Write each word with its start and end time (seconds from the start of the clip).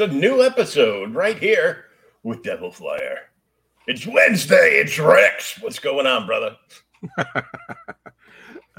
It's 0.00 0.12
a 0.12 0.16
new 0.16 0.44
episode 0.44 1.12
right 1.12 1.36
here 1.40 1.86
with 2.22 2.44
Devil 2.44 2.70
Flyer. 2.70 3.18
It's 3.88 4.06
Wednesday. 4.06 4.74
It's 4.74 4.96
Rex. 4.96 5.60
What's 5.60 5.80
going 5.80 6.06
on, 6.06 6.26
brother? 6.26 6.56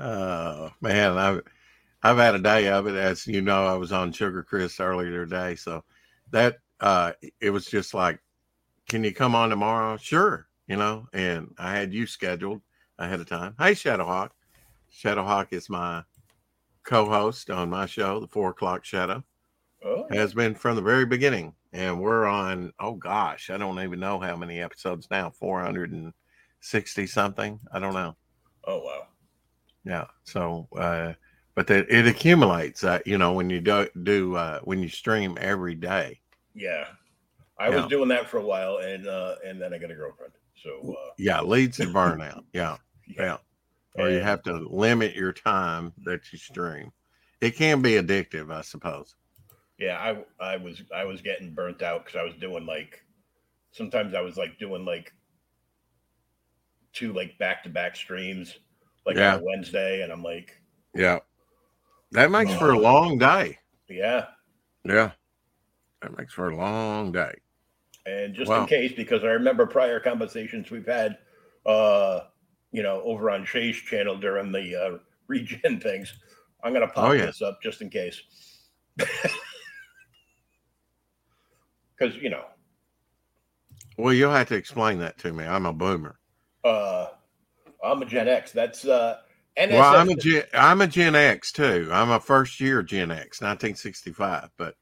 Oh 0.01 0.71
man, 0.79 1.17
I've 1.17 1.41
I've 2.03 2.15
had 2.15 2.35
a 2.35 2.39
day 2.39 2.69
of 2.69 2.87
it. 2.87 2.95
As 2.95 3.27
you 3.27 3.41
know, 3.41 3.65
I 3.65 3.73
was 3.73 3.91
on 3.91 4.13
Sugar 4.13 4.43
Chris 4.43 4.79
earlier 4.79 5.25
today, 5.25 5.55
so 5.55 5.83
that 6.31 6.59
uh, 6.79 7.11
it 7.41 7.49
was 7.49 7.65
just 7.65 7.93
like, 7.93 8.21
can 8.87 9.03
you 9.03 9.13
come 9.13 9.35
on 9.35 9.49
tomorrow? 9.49 9.97
Sure, 9.97 10.47
you 10.67 10.77
know. 10.77 11.05
And 11.11 11.53
I 11.57 11.73
had 11.75 11.93
you 11.93 12.07
scheduled 12.07 12.61
ahead 12.97 13.19
of 13.19 13.27
time. 13.27 13.55
Hey, 13.59 13.73
Shadowhawk. 13.73 14.29
Shadowhawk 14.89 15.47
is 15.51 15.69
my 15.69 16.01
co-host 16.83 17.49
on 17.49 17.69
my 17.69 17.85
show, 17.85 18.21
the 18.21 18.27
Four 18.27 18.51
O'clock 18.51 18.85
Shadow. 18.85 19.21
Oh, 19.83 20.07
Has 20.11 20.33
been 20.33 20.55
from 20.55 20.75
the 20.75 20.81
very 20.81 21.05
beginning, 21.05 21.55
and 21.71 22.01
we're 22.01 22.25
on. 22.25 22.73
Oh 22.79 22.95
gosh, 22.95 23.49
I 23.49 23.57
don't 23.57 23.79
even 23.79 23.99
know 23.99 24.19
how 24.19 24.35
many 24.35 24.59
episodes 24.59 25.07
now. 25.09 25.29
Four 25.31 25.61
hundred 25.61 25.91
and 25.91 26.13
sixty 26.59 27.07
something. 27.07 27.59
I 27.71 27.79
don't 27.79 27.93
know. 27.93 28.17
oh 28.65 28.79
wow. 28.83 29.07
Yeah. 29.83 30.07
So, 30.23 30.67
uh, 30.77 31.13
but 31.55 31.67
that 31.67 31.89
it 31.89 32.07
accumulates. 32.07 32.83
Uh, 32.83 32.99
you 33.05 33.17
know, 33.17 33.33
when 33.33 33.49
you 33.49 33.61
do 33.61 33.87
do 34.03 34.35
uh, 34.35 34.59
when 34.61 34.79
you 34.81 34.89
stream 34.89 35.37
every 35.39 35.75
day. 35.75 36.21
Yeah, 36.53 36.87
I 37.59 37.69
Yeah. 37.69 37.77
was 37.77 37.87
doing 37.87 38.09
that 38.09 38.29
for 38.29 38.37
a 38.37 38.45
while, 38.45 38.77
and 38.77 39.07
uh, 39.07 39.35
and 39.45 39.61
then 39.61 39.73
I 39.73 39.77
got 39.77 39.91
a 39.91 39.95
girlfriend. 39.95 40.33
So 40.63 40.95
uh, 40.97 41.11
Yeah, 41.17 41.41
leads 41.41 41.77
to 41.77 41.87
burnout. 41.87 42.43
Yeah, 42.53 42.77
yeah. 43.07 43.37
Or 43.95 44.09
you 44.09 44.21
have 44.21 44.43
to 44.43 44.53
limit 44.53 45.15
your 45.15 45.33
time 45.33 45.93
that 46.05 46.31
you 46.31 46.39
stream. 46.39 46.91
It 47.41 47.55
can 47.55 47.81
be 47.81 47.91
addictive, 47.91 48.53
I 48.53 48.61
suppose. 48.61 49.15
Yeah, 49.79 49.97
I 49.97 50.53
I 50.53 50.57
was 50.57 50.81
I 50.93 51.05
was 51.05 51.21
getting 51.21 51.53
burnt 51.53 51.81
out 51.81 52.05
because 52.05 52.19
I 52.19 52.23
was 52.23 52.35
doing 52.35 52.65
like 52.65 53.03
sometimes 53.71 54.13
I 54.13 54.21
was 54.21 54.37
like 54.37 54.59
doing 54.59 54.85
like 54.85 55.13
two 56.93 57.13
like 57.13 57.37
back 57.37 57.63
to 57.63 57.69
back 57.69 57.95
streams 57.95 58.57
like 59.05 59.15
Yeah. 59.15 59.35
on 59.35 59.41
a 59.41 59.43
Wednesday, 59.43 60.01
and 60.01 60.11
I'm 60.11 60.23
like, 60.23 60.59
Yeah. 60.93 61.19
That 62.11 62.31
makes 62.31 62.53
for 62.55 62.71
a 62.71 62.77
Oh. 62.77 62.81
long 62.81 63.17
day. 63.17 63.57
yeah. 63.87 64.27
Yeah. 64.83 65.11
That 66.01 66.17
makes 66.17 66.33
for 66.33 66.49
a 66.49 66.55
long 66.55 67.11
day. 67.11 67.33
And 68.05 68.33
just 68.33 68.49
Wow. 68.49 68.61
in 68.61 68.67
case, 68.67 68.93
because 68.93 69.23
I 69.23 69.27
remember 69.27 69.65
prior 69.67 69.99
conversations 69.99 70.71
we've 70.71 70.85
had, 70.87 71.17
uh, 71.65 72.21
you 72.71 72.81
know, 72.83 73.01
over 73.03 73.29
on 73.29 73.45
Shay's 73.45 73.77
channel 73.77 74.17
during 74.17 74.51
the 74.51 74.75
uh, 74.75 74.97
regen 75.27 75.79
things, 75.81 76.13
I'm 76.63 76.73
gonna 76.73 76.87
pop 76.87 77.09
Oh, 77.09 77.11
yeah. 77.13 77.27
this 77.27 77.41
up 77.41 77.61
just 77.61 77.81
in 77.81 77.89
case, 77.89 78.21
because 81.99 82.15
you 82.17 82.29
know, 82.29 82.45
Well, 83.97 84.13
you'll 84.13 84.31
have 84.31 84.47
to 84.47 84.55
explain 84.55 84.97
that 84.99 85.17
to 85.19 85.31
me. 85.33 85.45
I'm 85.45 85.65
a 85.67 85.73
boomer. 85.73 86.19
uh, 86.63 87.07
I'm 87.83 88.01
a 88.01 88.05
Gen 88.05 88.27
X. 88.27 88.51
That's 88.51 88.85
uh, 88.85 89.17
NSF. 89.57 89.79
Well, 89.79 89.95
I'm 90.01 90.09
a 90.09 90.15
Gen, 90.15 90.43
I'm 90.53 90.81
a 90.81 90.87
Gen 90.87 91.15
X 91.15 91.51
too. 91.51 91.89
I'm 91.91 92.09
a 92.11 92.19
first 92.19 92.59
year 92.59 92.81
Gen 92.83 93.11
X, 93.11 93.41
1965. 93.41 94.49
But 94.57 94.75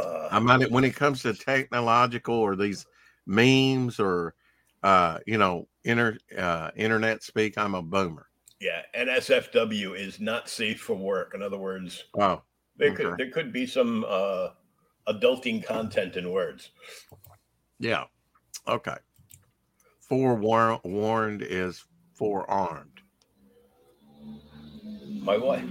uh, 0.00 0.28
I 0.32 0.40
mean, 0.40 0.70
when 0.70 0.84
it 0.84 0.96
comes 0.96 1.22
to 1.22 1.34
technological 1.34 2.34
or 2.36 2.56
these 2.56 2.86
memes 3.26 4.00
or 4.00 4.34
uh, 4.82 5.18
you 5.26 5.38
know, 5.38 5.68
inter 5.84 6.16
uh, 6.36 6.70
internet 6.76 7.22
speak, 7.22 7.58
I'm 7.58 7.74
a 7.74 7.82
boomer. 7.82 8.26
yeah, 8.60 8.82
NSFW 8.94 9.96
is 9.98 10.20
not 10.20 10.48
safe 10.48 10.80
for 10.80 10.94
work. 10.96 11.32
In 11.34 11.42
other 11.42 11.58
words, 11.58 12.04
Oh, 12.18 12.42
there 12.76 12.92
could 12.92 13.16
there 13.16 13.30
could 13.30 13.52
be 13.52 13.66
some 13.66 14.04
uh, 14.08 14.48
adulting 15.08 15.64
content 15.64 16.16
in 16.16 16.30
words. 16.30 16.70
yeah. 17.78 18.04
Okay. 18.66 18.96
Forewarned 20.00 21.42
is 21.42 21.84
forearmed. 22.14 23.00
My 25.20 25.36
wife, 25.36 25.64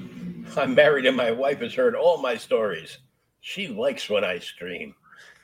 I'm 0.56 0.76
married, 0.76 1.06
and 1.06 1.18
my 1.18 1.32
wife 1.32 1.60
has 1.60 1.74
heard 1.74 1.96
all 1.96 2.22
my 2.22 2.38
stories. 2.38 3.00
She 3.42 3.68
likes 3.68 4.10
when 4.10 4.24
I 4.24 4.40
stream. 4.40 4.94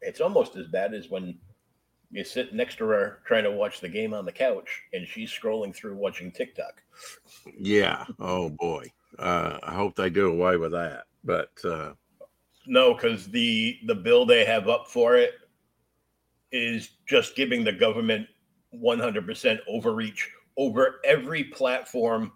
it's 0.00 0.20
almost 0.20 0.56
as 0.56 0.66
bad 0.68 0.94
as 0.94 1.08
when 1.08 1.38
you 2.10 2.24
sit 2.24 2.54
next 2.54 2.76
to 2.78 2.84
her 2.84 3.20
trying 3.26 3.44
to 3.44 3.50
watch 3.50 3.80
the 3.80 3.88
game 3.88 4.14
on 4.14 4.24
the 4.24 4.32
couch 4.32 4.82
and 4.92 5.06
she's 5.06 5.30
scrolling 5.32 5.74
through 5.74 5.96
watching 5.96 6.30
TikTok. 6.30 6.82
Yeah. 7.58 8.04
Oh 8.20 8.50
boy. 8.50 8.92
Uh, 9.18 9.58
I 9.62 9.74
hope 9.74 9.94
they 9.94 10.10
do 10.10 10.30
away 10.30 10.56
with 10.56 10.72
that. 10.72 11.04
But 11.22 11.50
uh, 11.64 11.92
No, 12.66 12.94
because 12.94 13.28
the 13.28 13.78
the 13.86 13.94
bill 13.94 14.26
they 14.26 14.44
have 14.44 14.68
up 14.68 14.88
for 14.88 15.16
it 15.16 15.34
is 16.52 16.90
just 17.06 17.34
giving 17.34 17.64
the 17.64 17.72
government 17.72 18.28
100% 18.74 19.58
overreach 19.68 20.30
over 20.56 21.00
every 21.04 21.44
platform 21.44 22.32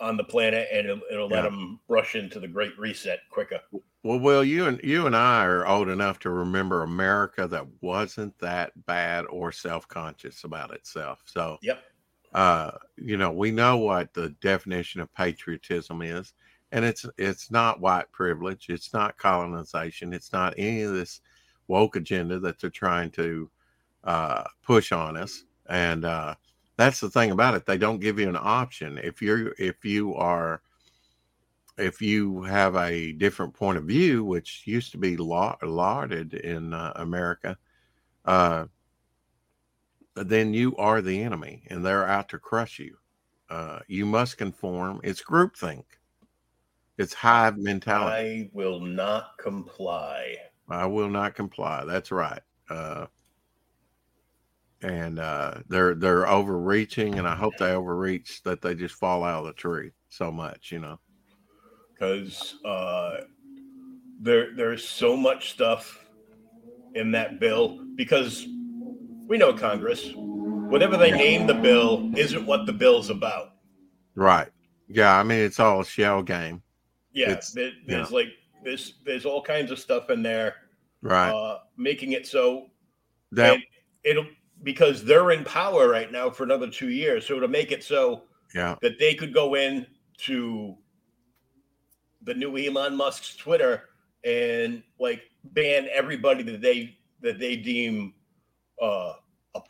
on 0.00 0.16
the 0.16 0.24
planet, 0.24 0.68
and 0.72 0.86
it'll, 0.86 1.00
it'll 1.10 1.28
let 1.28 1.44
them 1.44 1.78
rush 1.88 2.16
into 2.16 2.40
the 2.40 2.48
Great 2.48 2.76
Reset 2.78 3.20
quicker. 3.30 3.60
well, 4.02 4.18
Will, 4.18 4.44
you 4.44 4.66
and 4.66 4.80
you 4.82 5.06
and 5.06 5.16
I 5.16 5.44
are 5.44 5.66
old 5.66 5.88
enough 5.88 6.18
to 6.20 6.30
remember 6.30 6.82
America 6.82 7.46
that 7.46 7.66
wasn't 7.80 8.36
that 8.40 8.72
bad 8.86 9.24
or 9.30 9.52
self 9.52 9.86
conscious 9.86 10.44
about 10.44 10.74
itself. 10.74 11.22
So 11.24 11.58
Yep. 11.62 11.82
Uh, 12.32 12.72
you 12.96 13.16
know, 13.16 13.30
we 13.30 13.50
know 13.50 13.76
what 13.76 14.14
the 14.14 14.30
definition 14.40 15.00
of 15.00 15.12
patriotism 15.14 16.02
is, 16.02 16.32
and 16.72 16.84
it's 16.84 17.06
it's 17.18 17.50
not 17.50 17.80
white 17.80 18.10
privilege, 18.12 18.66
it's 18.68 18.92
not 18.92 19.18
colonization, 19.18 20.12
it's 20.12 20.32
not 20.32 20.54
any 20.56 20.82
of 20.82 20.92
this 20.92 21.20
woke 21.68 21.96
agenda 21.96 22.38
that 22.38 22.58
they're 22.60 22.70
trying 22.70 23.10
to 23.10 23.50
uh, 24.04 24.44
push 24.62 24.92
on 24.92 25.16
us. 25.16 25.44
And 25.68 26.04
uh, 26.04 26.34
that's 26.76 27.00
the 27.00 27.10
thing 27.10 27.30
about 27.30 27.54
it. 27.54 27.66
They 27.66 27.78
don't 27.78 28.00
give 28.00 28.18
you 28.18 28.28
an 28.28 28.38
option. 28.40 28.98
If 28.98 29.22
you're 29.22 29.54
if 29.58 29.84
you 29.84 30.14
are 30.14 30.62
if 31.78 32.02
you 32.02 32.42
have 32.42 32.76
a 32.76 33.12
different 33.12 33.54
point 33.54 33.78
of 33.78 33.84
view, 33.84 34.24
which 34.24 34.62
used 34.66 34.92
to 34.92 34.98
be 34.98 35.16
lauded 35.16 36.34
in 36.34 36.74
uh, 36.74 36.92
America, 36.96 37.56
uh, 38.24 38.66
then 40.14 40.52
you 40.54 40.76
are 40.76 41.00
the 41.00 41.22
enemy, 41.22 41.62
and 41.68 41.84
they're 41.84 42.06
out 42.06 42.28
to 42.30 42.38
crush 42.38 42.78
you. 42.78 42.96
Uh, 43.48 43.80
you 43.86 44.06
must 44.06 44.38
conform. 44.38 45.00
It's 45.02 45.22
groupthink. 45.22 45.84
It's 46.98 47.14
hive 47.14 47.58
mentality. 47.58 48.44
I 48.44 48.50
will 48.52 48.80
not 48.80 49.38
comply. 49.38 50.36
I 50.68 50.86
will 50.86 51.08
not 51.08 51.34
comply. 51.34 51.84
That's 51.84 52.10
right. 52.10 52.40
Uh, 52.68 53.06
and 54.82 55.18
uh, 55.18 55.54
they're 55.68 55.94
they're 55.94 56.28
overreaching, 56.28 57.18
and 57.18 57.26
I 57.26 57.34
hope 57.34 57.54
they 57.58 57.72
overreach 57.72 58.42
that 58.42 58.60
they 58.60 58.74
just 58.74 58.94
fall 58.94 59.24
out 59.24 59.40
of 59.40 59.46
the 59.46 59.52
tree 59.52 59.92
so 60.08 60.30
much, 60.30 60.72
you 60.72 60.80
know. 60.80 60.98
Because 61.94 62.56
uh, 62.64 63.18
there 64.20 64.54
there's 64.54 64.86
so 64.86 65.16
much 65.16 65.52
stuff 65.52 65.98
in 66.94 67.12
that 67.12 67.40
bill. 67.40 67.84
Because 67.94 68.46
we 69.28 69.38
know 69.38 69.52
Congress, 69.52 70.10
whatever 70.14 70.96
they 70.96 71.10
name 71.10 71.46
the 71.46 71.54
bill 71.54 72.10
isn't 72.16 72.46
what 72.46 72.66
the 72.66 72.72
bill's 72.72 73.10
about. 73.10 73.54
Right. 74.14 74.48
Yeah. 74.88 75.16
I 75.16 75.22
mean, 75.22 75.40
it's 75.40 75.60
all 75.60 75.80
a 75.80 75.84
shell 75.84 76.22
game. 76.22 76.62
Yeah. 77.12 77.40
There, 77.54 77.72
there's 77.86 78.10
like 78.10 78.28
there's 78.64 78.94
there's 79.04 79.24
all 79.24 79.42
kinds 79.42 79.70
of 79.70 79.78
stuff 79.78 80.10
in 80.10 80.22
there. 80.22 80.56
Right. 81.02 81.30
Uh, 81.30 81.58
making 81.76 82.12
it 82.12 82.26
so 82.26 82.70
that 83.32 83.58
it'll 84.04 84.26
because 84.62 85.04
they're 85.04 85.32
in 85.32 85.44
power 85.44 85.88
right 85.88 86.10
now 86.12 86.30
for 86.30 86.44
another 86.44 86.70
two 86.70 86.90
years. 86.90 87.26
So 87.26 87.40
to 87.40 87.48
make 87.48 87.72
it 87.72 87.82
so 87.82 88.24
yeah. 88.54 88.76
that 88.82 88.98
they 88.98 89.14
could 89.14 89.34
go 89.34 89.54
in 89.54 89.86
to 90.18 90.76
the 92.22 92.34
new 92.34 92.56
Elon 92.56 92.96
Musk's 92.96 93.36
Twitter 93.36 93.88
and 94.24 94.82
like 95.00 95.22
ban 95.44 95.88
everybody 95.92 96.42
that 96.44 96.60
they 96.60 96.96
that 97.20 97.38
they 97.38 97.56
deem 97.56 98.14
uh 98.80 99.14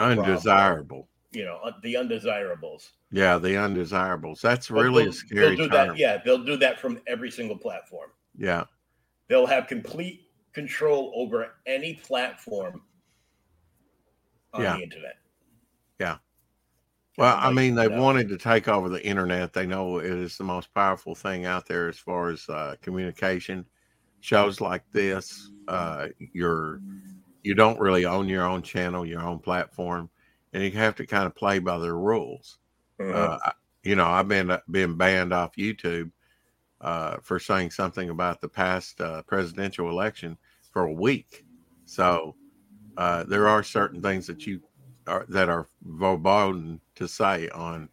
undesirable. 0.00 1.08
You 1.32 1.46
know, 1.46 1.58
uh, 1.64 1.72
the 1.82 1.96
undesirables. 1.96 2.90
Yeah, 3.10 3.38
the 3.38 3.56
undesirables. 3.56 4.40
That's 4.42 4.70
really 4.70 5.08
a 5.08 5.12
scary 5.12 5.56
they'll 5.56 5.66
do 5.66 5.68
term. 5.70 5.88
That, 5.88 5.96
yeah, 5.96 6.18
they'll 6.22 6.44
do 6.44 6.56
that 6.58 6.78
from 6.78 7.00
every 7.06 7.30
single 7.30 7.56
platform. 7.56 8.10
Yeah. 8.36 8.64
They'll 9.28 9.46
have 9.46 9.66
complete 9.66 10.28
control 10.52 11.12
over 11.16 11.54
any 11.66 11.94
platform 11.94 12.82
on 14.52 14.62
yeah. 14.62 14.76
the 14.76 14.82
internet. 14.82 15.14
Yeah. 15.98 16.18
Well, 17.16 17.36
I 17.38 17.50
mean, 17.52 17.74
they 17.74 17.88
wanted 17.88 18.28
to 18.28 18.38
take 18.38 18.68
over 18.68 18.88
the 18.88 19.04
internet. 19.04 19.52
They 19.52 19.66
know 19.66 19.98
it 19.98 20.06
is 20.06 20.36
the 20.36 20.44
most 20.44 20.72
powerful 20.74 21.14
thing 21.14 21.44
out 21.44 21.66
there 21.66 21.88
as 21.88 21.98
far 21.98 22.30
as 22.30 22.48
uh, 22.48 22.76
communication. 22.82 23.66
Shows 24.20 24.60
like 24.60 24.84
this, 24.92 25.50
uh, 25.66 26.08
you're 26.18 26.80
you 27.42 27.54
don't 27.54 27.80
really 27.80 28.04
own 28.04 28.28
your 28.28 28.44
own 28.44 28.62
channel, 28.62 29.04
your 29.04 29.22
own 29.22 29.38
platform, 29.38 30.08
and 30.52 30.62
you 30.62 30.70
have 30.72 30.96
to 30.96 31.06
kind 31.06 31.26
of 31.26 31.34
play 31.34 31.58
by 31.58 31.78
their 31.78 31.96
rules. 31.96 32.58
Mm-hmm. 33.00 33.14
Uh, 33.14 33.50
you 33.82 33.96
know, 33.96 34.06
I've 34.06 34.28
been 34.28 34.56
been 34.70 34.96
banned 34.96 35.32
off 35.32 35.56
YouTube 35.56 36.10
uh, 36.80 37.16
for 37.22 37.38
saying 37.38 37.70
something 37.70 38.10
about 38.10 38.40
the 38.40 38.48
past 38.48 39.00
uh, 39.00 39.22
presidential 39.22 39.88
election 39.88 40.36
for 40.72 40.84
a 40.84 40.92
week. 40.92 41.44
So 41.84 42.36
uh, 42.96 43.24
there 43.24 43.48
are 43.48 43.62
certain 43.62 44.00
things 44.02 44.26
that 44.26 44.46
you 44.46 44.60
are 45.06 45.26
that 45.28 45.48
are 45.48 45.66
verboten 45.82 46.80
to 46.94 47.08
say 47.08 47.48
on 47.48 47.88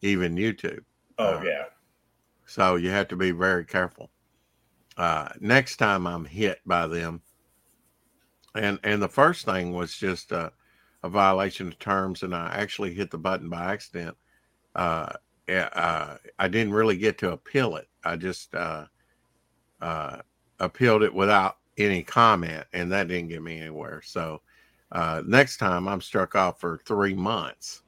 even 0.00 0.36
YouTube. 0.36 0.84
Oh 1.18 1.36
uh, 1.38 1.42
yeah. 1.44 1.64
So 2.46 2.76
you 2.76 2.90
have 2.90 3.08
to 3.08 3.16
be 3.16 3.32
very 3.32 3.64
careful. 3.64 4.10
Uh, 4.96 5.28
next 5.40 5.76
time 5.76 6.06
I'm 6.06 6.24
hit 6.24 6.60
by 6.64 6.86
them, 6.86 7.20
and 8.56 8.78
and 8.84 9.02
the 9.02 9.08
first 9.08 9.44
thing 9.44 9.72
was 9.72 9.96
just 9.96 10.32
a, 10.32 10.52
a 11.02 11.08
violation 11.08 11.68
of 11.68 11.78
terms, 11.78 12.22
and 12.22 12.34
I 12.34 12.54
actually 12.54 12.94
hit 12.94 13.10
the 13.10 13.18
button 13.18 13.48
by 13.48 13.72
accident. 13.72 14.16
Uh, 14.74 15.12
uh, 15.48 16.16
I 16.38 16.48
didn't 16.48 16.72
really 16.72 16.96
get 16.96 17.18
to 17.18 17.32
appeal 17.32 17.76
it. 17.76 17.88
I 18.04 18.16
just 18.16 18.54
uh, 18.54 18.86
uh, 19.80 20.18
appealed 20.58 21.02
it 21.02 21.14
without 21.14 21.58
any 21.78 22.02
comment, 22.02 22.64
and 22.72 22.90
that 22.92 23.08
didn't 23.08 23.28
get 23.28 23.42
me 23.42 23.60
anywhere. 23.60 24.02
So 24.02 24.42
uh, 24.92 25.22
next 25.26 25.58
time, 25.58 25.88
I'm 25.88 26.00
struck 26.00 26.34
off 26.34 26.60
for 26.60 26.80
three 26.84 27.14
months. 27.14 27.82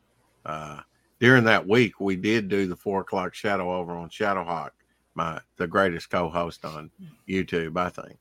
During 1.20 1.42
that 1.44 1.66
week, 1.66 1.98
we 2.00 2.14
did 2.14 2.48
do 2.48 2.68
the 2.68 2.76
four 2.76 3.00
o'clock 3.00 3.34
shadow 3.34 3.74
over 3.74 3.92
on 3.92 4.08
Shadowhawk, 4.08 4.70
my 5.14 5.40
the 5.56 5.66
greatest 5.66 6.10
co-host 6.10 6.64
on 6.64 6.90
YouTube, 7.28 7.76
I 7.76 7.88
think. 7.88 8.16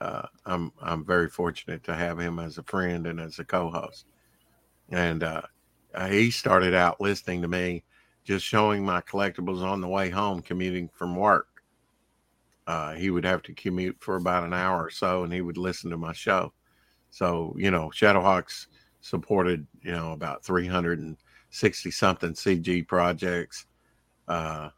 Uh, 0.00 0.26
I'm 0.44 0.72
I'm 0.80 1.04
very 1.04 1.28
fortunate 1.28 1.82
to 1.84 1.94
have 1.94 2.18
him 2.18 2.38
as 2.38 2.58
a 2.58 2.62
friend 2.62 3.06
and 3.06 3.20
as 3.20 3.38
a 3.38 3.44
co-host. 3.44 4.06
And 4.90 5.22
uh, 5.22 5.42
he 6.08 6.30
started 6.30 6.74
out 6.74 7.00
listening 7.00 7.42
to 7.42 7.48
me, 7.48 7.84
just 8.24 8.44
showing 8.44 8.84
my 8.84 9.00
collectibles 9.00 9.62
on 9.62 9.80
the 9.80 9.88
way 9.88 10.10
home, 10.10 10.42
commuting 10.42 10.88
from 10.94 11.16
work. 11.16 11.62
Uh, 12.66 12.92
he 12.94 13.10
would 13.10 13.24
have 13.24 13.42
to 13.44 13.54
commute 13.54 13.96
for 14.00 14.16
about 14.16 14.44
an 14.44 14.52
hour 14.52 14.84
or 14.84 14.90
so, 14.90 15.24
and 15.24 15.32
he 15.32 15.40
would 15.40 15.56
listen 15.56 15.90
to 15.90 15.96
my 15.96 16.12
show. 16.12 16.52
So 17.10 17.54
you 17.56 17.70
know, 17.70 17.90
Shadowhawks 17.94 18.66
supported 19.00 19.66
you 19.82 19.92
know 19.92 20.12
about 20.12 20.44
360 20.44 21.90
something 21.90 22.32
CG 22.32 22.86
projects. 22.86 23.66
Uh, 24.28 24.70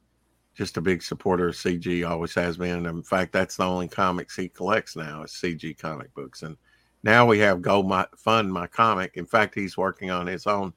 just 0.58 0.76
a 0.76 0.80
big 0.80 1.04
supporter 1.04 1.50
of 1.50 1.54
CG, 1.54 2.06
always 2.06 2.34
has 2.34 2.56
been. 2.56 2.84
In 2.84 3.02
fact, 3.04 3.32
that's 3.32 3.56
the 3.56 3.64
only 3.64 3.86
comics 3.86 4.34
he 4.34 4.48
collects 4.48 4.96
now 4.96 5.22
is 5.22 5.30
CG 5.30 5.78
comic 5.78 6.12
books. 6.14 6.42
And 6.42 6.56
now 7.04 7.24
we 7.26 7.38
have 7.38 7.62
Go 7.62 7.80
my, 7.80 8.08
Fund 8.16 8.52
My 8.52 8.66
Comic. 8.66 9.12
In 9.14 9.24
fact, 9.24 9.54
he's 9.54 9.76
working 9.76 10.10
on 10.10 10.26
his 10.26 10.48
own 10.48 10.72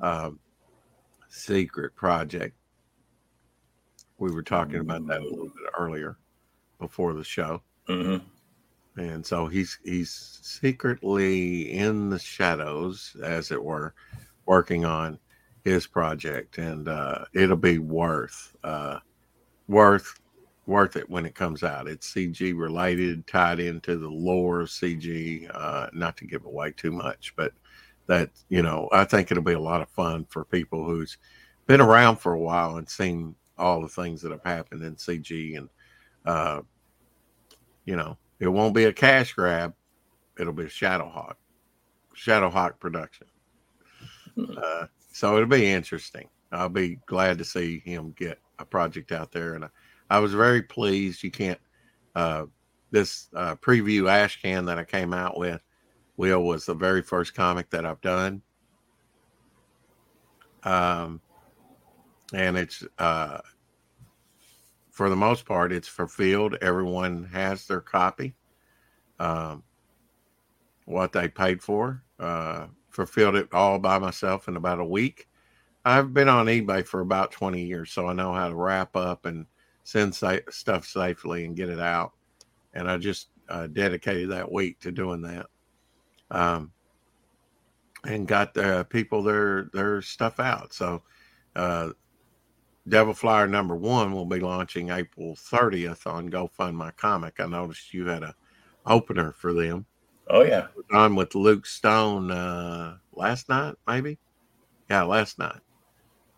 uh, 0.00 0.32
secret 1.30 1.96
project. 1.96 2.54
We 4.18 4.30
were 4.30 4.42
talking 4.42 4.80
about 4.80 5.06
that 5.06 5.22
a 5.22 5.24
little 5.24 5.46
bit 5.46 5.72
earlier 5.78 6.18
before 6.78 7.14
the 7.14 7.24
show. 7.24 7.62
Mm-hmm. 7.88 9.00
And 9.00 9.24
so 9.24 9.46
he's 9.46 9.78
he's 9.82 10.40
secretly 10.42 11.72
in 11.72 12.10
the 12.10 12.18
shadows, 12.18 13.16
as 13.22 13.50
it 13.50 13.64
were, 13.64 13.94
working 14.44 14.84
on 14.84 15.18
his 15.64 15.86
project, 15.86 16.58
and 16.58 16.86
uh, 16.86 17.24
it'll 17.32 17.56
be 17.56 17.78
worth 17.78 18.54
uh, 18.62 18.98
worth 19.72 20.20
worth 20.66 20.94
it 20.94 21.10
when 21.10 21.26
it 21.26 21.34
comes 21.34 21.64
out. 21.64 21.88
It's 21.88 22.12
CG 22.14 22.56
related, 22.56 23.26
tied 23.26 23.58
into 23.58 23.96
the 23.96 24.08
lore 24.08 24.60
of 24.60 24.68
CG. 24.68 25.50
Uh, 25.52 25.88
not 25.92 26.16
to 26.18 26.26
give 26.26 26.44
away 26.44 26.70
too 26.72 26.92
much, 26.92 27.34
but 27.36 27.52
that 28.06 28.30
you 28.48 28.62
know, 28.62 28.88
I 28.92 29.04
think 29.04 29.30
it'll 29.30 29.42
be 29.42 29.54
a 29.54 29.60
lot 29.60 29.82
of 29.82 29.88
fun 29.90 30.26
for 30.28 30.44
people 30.44 30.84
who's 30.84 31.18
been 31.66 31.80
around 31.80 32.16
for 32.16 32.34
a 32.34 32.40
while 32.40 32.76
and 32.76 32.88
seen 32.88 33.34
all 33.58 33.80
the 33.80 33.88
things 33.88 34.22
that 34.22 34.32
have 34.32 34.44
happened 34.44 34.82
in 34.82 34.94
CG, 34.96 35.56
and 35.56 35.68
uh, 36.26 36.60
you 37.84 37.96
know, 37.96 38.16
it 38.38 38.48
won't 38.48 38.74
be 38.74 38.84
a 38.84 38.92
cash 38.92 39.32
grab. 39.32 39.74
It'll 40.38 40.52
be 40.52 40.64
a 40.64 40.68
Shadowhawk, 40.68 41.34
Shadowhawk 42.16 42.78
production. 42.78 43.26
Uh, 44.56 44.86
so 45.12 45.36
it'll 45.36 45.48
be 45.48 45.70
interesting. 45.70 46.28
I'll 46.50 46.68
be 46.68 46.98
glad 47.06 47.38
to 47.38 47.44
see 47.44 47.80
him 47.80 48.14
get 48.16 48.38
project 48.64 49.12
out 49.12 49.32
there, 49.32 49.54
and 49.54 49.64
I, 49.64 49.68
I 50.10 50.18
was 50.18 50.34
very 50.34 50.62
pleased. 50.62 51.22
You 51.22 51.30
can't 51.30 51.60
uh, 52.14 52.46
this 52.90 53.28
uh, 53.34 53.56
preview 53.56 54.02
Ashcan 54.02 54.66
that 54.66 54.78
I 54.78 54.84
came 54.84 55.12
out 55.12 55.38
with. 55.38 55.60
Will 56.16 56.42
was 56.42 56.66
the 56.66 56.74
very 56.74 57.02
first 57.02 57.34
comic 57.34 57.70
that 57.70 57.86
I've 57.86 58.00
done, 58.00 58.42
um, 60.62 61.20
and 62.34 62.56
it's 62.56 62.84
uh, 62.98 63.38
for 64.90 65.08
the 65.08 65.16
most 65.16 65.46
part 65.46 65.72
it's 65.72 65.88
fulfilled. 65.88 66.56
Everyone 66.60 67.24
has 67.32 67.66
their 67.66 67.80
copy. 67.80 68.34
Um, 69.18 69.62
what 70.84 71.12
they 71.12 71.28
paid 71.28 71.62
for. 71.62 72.02
Uh, 72.18 72.66
fulfilled 72.90 73.36
it 73.36 73.48
all 73.52 73.78
by 73.78 73.98
myself 73.98 74.48
in 74.48 74.56
about 74.56 74.78
a 74.78 74.84
week. 74.84 75.28
I've 75.84 76.14
been 76.14 76.28
on 76.28 76.46
eBay 76.46 76.86
for 76.86 77.00
about 77.00 77.32
20 77.32 77.62
years, 77.62 77.90
so 77.90 78.06
I 78.06 78.12
know 78.12 78.32
how 78.32 78.48
to 78.48 78.54
wrap 78.54 78.94
up 78.94 79.26
and 79.26 79.46
send 79.82 80.14
sa- 80.14 80.36
stuff 80.50 80.86
safely 80.86 81.44
and 81.44 81.56
get 81.56 81.68
it 81.68 81.80
out. 81.80 82.12
And 82.72 82.88
I 82.88 82.98
just 82.98 83.28
uh, 83.48 83.66
dedicated 83.66 84.30
that 84.30 84.50
week 84.50 84.80
to 84.80 84.92
doing 84.92 85.22
that. 85.22 85.46
Um, 86.30 86.72
and 88.04 88.26
got 88.26 88.54
the 88.54 88.86
people 88.90 89.22
their 89.22 89.64
their 89.72 90.02
stuff 90.02 90.40
out. 90.40 90.72
So, 90.72 91.02
uh, 91.54 91.90
Devil 92.88 93.14
Flyer 93.14 93.46
number 93.46 93.76
one 93.76 94.12
will 94.12 94.24
be 94.26 94.40
launching 94.40 94.90
April 94.90 95.36
30th 95.36 96.06
on 96.06 96.26
Go 96.26 96.48
Fund 96.48 96.76
My 96.76 96.90
Comic. 96.92 97.38
I 97.38 97.46
noticed 97.46 97.94
you 97.94 98.06
had 98.06 98.24
a 98.24 98.34
opener 98.86 99.32
for 99.32 99.52
them. 99.52 99.86
Oh 100.28 100.42
yeah, 100.42 100.68
on 100.92 101.14
with 101.14 101.34
Luke 101.34 101.66
Stone 101.66 102.30
uh, 102.30 102.96
last 103.12 103.48
night, 103.48 103.74
maybe. 103.86 104.18
yeah, 104.88 105.02
last 105.02 105.38
night 105.38 105.60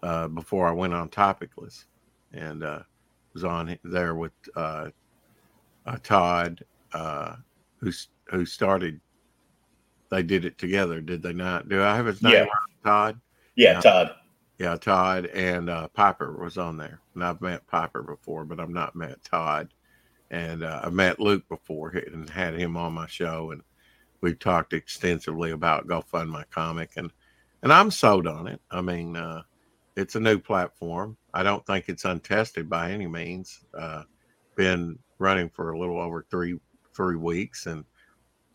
uh, 0.04 0.28
before 0.28 0.68
I 0.68 0.72
went 0.72 0.92
on 0.92 1.08
topicless, 1.08 1.86
and 2.32 2.62
uh, 2.62 2.80
was 3.32 3.42
on 3.42 3.76
there 3.82 4.14
with 4.14 4.32
uh, 4.54 4.90
uh, 5.86 5.98
Todd, 6.02 6.64
uh, 6.92 7.36
who 7.78 7.90
who 8.26 8.44
started. 8.46 9.00
They 10.10 10.22
did 10.22 10.44
it 10.44 10.58
together, 10.58 11.00
did 11.00 11.22
they 11.22 11.32
not? 11.32 11.68
Do 11.68 11.82
I 11.82 11.96
have 11.96 12.06
his 12.06 12.22
name? 12.22 12.34
Yeah. 12.34 12.46
Todd. 12.84 13.20
Yeah, 13.56 13.72
Yeah. 13.72 13.80
Todd. 13.80 14.14
Yeah, 14.58 14.76
Todd 14.76 15.26
and 15.26 15.68
uh, 15.68 15.88
Piper 15.88 16.36
was 16.40 16.58
on 16.58 16.76
there, 16.76 17.00
and 17.14 17.24
I've 17.24 17.40
met 17.40 17.66
Piper 17.66 18.02
before, 18.02 18.44
but 18.44 18.60
I've 18.60 18.70
not 18.70 18.94
met 18.94 19.24
Todd. 19.24 19.74
And 20.30 20.62
uh, 20.62 20.82
I've 20.84 20.92
met 20.92 21.18
Luke 21.18 21.48
before 21.48 21.88
and 21.90 22.30
had 22.30 22.54
him 22.54 22.76
on 22.76 22.92
my 22.92 23.06
show, 23.08 23.50
and 23.50 23.62
we've 24.20 24.38
talked 24.38 24.72
extensively 24.72 25.50
about 25.50 25.88
GoFundMe 25.88 26.44
comic, 26.50 26.92
and 26.96 27.10
and 27.62 27.72
I'm 27.72 27.90
sold 27.90 28.26
on 28.28 28.46
it. 28.46 28.60
I 28.70 28.80
mean, 28.80 29.16
uh, 29.16 29.42
it's 29.96 30.14
a 30.16 30.20
new 30.20 30.38
platform. 30.38 31.16
I 31.32 31.42
don't 31.42 31.64
think 31.66 31.88
it's 31.88 32.04
untested 32.04 32.68
by 32.68 32.90
any 32.90 33.06
means. 33.06 33.60
Uh, 33.78 34.04
been 34.56 34.98
running 35.18 35.48
for 35.48 35.72
a 35.72 35.78
little 35.78 36.00
over 36.00 36.24
three 36.30 36.58
three 36.94 37.16
weeks, 37.16 37.66
and 37.66 37.84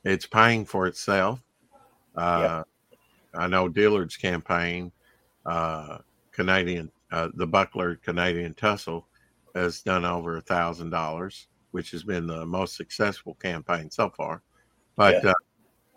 it's 0.04 0.26
paying 0.26 0.66
for 0.66 0.88
itself. 0.88 1.42
Uh, 2.16 2.64
I 3.34 3.48
know 3.48 3.68
Dillard's 3.70 4.18
campaign 4.18 4.92
uh, 5.46 6.00
Canadian, 6.32 6.92
uh, 7.12 7.30
the 7.34 7.48
Buckler 7.48 7.96
Canadian 7.98 8.54
Tussle 8.54 9.08
has 9.56 9.82
done 9.82 10.06
over 10.06 10.38
a 10.38 10.42
thousand 10.42 10.90
dollars, 10.92 11.48
which 11.72 11.92
has 11.92 12.04
been 12.04 12.28
the 12.28 12.46
most 12.46 12.76
successful 12.76 13.36
campaign 13.36 13.90
so 13.90 14.10
far. 14.10 14.42
But 14.96 15.24
Yeah. 15.24 15.32
uh, 15.32 15.34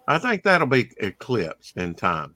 I 0.09 0.19
think 0.19 0.43
that'll 0.43 0.67
be 0.67 0.91
eclipsed 0.99 1.77
in 1.77 1.95
time, 1.95 2.35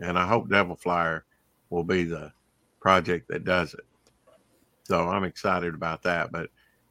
and 0.00 0.18
I 0.18 0.26
hope 0.26 0.48
Devil 0.48 0.76
Flyer 0.76 1.24
will 1.70 1.84
be 1.84 2.04
the 2.04 2.32
project 2.80 3.28
that 3.28 3.44
does 3.44 3.74
it. 3.74 3.86
So 4.84 5.08
I'm 5.08 5.24
excited 5.24 5.74
about 5.74 6.02
that. 6.02 6.30
But 6.30 6.50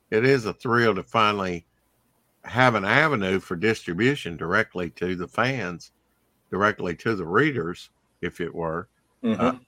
it 0.10 0.26
is 0.26 0.46
a 0.46 0.54
thrill 0.54 0.96
to 0.96 1.04
finally 1.04 1.66
have 2.44 2.76
an 2.76 2.86
avenue 2.86 3.40
for 3.40 3.56
distribution 3.56 4.36
directly 4.38 4.90
to 4.92 5.16
the 5.16 5.28
fans, 5.28 5.92
directly 6.52 6.96
to 6.98 7.16
the 7.16 7.26
readers, 7.26 7.90
if 8.22 8.42
it 8.42 8.54
were 8.54 8.90
Mhm. 9.24 9.40
Uh, 9.40 9.60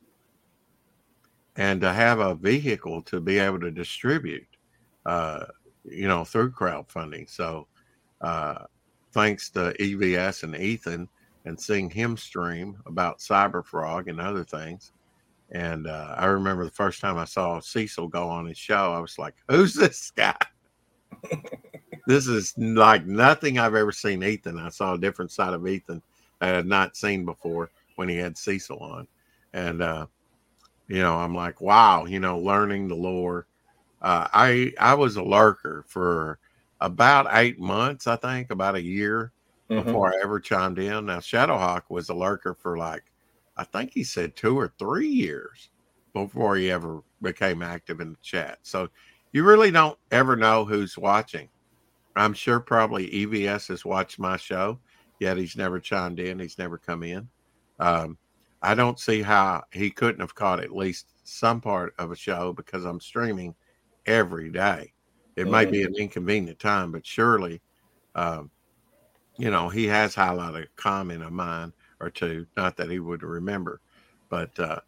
and 1.55 1.79
to 1.81 1.93
have 1.93 2.19
a 2.19 2.35
vehicle 2.35 3.01
to 3.03 3.21
be 3.21 3.39
able 3.39 3.59
to 3.59 3.71
distribute, 3.71 4.47
uh, 5.05 5.45
you 5.85 6.07
know, 6.07 6.25
through 6.25 6.51
crowdfunding. 6.51 7.29
So, 7.29 7.67
uh, 8.19 8.65
thanks 9.13 9.50
to 9.51 9.74
EVS 9.81 10.43
and 10.43 10.55
Ethan 10.55 11.07
and 11.45 11.59
seeing 11.59 11.89
him 11.89 12.17
stream 12.17 12.77
about 12.85 13.19
Cyberfrog 13.19 14.07
and 14.07 14.19
other 14.19 14.43
things. 14.43 14.91
And 15.51 15.87
uh, 15.87 16.15
I 16.17 16.25
remember 16.25 16.65
the 16.65 16.71
first 16.71 17.01
time 17.01 17.17
I 17.17 17.25
saw 17.25 17.59
Cecil 17.59 18.07
go 18.07 18.27
on 18.27 18.47
his 18.47 18.57
show, 18.57 18.91
I 18.91 18.99
was 18.99 19.17
like, 19.19 19.35
who's 19.47 19.73
this 19.73 20.11
guy? 20.11 20.35
this 22.07 22.27
is 22.27 22.53
like 22.57 23.05
nothing 23.05 23.59
I've 23.59 23.75
ever 23.75 23.91
seen 23.91 24.23
Ethan. 24.23 24.57
I 24.57 24.69
saw 24.69 24.95
a 24.95 24.99
different 24.99 25.31
side 25.31 25.53
of 25.53 25.67
Ethan 25.67 26.01
I 26.41 26.47
had 26.47 26.65
not 26.65 26.97
seen 26.97 27.25
before 27.25 27.69
when 27.95 28.09
he 28.09 28.17
had 28.17 28.37
Cecil 28.37 28.79
on 28.79 29.07
and 29.55 29.81
uh 29.81 30.05
you 30.87 30.99
know 30.99 31.15
i'm 31.15 31.33
like 31.33 31.61
wow 31.61 32.05
you 32.05 32.19
know 32.19 32.37
learning 32.37 32.87
the 32.87 32.95
lore 32.95 33.47
uh 34.01 34.27
i 34.33 34.71
i 34.79 34.93
was 34.93 35.15
a 35.15 35.23
lurker 35.23 35.83
for 35.87 36.37
about 36.81 37.25
eight 37.31 37.57
months 37.57 38.05
i 38.05 38.15
think 38.17 38.51
about 38.51 38.75
a 38.75 38.81
year 38.81 39.31
Mhm. 39.69 39.84
before 39.86 40.13
i 40.13 40.17
ever 40.24 40.39
chimed 40.39 40.79
in. 40.79 41.05
Now 41.07 41.19
shadowhawk 41.19 41.84
was 41.89 42.10
a 42.10 42.13
lurker 42.15 42.53
for 42.55 42.77
like 42.77 43.03
i 43.57 43.63
think 43.63 43.91
he 43.93 44.03
said 44.03 44.36
two 44.36 44.57
or 44.57 44.74
three 44.79 45.07
years 45.07 45.69
before 46.13 46.55
he 46.57 46.72
ever 46.72 47.01
became 47.22 47.62
active 47.62 48.00
in 48.01 48.12
the 48.12 48.19
chat. 48.22 48.60
So 48.63 48.89
you 49.34 49.43
really 49.45 49.72
don't 49.72 49.98
ever 50.12 50.36
know 50.38 50.65
who's 50.65 50.98
watching. 50.98 51.50
I'm 52.15 52.34
sure 52.34 52.60
probably 52.60 53.10
evs 53.12 53.67
has 53.69 53.86
watched 53.86 54.19
my 54.19 54.38
show 54.38 54.81
yet 55.19 55.38
he's 55.38 55.55
never 55.57 55.79
chimed 55.79 56.19
in 56.19 56.39
he's 56.39 56.57
never 56.57 56.77
come 56.77 57.03
in. 57.03 57.29
Um 57.79 58.17
I 58.62 58.74
don't 58.75 59.00
see 59.00 59.22
how 59.22 59.63
he 59.72 59.91
couldn't 59.91 60.22
have 60.22 60.36
caught 60.36 60.60
at 60.62 60.72
least 60.75 61.07
some 61.24 61.62
part 61.62 61.93
of 62.00 62.12
a 62.12 62.15
show 62.15 62.53
because 62.53 62.86
I'm 62.86 63.00
streaming 63.01 63.55
every 64.05 64.50
day. 64.51 64.93
It 65.36 65.48
might 65.48 65.69
be 65.72 65.84
an 65.84 65.95
inconvenient 65.98 66.60
time, 66.60 66.91
but 66.91 67.05
surely, 67.05 67.62
um, 68.15 68.51
you 69.38 69.51
know, 69.51 69.70
he 69.70 69.86
has 69.88 70.15
highlighted 70.15 70.63
a 70.63 70.68
comment 70.75 71.24
of 71.24 71.32
mine 71.32 71.74
or 72.00 72.10
two. 72.10 72.46
Not 72.56 72.77
that 72.77 72.89
he 72.89 73.00
would 73.00 73.24
remember, 73.24 73.82
but 74.30 74.58
uh, 74.60 74.80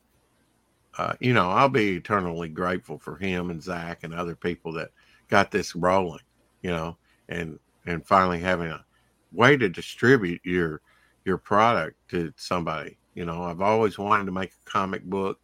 uh, 0.98 1.14
you 1.20 1.34
know, 1.34 1.50
I'll 1.50 1.70
be 1.70 1.98
eternally 1.98 2.50
grateful 2.50 2.98
for 2.98 3.18
him 3.18 3.50
and 3.50 3.62
Zach 3.62 4.04
and 4.04 4.14
other 4.14 4.36
people 4.36 4.72
that 4.74 4.90
got 5.30 5.52
this 5.52 5.76
rolling. 5.76 6.24
You 6.62 6.72
know, 6.72 6.98
and 7.30 7.60
and 7.86 8.06
finally 8.06 8.40
having 8.40 8.70
a 8.70 8.86
way 9.32 9.58
to 9.58 9.70
distribute 9.70 10.42
your 10.44 10.82
your 11.26 11.38
product 11.38 11.96
to 12.10 12.34
somebody. 12.38 12.98
You 13.16 13.26
know, 13.26 13.44
I've 13.44 13.62
always 13.62 13.98
wanted 13.98 14.26
to 14.26 14.32
make 14.32 14.52
a 14.52 14.70
comic 14.70 15.04
book. 15.04 15.40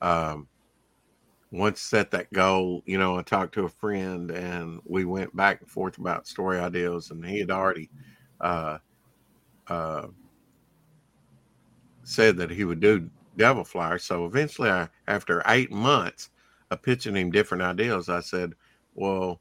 Um, 0.00 0.48
once 1.52 1.80
set 1.80 2.10
that 2.10 2.32
goal, 2.32 2.82
you 2.86 2.98
know, 2.98 3.18
I 3.18 3.22
talked 3.22 3.54
to 3.54 3.64
a 3.64 3.68
friend 3.68 4.30
and 4.30 4.80
we 4.84 5.04
went 5.04 5.36
back 5.36 5.60
and 5.60 5.70
forth 5.70 5.98
about 5.98 6.26
story 6.26 6.58
ideas, 6.58 7.10
and 7.10 7.24
he 7.24 7.38
had 7.38 7.50
already 7.50 7.90
uh, 8.42 8.78
uh, 9.68 10.08
said 12.02 12.36
that 12.36 12.50
he 12.50 12.64
would 12.64 12.80
do 12.80 13.08
Devil 13.36 13.64
Flyer. 13.64 13.98
So 13.98 14.26
eventually, 14.26 14.70
I, 14.70 14.88
after 15.08 15.42
eight 15.46 15.70
months 15.70 16.30
of 16.70 16.82
pitching 16.82 17.16
him 17.16 17.30
different 17.30 17.62
ideas, 17.62 18.08
I 18.08 18.20
said, 18.20 18.54
"Well, 18.94 19.40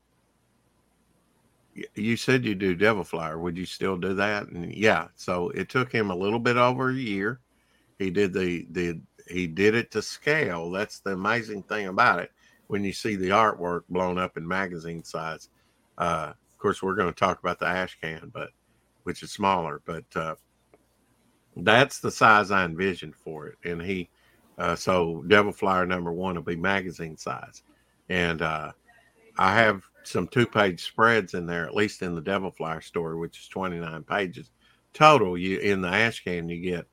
you 1.95 2.17
said 2.17 2.45
you 2.45 2.55
do 2.55 2.75
Devil 2.75 3.03
Flyer. 3.03 3.39
Would 3.39 3.57
you 3.57 3.65
still 3.65 3.97
do 3.97 4.13
that?" 4.15 4.47
And 4.47 4.73
yeah, 4.73 5.07
so 5.15 5.49
it 5.49 5.69
took 5.69 5.91
him 5.91 6.11
a 6.11 6.15
little 6.15 6.39
bit 6.39 6.57
over 6.57 6.89
a 6.89 6.95
year. 6.95 7.39
He 7.99 8.09
did 8.11 8.33
the 8.33 8.67
the 8.71 9.01
he 9.27 9.47
did 9.47 9.75
it 9.75 9.91
to 9.91 10.01
scale. 10.01 10.71
That's 10.71 10.99
the 10.99 11.13
amazing 11.13 11.63
thing 11.63 11.87
about 11.87 12.19
it. 12.19 12.31
When 12.67 12.83
you 12.83 12.93
see 12.93 13.15
the 13.15 13.29
artwork 13.29 13.81
blown 13.89 14.17
up 14.17 14.37
in 14.37 14.47
magazine 14.47 15.03
size, 15.03 15.49
uh, 15.97 16.33
of 16.33 16.57
course, 16.57 16.81
we're 16.81 16.95
going 16.95 17.11
to 17.11 17.19
talk 17.19 17.39
about 17.39 17.59
the 17.59 17.67
ash 17.67 17.97
can, 18.01 18.31
but 18.33 18.49
which 19.03 19.23
is 19.23 19.31
smaller, 19.31 19.81
but 19.85 20.05
uh, 20.15 20.35
that's 21.57 21.99
the 21.99 22.11
size 22.11 22.51
I 22.51 22.65
envisioned 22.65 23.15
for 23.15 23.47
it. 23.47 23.57
And 23.63 23.81
he, 23.81 24.09
uh, 24.57 24.75
so 24.75 25.23
Devil 25.27 25.51
Flyer 25.51 25.85
number 25.85 26.11
one 26.11 26.35
will 26.35 26.41
be 26.41 26.55
magazine 26.55 27.17
size, 27.17 27.63
and 28.09 28.41
uh, 28.41 28.71
I 29.37 29.55
have 29.55 29.83
some 30.03 30.27
two 30.27 30.45
page 30.45 30.83
spreads 30.83 31.33
in 31.33 31.45
there, 31.45 31.65
at 31.65 31.75
least 31.75 32.01
in 32.01 32.15
the 32.15 32.21
Devil 32.21 32.51
Flyer 32.51 32.81
story, 32.81 33.17
which 33.17 33.39
is 33.39 33.47
twenty 33.47 33.79
nine 33.79 34.03
pages 34.03 34.51
total. 34.93 35.37
You 35.37 35.59
in 35.59 35.81
the 35.81 35.89
ash 35.89 36.23
can, 36.23 36.49
you 36.49 36.61
get 36.61 36.87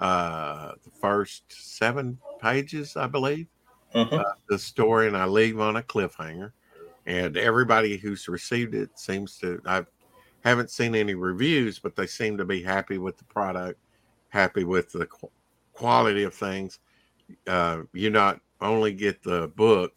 uh, 0.00 0.72
the 0.84 0.90
first 0.90 1.44
seven 1.48 2.18
pages, 2.40 2.96
I 2.96 3.06
believe 3.06 3.46
Mhm. 3.94 4.20
uh, 4.20 4.32
the 4.48 4.58
story 4.58 5.06
and 5.06 5.16
I 5.16 5.26
leave 5.26 5.60
on 5.60 5.76
a 5.76 5.82
cliffhanger. 5.82 6.52
And 7.06 7.36
everybody 7.36 7.96
who's 7.96 8.28
received 8.28 8.74
it 8.74 8.98
seems 8.98 9.36
to, 9.38 9.60
I 9.66 9.84
haven't 10.44 10.70
seen 10.70 10.94
any 10.94 11.14
reviews, 11.14 11.78
but 11.78 11.96
they 11.96 12.06
seem 12.06 12.36
to 12.38 12.44
be 12.44 12.62
happy 12.62 12.98
with 12.98 13.16
the 13.18 13.24
product, 13.24 13.78
happy 14.28 14.64
with 14.64 14.90
the 14.92 15.06
qu- 15.06 15.30
quality 15.72 16.24
of 16.24 16.34
things. 16.34 16.78
Uh, 17.46 17.82
you 17.92 18.10
not 18.10 18.40
only 18.60 18.92
get 18.92 19.22
the 19.22 19.48
book, 19.48 19.92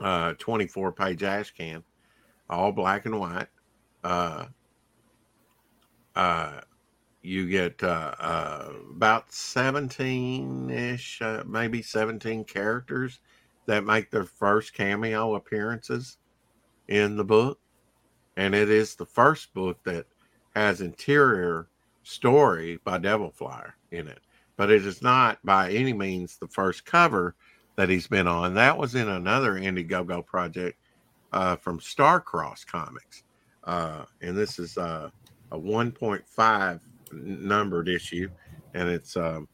uh, 0.00 0.34
24 0.38 0.92
page 0.92 1.22
ash 1.22 1.50
can, 1.50 1.82
all 2.48 2.72
black 2.72 3.06
and 3.06 3.18
white. 3.18 3.48
Uh, 4.02 4.46
uh, 6.16 6.60
you 7.22 7.48
get 7.48 7.82
uh, 7.82 8.14
uh, 8.18 8.72
about 8.90 9.30
17 9.32 10.70
ish, 10.70 11.20
uh, 11.22 11.42
maybe 11.46 11.82
17 11.82 12.44
characters 12.44 13.20
that 13.66 13.84
make 13.84 14.10
their 14.10 14.24
first 14.24 14.72
cameo 14.74 15.34
appearances 15.34 16.18
in 16.88 17.16
the 17.16 17.24
book. 17.24 17.60
And 18.36 18.54
it 18.54 18.70
is 18.70 18.94
the 18.94 19.06
first 19.06 19.52
book 19.54 19.82
that 19.84 20.06
has 20.54 20.80
interior 20.80 21.68
story 22.02 22.80
by 22.84 22.98
Devil 22.98 23.30
Flyer 23.30 23.74
in 23.90 24.08
it. 24.08 24.20
But 24.56 24.70
it 24.70 24.84
is 24.84 25.02
not 25.02 25.38
by 25.44 25.70
any 25.70 25.92
means 25.92 26.36
the 26.36 26.48
first 26.48 26.84
cover 26.84 27.34
that 27.76 27.88
he's 27.88 28.06
been 28.06 28.26
on. 28.26 28.54
That 28.54 28.76
was 28.76 28.94
in 28.94 29.08
another 29.08 29.54
Indiegogo 29.54 30.24
project 30.24 30.78
uh, 31.32 31.56
from 31.56 31.78
Starcross 31.78 32.66
Comics. 32.66 33.22
Uh, 33.64 34.04
and 34.20 34.36
this 34.36 34.58
is 34.58 34.76
uh, 34.76 35.10
a 35.52 35.58
1.5 35.58 36.80
numbered 37.12 37.88
issue, 37.88 38.28
and 38.74 38.88
it's 38.88 39.16
um, 39.16 39.48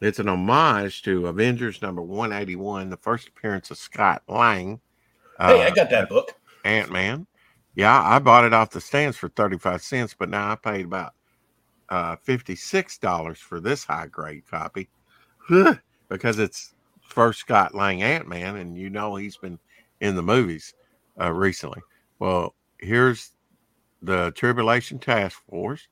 it's 0.00 0.18
an 0.18 0.28
homage 0.28 1.02
to 1.02 1.28
Avengers 1.28 1.80
number 1.80 2.02
181, 2.02 2.90
the 2.90 2.96
first 2.96 3.28
appearance 3.28 3.70
of 3.70 3.78
Scott 3.78 4.22
Lang. 4.28 4.80
Hey, 5.38 5.64
I 5.64 5.70
got 5.70 5.90
that 5.90 6.08
book. 6.08 6.34
Ant 6.64 6.90
Man. 6.90 7.26
Yeah, 7.74 8.02
I 8.02 8.18
bought 8.18 8.44
it 8.44 8.52
off 8.52 8.70
the 8.70 8.80
stands 8.80 9.16
for 9.16 9.28
35 9.28 9.82
cents, 9.82 10.14
but 10.18 10.28
now 10.28 10.50
I 10.52 10.56
paid 10.56 10.84
about 10.84 11.14
uh, 11.88 12.16
$56 12.16 13.36
for 13.38 13.60
this 13.60 13.84
high 13.84 14.06
grade 14.06 14.44
copy. 14.50 14.88
because 16.08 16.38
it's 16.38 16.74
first 17.00 17.40
Scott 17.40 17.74
Lang 17.74 18.02
Ant 18.02 18.28
Man, 18.28 18.56
and 18.56 18.76
you 18.76 18.90
know 18.90 19.16
he's 19.16 19.36
been 19.36 19.58
in 20.00 20.16
the 20.16 20.22
movies 20.22 20.74
uh, 21.20 21.32
recently. 21.32 21.80
Well, 22.18 22.54
here's 22.78 23.32
the 24.02 24.32
Tribulation 24.32 24.98
Task 24.98 25.40
Force 25.48 25.88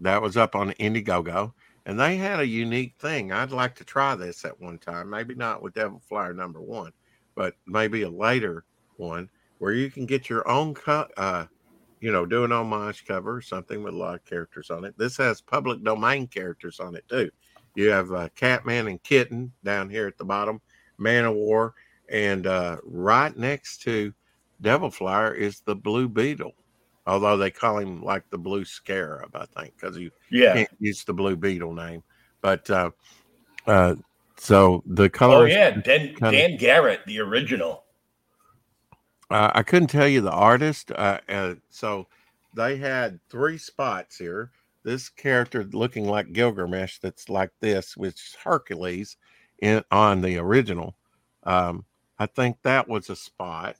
that 0.00 0.22
was 0.22 0.36
up 0.36 0.54
on 0.54 0.70
Indiegogo, 0.72 1.52
and 1.86 1.98
they 1.98 2.16
had 2.16 2.40
a 2.40 2.46
unique 2.46 2.94
thing. 2.98 3.32
I'd 3.32 3.52
like 3.52 3.74
to 3.76 3.84
try 3.84 4.14
this 4.14 4.44
at 4.44 4.60
one 4.60 4.78
time, 4.78 5.10
maybe 5.10 5.34
not 5.34 5.62
with 5.62 5.74
Devil 5.74 6.00
Flyer 6.08 6.34
number 6.34 6.60
one, 6.60 6.92
but 7.34 7.54
maybe 7.66 8.02
a 8.02 8.10
later 8.10 8.64
one 8.96 9.28
where 9.64 9.72
you 9.72 9.90
can 9.90 10.04
get 10.04 10.28
your 10.28 10.46
own 10.46 10.74
cut. 10.74 11.10
Uh, 11.16 11.46
you 11.98 12.12
know, 12.12 12.26
do 12.26 12.44
an 12.44 12.52
homage 12.52 13.06
cover, 13.06 13.40
something 13.40 13.82
with 13.82 13.94
a 13.94 13.96
lot 13.96 14.14
of 14.14 14.22
characters 14.26 14.68
on 14.70 14.84
it. 14.84 14.92
This 14.98 15.16
has 15.16 15.40
public 15.40 15.82
domain 15.82 16.26
characters 16.26 16.80
on 16.80 16.94
it 16.94 17.08
too. 17.08 17.30
You 17.74 17.88
have 17.88 18.12
uh, 18.12 18.28
Catman 18.36 18.88
and 18.88 19.02
Kitten 19.02 19.50
down 19.64 19.88
here 19.88 20.06
at 20.06 20.18
the 20.18 20.24
bottom, 20.26 20.60
Man 20.98 21.24
of 21.24 21.34
War, 21.34 21.72
and 22.10 22.46
uh, 22.46 22.76
right 22.84 23.34
next 23.38 23.80
to 23.84 24.12
Devil 24.60 24.90
Flyer 24.90 25.32
is 25.32 25.60
the 25.60 25.74
Blue 25.74 26.10
Beetle. 26.10 26.52
Although 27.06 27.38
they 27.38 27.50
call 27.50 27.78
him 27.78 28.02
like 28.02 28.28
the 28.28 28.36
Blue 28.36 28.66
Scarab, 28.66 29.34
I 29.34 29.46
think, 29.58 29.80
because 29.80 29.96
you 29.96 30.10
Yeah. 30.30 30.52
can't 30.52 30.70
use 30.78 31.04
the 31.04 31.14
Blue 31.14 31.36
Beetle 31.36 31.72
name. 31.72 32.02
But 32.42 32.68
uh, 32.68 32.90
uh, 33.66 33.94
so 34.36 34.82
the 34.84 35.08
color. 35.08 35.44
Oh 35.44 35.46
yeah, 35.46 35.70
Dan, 35.70 36.14
Dan 36.20 36.58
Garrett, 36.58 37.00
the 37.06 37.20
original. 37.20 37.83
Uh, 39.34 39.50
I 39.52 39.64
couldn't 39.64 39.88
tell 39.88 40.06
you 40.06 40.20
the 40.20 40.30
artist. 40.30 40.92
Uh, 40.92 41.18
uh, 41.28 41.54
so 41.68 42.06
they 42.54 42.76
had 42.76 43.18
three 43.28 43.58
spots 43.58 44.16
here. 44.16 44.52
This 44.84 45.08
character 45.08 45.64
looking 45.72 46.06
like 46.06 46.32
Gilgamesh, 46.32 46.98
that's 46.98 47.28
like 47.28 47.50
this, 47.58 47.96
which 47.96 48.14
is 48.14 48.36
Hercules 48.44 49.16
in 49.60 49.82
on 49.90 50.20
the 50.20 50.38
original. 50.38 50.94
Um, 51.42 51.84
I 52.16 52.26
think 52.26 52.58
that 52.62 52.86
was 52.86 53.10
a 53.10 53.16
spot 53.16 53.74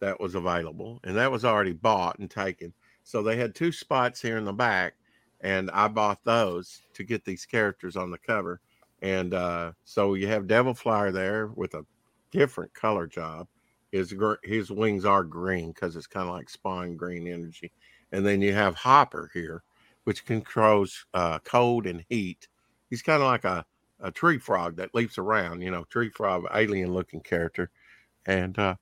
that 0.00 0.18
was 0.18 0.34
available, 0.34 1.00
and 1.04 1.14
that 1.18 1.30
was 1.30 1.44
already 1.44 1.74
bought 1.74 2.18
and 2.18 2.30
taken. 2.30 2.72
So 3.04 3.22
they 3.22 3.36
had 3.36 3.54
two 3.54 3.72
spots 3.72 4.22
here 4.22 4.38
in 4.38 4.46
the 4.46 4.54
back, 4.54 4.94
and 5.42 5.70
I 5.72 5.88
bought 5.88 6.24
those 6.24 6.80
to 6.94 7.04
get 7.04 7.26
these 7.26 7.44
characters 7.44 7.94
on 7.94 8.10
the 8.10 8.16
cover. 8.16 8.62
And 9.02 9.34
uh, 9.34 9.72
so 9.84 10.14
you 10.14 10.28
have 10.28 10.46
Devil 10.46 10.72
Flyer 10.72 11.12
there 11.12 11.48
with 11.48 11.74
a 11.74 11.84
different 12.30 12.72
color 12.72 13.06
job. 13.06 13.48
His 13.92 14.14
his 14.42 14.70
wings 14.70 15.04
are 15.04 15.24
green 15.24 15.72
because 15.72 15.96
it's 15.96 16.06
kind 16.06 16.28
of 16.28 16.34
like 16.34 16.50
spawn 16.50 16.96
green 16.96 17.26
energy. 17.26 17.72
And 18.12 18.24
then 18.24 18.42
you 18.42 18.52
have 18.52 18.74
Hopper 18.74 19.30
here, 19.32 19.62
which 20.04 20.24
controls 20.24 21.06
uh, 21.14 21.38
cold 21.40 21.86
and 21.86 22.04
heat. 22.08 22.48
He's 22.90 23.02
kind 23.02 23.22
of 23.22 23.28
like 23.28 23.44
a, 23.44 23.64
a 24.00 24.10
tree 24.10 24.38
frog 24.38 24.76
that 24.76 24.94
leaps 24.94 25.18
around, 25.18 25.62
you 25.62 25.70
know, 25.70 25.84
tree 25.84 26.10
frog, 26.10 26.46
alien 26.54 26.92
looking 26.92 27.20
character. 27.20 27.70
And 28.24 28.58
uh, 28.58 28.76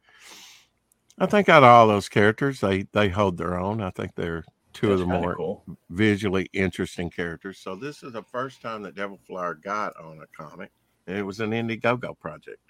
I 1.18 1.26
think 1.26 1.48
out 1.48 1.62
of 1.62 1.68
all 1.68 1.88
those 1.88 2.08
characters, 2.08 2.60
they 2.60 2.86
they 2.92 3.08
hold 3.08 3.38
their 3.38 3.58
own. 3.58 3.80
I 3.80 3.90
think 3.90 4.14
they're 4.14 4.44
two 4.72 4.92
of 4.92 4.98
the 4.98 5.06
more 5.06 5.34
cool. 5.34 5.64
visually 5.88 6.48
interesting 6.52 7.08
characters. 7.10 7.58
So 7.58 7.74
this 7.74 8.02
is 8.02 8.12
the 8.12 8.22
first 8.22 8.60
time 8.60 8.82
that 8.82 8.94
Devil 8.94 9.18
Flyer 9.26 9.54
got 9.54 9.96
on 9.96 10.20
a 10.20 10.26
comic, 10.36 10.70
and 11.06 11.16
it 11.16 11.22
was 11.22 11.40
an 11.40 11.50
Indiegogo 11.50 12.18
project. 12.18 12.60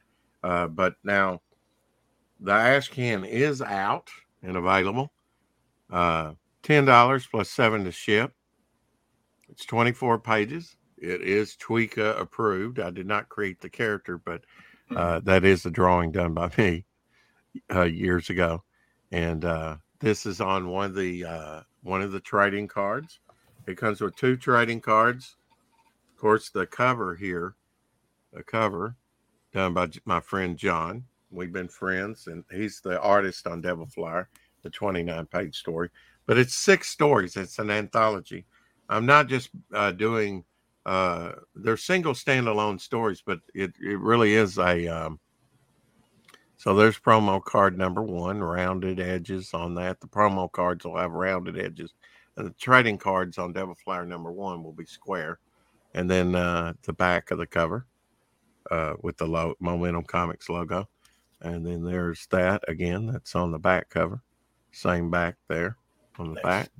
Uh, 0.44 0.68
but 0.68 0.94
now 1.02 1.40
the 2.40 2.52
Ash 2.52 2.88
Can 2.88 3.24
is 3.24 3.62
out 3.62 4.08
and 4.42 4.56
available. 4.56 5.12
Uh, 5.90 6.32
Ten 6.66 6.84
dollars 6.84 7.28
plus 7.28 7.48
seven 7.48 7.84
to 7.84 7.92
ship. 7.92 8.32
It's 9.48 9.64
twenty 9.64 9.92
four 9.92 10.18
pages. 10.18 10.74
It 10.98 11.20
is 11.20 11.56
Tweeka 11.56 12.18
approved. 12.18 12.80
I 12.80 12.90
did 12.90 13.06
not 13.06 13.28
create 13.28 13.60
the 13.60 13.70
character, 13.70 14.18
but 14.18 14.42
uh, 14.96 15.20
that 15.20 15.44
is 15.44 15.64
a 15.64 15.70
drawing 15.70 16.10
done 16.10 16.34
by 16.34 16.50
me 16.58 16.84
uh, 17.72 17.82
years 17.82 18.30
ago, 18.30 18.64
and 19.12 19.44
uh, 19.44 19.76
this 20.00 20.26
is 20.26 20.40
on 20.40 20.68
one 20.68 20.86
of 20.86 20.96
the 20.96 21.24
uh, 21.24 21.60
one 21.84 22.02
of 22.02 22.10
the 22.10 22.18
trading 22.18 22.66
cards. 22.66 23.20
It 23.68 23.76
comes 23.76 24.00
with 24.00 24.16
two 24.16 24.36
trading 24.36 24.80
cards. 24.80 25.36
Of 26.10 26.20
course, 26.20 26.50
the 26.50 26.66
cover 26.66 27.14
here, 27.14 27.54
the 28.32 28.42
cover 28.42 28.96
done 29.52 29.72
by 29.72 29.90
my 30.04 30.18
friend 30.18 30.56
John. 30.56 31.04
We've 31.36 31.52
been 31.52 31.68
friends, 31.68 32.28
and 32.28 32.44
he's 32.50 32.80
the 32.80 32.98
artist 33.00 33.46
on 33.46 33.60
Devil 33.60 33.86
Flyer, 33.86 34.28
the 34.62 34.70
29 34.70 35.26
page 35.26 35.58
story. 35.58 35.90
But 36.24 36.38
it's 36.38 36.54
six 36.54 36.88
stories, 36.88 37.36
it's 37.36 37.58
an 37.58 37.70
anthology. 37.70 38.46
I'm 38.88 39.04
not 39.04 39.28
just 39.28 39.50
uh, 39.74 39.92
doing, 39.92 40.44
uh, 40.86 41.32
they're 41.54 41.76
single 41.76 42.14
standalone 42.14 42.80
stories, 42.80 43.22
but 43.24 43.40
it, 43.54 43.74
it 43.80 43.98
really 44.00 44.34
is 44.34 44.58
a. 44.58 44.88
Um, 44.88 45.20
so 46.56 46.74
there's 46.74 46.98
promo 46.98 47.44
card 47.44 47.76
number 47.76 48.02
one, 48.02 48.42
rounded 48.42 48.98
edges 48.98 49.52
on 49.52 49.74
that. 49.74 50.00
The 50.00 50.06
promo 50.06 50.50
cards 50.50 50.86
will 50.86 50.96
have 50.96 51.12
rounded 51.12 51.58
edges. 51.58 51.92
And 52.38 52.46
the 52.46 52.54
trading 52.58 52.96
cards 52.96 53.36
on 53.36 53.52
Devil 53.52 53.76
Flyer 53.84 54.06
number 54.06 54.32
one 54.32 54.64
will 54.64 54.72
be 54.72 54.86
square. 54.86 55.38
And 55.92 56.10
then 56.10 56.34
uh, 56.34 56.72
the 56.82 56.94
back 56.94 57.30
of 57.30 57.36
the 57.36 57.46
cover 57.46 57.86
uh, 58.70 58.94
with 59.02 59.18
the 59.18 59.26
low, 59.26 59.54
Momentum 59.60 60.04
Comics 60.04 60.48
logo. 60.48 60.88
And 61.40 61.66
then 61.66 61.84
there's 61.84 62.26
that 62.30 62.62
again. 62.68 63.06
That's 63.06 63.34
on 63.34 63.52
the 63.52 63.58
back 63.58 63.90
cover. 63.90 64.22
Same 64.72 65.10
back 65.10 65.36
there 65.48 65.76
on 66.18 66.28
the 66.30 66.34
Nice. 66.34 66.42
back. 66.42 66.70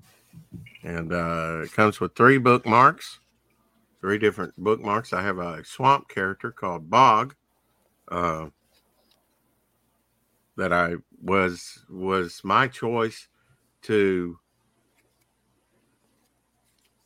And 0.82 1.12
uh, 1.12 1.62
it 1.64 1.72
comes 1.72 2.00
with 2.00 2.14
three 2.14 2.38
bookmarks, 2.38 3.20
three 4.00 4.18
different 4.18 4.54
bookmarks. 4.56 5.12
I 5.12 5.22
have 5.22 5.38
a 5.38 5.64
swamp 5.64 6.08
character 6.08 6.50
called 6.50 6.90
Bog. 6.90 7.34
Uh, 8.08 8.46
that 10.56 10.72
I 10.72 10.94
was 11.22 11.84
was 11.88 12.40
my 12.42 12.66
choice 12.66 13.28
to 13.82 14.38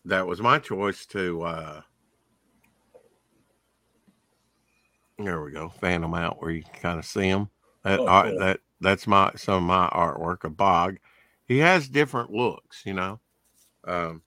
that 0.05 0.27
was 0.27 0.41
my 0.41 0.59
choice 0.59 1.05
to 1.07 1.43
uh 1.43 1.81
there 5.25 5.43
we 5.43 5.53
go 5.53 5.69
fan 5.69 6.01
them 6.01 6.15
out 6.15 6.41
where 6.41 6.51
you 6.51 6.63
can 6.63 6.81
kind 6.81 6.99
of 6.99 7.05
see 7.05 7.31
them 7.31 7.49
that 7.85 8.01
Oh, 8.01 8.07
cool. 8.23 8.39
that 8.39 8.61
that's 8.81 9.07
my 9.07 9.33
some 9.37 9.55
of 9.57 9.63
my 9.63 9.89
artwork 9.91 10.45
a 10.45 10.51
bog 10.51 10.99
he 11.47 11.59
has 11.59 11.89
different 11.89 12.31
looks 12.31 12.83
you 12.85 12.95
know 12.95 13.21
um 13.87 14.23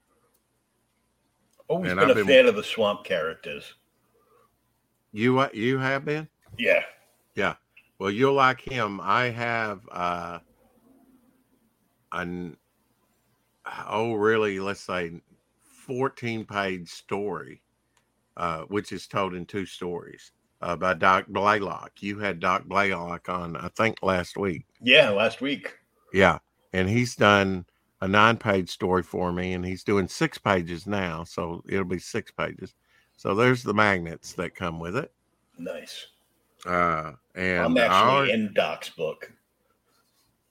Always 1.70 1.90
been 1.92 2.00
I've 2.00 2.10
a 2.12 2.16
been- 2.16 2.28
fan 2.28 2.46
of 2.48 2.56
the 2.56 2.64
swamp 2.64 3.04
characters. 3.04 3.74
you 5.12 5.40
uh, 5.40 5.50
you 5.54 5.78
have 5.80 6.06
been 6.06 6.28
Yeah. 6.58 6.84
Yeah. 7.36 7.56
Well, 8.00 8.12
you'll 8.12 8.34
like 8.34 8.60
him. 8.62 9.00
I 9.02 9.26
have 9.30 9.82
uh 9.92 10.40
an 12.12 12.58
oh 13.88 14.14
really, 14.14 14.60
let's 14.60 14.82
say 14.82 15.22
14 15.86 16.46
page 16.46 16.90
story, 16.90 17.62
uh, 18.38 18.64
which 18.64 18.92
is 18.92 19.08
told 19.08 19.34
in 19.34 19.46
two 19.46 19.66
stories 19.66 20.32
uh, 20.64 20.76
by 20.78 20.94
Doc 20.94 21.26
Blaylock. 21.28 21.92
You 22.00 22.20
had 22.20 22.40
Doc 22.40 22.66
Blaylock 22.66 23.28
on, 23.28 23.58
I 23.58 23.68
think, 23.68 24.02
last 24.02 24.38
week. 24.38 24.66
Yeah, 24.82 25.10
last 25.10 25.42
week. 25.42 25.74
Yeah. 26.14 26.40
And 26.72 26.90
he's 26.90 27.16
done 27.16 27.66
a 28.02 28.08
nine 28.08 28.38
page 28.38 28.70
story 28.70 29.04
for 29.04 29.32
me, 29.32 29.54
and 29.54 29.66
he's 29.66 29.84
doing 29.84 30.08
six 30.08 30.38
pages 30.38 30.88
now. 30.88 31.26
So 31.26 31.64
it'll 31.68 31.84
be 31.86 32.00
six 32.00 32.32
pages. 32.32 32.74
So 33.18 33.36
there's 33.36 33.62
the 33.62 33.74
magnets 33.74 34.34
that 34.34 34.56
come 34.56 34.80
with 34.80 34.96
it. 34.96 35.12
Nice. 35.58 36.08
Uh, 36.66 37.12
and 37.36 37.66
I'm 37.66 37.78
actually 37.78 37.98
already- 37.98 38.32
in 38.32 38.54
Doc's 38.54 38.90
book. 38.90 39.32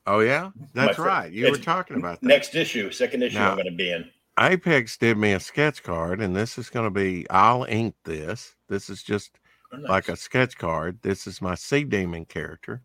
oh, 0.07 0.20
yeah, 0.20 0.51
that's 0.75 0.98
right. 0.98 1.33
You 1.33 1.51
were 1.51 1.57
talking 1.57 1.96
about 1.96 2.20
that. 2.20 2.27
Next 2.27 2.55
issue, 2.55 2.90
second 2.90 3.22
issue, 3.22 3.38
Now- 3.38 3.51
I'm 3.51 3.57
going 3.57 3.66
to 3.66 3.72
be 3.77 3.90
in. 3.92 4.11
Apex 4.38 4.96
did 4.96 5.18
me 5.18 5.33
a 5.33 5.40
sketch 5.40 5.83
card, 5.83 6.20
and 6.20 6.35
this 6.35 6.57
is 6.57 6.70
going 6.70 6.87
to 6.87 6.90
be, 6.90 7.29
I'll 7.29 7.64
ink 7.64 7.94
this. 8.05 8.55
This 8.68 8.88
is 8.88 9.03
just 9.03 9.38
nice. 9.72 9.88
like 9.88 10.08
a 10.08 10.16
sketch 10.16 10.56
card. 10.58 10.98
This 11.02 11.26
is 11.26 11.42
my 11.42 11.54
Sea 11.54 11.85
Demon 11.85 12.24
character. 12.24 12.82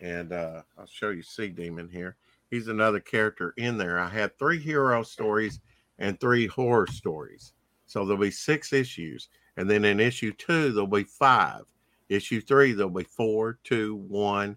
And 0.00 0.32
uh, 0.32 0.62
I'll 0.78 0.86
show 0.86 1.10
you 1.10 1.22
Sea 1.22 1.48
Demon 1.48 1.88
here. 1.88 2.16
He's 2.50 2.68
another 2.68 3.00
character 3.00 3.54
in 3.56 3.78
there. 3.78 3.98
I 3.98 4.08
had 4.08 4.38
three 4.38 4.58
hero 4.58 5.02
stories 5.02 5.60
and 5.98 6.20
three 6.20 6.46
horror 6.46 6.86
stories. 6.86 7.52
So 7.86 8.04
there'll 8.04 8.20
be 8.20 8.30
six 8.30 8.72
issues. 8.72 9.28
And 9.56 9.68
then 9.70 9.84
in 9.84 10.00
issue 10.00 10.32
two, 10.32 10.72
there'll 10.72 10.86
be 10.86 11.04
five. 11.04 11.62
Issue 12.08 12.40
three, 12.40 12.72
there'll 12.72 12.90
be 12.90 13.04
four, 13.04 13.58
two, 13.64 13.96
one 14.08 14.56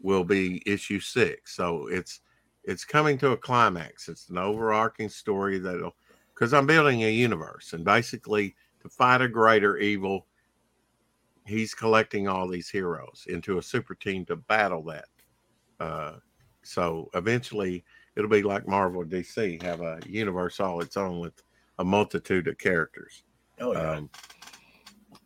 will 0.00 0.24
be 0.24 0.62
issue 0.66 1.00
six. 1.00 1.54
So 1.54 1.88
it's 1.88 2.20
it's 2.64 2.84
coming 2.84 3.16
to 3.18 3.30
a 3.30 3.36
climax. 3.36 4.08
It's 4.08 4.28
an 4.28 4.38
overarching 4.38 5.08
story 5.08 5.58
that'll 5.58 5.94
because 6.34 6.52
I'm 6.52 6.66
building 6.66 7.04
a 7.04 7.10
universe 7.10 7.72
and 7.72 7.84
basically 7.84 8.54
to 8.82 8.88
fight 8.88 9.22
a 9.22 9.28
greater 9.28 9.78
evil, 9.78 10.26
he's 11.46 11.74
collecting 11.74 12.28
all 12.28 12.48
these 12.48 12.68
heroes 12.68 13.24
into 13.28 13.58
a 13.58 13.62
super 13.62 13.94
team 13.94 14.24
to 14.26 14.36
battle 14.36 14.82
that. 14.84 15.06
Uh, 15.80 16.12
so 16.62 17.08
eventually 17.14 17.84
it'll 18.16 18.30
be 18.30 18.42
like 18.42 18.66
Marvel 18.66 19.04
DC, 19.04 19.62
have 19.62 19.80
a 19.80 20.00
universe 20.06 20.60
all 20.60 20.80
its 20.80 20.96
own 20.96 21.20
with 21.20 21.42
a 21.78 21.84
multitude 21.84 22.48
of 22.48 22.58
characters. 22.58 23.22
oh, 23.60 23.72
yeah. 23.72 23.92
Um, 23.92 24.10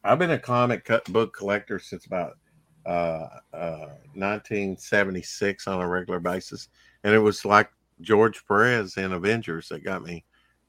I've 0.02 0.18
been 0.18 0.30
a 0.30 0.38
comic 0.38 0.88
book 1.08 1.34
collector 1.36 1.78
since 1.78 2.06
about 2.06 2.38
uh, 2.86 3.28
uh, 3.52 3.88
1976 4.14 5.66
on 5.66 5.80
a 5.80 5.88
regular 5.88 6.20
basis, 6.20 6.68
and 7.04 7.14
it 7.14 7.18
was 7.18 7.44
like 7.44 7.70
George 8.00 8.44
Perez 8.46 8.96
in 8.96 9.12
Avengers 9.12 9.68
that 9.68 9.84
got 9.84 10.02
me 10.02 10.24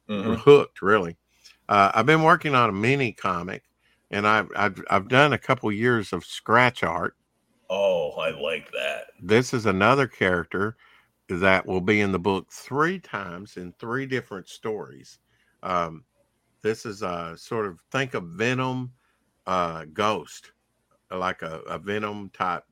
mm-hmm. 0.10 0.34
hooked. 0.34 0.82
Really, 0.82 1.16
uh, 1.70 1.92
I've 1.94 2.06
been 2.06 2.24
working 2.24 2.56
on 2.56 2.70
a 2.70 2.74
mini 2.74 3.14
comic, 3.14 3.64
and 4.12 4.28
I've 4.28 4.50
I've, 4.56 4.84
I've 4.90 5.08
done 5.08 5.34
a 5.34 5.38
couple 5.38 5.72
years 5.72 6.14
of 6.14 6.26
scratch 6.26 6.84
art. 6.84 7.16
Oh, 7.70 8.12
I 8.12 8.32
like 8.32 8.70
that. 8.72 9.06
This 9.22 9.54
is 9.54 9.66
another 9.66 10.08
character 10.08 10.76
that 11.30 11.66
will 11.66 11.82
be 11.82 12.02
in 12.02 12.12
the 12.12 12.20
book 12.20 12.52
three 12.52 13.00
times 13.00 13.56
in 13.56 13.74
three 13.74 14.06
different 14.06 14.50
stories. 14.50 15.20
Um, 15.64 16.04
this 16.62 16.86
is 16.86 17.02
a 17.02 17.36
sort 17.38 17.66
of 17.66 17.80
think 17.92 18.14
of 18.14 18.24
Venom 18.24 18.92
uh, 19.48 19.86
Ghost, 19.94 20.52
like 21.10 21.42
a, 21.42 21.62
a 21.62 21.80
Venom 21.80 22.30
type 22.34 22.64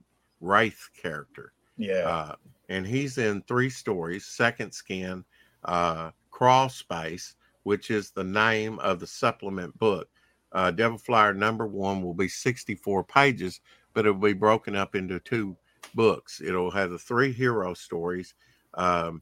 Wraith 0.42 0.90
character. 1.02 1.54
Yeah. 1.78 2.08
Uh, 2.08 2.36
and 2.68 2.86
he's 2.86 3.18
in 3.18 3.42
three 3.44 3.70
stories 3.70 4.26
Second 4.26 4.74
Skin, 4.74 5.24
uh, 5.64 6.12
Crawl 6.30 6.70
Space, 6.70 7.36
which 7.64 7.90
is 7.90 8.12
the 8.12 8.24
name 8.24 8.80
of 8.80 9.00
the 9.00 9.08
supplement 9.08 9.78
book. 9.80 10.10
Uh, 10.52 10.72
Devil 10.72 10.98
Flyer 10.98 11.34
number 11.34 11.68
one 11.68 12.02
will 12.02 12.14
be 12.14 12.28
64 12.28 13.04
pages, 13.04 13.62
but 13.94 14.06
it 14.06 14.12
will 14.12 14.30
be 14.30 14.34
broken 14.34 14.76
up 14.76 14.96
into 14.96 15.20
two 15.20 15.56
books. 15.94 16.42
It'll 16.42 16.72
have 16.72 16.92
the 16.92 16.98
three 16.98 17.32
hero 17.32 17.74
stories 17.74 18.34
um, 18.74 19.22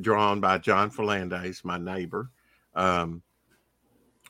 drawn 0.00 0.40
by 0.40 0.58
John 0.58 0.90
Fernandez, 0.90 1.64
my 1.64 1.78
neighbor. 1.78 2.30
Um, 2.74 3.22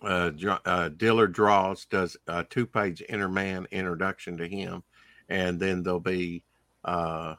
uh, 0.02 0.30
uh, 0.64 0.88
Dillard 0.90 1.32
Draws 1.32 1.84
does 1.84 2.16
a 2.26 2.44
two 2.44 2.66
page 2.66 3.02
Interman 3.08 3.66
introduction 3.70 4.36
to 4.38 4.48
him, 4.48 4.82
and 5.28 5.60
then 5.60 5.82
there'll 5.82 6.00
be 6.00 6.42
uh, 6.84 7.34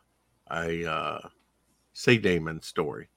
a 0.51 0.85
uh, 0.85 1.19
Sea 1.93 2.17
Demon 2.17 2.61
story, 2.61 3.09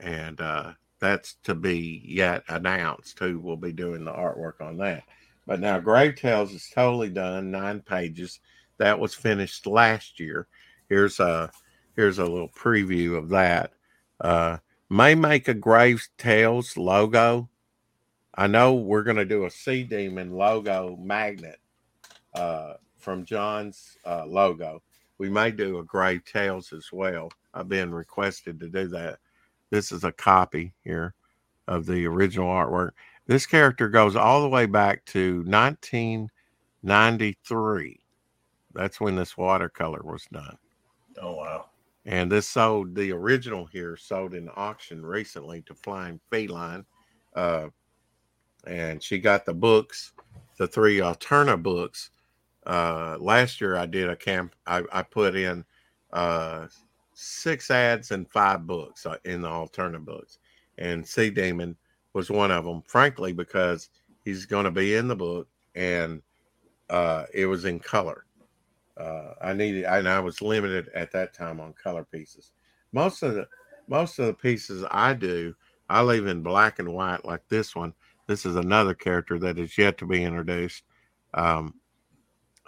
and 0.00 0.40
uh, 0.40 0.72
that's 1.00 1.34
to 1.44 1.54
be 1.54 2.02
yet 2.04 2.42
announced 2.48 3.18
who 3.18 3.38
will 3.38 3.56
be 3.56 3.72
doing 3.72 4.04
the 4.04 4.12
artwork 4.12 4.60
on 4.60 4.76
that. 4.78 5.04
But 5.46 5.60
now 5.60 5.78
Grave 5.78 6.16
Tales 6.16 6.52
is 6.52 6.70
totally 6.74 7.10
done, 7.10 7.50
nine 7.50 7.80
pages. 7.80 8.40
That 8.78 8.98
was 8.98 9.14
finished 9.14 9.66
last 9.66 10.20
year. 10.20 10.46
Here's 10.88 11.20
a 11.20 11.50
here's 11.96 12.18
a 12.18 12.24
little 12.24 12.50
preview 12.50 13.16
of 13.16 13.28
that. 13.30 13.72
Uh, 14.20 14.58
may 14.90 15.14
make 15.14 15.48
a 15.48 15.54
Grave 15.54 16.06
Tales 16.16 16.76
logo 16.76 17.48
I 18.38 18.46
know 18.46 18.74
we're 18.74 19.02
to 19.02 19.24
do 19.24 19.46
a 19.46 19.50
Sea 19.50 19.82
Demon 19.82 20.30
logo 20.30 20.96
magnet 21.02 21.58
uh, 22.34 22.74
from 22.96 23.24
John's 23.24 23.98
uh, 24.06 24.26
logo. 24.26 24.80
We 25.18 25.28
may 25.28 25.50
do 25.50 25.78
a 25.78 25.84
Grave 25.84 26.24
Tales 26.24 26.72
as 26.72 26.92
well. 26.92 27.32
I've 27.52 27.68
been 27.68 27.92
requested 27.92 28.60
to 28.60 28.68
do 28.68 28.86
that. 28.90 29.18
This 29.70 29.92
is 29.92 30.02
a 30.04 30.12
copy 30.12 30.74
here 30.82 31.14
of 31.66 31.86
the 31.86 32.06
original 32.06 32.48
artwork. 32.48 32.90
This 33.26 33.46
character 33.46 33.88
goes 33.88 34.14
all 34.16 34.42
the 34.42 34.48
way 34.48 34.66
back 34.66 35.04
to 35.06 35.42
1993. 35.44 38.00
That's 38.74 39.00
when 39.00 39.16
this 39.16 39.36
watercolor 39.36 40.02
was 40.02 40.26
done. 40.32 40.56
Oh, 41.20 41.34
wow. 41.34 41.66
And 42.06 42.30
this 42.32 42.48
sold, 42.48 42.94
the 42.94 43.12
original 43.12 43.66
here 43.66 43.94
sold 43.96 44.32
in 44.32 44.48
auction 44.56 45.04
recently 45.04 45.60
to 45.62 45.74
Flying 45.74 46.20
Feline. 46.30 46.86
Uh, 47.34 47.68
and 48.66 49.02
she 49.02 49.18
got 49.18 49.44
the 49.44 49.52
books, 49.52 50.12
the 50.56 50.66
three 50.66 50.98
Alterna 50.98 51.62
books. 51.62 52.08
Uh, 52.66 53.18
last 53.20 53.60
year 53.60 53.76
I 53.76 53.84
did 53.84 54.08
a 54.08 54.16
camp. 54.16 54.54
I, 54.66 54.84
I 54.90 55.02
put 55.02 55.36
in 55.36 55.66
uh, 56.12 56.68
six 57.20 57.70
ads 57.70 58.10
and 58.10 58.30
five 58.30 58.66
books 58.66 59.04
uh, 59.06 59.16
in 59.24 59.42
the 59.42 59.48
Alterna 59.48 60.04
books, 60.04 60.38
and 60.78 61.06
Sea 61.06 61.30
Demon 61.30 61.76
was 62.12 62.30
one 62.30 62.50
of 62.50 62.64
them. 62.64 62.82
Frankly, 62.86 63.32
because 63.32 63.90
he's 64.24 64.46
going 64.46 64.64
to 64.64 64.70
be 64.70 64.94
in 64.94 65.08
the 65.08 65.16
book, 65.16 65.48
and 65.74 66.22
uh, 66.90 67.24
it 67.34 67.46
was 67.46 67.64
in 67.64 67.80
color. 67.80 68.24
Uh, 68.96 69.34
I 69.40 69.52
needed, 69.52 69.84
and 69.84 70.08
I 70.08 70.20
was 70.20 70.42
limited 70.42 70.88
at 70.94 71.12
that 71.12 71.34
time 71.34 71.60
on 71.60 71.72
color 71.72 72.04
pieces. 72.04 72.52
Most 72.92 73.22
of 73.22 73.34
the 73.34 73.48
most 73.88 74.18
of 74.18 74.26
the 74.26 74.34
pieces 74.34 74.84
I 74.90 75.14
do, 75.14 75.54
I 75.88 76.02
leave 76.02 76.26
in 76.26 76.42
black 76.42 76.78
and 76.78 76.92
white, 76.92 77.24
like 77.24 77.42
this 77.48 77.74
one 77.74 77.94
this 78.28 78.44
is 78.44 78.56
another 78.56 78.94
character 78.94 79.38
that 79.38 79.58
is 79.58 79.76
yet 79.76 79.98
to 79.98 80.06
be 80.06 80.22
introduced. 80.22 80.84
Um, 81.34 81.74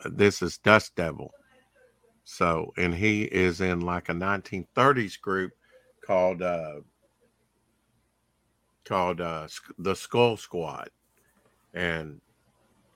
this 0.07 0.43
is 0.43 0.59
Dust 0.59 0.97
Devil. 0.97 1.33
So, 2.25 2.73
and 2.77 2.95
he 2.95 3.23
is 3.23 3.61
in 3.61 3.81
like 3.81 4.09
a 4.09 4.13
1930s 4.13 5.21
group 5.21 5.53
called 6.05 6.43
uh, 6.43 6.81
called 8.85 9.21
uh, 9.21 9.49
the 9.79 9.95
Skull 9.95 10.37
Squad, 10.37 10.91
and 11.75 12.21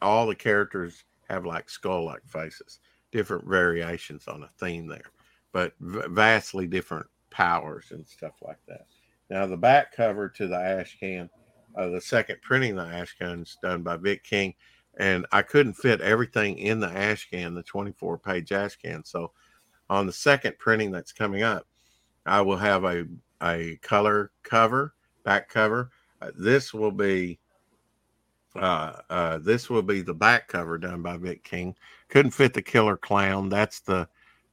all 0.03 0.27
the 0.27 0.35
characters 0.35 1.05
have 1.29 1.47
like 1.47 1.71
skull-like 1.71 2.27
faces, 2.27 2.81
different 3.13 3.47
variations 3.47 4.29
on 4.29 4.43
a 4.43 4.49
theme 4.49 4.87
there, 4.87 5.11
but 5.53 5.73
vastly 5.81 6.67
different 6.67 7.07
powers 7.31 7.87
and 7.91 8.07
stuff 8.07 8.35
like 8.43 8.59
that. 8.69 8.87
Now, 9.31 9.47
the 9.47 9.57
back 9.57 9.95
cover 9.95 10.29
to 10.29 10.47
the 10.47 10.57
ash 10.57 10.97
can 11.01 11.31
uh, 11.77 11.89
the 11.89 12.01
second 12.01 12.41
printing 12.43 12.79
of 12.79 12.89
the 12.89 12.95
ash 12.95 13.17
cans 13.19 13.57
done 13.63 13.83
by 13.83 13.97
Vic 13.97 14.23
King, 14.23 14.55
and 14.99 15.27
I 15.33 15.43
couldn't 15.43 15.75
fit 15.75 16.01
everything 16.01 16.59
in 16.59 16.81
the 16.81 16.89
ash 16.89 17.29
can, 17.31 17.55
the 17.55 17.63
24 17.63 18.19
page 18.19 18.53
ash 18.53 18.77
can. 18.77 19.05
So 19.05 19.33
on 19.91 20.07
the 20.07 20.13
second 20.13 20.59
printing 20.59 20.91
that's 20.91 21.13
coming 21.13 21.43
up, 21.43 21.67
I 22.27 22.41
will 22.41 22.57
have 22.57 22.85
a 22.85 23.07
a 23.43 23.77
color 23.83 24.31
cover, 24.43 24.95
back 25.25 25.49
cover. 25.49 25.91
Uh, 26.23 26.31
this 26.37 26.73
will 26.73 26.93
be 26.93 27.39
uh, 28.57 29.01
uh, 29.11 29.39
this 29.39 29.69
will 29.69 29.83
be 29.83 30.01
the 30.01 30.15
back 30.15 30.49
cover 30.49 30.79
done 30.79 31.03
by 31.03 31.17
Vic 31.17 31.43
King. 31.43 31.75
Couldn't 32.09 32.31
fit 32.31 32.55
the 32.55 32.63
killer 32.63 32.97
clown. 32.97 33.49
That's 33.49 33.81
the 33.81 34.09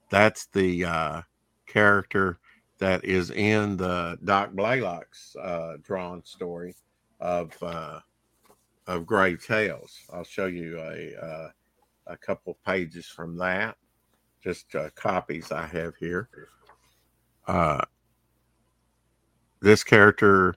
that's 0.10 0.47
the 0.47 0.86
uh, 0.86 1.21
character 1.67 2.39
that 2.80 3.06
is 3.06 3.30
in 3.30 3.77
the 3.77 4.17
Doc 4.23 4.54
Blaylock's 4.54 5.36
uh, 5.36 5.77
drawn 5.84 6.23
story 6.25 6.75
of 7.19 7.56
uh, 7.62 7.99
of 8.91 9.06
Grave 9.06 9.43
Tales. 9.45 9.97
I'll 10.12 10.23
show 10.23 10.47
you 10.47 10.77
a 10.80 11.15
uh, 11.15 11.49
a 12.08 12.17
couple 12.17 12.58
pages 12.65 13.08
from 13.08 13.38
that, 13.38 13.77
just 14.43 14.75
uh, 14.75 14.89
copies 14.95 15.51
I 15.51 15.65
have 15.65 15.95
here. 15.95 16.30
Uh, 17.47 17.82
this 19.62 19.84
character, 19.84 20.56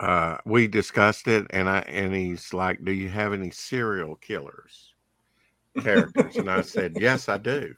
uh, 0.00 0.38
we 0.44 0.66
discussed 0.66 1.28
it, 1.28 1.46
and 1.50 1.68
I 1.68 1.78
and 1.80 2.12
he's 2.14 2.52
like, 2.52 2.84
"Do 2.84 2.92
you 2.92 3.08
have 3.08 3.32
any 3.32 3.50
serial 3.50 4.16
killers 4.16 4.94
characters?" 5.80 6.36
and 6.36 6.50
I 6.50 6.62
said, 6.62 6.96
"Yes, 6.98 7.28
I 7.28 7.38
do." 7.38 7.74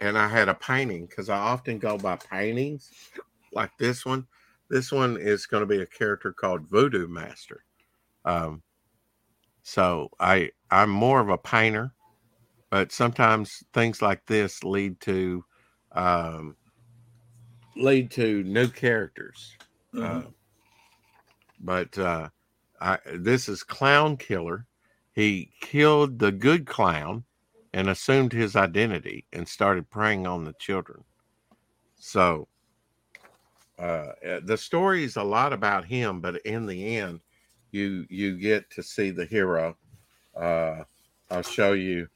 And 0.00 0.16
I 0.16 0.28
had 0.28 0.48
a 0.48 0.54
painting 0.54 1.06
because 1.06 1.28
I 1.28 1.38
often 1.38 1.80
go 1.80 1.98
by 1.98 2.14
paintings 2.14 2.92
like 3.52 3.76
this 3.78 4.06
one 4.06 4.28
this 4.68 4.92
one 4.92 5.16
is 5.18 5.46
going 5.46 5.62
to 5.62 5.66
be 5.66 5.82
a 5.82 5.86
character 5.86 6.32
called 6.32 6.68
Voodoo 6.68 7.08
Master. 7.08 7.64
Um, 8.24 8.62
so 9.62 10.10
I 10.20 10.50
I'm 10.70 10.90
more 10.90 11.20
of 11.20 11.28
a 11.28 11.38
painter, 11.38 11.92
but 12.70 12.92
sometimes 12.92 13.62
things 13.72 14.02
like 14.02 14.24
this 14.26 14.64
lead 14.64 15.00
to 15.02 15.44
um, 15.92 16.56
lead 17.76 18.10
to 18.12 18.42
new 18.44 18.68
characters. 18.68 19.56
Mm-hmm. 19.94 20.18
Uh, 20.18 20.30
but 21.60 21.98
uh, 21.98 22.28
I, 22.80 22.98
this 23.14 23.48
is 23.48 23.62
Clown 23.62 24.16
Killer. 24.16 24.66
He 25.12 25.50
killed 25.60 26.18
the 26.18 26.30
good 26.30 26.66
clown 26.66 27.24
and 27.72 27.88
assumed 27.88 28.32
his 28.32 28.54
identity 28.54 29.26
and 29.32 29.48
started 29.48 29.90
preying 29.90 30.26
on 30.26 30.44
the 30.44 30.54
children. 30.60 31.04
So 31.96 32.48
uh, 33.78 34.12
eh, 34.22 34.40
the 34.42 34.56
story 34.56 35.04
is 35.04 35.16
a 35.16 35.22
lot 35.22 35.52
about 35.52 35.84
him, 35.84 36.20
but 36.20 36.36
in 36.44 36.66
the 36.66 36.96
end, 36.96 37.20
you 37.70 38.06
you 38.08 38.36
get 38.36 38.70
to 38.70 38.82
see 38.82 39.10
the 39.10 39.24
hero. 39.24 39.76
Uh, 40.36 40.82
I'll 41.30 41.42
show 41.42 41.72
you. 41.74 42.08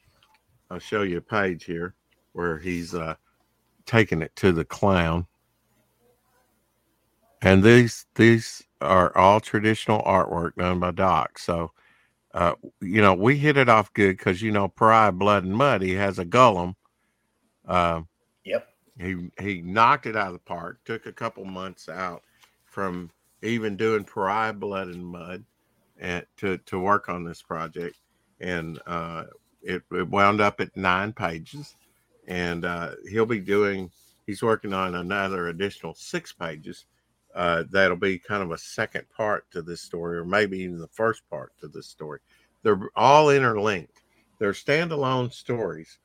I'll 0.71 0.79
show 0.79 1.03
you 1.03 1.19
a 1.19 1.23
page 1.23 1.65
here 1.65 1.95
where 2.33 2.59
he's 2.59 2.95
uh, 2.95 3.15
taking 3.87 4.23
it 4.23 4.35
to 4.37 4.53
the 4.53 4.65
clown, 4.65 5.27
and 7.43 7.63
these 7.63 8.07
these 8.17 8.63
are 8.81 9.17
all 9.17 9.39
traditional 9.39 10.03
artwork 10.03 10.57
done 10.57 10.81
by 10.81 10.91
Doc. 10.91 11.39
So, 11.39 11.71
uh, 12.35 12.55
you 12.81 13.01
know, 13.01 13.15
we 13.15 13.37
hit 13.37 13.57
it 13.57 13.69
off 13.69 13.93
good 13.93 14.17
because 14.17 14.43
you 14.43 14.51
know, 14.51 14.67
Pride, 14.67 15.19
Blood, 15.19 15.45
and 15.45 15.55
Mud. 15.55 15.83
He 15.83 15.93
has 15.93 16.19
a 16.19 16.25
Golem. 16.25 16.75
Yep 17.69 18.07
he 18.99 19.31
he 19.41 19.63
knocked 19.63 20.07
it 20.07 20.17
out 20.17 20.29
of 20.29 20.33
the 20.35 20.39
park. 20.41 20.79
Took 20.85 21.07
a 21.07 21.13
couple 21.13 21.45
months 21.45 21.89
out 21.89 22.23
from 22.65 23.11
even 23.43 23.77
doing 23.77 24.05
Pariah 24.05 24.53
Blood 24.53 24.89
and 24.89 25.05
Mud, 25.05 25.45
and 25.99 26.25
to 26.39 26.59
to 26.59 26.79
work 26.79 27.09
on 27.09 27.25
this 27.25 27.43
project, 27.43 27.97
and 28.41 28.81
uh, 28.87 29.25
it, 29.63 29.83
it 29.93 30.09
wound 30.09 30.41
up 30.41 30.61
at 30.61 30.77
nine 30.77 31.13
pages, 31.13 31.75
and 32.27 32.65
uh, 32.65 32.93
he'll 33.09 33.27
be 33.27 33.41
doing. 33.41 33.91
He's 34.27 34.43
working 34.43 34.73
on 34.73 34.95
another 34.95 35.49
additional 35.49 35.95
six 35.95 36.33
pages. 36.33 36.87
Uh, 37.35 37.65
that'll 37.71 37.97
be 37.97 38.19
kind 38.19 38.43
of 38.43 38.51
a 38.53 38.59
second 38.59 39.07
part 39.17 39.51
to 39.51 39.63
this 39.63 39.81
story, 39.81 40.19
or 40.19 40.25
maybe 40.25 40.59
even 40.59 40.79
the 40.79 40.87
first 40.89 41.23
part 41.31 41.53
to 41.61 41.69
this 41.69 41.89
story. 41.89 42.21
They're 42.63 42.91
all 42.95 43.31
interlinked. 43.31 44.03
They're 44.39 44.53
standalone 44.53 45.33
stories, 45.33 45.99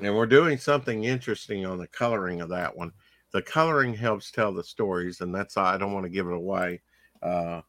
and 0.00 0.14
we're 0.14 0.26
doing 0.26 0.58
something 0.58 1.04
interesting 1.04 1.66
on 1.66 1.78
the 1.78 1.86
coloring 1.88 2.40
of 2.40 2.48
that 2.50 2.76
one. 2.76 2.92
The 3.32 3.42
coloring 3.42 3.94
helps 3.94 4.30
tell 4.30 4.52
the 4.52 4.64
stories, 4.64 5.20
and 5.20 5.34
that's 5.34 5.56
I 5.56 5.78
don't 5.78 5.92
want 5.92 6.04
to 6.04 6.10
give 6.10 6.26
it 6.26 6.32
away. 6.32 6.80
Uh, 7.22 7.60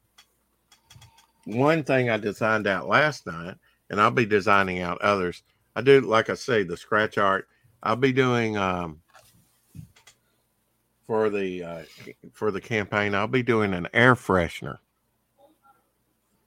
one 1.46 1.84
thing 1.84 2.10
I 2.10 2.18
designed 2.18 2.68
out 2.68 2.88
last 2.88 3.26
night, 3.28 3.56
and 3.90 4.02
I'll 4.02 4.12
be 4.12 4.26
designing 4.26 4.80
out 4.80 5.02
others. 5.02 5.44
I 5.76 5.82
do, 5.82 6.02
like 6.02 6.30
I 6.30 6.36
say, 6.36 6.64
the 6.64 6.78
scratch 6.78 7.18
art. 7.18 7.48
I'll 7.84 7.96
be 7.96 8.12
doing 8.12 8.58
um, 8.58 9.02
for 11.08 11.30
the 11.30 11.64
uh, 11.64 11.84
for 12.34 12.52
the 12.52 12.62
campaign. 12.62 13.16
I'll 13.16 13.28
be 13.28 13.44
doing 13.44 13.74
an 13.74 13.88
air 13.94 14.16
freshener, 14.16 14.78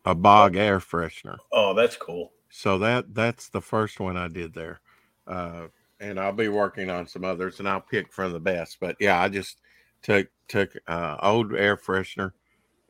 a 0.05 0.15
bog 0.15 0.57
air 0.57 0.81
freshener. 0.81 1.39
Oh, 1.53 1.75
that's 1.75 1.97
cool. 1.97 2.33
So 2.51 2.79
that 2.79 3.15
that's 3.15 3.49
the 3.49 3.61
first 3.61 3.99
one 3.99 4.17
I 4.17 4.29
did 4.29 4.55
there, 4.55 4.81
uh, 5.27 5.67
and 6.01 6.19
I'll 6.19 6.33
be 6.33 6.49
working 6.49 6.91
on 6.91 7.07
some 7.07 7.25
others, 7.25 7.59
and 7.59 7.69
I'll 7.69 7.81
pick 7.81 8.13
from 8.13 8.33
the 8.33 8.41
best. 8.41 8.79
But 8.81 8.97
yeah, 9.01 9.21
I 9.21 9.29
just 9.29 9.61
took 10.03 10.29
took 10.49 10.77
uh, 10.87 11.17
old 11.23 11.55
air 11.55 11.77
freshener 11.77 12.33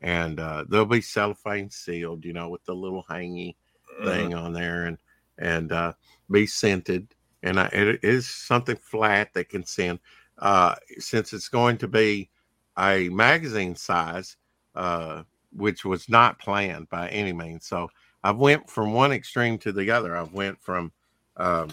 and 0.01 0.39
uh, 0.39 0.65
they'll 0.69 0.85
be 0.85 1.01
cellophane 1.01 1.69
sealed, 1.69 2.25
you 2.25 2.33
know, 2.33 2.49
with 2.49 2.63
the 2.65 2.75
little 2.75 3.03
hangy 3.09 3.55
thing 4.03 4.31
Mhm. 4.31 4.39
on 4.43 4.53
there, 4.53 4.85
and 4.85 4.97
and 5.37 5.71
uh, 5.71 5.93
be 6.29 6.45
scented. 6.45 7.13
And 7.43 7.59
I, 7.59 7.65
it 7.67 8.03
is 8.03 8.29
something 8.29 8.75
flat 8.77 9.33
that 9.33 9.49
can 9.49 9.65
send. 9.65 9.99
Uh, 10.37 10.75
since 10.99 11.33
it's 11.33 11.49
going 11.49 11.77
to 11.77 11.87
be 11.87 12.29
a 12.77 13.09
magazine 13.09 13.75
size, 13.75 14.37
uh, 14.75 15.23
which 15.53 15.85
was 15.85 16.09
not 16.09 16.39
planned 16.39 16.89
by 16.89 17.07
any 17.09 17.31
means. 17.31 17.65
So 17.65 17.89
I 18.23 18.31
went 18.31 18.69
from 18.69 18.93
one 18.93 19.13
extreme 19.13 19.57
to 19.59 19.71
the 19.71 19.91
other. 19.91 20.15
I 20.15 20.23
went 20.23 20.61
from 20.61 20.91
um, 21.37 21.69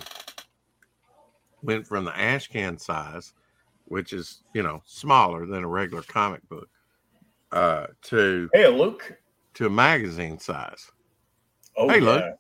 went 1.63 1.87
from 1.87 2.05
the 2.05 2.19
ash 2.19 2.49
can 2.49 2.79
size, 2.79 3.33
which 3.87 4.13
is 4.13 4.43
you 4.55 4.63
know 4.63 4.83
smaller 4.85 5.47
than 5.47 5.65
a 5.65 5.69
regular 5.69 6.03
comic 6.03 6.47
book, 6.49 6.69
uh, 7.53 7.87
to 8.03 8.49
Hey, 8.53 8.67
Luke. 8.69 9.17
to 9.55 9.69
magazine 9.71 10.39
size. 10.39 10.91
Oh, 11.77 11.89
Hey, 11.89 12.01
yeah. 12.01 12.05
Luke. 12.05 12.35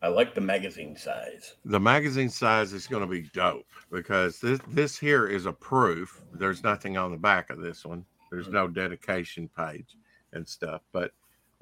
I 0.00 0.06
like 0.06 0.32
the 0.32 0.40
magazine 0.40 0.96
size. 0.96 1.56
The 1.64 1.80
magazine 1.80 2.28
size 2.30 2.72
is 2.72 2.86
going 2.86 3.00
to 3.00 3.08
be 3.08 3.28
dope 3.34 3.66
because 3.90 4.40
this 4.40 4.60
this 4.68 4.96
here 4.96 5.26
is 5.26 5.46
a 5.46 5.52
proof. 5.52 6.22
There's 6.32 6.62
nothing 6.62 6.96
on 6.96 7.10
the 7.10 7.16
back 7.16 7.50
of 7.50 7.60
this 7.60 7.84
one. 7.84 8.04
There's 8.30 8.48
no 8.48 8.68
dedication 8.68 9.48
page 9.56 9.96
and 10.32 10.46
stuff, 10.46 10.82
but 10.92 11.10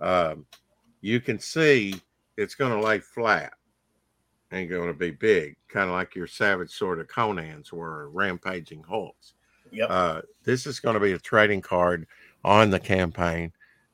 um, 0.01 0.45
you 1.01 1.21
can 1.21 1.39
see 1.39 1.95
it's 2.37 2.55
going 2.55 2.73
to 2.79 2.87
lay 2.87 2.99
flat 2.99 3.55
and 4.51 4.69
going 4.69 4.89
to 4.89 4.95
be 4.95 5.11
big, 5.11 5.57
kind 5.69 5.89
of 5.89 5.95
like 5.95 6.15
your 6.15 6.27
Savage 6.27 6.71
Sword 6.71 7.01
of 7.01 7.09
Conan's 7.09 7.73
were, 7.73 8.09
Rampaging 8.11 8.83
Hulks. 8.83 9.35
Yep. 9.73 9.89
Uh, 9.91 10.21
this 10.45 10.67
is 10.67 10.81
going 10.81 10.95
to 10.95 11.01
be 11.01 11.13
a 11.13 11.19
trading 11.19 11.61
card 11.61 12.07
on 12.45 12.71
the 12.71 12.79
campaign 12.79 13.53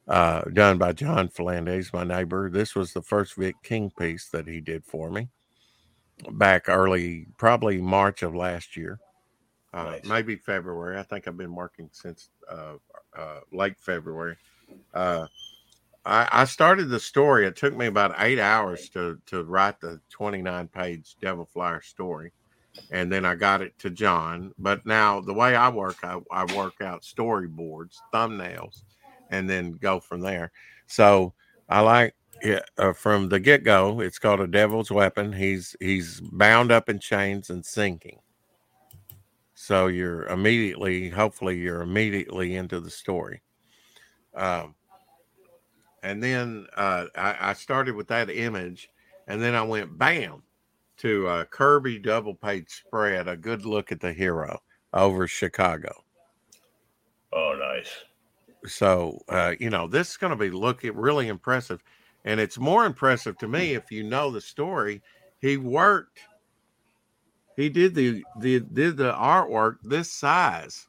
uh, 0.08 0.42
done 0.52 0.76
by 0.78 0.92
John 0.92 1.28
Flanders, 1.28 1.92
my 1.92 2.04
neighbor. 2.04 2.50
This 2.50 2.74
was 2.74 2.92
the 2.92 3.02
first 3.02 3.34
Vic 3.36 3.54
King 3.62 3.90
piece 3.98 4.28
that 4.28 4.46
he 4.46 4.60
did 4.60 4.84
for 4.84 5.10
me 5.10 5.28
back 6.32 6.68
early, 6.68 7.26
probably 7.36 7.80
March 7.80 8.22
of 8.22 8.34
last 8.34 8.76
year, 8.76 8.98
uh, 9.72 9.84
Nice. 9.84 10.04
maybe 10.04 10.36
February. 10.36 10.98
I 10.98 11.02
think 11.02 11.26
I've 11.26 11.36
been 11.38 11.54
working 11.54 11.88
since 11.92 12.28
uh, 12.48 12.74
uh, 13.16 13.40
late 13.52 13.78
February. 13.78 14.36
I, 16.04 16.28
I 16.32 16.44
started 16.44 16.86
the 16.86 17.00
story. 17.00 17.46
It 17.46 17.56
took 17.56 17.76
me 17.76 17.86
about 17.86 18.14
eight 18.18 18.38
hours 18.38 18.88
to 18.90 19.18
to 19.26 19.44
write 19.44 19.80
the 19.80 20.00
29 20.10 20.68
page 20.68 21.16
Devil 21.20 21.46
Flyer 21.46 21.80
story. 21.80 22.32
And 22.90 23.12
then 23.12 23.26
I 23.26 23.34
got 23.34 23.60
it 23.60 23.78
to 23.80 23.90
John. 23.90 24.52
But 24.58 24.86
now 24.86 25.20
the 25.20 25.34
way 25.34 25.54
I 25.54 25.68
work, 25.68 25.98
I, 26.02 26.18
I 26.30 26.44
work 26.56 26.80
out 26.80 27.02
storyboards, 27.02 27.98
thumbnails, 28.14 28.82
and 29.30 29.48
then 29.48 29.72
go 29.72 30.00
from 30.00 30.20
there. 30.20 30.52
So 30.86 31.34
I 31.68 31.80
like 31.80 32.14
it 32.40 32.64
uh, 32.78 32.94
from 32.94 33.28
the 33.28 33.38
get 33.38 33.62
go. 33.62 34.00
It's 34.00 34.18
called 34.18 34.40
a 34.40 34.46
devil's 34.46 34.90
weapon. 34.90 35.32
He's 35.32 35.76
he's 35.80 36.20
bound 36.20 36.72
up 36.72 36.88
in 36.88 36.98
chains 36.98 37.50
and 37.50 37.64
sinking. 37.64 38.18
So 39.54 39.86
you're 39.86 40.24
immediately, 40.24 41.08
hopefully, 41.08 41.56
you're 41.56 41.82
immediately 41.82 42.56
into 42.56 42.80
the 42.80 42.90
story. 42.90 43.42
Um, 44.34 44.74
and 46.02 46.22
then 46.22 46.66
uh, 46.76 47.06
I, 47.16 47.36
I 47.40 47.52
started 47.54 47.94
with 47.94 48.08
that 48.08 48.30
image, 48.30 48.90
and 49.26 49.40
then 49.40 49.54
I 49.54 49.62
went 49.62 49.96
bam 49.98 50.42
to 50.98 51.28
a 51.28 51.44
Kirby 51.44 51.98
double 51.98 52.34
page 52.34 52.68
spread, 52.68 53.28
a 53.28 53.36
good 53.36 53.64
look 53.64 53.92
at 53.92 54.00
the 54.00 54.12
hero 54.12 54.60
over 54.92 55.26
Chicago. 55.26 56.04
Oh, 57.32 57.56
nice. 57.58 57.90
So 58.66 59.20
uh, 59.28 59.54
you 59.58 59.70
know 59.70 59.88
this 59.88 60.10
is 60.10 60.16
going 60.16 60.30
to 60.30 60.36
be 60.36 60.50
looking 60.50 60.94
really 60.94 61.28
impressive, 61.28 61.82
and 62.24 62.38
it's 62.38 62.58
more 62.58 62.84
impressive 62.84 63.36
to 63.38 63.48
me 63.48 63.74
if 63.74 63.90
you 63.90 64.04
know 64.04 64.30
the 64.30 64.40
story. 64.40 65.02
He 65.40 65.56
worked. 65.56 66.20
He 67.56 67.68
did 67.68 67.94
the 67.94 68.22
the 68.38 68.60
did 68.60 68.96
the 68.96 69.12
artwork 69.12 69.78
this 69.82 70.12
size. 70.12 70.86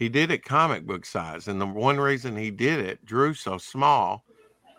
He 0.00 0.08
did 0.08 0.30
it 0.30 0.42
comic 0.42 0.86
book 0.86 1.04
size, 1.04 1.46
and 1.46 1.60
the 1.60 1.66
one 1.66 2.00
reason 2.00 2.34
he 2.34 2.50
did 2.50 2.80
it, 2.80 3.04
drew 3.04 3.34
so 3.34 3.58
small, 3.58 4.24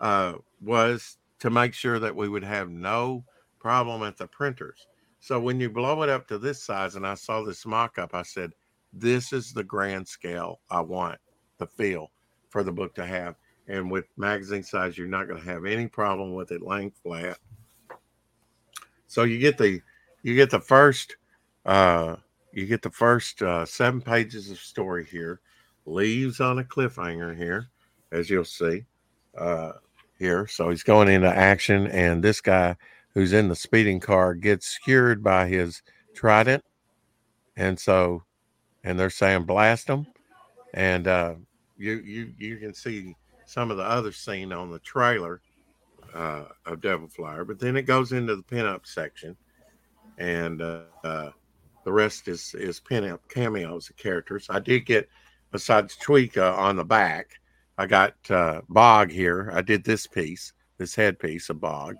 uh, 0.00 0.34
was 0.60 1.16
to 1.38 1.48
make 1.48 1.74
sure 1.74 2.00
that 2.00 2.16
we 2.16 2.28
would 2.28 2.42
have 2.42 2.70
no 2.70 3.24
problem 3.60 4.02
at 4.02 4.16
the 4.16 4.26
printers. 4.26 4.88
So 5.20 5.38
when 5.38 5.60
you 5.60 5.70
blow 5.70 6.02
it 6.02 6.08
up 6.08 6.26
to 6.26 6.38
this 6.38 6.60
size, 6.60 6.96
and 6.96 7.06
I 7.06 7.14
saw 7.14 7.44
this 7.44 7.64
mock 7.64 7.98
up, 7.98 8.16
I 8.16 8.22
said, 8.22 8.50
this 8.92 9.32
is 9.32 9.52
the 9.52 9.62
grand 9.62 10.08
scale 10.08 10.58
I 10.68 10.80
want 10.80 11.20
the 11.58 11.68
feel 11.68 12.10
for 12.50 12.64
the 12.64 12.72
book 12.72 12.92
to 12.96 13.06
have. 13.06 13.36
And 13.68 13.92
with 13.92 14.06
magazine 14.16 14.64
size, 14.64 14.98
you're 14.98 15.06
not 15.06 15.28
going 15.28 15.40
to 15.40 15.48
have 15.48 15.66
any 15.66 15.86
problem 15.86 16.34
with 16.34 16.50
it 16.50 16.62
laying 16.62 16.90
flat. 16.90 17.38
So 19.06 19.22
you 19.22 19.38
get 19.38 19.56
the 19.56 19.80
you 20.24 20.34
get 20.34 20.50
the 20.50 20.58
first 20.58 21.16
uh 21.64 22.16
you 22.52 22.66
get 22.66 22.82
the 22.82 22.90
first 22.90 23.42
uh 23.42 23.64
seven 23.66 24.00
pages 24.00 24.50
of 24.50 24.58
story 24.58 25.04
here, 25.04 25.40
leaves 25.86 26.40
on 26.40 26.58
a 26.58 26.64
cliffhanger 26.64 27.36
here, 27.36 27.68
as 28.10 28.30
you'll 28.30 28.44
see. 28.44 28.84
Uh 29.36 29.72
here. 30.18 30.46
So 30.46 30.70
he's 30.70 30.84
going 30.84 31.08
into 31.08 31.28
action, 31.28 31.88
and 31.88 32.22
this 32.22 32.40
guy 32.40 32.76
who's 33.14 33.32
in 33.32 33.48
the 33.48 33.56
speeding 33.56 33.98
car 33.98 34.34
gets 34.34 34.66
skewered 34.66 35.22
by 35.22 35.48
his 35.48 35.82
trident. 36.14 36.62
And 37.56 37.78
so 37.78 38.22
and 38.84 38.98
they're 38.98 39.10
saying 39.10 39.44
blast 39.44 39.86
them 39.88 40.06
and 40.74 41.06
uh, 41.06 41.34
you 41.76 41.94
you 42.04 42.32
you 42.38 42.56
can 42.56 42.74
see 42.74 43.14
some 43.46 43.70
of 43.70 43.76
the 43.76 43.82
other 43.82 44.12
scene 44.12 44.52
on 44.52 44.70
the 44.70 44.78
trailer 44.80 45.40
uh, 46.14 46.44
of 46.66 46.80
Devil 46.80 47.08
Flyer, 47.08 47.44
but 47.44 47.58
then 47.58 47.76
it 47.76 47.82
goes 47.82 48.12
into 48.12 48.36
the 48.36 48.42
pinup 48.42 48.86
section, 48.86 49.36
and 50.18 50.62
uh, 50.62 50.82
uh, 51.04 51.30
the 51.84 51.92
rest 51.92 52.28
is 52.28 52.54
is 52.54 52.80
pinup 52.80 53.20
cameos 53.28 53.90
of 53.90 53.96
characters. 53.96 54.46
I 54.50 54.60
did 54.60 54.86
get 54.86 55.08
besides 55.50 55.96
Tweeka 55.96 56.56
on 56.56 56.76
the 56.76 56.84
back, 56.84 57.40
I 57.78 57.86
got 57.86 58.14
uh, 58.30 58.62
Bog 58.68 59.10
here. 59.10 59.50
I 59.54 59.62
did 59.62 59.84
this 59.84 60.06
piece, 60.06 60.52
this 60.78 60.94
headpiece 60.94 61.50
of 61.50 61.60
Bog, 61.60 61.96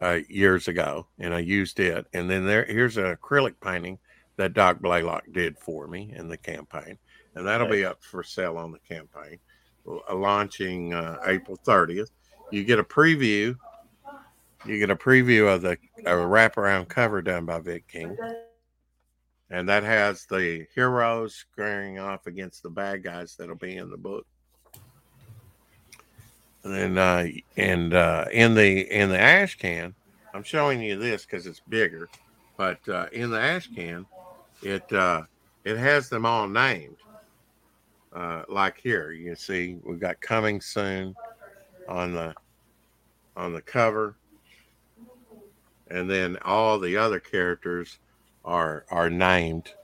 uh, 0.00 0.20
years 0.28 0.68
ago, 0.68 1.06
and 1.18 1.34
I 1.34 1.40
used 1.40 1.80
it. 1.80 2.06
And 2.12 2.30
then 2.30 2.46
there 2.46 2.64
here's 2.64 2.96
an 2.96 3.14
acrylic 3.14 3.54
painting 3.60 3.98
that 4.36 4.54
Doc 4.54 4.80
Blaylock 4.80 5.24
did 5.32 5.58
for 5.58 5.86
me 5.86 6.12
in 6.16 6.28
the 6.28 6.36
campaign, 6.36 6.98
and 7.34 7.46
that'll 7.46 7.68
be 7.68 7.84
up 7.84 8.02
for 8.02 8.22
sale 8.22 8.56
on 8.56 8.72
the 8.72 8.78
campaign, 8.78 9.38
uh, 9.86 10.14
launching 10.14 10.94
uh, 10.94 11.18
April 11.26 11.58
30th. 11.64 12.10
You 12.50 12.64
get 12.64 12.78
a 12.78 12.84
preview. 12.84 13.56
You 14.66 14.78
get 14.78 14.90
a 14.90 14.96
preview 14.96 15.52
of 15.52 15.62
the 15.62 15.78
a 16.00 16.12
wraparound 16.12 16.88
cover 16.88 17.22
done 17.22 17.46
by 17.46 17.60
Vic 17.60 17.88
King, 17.88 18.16
and 19.50 19.68
that 19.68 19.82
has 19.82 20.24
the 20.26 20.66
heroes 20.74 21.34
squaring 21.34 21.98
off 21.98 22.26
against 22.26 22.62
the 22.62 22.70
bad 22.70 23.02
guys 23.02 23.34
that'll 23.36 23.56
be 23.56 23.76
in 23.76 23.90
the 23.90 23.96
book. 23.96 24.26
And 26.62 26.74
then, 26.74 26.98
uh, 26.98 27.26
and 27.56 27.94
uh, 27.94 28.26
in 28.30 28.54
the 28.54 28.82
in 28.94 29.08
the 29.08 29.18
ash 29.18 29.56
can, 29.56 29.94
I'm 30.34 30.42
showing 30.42 30.80
you 30.82 30.98
this 30.98 31.24
because 31.24 31.46
it's 31.46 31.60
bigger, 31.60 32.08
but 32.56 32.86
uh, 32.88 33.06
in 33.12 33.30
the 33.30 33.40
ash 33.40 33.68
can, 33.74 34.04
it 34.62 34.92
uh, 34.92 35.22
it 35.64 35.78
has 35.78 36.08
them 36.08 36.26
all 36.26 36.46
named. 36.46 36.96
Uh, 38.12 38.42
like 38.48 38.78
here, 38.78 39.12
you 39.12 39.34
see 39.34 39.78
we've 39.84 40.00
got 40.00 40.20
coming 40.20 40.60
soon 40.60 41.14
on 41.88 42.12
the 42.12 42.34
on 43.36 43.54
the 43.54 43.62
cover, 43.62 44.16
and 45.88 46.10
then 46.10 46.36
all 46.44 46.78
the 46.78 46.96
other 46.96 47.20
characters 47.20 47.98
are 48.44 48.84
are 48.90 49.10
named 49.10 49.74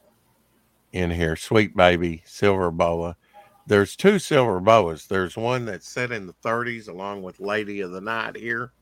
in 0.92 1.10
here. 1.10 1.36
Sweet 1.36 1.76
baby, 1.76 2.22
silver 2.24 2.70
boa. 2.70 3.16
There's 3.66 3.96
two 3.96 4.18
silver 4.18 4.60
boas. 4.60 5.06
There's 5.06 5.36
one 5.36 5.64
that's 5.64 5.88
set 5.88 6.12
in 6.12 6.26
the 6.26 6.34
30s, 6.34 6.88
along 6.88 7.22
with 7.22 7.40
Lady 7.40 7.80
of 7.80 7.90
the 7.90 8.00
Night 8.00 8.36
here, 8.36 8.72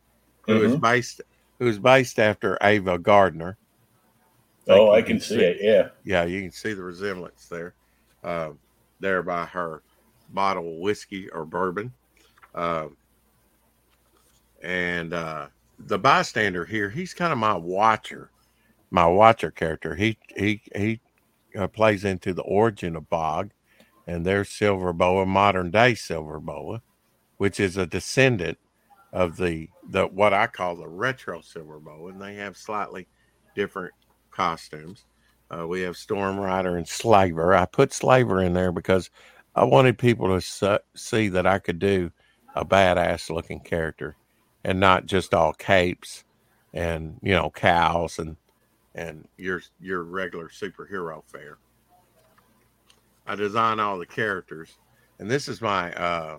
who 0.43 0.63
is 0.63 0.73
Mhm. 0.73 0.81
based 0.81 1.23
who's 1.59 1.79
based 1.79 2.19
after 2.19 2.59
Ava 2.63 2.99
Gardner. 2.99 3.57
Oh, 4.69 4.91
I 4.93 5.03
can 5.03 5.21
see 5.21 5.41
it. 5.41 5.59
Yeah. 5.61 5.91
Yeah, 6.05 6.25
you 6.25 6.41
can 6.43 6.51
see 6.51 6.73
the 6.75 6.83
resemblance 6.83 7.47
there. 7.49 7.75
Uh, 8.23 8.53
there 9.01 9.23
by 9.23 9.45
her 9.47 9.83
bottle 10.31 10.75
of 10.75 10.79
whiskey 10.81 11.29
or 11.31 11.45
bourbon. 11.45 11.93
Um, 12.55 12.97
and 14.63 15.13
uh, 15.13 15.49
the 15.79 15.99
bystander 15.99 16.65
here, 16.65 16.89
he's 16.91 17.15
kind 17.15 17.33
of 17.33 17.39
my 17.39 17.55
watcher, 17.55 18.31
my 18.95 19.07
watcher 19.09 19.51
character. 19.51 19.97
He 19.97 20.17
he 20.37 20.63
he 20.73 21.01
uh, 21.59 21.67
plays 21.67 22.05
into 22.05 22.33
the 22.33 22.43
origin 22.43 22.95
of 22.95 23.11
Bog, 23.11 23.51
and 24.07 24.25
there's 24.25 24.49
Silver 24.49 24.93
Boa, 24.93 25.27
modern 25.27 25.73
day 25.73 25.97
Silver 25.97 26.39
Boa, 26.39 26.81
which 27.37 27.59
is 27.59 27.77
a 27.77 27.87
descendant 27.87 28.57
of 29.13 29.37
the 29.37 29.69
the 29.91 30.07
what 30.07 30.33
I 30.33 30.47
call 30.47 30.77
the 30.77 30.89
retro 30.89 31.41
Silver 31.41 31.81
Boa, 31.81 32.13
and 32.13 32.23
they 32.23 32.37
have 32.37 32.57
slightly 32.57 33.09
different 33.57 33.95
costumes. 34.31 35.07
Uh, 35.51 35.67
we 35.67 35.81
have 35.81 35.97
Storm 35.97 36.39
Rider 36.39 36.77
and 36.77 36.87
Slaver. 36.87 37.53
I 37.53 37.67
put 37.67 37.93
Slaver 37.93 38.41
in 38.41 38.55
there 38.55 38.71
because 38.71 39.11
I 39.57 39.65
wanted 39.65 39.99
people 39.99 40.29
to 40.29 40.41
su- 40.41 40.79
see 40.95 41.29
that 41.31 41.49
I 41.49 41.59
could 41.59 41.81
do 41.81 42.13
a 42.55 42.65
badass 42.65 43.29
looking 43.29 43.59
character 43.59 44.15
and 44.63 44.79
not 44.79 45.07
just 45.07 45.35
all 45.35 45.53
capes 45.53 46.23
and 46.73 47.19
you 47.23 47.33
know 47.33 47.51
cows 47.51 48.21
and 48.21 48.37
and 48.95 49.27
your 49.37 49.63
your 49.81 50.03
regular 50.05 50.49
superhero 50.49 51.23
fare. 51.27 51.59
I 53.27 53.35
design 53.35 53.81
all 53.81 53.99
the 53.99 54.07
characters, 54.07 54.77
and 55.19 55.31
this 55.31 55.49
is 55.49 55.61
my 55.61 55.93
uh, 55.95 56.39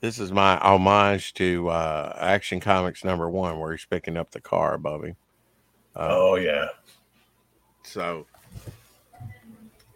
this 0.00 0.18
is 0.18 0.32
my 0.32 0.58
homage 0.58 1.32
to 1.34 1.68
uh, 1.68 2.16
Action 2.20 2.60
Comics 2.60 3.04
number 3.04 3.30
one, 3.30 3.58
where 3.58 3.72
he's 3.72 3.84
picking 3.84 4.16
up 4.16 4.30
the 4.30 4.40
car 4.40 4.74
above 4.74 5.04
him. 5.04 5.16
Uh, 5.96 6.08
Oh 6.10 6.34
yeah. 6.36 6.68
so 7.82 8.26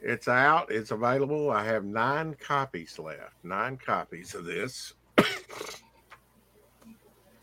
it's 0.02 0.28
out, 0.28 0.70
it's 0.70 0.90
available. 0.90 1.50
I 1.50 1.64
have 1.64 1.84
nine 1.84 2.34
copies 2.40 2.98
left, 2.98 3.34
nine 3.42 3.76
copies 3.76 4.34
of 4.34 4.44
this. 4.44 4.94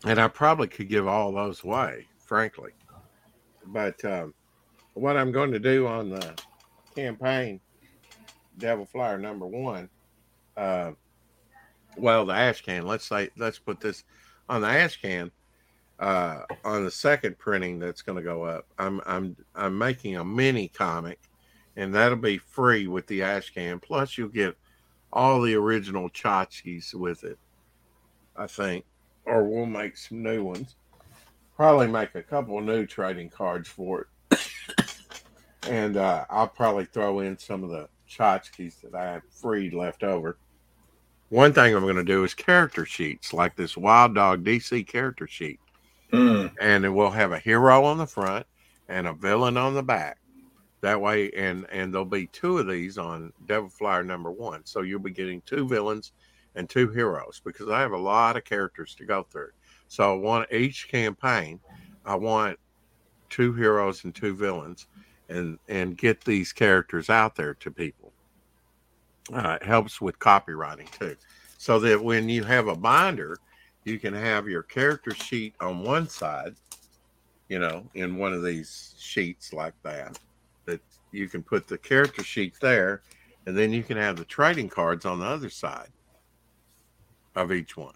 and 0.04 0.18
I 0.18 0.28
probably 0.28 0.68
could 0.68 0.88
give 0.88 1.06
all 1.06 1.32
those 1.32 1.62
away, 1.64 2.06
frankly. 2.18 2.70
But 3.66 4.04
um, 4.04 4.34
what 4.94 5.16
I'm 5.16 5.32
going 5.32 5.52
to 5.52 5.58
do 5.58 5.86
on 5.86 6.10
the 6.10 6.34
campaign, 6.94 7.60
Devil 8.58 8.86
Flyer 8.86 9.18
number 9.18 9.46
one, 9.46 9.88
uh, 10.56 10.92
well, 11.96 12.26
the 12.26 12.34
ash 12.34 12.62
can, 12.62 12.86
let's 12.86 13.06
say, 13.06 13.30
let's 13.36 13.58
put 13.58 13.80
this 13.80 14.04
on 14.48 14.60
the 14.60 14.68
ash 14.68 15.00
can 15.00 15.30
uh, 15.98 16.40
on 16.64 16.84
the 16.84 16.90
second 16.90 17.38
printing 17.38 17.78
that's 17.78 18.02
going 18.02 18.16
to 18.16 18.22
go 18.22 18.42
up, 18.42 18.66
I'm 18.78 19.00
I'm 19.06 19.36
I'm 19.54 19.78
making 19.78 20.16
a 20.16 20.24
mini 20.24 20.68
comic, 20.68 21.20
and 21.76 21.94
that'll 21.94 22.16
be 22.16 22.38
free 22.38 22.86
with 22.86 23.06
the 23.06 23.22
ash 23.22 23.50
can. 23.50 23.78
Plus, 23.78 24.18
you'll 24.18 24.28
get 24.28 24.56
all 25.12 25.40
the 25.40 25.54
original 25.54 26.10
tchotchkes 26.10 26.94
with 26.94 27.24
it. 27.24 27.38
I 28.36 28.48
think, 28.48 28.84
or 29.24 29.44
we'll 29.44 29.66
make 29.66 29.96
some 29.96 30.22
new 30.22 30.42
ones. 30.42 30.74
Probably 31.56 31.86
make 31.86 32.14
a 32.14 32.22
couple 32.22 32.60
new 32.60 32.84
trading 32.86 33.30
cards 33.30 33.68
for 33.68 34.08
it, 34.30 34.38
and 35.68 35.96
uh, 35.96 36.24
I'll 36.28 36.48
probably 36.48 36.84
throw 36.86 37.20
in 37.20 37.38
some 37.38 37.62
of 37.62 37.70
the 37.70 37.88
tchotchkes 38.08 38.80
that 38.82 38.94
I 38.94 39.04
have 39.12 39.22
free 39.30 39.70
left 39.70 40.02
over. 40.02 40.36
One 41.28 41.52
thing 41.52 41.74
I'm 41.74 41.82
going 41.82 41.96
to 41.96 42.04
do 42.04 42.24
is 42.24 42.34
character 42.34 42.84
sheets, 42.84 43.32
like 43.32 43.56
this 43.56 43.76
Wild 43.76 44.14
Dog 44.14 44.44
DC 44.44 44.86
character 44.86 45.26
sheet 45.26 45.60
Mm. 46.12 46.52
and 46.60 46.84
it 46.84 46.90
will 46.90 47.10
have 47.10 47.32
a 47.32 47.38
hero 47.40 47.84
on 47.84 47.98
the 47.98 48.06
front 48.06 48.46
and 48.88 49.08
a 49.08 49.12
villain 49.12 49.56
on 49.56 49.74
the 49.74 49.82
back. 49.82 50.18
That 50.80 51.00
way, 51.00 51.30
and 51.32 51.66
and 51.72 51.92
there'll 51.92 52.04
be 52.04 52.26
two 52.26 52.58
of 52.58 52.68
these 52.68 52.98
on 52.98 53.32
Devil 53.46 53.70
Flyer 53.70 54.04
number 54.04 54.30
one. 54.30 54.60
So 54.64 54.82
you'll 54.82 55.00
be 55.00 55.10
getting 55.10 55.40
two 55.40 55.66
villains 55.66 56.12
and 56.54 56.68
two 56.68 56.88
heroes 56.88 57.40
because 57.42 57.68
I 57.68 57.80
have 57.80 57.92
a 57.92 57.98
lot 57.98 58.36
of 58.36 58.44
characters 58.44 58.94
to 58.96 59.06
go 59.06 59.24
through. 59.24 59.50
So 59.88 60.12
I 60.12 60.16
want 60.16 60.52
each 60.52 60.88
campaign, 60.88 61.60
I 62.04 62.16
want 62.16 62.58
two 63.30 63.52
heroes 63.52 64.04
and 64.04 64.14
two 64.14 64.34
villains, 64.34 64.86
and 65.28 65.58
and 65.68 65.96
get 65.96 66.24
these 66.24 66.52
characters 66.52 67.10
out 67.10 67.34
there 67.34 67.54
to 67.54 67.70
people. 67.70 68.12
Uh, 69.32 69.58
it 69.60 69.66
helps 69.66 70.00
with 70.00 70.18
copywriting 70.18 70.90
too, 70.98 71.16
so 71.58 71.78
that 71.78 72.02
when 72.02 72.28
you 72.28 72.44
have 72.44 72.68
a 72.68 72.76
binder, 72.76 73.38
you 73.84 73.98
can 73.98 74.14
have 74.14 74.48
your 74.48 74.62
character 74.62 75.14
sheet 75.14 75.54
on 75.60 75.82
one 75.82 76.08
side, 76.08 76.54
you 77.48 77.58
know, 77.58 77.86
in 77.94 78.16
one 78.16 78.32
of 78.32 78.42
these 78.42 78.94
sheets 78.98 79.52
like 79.52 79.74
that. 79.82 80.18
That 80.66 80.80
you 81.12 81.28
can 81.28 81.42
put 81.42 81.66
the 81.66 81.78
character 81.78 82.22
sheet 82.22 82.54
there, 82.60 83.02
and 83.46 83.56
then 83.56 83.72
you 83.72 83.82
can 83.82 83.96
have 83.96 84.16
the 84.16 84.24
trading 84.24 84.68
cards 84.68 85.04
on 85.04 85.20
the 85.20 85.26
other 85.26 85.50
side 85.50 85.88
of 87.34 87.52
each 87.52 87.76
one. 87.76 87.94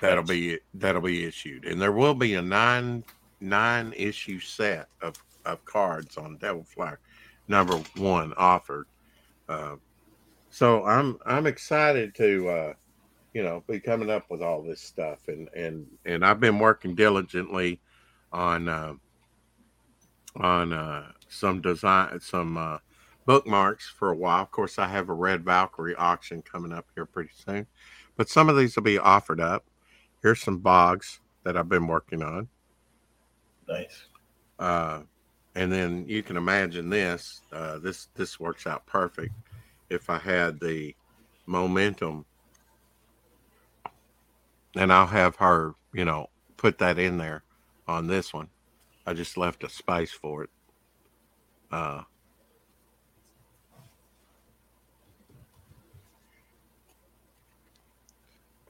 That'll 0.00 0.24
be 0.24 0.58
that'll 0.74 1.02
be 1.02 1.24
issued, 1.24 1.64
and 1.64 1.80
there 1.80 1.92
will 1.92 2.14
be 2.14 2.34
a 2.34 2.42
nine 2.42 3.04
nine 3.40 3.92
issue 3.96 4.40
set 4.40 4.88
of 5.02 5.16
of 5.44 5.64
cards 5.64 6.16
on 6.16 6.36
Devil 6.36 6.64
Flyer 6.64 7.00
number 7.48 7.82
one 7.96 8.32
offered. 8.36 8.86
Uh, 9.48 9.76
so 10.50 10.84
I'm 10.84 11.18
I'm 11.26 11.46
excited 11.46 12.14
to. 12.16 12.48
Uh, 12.48 12.72
you 13.38 13.42
know 13.42 13.62
be 13.68 13.78
coming 13.78 14.10
up 14.10 14.24
with 14.30 14.42
all 14.42 14.62
this 14.62 14.80
stuff. 14.80 15.28
And 15.28 15.48
and 15.54 15.86
and 16.04 16.24
i've 16.24 16.40
been 16.40 16.58
working 16.58 16.94
diligently 16.94 17.80
on 18.32 18.68
uh 18.68 18.94
on 20.36 20.72
uh 20.72 21.12
some 21.28 21.60
design 21.60 22.18
some 22.20 22.56
uh 22.56 22.78
bookmarks 23.26 23.88
for 23.88 24.10
a 24.10 24.16
while. 24.16 24.42
Of 24.42 24.50
course 24.50 24.78
i 24.78 24.88
have 24.88 25.08
a 25.08 25.14
red 25.14 25.44
valkyrie 25.44 25.94
auction 25.94 26.42
coming 26.42 26.72
up 26.72 26.86
here 26.94 27.06
pretty 27.06 27.30
soon. 27.32 27.66
But 28.16 28.28
some 28.28 28.48
of 28.48 28.56
these 28.56 28.74
will 28.74 28.82
be 28.82 28.98
offered 28.98 29.40
up 29.40 29.64
here's 30.22 30.40
some 30.40 30.58
bogs 30.58 31.20
that 31.44 31.56
i've 31.56 31.68
been 31.68 31.86
working 31.86 32.22
on 32.22 32.48
Nice. 33.68 34.06
uh 34.58 35.00
and 35.54 35.72
then 35.72 36.04
you 36.06 36.22
can 36.22 36.36
imagine 36.36 36.88
this 36.90 37.42
uh 37.52 37.78
this 37.78 38.08
this 38.14 38.38
works 38.38 38.66
out 38.66 38.86
perfect 38.86 39.32
if 39.90 40.10
i 40.10 40.18
had 40.18 40.58
the 40.60 40.94
momentum 41.46 42.24
and 44.78 44.92
I'll 44.92 45.06
have 45.06 45.36
her, 45.36 45.74
you 45.92 46.04
know, 46.04 46.28
put 46.56 46.78
that 46.78 46.98
in 46.98 47.18
there 47.18 47.42
on 47.86 48.06
this 48.06 48.32
one. 48.32 48.48
I 49.06 49.14
just 49.14 49.36
left 49.36 49.64
a 49.64 49.68
space 49.68 50.12
for 50.12 50.44
it. 50.44 50.50
Uh, 51.72 52.02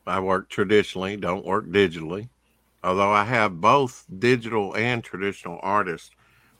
I 0.09 0.21
work 0.21 0.49
traditionally, 0.49 1.17
don't 1.17 1.45
work 1.45 1.67
digitally. 1.67 2.29
Although 2.83 3.11
I 3.11 3.25
have 3.25 3.61
both 3.61 4.07
digital 4.19 4.75
and 4.77 5.03
traditional 5.03 5.59
artists 5.63 6.11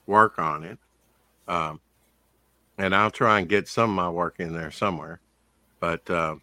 work 0.05 0.37
on 0.37 0.63
it. 0.63 0.79
Um, 1.47 1.79
and 2.77 2.95
I'll 2.95 3.11
try 3.11 3.39
and 3.39 3.49
get 3.49 3.67
some 3.67 3.89
of 3.91 3.95
my 3.95 4.09
work 4.09 4.35
in 4.39 4.53
there 4.53 4.71
somewhere. 4.71 5.21
But, 5.79 6.09
uh, 6.09 6.35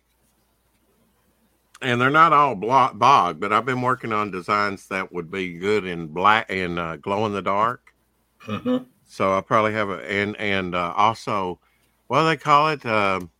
and 1.82 2.00
they're 2.00 2.11
not 2.11 2.32
all 2.32 2.54
blo- 2.54 2.92
bog, 2.94 3.38
but 3.38 3.52
I've 3.52 3.66
been 3.66 3.82
working 3.82 4.12
on 4.12 4.30
designs 4.30 4.88
that 4.88 5.12
would 5.12 5.30
be 5.30 5.59
good 5.59 5.84
in 5.84 6.09
black 6.09 6.46
and 6.48 6.78
uh, 6.78 6.96
glow 6.96 7.26
in 7.26 7.32
the 7.32 7.42
dark. 7.42 7.92
hmm 8.40 8.78
So 9.04 9.32
I'll 9.32 9.42
probably 9.42 9.72
have 9.72 9.90
a 9.90 9.98
and 10.11 10.36
and 10.36 10.74
uh, 10.74 10.92
also, 10.96 11.61
what 12.07 12.20
do 12.22 12.26
they 12.26 12.36
call 12.36 12.70
it? 12.70 12.84
Um 12.86 13.30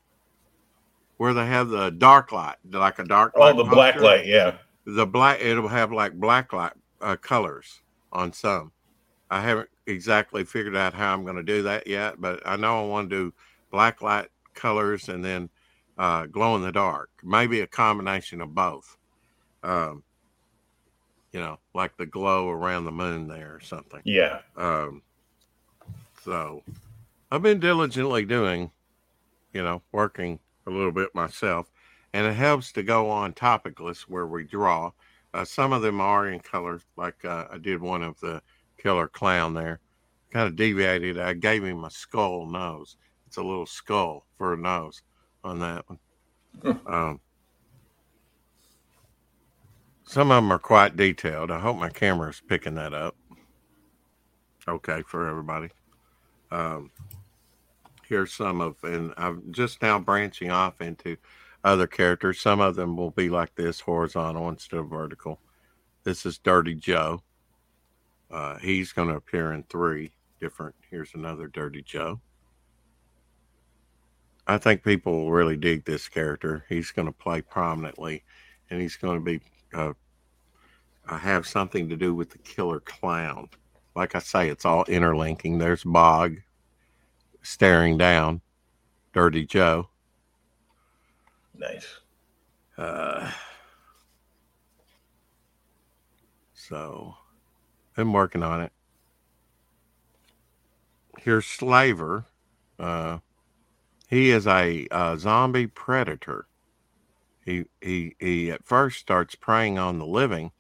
where 1.17 1.35
they 1.35 1.47
have 1.47 1.69
the 1.69 1.91
dark 1.91 2.33
light, 2.33 2.57
like 2.71 2.99
a 2.99 3.05
dark 3.05 3.33
Oh, 3.37 3.41
light. 3.41 3.57
the 3.57 3.65
black 3.65 4.01
light. 4.01 4.27
Yeah. 4.27 4.57
The 4.85 5.07
black, 5.07 5.41
it'll 5.41 5.69
have 5.69 5.93
like 5.93 6.15
black 6.15 6.53
light 6.53 6.73
uh, 7.01 7.17
colors 7.17 7.81
on 8.13 8.33
some. 8.33 8.73
I 9.31 9.41
haven't 9.41 9.69
exactly 9.87 10.45
figured 10.45 10.77
out 10.77 10.95
how 10.95 11.13
I'm 11.13 11.25
going 11.25 11.37
to 11.37 11.43
do 11.43 11.63
that 11.63 11.87
yet, 11.87 12.21
but 12.21 12.41
I 12.47 12.57
know 12.57 12.85
I 12.85 12.89
want 12.89 13.11
to 13.11 13.17
do 13.17 13.35
black 13.71 14.03
light 14.03 14.29
colors 14.55 15.09
and 15.09 15.25
then 15.25 15.49
uh, 15.99 16.27
glow 16.27 16.55
in 16.57 16.63
the 16.63 16.71
dark. 16.73 17.11
Maybe 17.25 17.61
a 17.61 17.67
combination 17.67 18.41
of 18.41 18.55
both. 18.55 18.97
Um, 19.63 20.03
you 21.33 21.41
know, 21.41 21.59
like 21.75 21.97
the 21.97 22.07
glow 22.07 22.49
around 22.51 22.85
the 22.85 22.93
moon 22.93 23.27
there 23.27 23.55
or 23.55 23.61
something. 23.61 24.01
Yeah. 24.05 24.41
Um, 24.57 25.03
so 26.23 26.63
I've 27.31 27.43
been 27.43 27.61
diligently 27.61 28.25
doing, 28.25 28.71
you 29.53 29.63
know, 29.63 29.83
working 29.93 30.39
a 30.67 30.71
little 30.71 30.93
bit 30.93 31.15
myself, 31.15 31.71
and 32.13 32.27
it 32.27 32.35
helps 32.35 32.73
to 32.73 32.83
go 32.83 33.11
on 33.11 33.33
topic 33.33 33.77
topicless 33.77 34.03
where 34.03 34.27
we 34.27 34.45
draw. 34.45 34.91
Uh, 35.35 35.45
some 35.45 35.73
of 35.73 35.83
them 35.83 36.01
are 36.01 36.29
in 36.29 36.41
color, 36.41 36.81
like 36.97 37.25
uh, 37.25 37.47
I 37.51 37.59
did 37.59 37.81
one 37.81 38.03
of 38.03 38.19
the 38.21 38.43
killer 38.79 39.09
clown 39.09 39.55
there. 39.55 39.81
Kind 40.33 40.49
of 40.49 40.57
deviated. 40.57 41.19
I 41.19 41.35
gave 41.35 41.63
him 41.65 41.85
a 41.85 41.91
skull 41.91 42.47
nose. 42.47 42.97
It's 43.27 43.37
a 43.37 43.43
little 43.43 43.67
skull 43.67 44.27
for 44.39 44.55
a 44.55 44.57
nose 44.57 45.03
on 45.45 45.59
that 45.61 45.85
one. 45.89 46.81
um, 46.87 47.21
some 50.05 50.31
of 50.31 50.37
them 50.37 50.53
are 50.53 50.59
quite 50.59 50.97
detailed. 50.97 51.51
I 51.51 51.59
hope 51.59 51.77
my 51.77 51.91
camera 51.91 52.31
is 52.31 52.41
picking 52.47 52.75
that 52.77 52.95
up. 52.95 53.17
Okay, 54.69 55.03
for 55.03 55.29
everybody. 55.29 55.69
Um, 56.51 56.91
here's 58.09 58.33
some 58.33 58.61
of, 58.61 58.77
and 58.83 59.13
I'm 59.17 59.53
just 59.53 59.83
now 59.83 59.99
branching 59.99 60.51
off 60.51 60.81
into 60.81 61.17
other 61.65 61.87
characters. 61.87 62.41
Some 62.41 62.61
of 62.61 62.77
them 62.77 62.97
will 62.97 63.11
be 63.11 63.29
like 63.29 63.55
this, 63.55 63.81
horizontal 63.81 64.49
instead 64.49 64.79
of 64.81 64.89
vertical. 64.89 65.41
This 66.05 66.25
is 66.25 66.39
Dirty 66.39 66.75
Joe. 66.75 67.23
Uh, 68.31 68.57
he's 68.59 68.93
going 68.93 69.09
to 69.09 69.17
appear 69.17 69.53
in 69.53 69.65
three 69.65 70.13
different. 70.41 70.75
Here's 70.91 71.15
another 71.15 71.49
Dirty 71.49 71.83
Joe. 71.83 72.21
I 74.47 74.59
think 74.59 74.85
people 74.85 75.13
will 75.13 75.33
really 75.33 75.57
dig 75.57 75.85
this 75.85 76.09
character. 76.09 76.65
He's 76.69 76.93
going 76.93 77.07
to 77.07 77.13
play 77.13 77.43
prominently, 77.43 78.23
and 78.71 78.81
he's 78.81 78.97
going 78.97 79.19
to 79.19 79.25
be 79.25 79.41
uh, 79.75 79.93
uh, 81.09 81.19
have 81.19 81.47
something 81.47 81.89
to 81.89 81.97
do 81.97 82.15
with 82.15 82.31
the 82.31 82.39
killer 82.39 82.81
clown. 82.81 83.49
Like 83.97 84.15
I 84.15 84.21
say, 84.21 84.49
it's 84.49 84.65
all 84.65 84.85
interlinking. 84.85 85.59
There's 85.59 85.83
Bog 85.83 86.37
staring 87.47 87.97
down, 87.97 88.41
Dirty 89.13 89.47
Joe. 89.47 89.89
Nice. 91.57 92.01
Uh, 92.77 93.31
so, 96.53 97.15
been 97.95 98.13
working 98.13 98.43
on 98.43 98.61
it. 98.61 98.73
Here's 101.21 101.47
Slaver. 101.47 102.27
Uh, 102.79 103.19
he 104.09 104.31
is 104.31 104.47
a, 104.47 104.87
a 104.91 105.17
zombie 105.19 105.67
predator. 105.69 106.47
He, 107.45 107.65
he 107.81 108.17
he 108.19 108.51
at 108.51 108.67
first 108.67 108.99
starts 108.99 109.37
preying 109.37 109.79
on 109.79 109.99
the 109.99 110.07
living, 110.07 110.51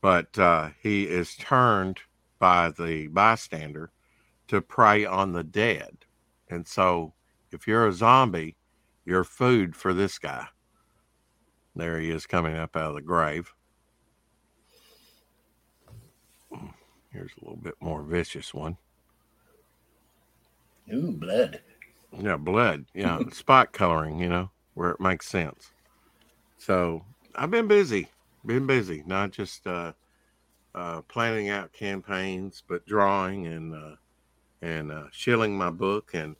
but 0.00 0.36
uh, 0.38 0.70
he 0.82 1.04
is 1.04 1.36
turned 1.36 2.00
by 2.40 2.70
the 2.70 3.06
bystander 3.06 3.92
to 4.54 4.62
prey 4.62 5.04
on 5.04 5.32
the 5.32 5.44
dead. 5.44 5.96
And 6.48 6.66
so, 6.66 7.12
if 7.50 7.66
you're 7.66 7.88
a 7.88 7.92
zombie, 7.92 8.56
you're 9.04 9.24
food 9.24 9.74
for 9.74 9.92
this 9.92 10.18
guy. 10.18 10.46
There 11.76 11.98
he 11.98 12.10
is 12.10 12.24
coming 12.26 12.56
up 12.56 12.76
out 12.76 12.90
of 12.90 12.94
the 12.94 13.02
grave. 13.02 13.52
Here's 17.12 17.32
a 17.40 17.44
little 17.44 17.60
bit 17.60 17.74
more 17.80 18.02
vicious 18.02 18.54
one. 18.54 18.76
Ooh, 20.92 21.10
blood. 21.12 21.60
Yeah, 22.16 22.36
blood. 22.36 22.86
Yeah, 22.94 23.18
spot 23.32 23.72
coloring, 23.72 24.20
you 24.20 24.28
know, 24.28 24.50
where 24.74 24.90
it 24.90 25.00
makes 25.00 25.26
sense. 25.26 25.72
So 26.58 27.04
I've 27.34 27.50
been 27.50 27.66
busy, 27.66 28.08
been 28.46 28.66
busy, 28.66 29.02
not 29.06 29.32
just 29.32 29.66
uh, 29.66 29.92
uh, 30.74 31.02
planning 31.02 31.48
out 31.48 31.72
campaigns, 31.72 32.62
but 32.66 32.86
drawing 32.86 33.46
and 33.46 33.74
uh, 33.74 33.96
and 34.64 34.90
uh, 34.90 35.04
shilling 35.12 35.56
my 35.56 35.70
book 35.70 36.12
and 36.14 36.36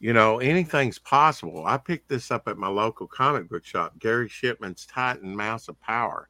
you 0.00 0.12
know 0.12 0.40
anything's 0.40 0.98
possible. 0.98 1.64
I 1.66 1.76
picked 1.76 2.08
this 2.08 2.30
up 2.30 2.48
at 2.48 2.58
my 2.58 2.68
local 2.68 3.06
comic 3.06 3.48
book 3.48 3.64
shop, 3.64 3.98
Gary 3.98 4.28
Shipman's 4.28 4.86
Titan 4.86 5.36
Mouse 5.36 5.68
of 5.68 5.80
Power, 5.80 6.28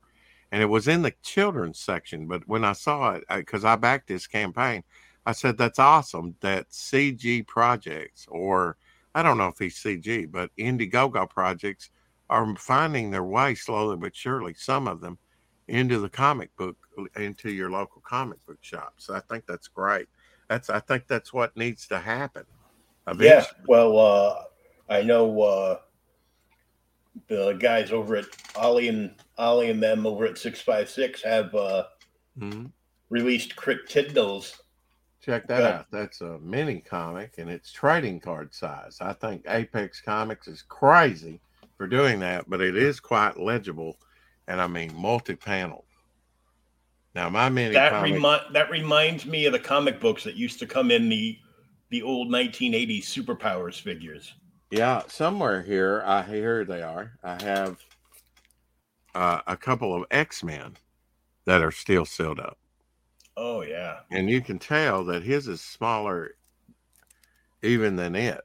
and 0.53 0.63
it 0.63 0.67
was 0.67 0.87
in 0.87 1.03
the 1.03 1.15
children's 1.23 1.79
section. 1.79 2.27
But 2.27 2.47
when 2.47 2.65
I 2.65 2.73
saw 2.73 3.13
it, 3.13 3.25
because 3.35 3.65
I, 3.65 3.73
I 3.73 3.77
backed 3.77 4.09
this 4.09 4.27
campaign, 4.27 4.83
I 5.25 5.33
said 5.33 5.57
that's 5.57 5.79
awesome 5.79 6.35
that 6.41 6.71
CG 6.71 7.47
projects 7.47 8.27
or 8.29 8.77
I 9.15 9.23
don't 9.23 9.39
know 9.39 9.49
if 9.49 9.59
he's 9.59 9.79
CG, 9.79 10.31
but 10.31 10.51
Indiegogo 10.59 11.29
projects 11.29 11.91
are 12.29 12.55
finding 12.57 13.11
their 13.11 13.25
way 13.25 13.55
slowly 13.55 13.97
but 13.97 14.15
surely. 14.15 14.55
Some 14.55 14.87
of 14.87 15.01
them 15.01 15.19
into 15.69 15.99
the 16.01 16.09
comic 16.09 16.55
book 16.57 16.77
into 17.17 17.51
your 17.51 17.71
local 17.71 18.03
comic 18.03 18.45
book 18.47 18.59
shops. 18.61 19.09
I 19.09 19.21
think 19.21 19.47
that's 19.47 19.69
great. 19.69 20.09
That's 20.51 20.69
I 20.69 20.81
think 20.81 21.07
that's 21.07 21.33
what 21.33 21.57
needs 21.57 21.87
to 21.87 22.01
happen. 22.01 22.45
Eventually. 23.07 23.29
Yeah, 23.29 23.45
well, 23.69 23.99
uh, 23.99 24.43
I 24.93 25.01
know 25.01 25.41
uh, 25.41 25.79
the 27.29 27.53
guys 27.53 27.93
over 27.93 28.17
at 28.17 28.27
Ollie 28.57 28.89
and 28.89 29.15
Ollie 29.39 29.71
and 29.71 29.81
them 29.81 30.07
over 30.07 30.27
at 30.27 30.39
Six 30.39 30.61
Five 30.61 30.91
Six 30.91 31.23
have 31.23 31.55
uh, 31.55 31.85
mm-hmm. 32.37 32.67
released 33.11 33.55
Cryptidnals. 33.55 34.57
Check 35.25 35.47
that 35.47 35.63
out. 35.63 35.87
That's 35.93 36.21
a 36.21 36.41
mini 36.41 36.81
comic 36.81 37.35
and 37.39 37.49
it's 37.49 37.71
trading 37.71 38.19
card 38.19 38.53
size. 38.53 38.99
I 39.01 39.13
think 39.13 39.45
Apex 39.47 40.01
Comics 40.01 40.49
is 40.49 40.63
crazy 40.63 41.41
for 41.77 41.87
doing 41.87 42.19
that, 42.21 42.51
but 42.51 42.61
it 42.61 42.77
is 42.77 42.99
quite 42.99 43.39
legible 43.39 43.99
and 44.49 44.61
I 44.61 44.67
mean 44.67 44.93
multi-panel. 44.97 45.85
Now 47.15 47.29
my 47.29 47.49
mini 47.49 47.75
that 47.75 47.91
comic, 47.91 48.13
remi- 48.13 48.53
that 48.53 48.71
reminds 48.71 49.27
me 49.27 49.47
of 49.47 49.53
the 49.53 49.59
comic 49.59 50.01
books 50.01 50.25
that 50.25 50.37
used 50.37 50.59
to 50.61 50.67
come 50.67 50.91
in 50.91 51.09
the 51.09 51.39
the 51.91 52.03
old 52.03 52.29
1980s 52.29 53.03
superpowers 53.03 53.81
figures. 53.81 54.35
Yeah, 54.71 55.03
somewhere 55.09 55.63
here 55.63 56.03
I 56.07 56.23
hear 56.23 56.65
they 56.65 56.83
are. 56.83 57.19
I 57.25 57.43
have 57.43 57.83
uh, 59.15 59.41
a 59.47 59.57
couple 59.57 59.95
of 59.95 60.05
X 60.11 60.45
Men 60.45 60.77
that 61.47 61.63
are 61.63 61.73
still 61.73 62.05
sealed 62.05 62.39
up. 62.39 62.59
Oh 63.37 63.63
yeah, 63.63 64.01
and 64.13 64.31
you 64.31 64.41
can 64.41 64.59
tell 64.59 65.05
that 65.05 65.25
his 65.25 65.49
is 65.49 65.61
smaller 65.61 66.37
even 67.63 67.97
than 67.97 68.15
it. 68.15 68.41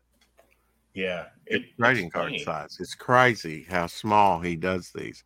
Yeah, 0.96 1.28
it, 1.46 1.64
trading 1.78 2.10
card 2.10 2.34
size. 2.40 2.78
It's 2.80 2.96
crazy 2.96 3.66
how 3.70 3.88
small 3.88 4.40
he 4.40 4.56
does 4.56 4.92
these 4.96 5.24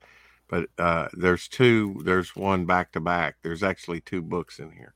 but 0.49 0.67
uh, 0.79 1.07
there's 1.13 1.47
two 1.47 2.01
there's 2.03 2.35
one 2.35 2.65
back 2.65 2.91
to 2.91 2.99
back 2.99 3.37
there's 3.41 3.63
actually 3.63 4.01
two 4.01 4.21
books 4.21 4.59
in 4.59 4.71
here. 4.71 4.93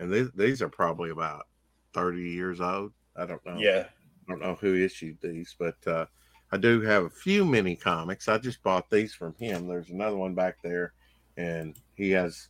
And 0.00 0.12
these, 0.12 0.30
these 0.34 0.60
are 0.60 0.68
probably 0.68 1.10
about 1.10 1.46
30 1.92 2.22
years 2.22 2.60
old 2.60 2.92
i 3.16 3.24
don't 3.24 3.44
know. 3.46 3.56
Yeah. 3.56 3.84
I 3.86 4.32
don't 4.32 4.40
know 4.40 4.56
who 4.60 4.74
issued 4.74 5.18
these 5.20 5.54
but 5.58 5.76
uh, 5.86 6.06
i 6.50 6.56
do 6.56 6.80
have 6.80 7.04
a 7.04 7.10
few 7.10 7.44
mini 7.44 7.76
comics 7.76 8.28
i 8.28 8.38
just 8.38 8.62
bought 8.62 8.90
these 8.90 9.14
from 9.14 9.34
him 9.38 9.68
there's 9.68 9.90
another 9.90 10.16
one 10.16 10.34
back 10.34 10.56
there 10.62 10.94
and 11.36 11.76
he 11.94 12.10
has 12.10 12.48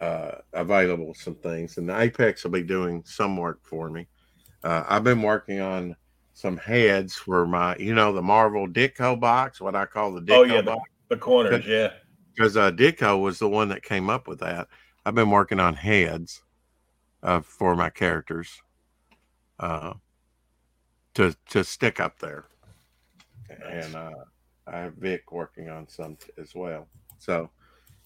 uh, 0.00 0.36
available 0.54 1.12
some 1.12 1.34
things 1.34 1.76
and 1.76 1.88
the 1.88 2.00
apex 2.00 2.44
will 2.44 2.50
be 2.52 2.62
doing 2.62 3.02
some 3.04 3.36
work 3.36 3.60
for 3.62 3.90
me. 3.90 4.06
Uh, 4.62 4.84
i've 4.88 5.04
been 5.04 5.22
working 5.22 5.60
on 5.60 5.94
some 6.32 6.56
heads 6.56 7.14
for 7.14 7.46
my 7.46 7.76
you 7.76 7.94
know 7.94 8.12
the 8.12 8.22
marvel 8.22 8.66
Ditko 8.66 9.18
box 9.18 9.60
what 9.60 9.74
i 9.74 9.84
call 9.84 10.12
the 10.12 10.22
Ditko 10.22 10.36
oh, 10.36 10.42
yeah, 10.44 10.62
box 10.62 10.88
the 11.10 11.16
corners, 11.16 11.66
yeah. 11.66 11.92
Because 12.34 12.56
uh, 12.56 12.70
Ditko 12.70 13.20
was 13.20 13.38
the 13.38 13.48
one 13.48 13.68
that 13.68 13.82
came 13.82 14.08
up 14.08 14.26
with 14.26 14.40
that. 14.40 14.68
I've 15.04 15.14
been 15.14 15.30
working 15.30 15.60
on 15.60 15.74
heads 15.74 16.42
uh, 17.22 17.40
for 17.40 17.76
my 17.76 17.90
characters 17.90 18.62
uh, 19.58 19.94
to 21.14 21.36
to 21.50 21.64
stick 21.64 22.00
up 22.00 22.18
there, 22.18 22.46
nice. 23.50 23.84
and 23.84 23.96
uh, 23.96 24.10
I 24.66 24.78
have 24.78 24.94
Vic 24.94 25.32
working 25.32 25.68
on 25.68 25.88
some 25.88 26.16
t- 26.16 26.32
as 26.38 26.54
well. 26.54 26.86
So, 27.18 27.50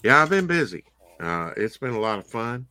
yeah, 0.02 0.22
I've 0.22 0.30
been 0.30 0.46
busy. 0.46 0.84
Uh, 1.20 1.50
it's 1.56 1.76
been 1.76 1.94
a 1.94 2.00
lot 2.00 2.18
of 2.18 2.26
fun 2.26 2.66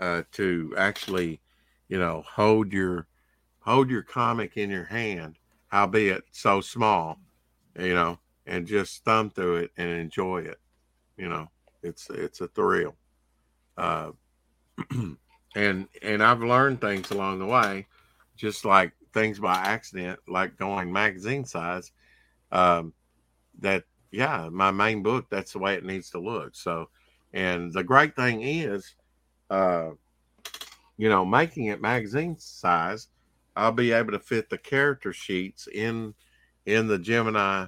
uh, 0.00 0.22
to 0.32 0.72
actually, 0.78 1.40
you 1.88 1.98
know, 1.98 2.22
hold 2.26 2.72
your 2.72 3.06
hold 3.60 3.90
your 3.90 4.02
comic 4.02 4.56
in 4.56 4.70
your 4.70 4.84
hand, 4.84 5.36
albeit 5.72 6.24
so 6.30 6.60
small, 6.60 7.18
you 7.78 7.94
know, 7.94 8.18
and 8.46 8.66
just 8.66 9.04
thumb 9.04 9.30
through 9.30 9.56
it 9.56 9.70
and 9.76 9.88
enjoy 9.88 10.42
it. 10.42 10.58
You 11.16 11.28
know, 11.28 11.48
it's 11.82 12.08
it's 12.10 12.40
a 12.40 12.48
thrill. 12.48 12.96
Uh, 13.76 14.12
and 15.54 15.88
and 16.02 16.22
I've 16.22 16.42
learned 16.42 16.80
things 16.80 17.10
along 17.10 17.38
the 17.38 17.46
way, 17.46 17.86
just 18.36 18.64
like 18.64 18.92
things 19.12 19.38
by 19.38 19.54
accident, 19.54 20.20
like 20.26 20.56
going 20.56 20.92
magazine 20.92 21.44
size. 21.44 21.92
Um, 22.50 22.92
that 23.60 23.84
yeah, 24.10 24.48
my 24.50 24.70
main 24.70 25.02
book 25.02 25.26
that's 25.30 25.52
the 25.52 25.58
way 25.58 25.74
it 25.74 25.84
needs 25.84 26.10
to 26.10 26.18
look. 26.18 26.54
So, 26.54 26.88
and 27.32 27.72
the 27.72 27.84
great 27.84 28.16
thing 28.16 28.42
is, 28.42 28.94
uh, 29.50 29.90
you 30.96 31.08
know, 31.08 31.24
making 31.24 31.66
it 31.66 31.80
magazine 31.80 32.36
size, 32.38 33.08
I'll 33.56 33.72
be 33.72 33.92
able 33.92 34.12
to 34.12 34.18
fit 34.18 34.50
the 34.50 34.58
character 34.58 35.12
sheets 35.12 35.68
in 35.72 36.14
in 36.66 36.86
the 36.86 36.98
Gemini 36.98 37.66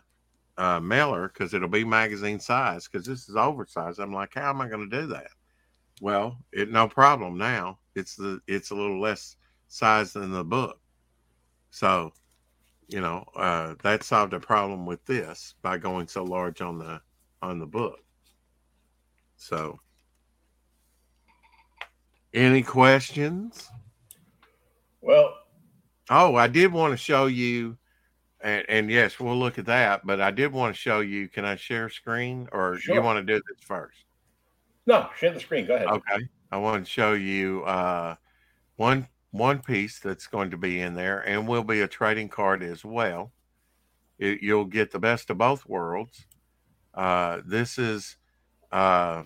uh, 0.57 0.81
mailer 0.81 1.29
because 1.29 1.55
it'll 1.55 1.69
be 1.69 1.85
magazine 1.85 2.41
size 2.41 2.89
because 2.89 3.07
this 3.07 3.29
is 3.29 3.37
oversized. 3.37 3.99
I'm 3.99 4.13
like, 4.13 4.35
how 4.35 4.51
am 4.51 4.61
I 4.61 4.69
going 4.69 4.89
to 4.89 5.01
do 5.01 5.07
that? 5.09 5.29
Well, 6.01 6.39
it 6.53 6.71
no 6.71 6.89
problem 6.89 7.39
now. 7.39 7.79
It's 7.95 8.17
the 8.17 8.41
it's 8.47 8.71
a 8.71 8.75
little 8.75 9.01
less 9.01 9.37
size 9.69 10.13
than 10.13 10.31
the 10.31 10.45
book. 10.45 10.81
So 11.71 12.13
you 12.89 13.01
know, 13.01 13.25
uh, 13.35 13.75
that 13.83 14.03
solved 14.03 14.35
a 14.35 14.41
problem 14.41 14.87
with 14.87 15.05
this 15.07 15.55
by 15.63 15.79
going 15.79 16.09
so 16.09 16.23
large 16.23 16.61
on 16.61 16.79
the 16.79 17.01
on 17.43 17.59
the 17.59 17.67
book. 17.67 17.99
So, 19.37 19.79
any 22.33 22.63
questions? 22.63 23.71
Well, 25.01 25.35
oh, 26.11 26.37
I 26.37 26.47
did 26.47 26.73
want 26.73 26.93
to 26.93 26.97
show 26.97 27.27
you, 27.27 27.77
and, 28.45 28.65
and 28.69 28.91
yes, 28.91 29.19
we'll 29.19 29.37
look 29.37 29.59
at 29.59 29.67
that. 29.67 30.07
But 30.07 30.21
I 30.21 30.31
did 30.31 30.53
want 30.53 30.75
to 30.75 30.81
show 30.81 31.01
you. 31.01 31.29
Can 31.29 31.45
I 31.45 31.57
share 31.57 31.89
screen, 31.89 32.49
or 32.53 32.79
sure. 32.79 32.95
you 32.95 33.03
want 33.03 33.27
to 33.27 33.33
do 33.33 33.43
this 33.49 33.65
first? 33.65 34.05
No, 34.87 35.09
share 35.19 35.33
the 35.33 35.41
screen. 35.41 35.67
Go 35.67 35.75
ahead. 35.75 35.89
Okay, 35.89 36.29
I 36.53 36.59
want 36.59 36.85
to 36.85 36.91
show 36.91 37.15
you 37.15 37.65
uh, 37.65 38.17
one 38.77 39.09
one 39.31 39.61
piece 39.61 39.99
that's 39.99 40.27
going 40.27 40.51
to 40.51 40.59
be 40.59 40.81
in 40.81 40.95
there, 40.95 41.21
and 41.21 41.49
will 41.49 41.65
be 41.65 41.81
a 41.81 41.89
trading 41.89 42.29
card 42.29 42.63
as 42.63 42.85
well. 42.85 43.33
It, 44.19 44.43
you'll 44.43 44.67
get 44.67 44.93
the 44.93 45.01
best 45.01 45.31
of 45.31 45.39
both 45.39 45.67
worlds. 45.67 46.27
Uh, 46.93 47.41
this 47.47 47.79
is 47.79 48.17
uh, 48.71 49.23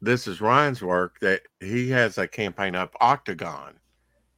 this 0.00 0.28
is 0.28 0.40
Ryan's 0.40 0.82
work 0.82 1.18
that 1.20 1.42
he 1.60 1.90
has 1.90 2.16
a 2.16 2.28
campaign 2.28 2.76
up 2.76 2.94
Octagon, 3.00 3.74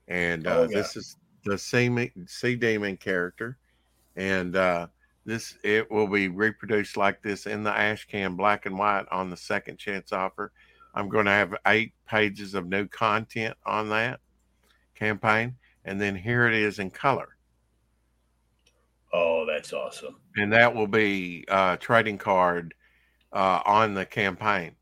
and 0.09 0.47
uh, 0.47 0.51
oh, 0.51 0.63
yeah. 0.63 0.79
this 0.79 0.97
is 0.97 1.17
the 1.47 1.57
sea, 1.57 2.13
sea 2.27 2.57
demon 2.57 2.97
character, 2.97 3.57
and 4.17 4.57
uh, 4.57 4.87
this 5.25 5.57
it 5.63 5.91
will 5.91 6.07
be 6.07 6.29
reproduced 6.29 6.97
like 6.97 7.23
this 7.23 7.47
in 7.47 7.63
the 7.63 7.77
ash 7.77 8.07
can, 8.07 8.37
black 8.37 8.67
and 8.67 8.79
white, 8.79 9.07
on 9.11 9.31
the 9.31 9.37
second 9.37 9.79
chance 9.79 10.13
offer. 10.13 10.53
I'm 10.95 11.09
going 11.09 11.27
to 11.27 11.31
have 11.31 11.55
eight 11.67 11.93
pages 12.07 12.55
of 12.55 12.67
new 12.67 12.87
content 12.89 13.57
on 13.67 13.91
that 13.91 14.21
campaign. 14.95 15.55
And 15.85 16.01
then 16.01 16.17
here 16.17 16.47
it 16.47 16.55
is 16.55 16.79
in 16.79 16.91
color. 16.91 17.37
Oh, 19.13 19.45
that's 19.47 19.73
awesome. 19.73 20.17
And 20.37 20.53
that 20.53 20.75
will 20.75 20.87
be 20.87 21.45
a 21.49 21.55
uh, 21.55 21.77
trading 21.77 22.19
card 22.19 22.75
uh, 23.33 23.61
on 23.67 23.95
the 23.95 24.07
campaign 24.07 24.75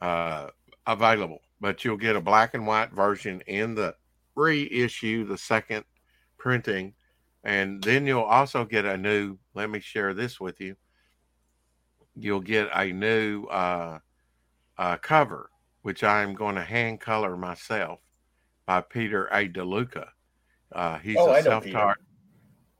uh, 0.00 0.48
available. 0.86 1.40
But 1.60 1.84
you'll 1.84 1.96
get 1.96 2.14
a 2.14 2.20
black 2.20 2.54
and 2.54 2.66
white 2.66 2.92
version 2.92 3.42
in 3.46 3.74
the 3.74 3.96
reissue, 4.36 5.26
the 5.26 5.36
second 5.36 5.84
printing. 6.48 6.94
And 7.44 7.82
then 7.82 8.06
you'll 8.06 8.22
also 8.22 8.64
get 8.64 8.86
a 8.86 8.96
new, 8.96 9.36
let 9.52 9.68
me 9.68 9.80
share 9.80 10.14
this 10.14 10.40
with 10.40 10.62
you. 10.62 10.76
You'll 12.16 12.40
get 12.40 12.70
a 12.74 12.90
new 12.90 13.44
uh, 13.44 13.98
uh, 14.78 14.96
cover, 14.96 15.50
which 15.82 16.02
I 16.02 16.22
am 16.22 16.34
going 16.34 16.54
to 16.54 16.62
hand 16.62 17.02
color 17.02 17.36
myself 17.36 18.00
by 18.64 18.80
Peter 18.80 19.26
A. 19.26 19.46
DeLuca. 19.46 20.08
Uh, 20.72 20.98
he's 21.00 21.18
oh, 21.18 21.34
a 21.34 21.42
self-taught 21.42 21.98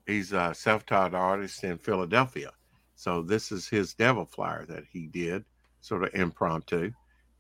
he's 0.07 0.33
a 0.33 0.55
self-taught 0.55 1.13
artist 1.13 1.63
in 1.63 1.77
Philadelphia. 1.77 2.53
So 2.95 3.21
this 3.21 3.53
is 3.53 3.69
his 3.69 3.93
devil 3.93 4.25
flyer 4.25 4.65
that 4.65 4.85
he 4.91 5.09
did, 5.09 5.45
sort 5.83 6.05
of 6.05 6.15
impromptu, 6.15 6.93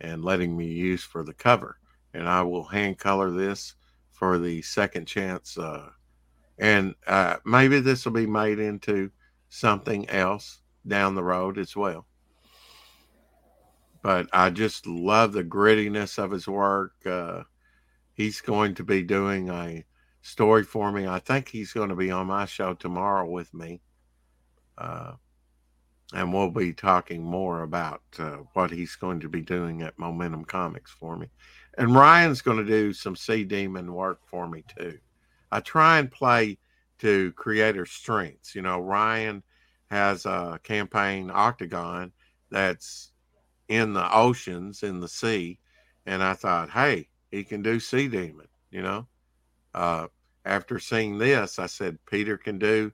and 0.02 0.22
letting 0.22 0.54
me 0.54 0.66
use 0.66 1.02
for 1.02 1.24
the 1.24 1.32
cover. 1.32 1.78
And 2.12 2.28
I 2.28 2.42
will 2.42 2.64
hand 2.64 2.98
color 2.98 3.30
this 3.30 3.76
for 4.10 4.38
the 4.38 4.60
second 4.60 5.06
chance. 5.06 5.56
Uh, 5.56 5.88
and 6.58 6.94
uh, 7.06 7.36
maybe 7.44 7.80
this 7.80 8.04
will 8.04 8.12
be 8.12 8.26
made 8.26 8.58
into 8.58 9.10
something 9.48 10.08
else 10.10 10.60
down 10.86 11.14
the 11.14 11.22
road 11.22 11.58
as 11.58 11.76
well 11.76 12.06
but 14.02 14.28
I 14.32 14.50
just 14.50 14.86
love 14.86 15.32
the 15.32 15.44
grittiness 15.44 16.18
of 16.18 16.30
his 16.30 16.46
work. 16.46 16.94
Uh, 17.04 17.42
he's 18.14 18.40
going 18.40 18.74
to 18.76 18.84
be 18.84 19.02
doing 19.02 19.50
a 19.50 19.84
story 20.22 20.64
for 20.64 20.92
me. 20.92 21.06
I 21.06 21.18
think 21.18 21.48
he's 21.48 21.72
going 21.72 21.88
to 21.88 21.96
be 21.96 22.10
on 22.10 22.28
my 22.28 22.46
show 22.46 22.74
tomorrow 22.74 23.28
with 23.28 23.52
me. 23.52 23.80
Uh, 24.76 25.12
and 26.14 26.32
we'll 26.32 26.50
be 26.50 26.72
talking 26.72 27.22
more 27.22 27.62
about 27.62 28.00
uh, 28.18 28.38
what 28.54 28.70
he's 28.70 28.96
going 28.96 29.20
to 29.20 29.28
be 29.28 29.42
doing 29.42 29.82
at 29.82 29.98
Momentum 29.98 30.44
Comics 30.44 30.90
for 30.90 31.16
me. 31.16 31.26
And 31.76 31.94
Ryan's 31.94 32.40
going 32.40 32.58
to 32.58 32.64
do 32.64 32.92
some 32.92 33.14
Sea 33.14 33.44
Demon 33.44 33.92
work 33.92 34.20
for 34.26 34.48
me 34.48 34.64
too. 34.78 34.98
I 35.50 35.60
try 35.60 35.98
and 35.98 36.10
play 36.10 36.58
to 36.98 37.32
creator 37.32 37.86
strengths. 37.86 38.54
You 38.54 38.62
know, 38.62 38.80
Ryan 38.80 39.42
has 39.90 40.26
a 40.26 40.60
campaign 40.62 41.30
Octagon 41.32 42.12
that's 42.50 43.12
in 43.68 43.92
the 43.92 44.14
oceans, 44.14 44.82
in 44.82 45.00
the 45.00 45.08
sea. 45.08 45.58
And 46.06 46.22
I 46.22 46.34
thought, 46.34 46.70
hey, 46.70 47.08
he 47.30 47.44
can 47.44 47.62
do 47.62 47.80
Sea 47.80 48.08
Demon, 48.08 48.48
you 48.70 48.82
know. 48.82 49.06
Uh, 49.74 50.06
after 50.44 50.78
seeing 50.78 51.18
this, 51.18 51.58
I 51.58 51.66
said, 51.66 51.98
Peter 52.06 52.38
can 52.38 52.58
do. 52.58 52.92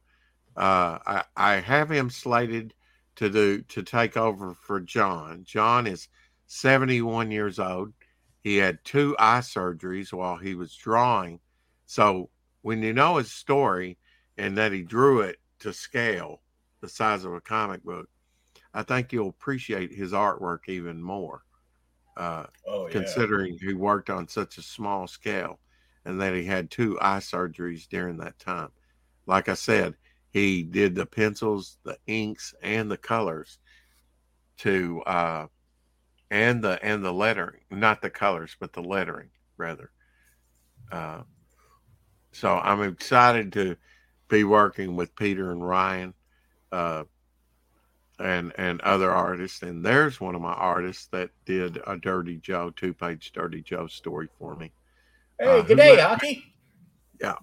Uh, 0.56 0.98
I, 1.06 1.24
I 1.36 1.54
have 1.56 1.90
him 1.90 2.10
slated 2.10 2.74
to 3.16 3.30
do 3.30 3.62
to 3.62 3.82
take 3.82 4.16
over 4.16 4.54
for 4.54 4.80
John. 4.80 5.44
John 5.44 5.86
is 5.86 6.08
71 6.46 7.30
years 7.30 7.58
old. 7.58 7.92
He 8.40 8.56
had 8.56 8.84
two 8.84 9.16
eye 9.18 9.40
surgeries 9.40 10.12
while 10.12 10.36
he 10.36 10.54
was 10.54 10.74
drawing. 10.74 11.40
So 11.86 12.30
when 12.64 12.82
you 12.82 12.94
know 12.94 13.18
his 13.18 13.30
story 13.30 13.98
and 14.38 14.56
that 14.56 14.72
he 14.72 14.82
drew 14.82 15.20
it 15.20 15.36
to 15.58 15.70
scale, 15.70 16.40
the 16.80 16.88
size 16.88 17.26
of 17.26 17.34
a 17.34 17.40
comic 17.40 17.84
book, 17.84 18.08
I 18.72 18.82
think 18.82 19.12
you'll 19.12 19.28
appreciate 19.28 19.92
his 19.92 20.12
artwork 20.12 20.60
even 20.66 21.02
more. 21.02 21.42
Uh, 22.16 22.46
oh, 22.66 22.86
yeah. 22.86 22.92
Considering 22.92 23.58
he 23.60 23.74
worked 23.74 24.08
on 24.08 24.28
such 24.28 24.56
a 24.56 24.62
small 24.62 25.06
scale 25.06 25.60
and 26.06 26.18
that 26.22 26.32
he 26.32 26.42
had 26.42 26.70
two 26.70 26.98
eye 27.02 27.18
surgeries 27.18 27.86
during 27.86 28.16
that 28.16 28.38
time. 28.38 28.70
Like 29.26 29.50
I 29.50 29.54
said, 29.54 29.94
he 30.30 30.62
did 30.62 30.94
the 30.94 31.04
pencils, 31.04 31.76
the 31.84 31.98
inks, 32.06 32.54
and 32.62 32.90
the 32.90 32.96
colors 32.96 33.58
to 34.58 35.02
uh, 35.02 35.46
and 36.30 36.64
the 36.64 36.82
and 36.82 37.04
the 37.04 37.12
lettering, 37.12 37.60
not 37.70 38.00
the 38.00 38.08
colors, 38.08 38.56
but 38.58 38.72
the 38.72 38.82
lettering 38.82 39.28
rather. 39.58 39.90
Uh, 40.90 41.24
so 42.34 42.58
I'm 42.58 42.82
excited 42.82 43.52
to 43.54 43.76
be 44.28 44.44
working 44.44 44.96
with 44.96 45.14
Peter 45.16 45.50
and 45.50 45.66
Ryan. 45.66 46.14
Uh, 46.70 47.04
and 48.18 48.52
and 48.56 48.80
other 48.82 49.10
artists. 49.10 49.62
And 49.62 49.84
there's 49.84 50.20
one 50.20 50.34
of 50.34 50.40
my 50.40 50.52
artists 50.52 51.06
that 51.08 51.30
did 51.44 51.80
a 51.86 51.96
Dirty 51.96 52.36
Joe 52.36 52.70
two 52.70 52.94
page 52.94 53.32
Dirty 53.32 53.62
Joe 53.62 53.86
story 53.86 54.28
for 54.38 54.56
me. 54.56 54.72
Hey, 55.38 55.58
uh, 55.58 55.62
good 55.62 55.76
day, 55.78 55.96
hockey. 55.96 56.44
Yeah, 57.20 57.34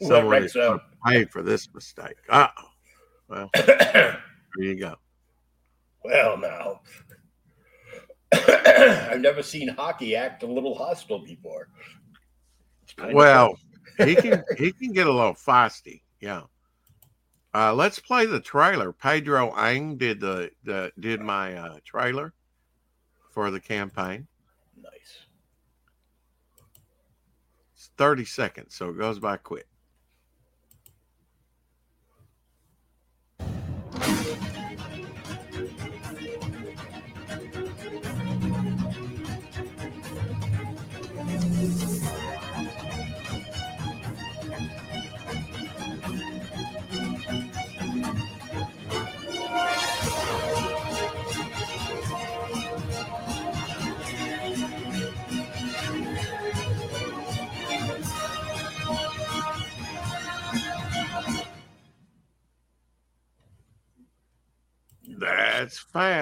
someone 0.00 0.48
so. 0.48 0.80
paid 1.06 1.30
for 1.30 1.42
this 1.42 1.72
mistake. 1.74 2.16
Oh, 2.28 2.48
well, 3.28 3.50
there 3.54 4.20
you 4.58 4.78
go. 4.78 4.96
Well, 6.04 6.38
now. 6.38 6.80
I've 8.48 9.20
never 9.20 9.42
seen 9.42 9.68
hockey 9.68 10.16
act 10.16 10.42
a 10.42 10.46
little 10.46 10.74
hostile 10.74 11.20
before. 11.20 11.68
Well, 13.12 13.58
he 13.98 14.14
can 14.14 14.44
he 14.56 14.72
can 14.72 14.92
get 14.92 15.06
a 15.06 15.12
little 15.12 15.34
feisty. 15.34 16.02
Yeah. 16.20 16.42
Uh, 17.54 17.72
let's 17.72 17.98
play 17.98 18.26
the 18.26 18.40
trailer. 18.40 18.92
Pedro 18.92 19.54
Ang 19.56 19.96
did 19.96 20.20
the, 20.20 20.50
the 20.64 20.92
did 21.00 21.20
my 21.20 21.54
uh, 21.54 21.78
trailer 21.84 22.34
for 23.30 23.50
the 23.50 23.60
campaign. 23.60 24.26
Nice. 24.76 25.24
It's 27.74 27.90
30 27.96 28.26
seconds, 28.26 28.74
so 28.74 28.90
it 28.90 28.98
goes 28.98 29.18
by 29.18 29.38
quick. 29.38 29.66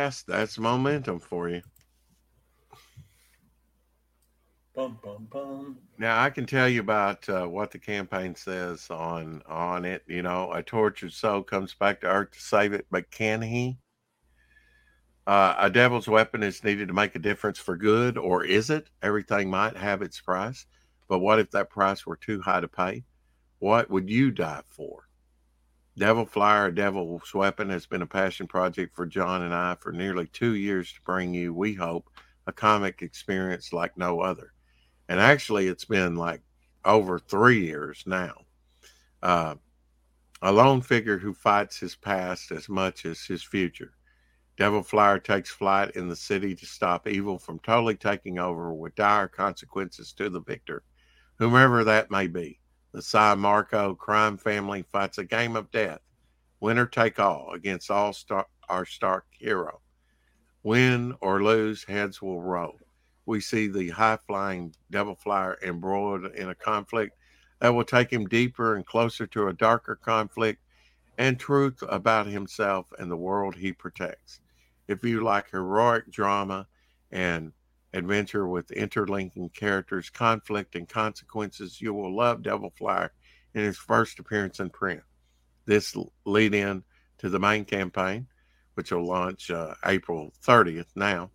That's. 0.04 0.22
That's 0.24 0.58
momentum 0.58 1.18
for 1.18 1.48
you. 1.48 1.62
Bum, 4.74 4.98
bum, 5.02 5.28
bum. 5.30 5.78
Now 5.96 6.22
I 6.22 6.28
can 6.28 6.44
tell 6.44 6.68
you 6.68 6.80
about 6.80 7.26
uh, 7.26 7.46
what 7.46 7.70
the 7.70 7.78
campaign 7.78 8.34
says 8.34 8.90
on 8.90 9.40
on 9.46 9.86
it. 9.86 10.02
You 10.06 10.20
know, 10.20 10.52
a 10.52 10.62
tortured 10.62 11.14
soul 11.14 11.42
comes 11.42 11.72
back 11.72 12.02
to 12.02 12.06
Earth 12.06 12.32
to 12.32 12.38
save 12.40 12.74
it, 12.74 12.86
but 12.90 13.10
can 13.10 13.40
he? 13.40 13.78
Uh, 15.26 15.54
a 15.58 15.70
devil's 15.70 16.06
weapon 16.06 16.42
is 16.42 16.62
needed 16.62 16.88
to 16.88 16.94
make 16.94 17.14
a 17.14 17.18
difference 17.18 17.58
for 17.58 17.74
good, 17.74 18.18
or 18.18 18.44
is 18.44 18.68
it? 18.68 18.90
Everything 19.02 19.48
might 19.48 19.74
have 19.74 20.02
its 20.02 20.20
price, 20.20 20.66
but 21.08 21.20
what 21.20 21.38
if 21.38 21.50
that 21.52 21.70
price 21.70 22.04
were 22.04 22.16
too 22.16 22.42
high 22.42 22.60
to 22.60 22.68
pay? 22.68 23.04
What 23.58 23.88
would 23.88 24.10
you 24.10 24.30
die 24.30 24.64
for? 24.68 25.08
Devil 25.96 26.26
Flyer, 26.26 26.72
Devil's 26.72 27.32
Weapon 27.32 27.70
has 27.70 27.86
been 27.86 28.02
a 28.02 28.06
passion 28.06 28.48
project 28.48 28.96
for 28.96 29.06
John 29.06 29.42
and 29.42 29.54
I 29.54 29.76
for 29.76 29.92
nearly 29.92 30.26
two 30.26 30.54
years 30.54 30.92
to 30.92 31.00
bring 31.02 31.32
you, 31.32 31.54
we 31.54 31.74
hope, 31.74 32.10
a 32.46 32.52
comic 32.52 33.00
experience 33.02 33.72
like 33.72 33.96
no 33.96 34.20
other. 34.20 34.52
And 35.08 35.20
actually, 35.20 35.68
it's 35.68 35.84
been 35.84 36.16
like 36.16 36.42
over 36.84 37.18
three 37.18 37.64
years 37.64 38.02
now. 38.06 38.34
Uh, 39.22 39.54
a 40.42 40.52
lone 40.52 40.80
figure 40.80 41.16
who 41.16 41.32
fights 41.32 41.78
his 41.78 41.94
past 41.94 42.50
as 42.50 42.68
much 42.68 43.06
as 43.06 43.22
his 43.22 43.42
future. 43.42 43.92
Devil 44.56 44.82
Flyer 44.82 45.18
takes 45.18 45.50
flight 45.50 45.92
in 45.92 46.08
the 46.08 46.16
city 46.16 46.54
to 46.54 46.66
stop 46.66 47.08
evil 47.08 47.38
from 47.38 47.58
totally 47.60 47.94
taking 47.94 48.38
over 48.38 48.72
with 48.72 48.94
dire 48.94 49.28
consequences 49.28 50.12
to 50.12 50.28
the 50.28 50.40
victor, 50.40 50.82
whomever 51.38 51.84
that 51.84 52.10
may 52.10 52.26
be. 52.26 52.60
The 52.94 53.02
Psi 53.02 53.34
Marco 53.34 53.96
crime 53.96 54.36
family 54.36 54.82
fights 54.82 55.18
a 55.18 55.24
game 55.24 55.56
of 55.56 55.72
death, 55.72 55.98
winner 56.60 56.86
take 56.86 57.18
all, 57.18 57.50
against 57.52 57.90
all 57.90 58.12
star- 58.12 58.46
our 58.68 58.86
Stark 58.86 59.26
hero. 59.32 59.80
Win 60.62 61.12
or 61.20 61.42
lose, 61.42 61.82
heads 61.82 62.22
will 62.22 62.40
roll. 62.40 62.78
We 63.26 63.40
see 63.40 63.66
the 63.66 63.90
high 63.90 64.18
flying 64.28 64.76
devil 64.92 65.16
flyer 65.16 65.58
embroiled 65.60 66.26
in 66.36 66.50
a 66.50 66.54
conflict 66.54 67.16
that 67.58 67.74
will 67.74 67.82
take 67.82 68.12
him 68.12 68.26
deeper 68.28 68.76
and 68.76 68.86
closer 68.86 69.26
to 69.26 69.48
a 69.48 69.52
darker 69.52 69.96
conflict 69.96 70.62
and 71.18 71.36
truth 71.36 71.82
about 71.88 72.28
himself 72.28 72.86
and 73.00 73.10
the 73.10 73.16
world 73.16 73.56
he 73.56 73.72
protects. 73.72 74.38
If 74.86 75.02
you 75.02 75.20
like 75.20 75.50
heroic 75.50 76.12
drama 76.12 76.68
and 77.10 77.54
adventure 77.94 78.46
with 78.46 78.70
interlinking 78.72 79.48
characters, 79.50 80.10
conflict, 80.10 80.74
and 80.74 80.88
consequences, 80.88 81.80
you 81.80 81.94
will 81.94 82.14
love 82.14 82.42
Devil 82.42 82.72
Flyer 82.76 83.12
in 83.54 83.62
his 83.62 83.78
first 83.78 84.18
appearance 84.18 84.60
in 84.60 84.68
print. 84.68 85.00
This 85.64 85.96
lead 86.26 86.54
in 86.54 86.82
to 87.18 87.30
the 87.30 87.38
main 87.38 87.64
campaign, 87.64 88.26
which 88.74 88.90
will 88.90 89.06
launch 89.06 89.50
uh, 89.50 89.74
April 89.86 90.32
30th 90.44 90.88
now 90.96 91.30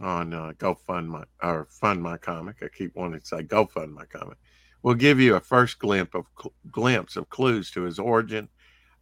on 0.00 0.32
uh, 0.32 0.52
GoFund 0.58 1.24
or 1.42 1.66
Fund 1.70 2.02
My 2.02 2.18
Comic. 2.18 2.56
I 2.62 2.68
keep 2.68 2.94
wanting 2.94 3.20
to 3.20 3.26
say 3.26 3.42
GoFund 3.42 3.92
My 3.92 4.04
Comic. 4.04 4.38
We'll 4.82 4.94
give 4.94 5.18
you 5.18 5.34
a 5.34 5.40
first 5.40 5.80
glimpse 5.80 6.14
of 6.14 6.26
glimpse 6.70 7.16
of 7.16 7.30
clues 7.30 7.70
to 7.72 7.82
his 7.82 7.98
origin 7.98 8.48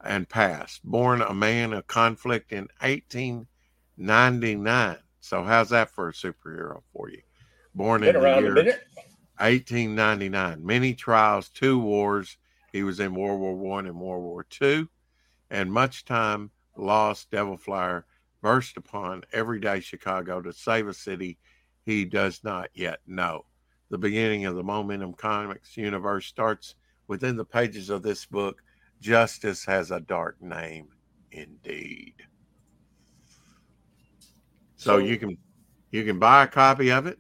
and 0.03 0.27
past. 0.29 0.81
Born 0.85 1.21
a 1.21 1.35
man 1.35 1.75
of 1.75 1.87
conflict 1.87 2.53
in 2.53 2.69
1899 2.81 4.97
so 5.27 5.43
how's 5.43 5.71
that 5.71 5.91
for 5.91 6.09
a 6.09 6.13
superhero 6.13 6.83
for 6.93 7.11
you? 7.11 7.21
Born 7.75 8.03
Been 8.03 8.15
in 8.15 8.23
the 8.23 8.41
year 8.41 8.55
1899, 9.39 10.65
many 10.65 10.95
trials, 10.95 11.49
two 11.49 11.79
wars. 11.79 12.39
He 12.73 12.85
was 12.85 13.01
in 13.01 13.15
World 13.15 13.41
War 13.41 13.57
One 13.57 13.87
and 13.87 14.01
World 14.01 14.23
War 14.23 14.45
Two, 14.45 14.89
and 15.51 15.73
much 15.73 16.05
time 16.05 16.51
lost. 16.77 17.31
Devil 17.33 17.57
Flyer 17.57 18.07
burst 18.41 18.77
upon 18.77 19.25
everyday 19.33 19.81
Chicago 19.81 20.41
to 20.41 20.53
save 20.53 20.87
a 20.87 20.95
city 20.95 21.39
he 21.85 22.05
does 22.05 22.45
not 22.45 22.71
yet 22.73 23.01
know. 23.07 23.47
The 23.91 23.99
beginning 23.99 24.45
of 24.47 24.55
the 24.55 24.63
Momentum 24.63 25.15
Comics 25.15 25.77
universe 25.77 26.27
starts 26.27 26.77
within 27.09 27.37
the 27.37 27.45
pages 27.45 27.91
of 27.91 28.03
this 28.03 28.27
book. 28.27 28.63
Justice 29.01 29.65
has 29.65 29.91
a 29.91 30.01
dark 30.01 30.41
name, 30.41 30.89
indeed. 31.33 32.15
So 34.77 34.99
you 34.99 35.17
can 35.17 35.37
you 35.91 36.05
can 36.05 36.19
buy 36.19 36.45
a 36.45 36.47
copy 36.47 36.91
of 36.91 37.07
it. 37.07 37.19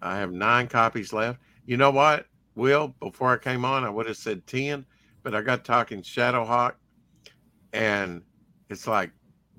I 0.00 0.16
have 0.18 0.32
nine 0.32 0.68
copies 0.68 1.12
left. 1.12 1.40
You 1.66 1.76
know 1.76 1.90
what, 1.90 2.26
Will? 2.54 2.94
Before 3.00 3.32
I 3.32 3.38
came 3.38 3.64
on, 3.64 3.84
I 3.84 3.90
would 3.90 4.06
have 4.06 4.16
said 4.16 4.46
ten, 4.46 4.86
but 5.22 5.34
I 5.34 5.42
got 5.42 5.64
talking 5.64 6.02
Shadowhawk, 6.02 6.74
and 7.72 8.22
it's 8.70 8.86
like, 8.86 9.10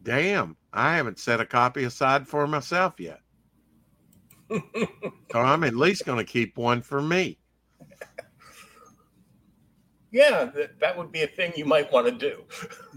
damn, 0.04 0.56
I 0.74 0.96
haven't 0.96 1.20
set 1.20 1.42
a 1.42 1.46
copy 1.46 1.84
aside 1.84 2.28
for 2.28 2.48
myself 2.48 3.00
yet. 3.00 3.20
so 4.50 5.40
I'm 5.40 5.64
at 5.64 5.76
least 5.76 6.06
going 6.06 6.18
to 6.18 6.32
keep 6.32 6.58
one 6.58 6.82
for 6.82 7.02
me. 7.02 7.38
Yeah, 10.12 10.46
that, 10.56 10.80
that 10.80 10.98
would 10.98 11.12
be 11.12 11.22
a 11.22 11.28
thing 11.28 11.54
you 11.56 11.66
might 11.66 11.92
want 11.92 12.08
to 12.08 12.12
do. 12.12 12.44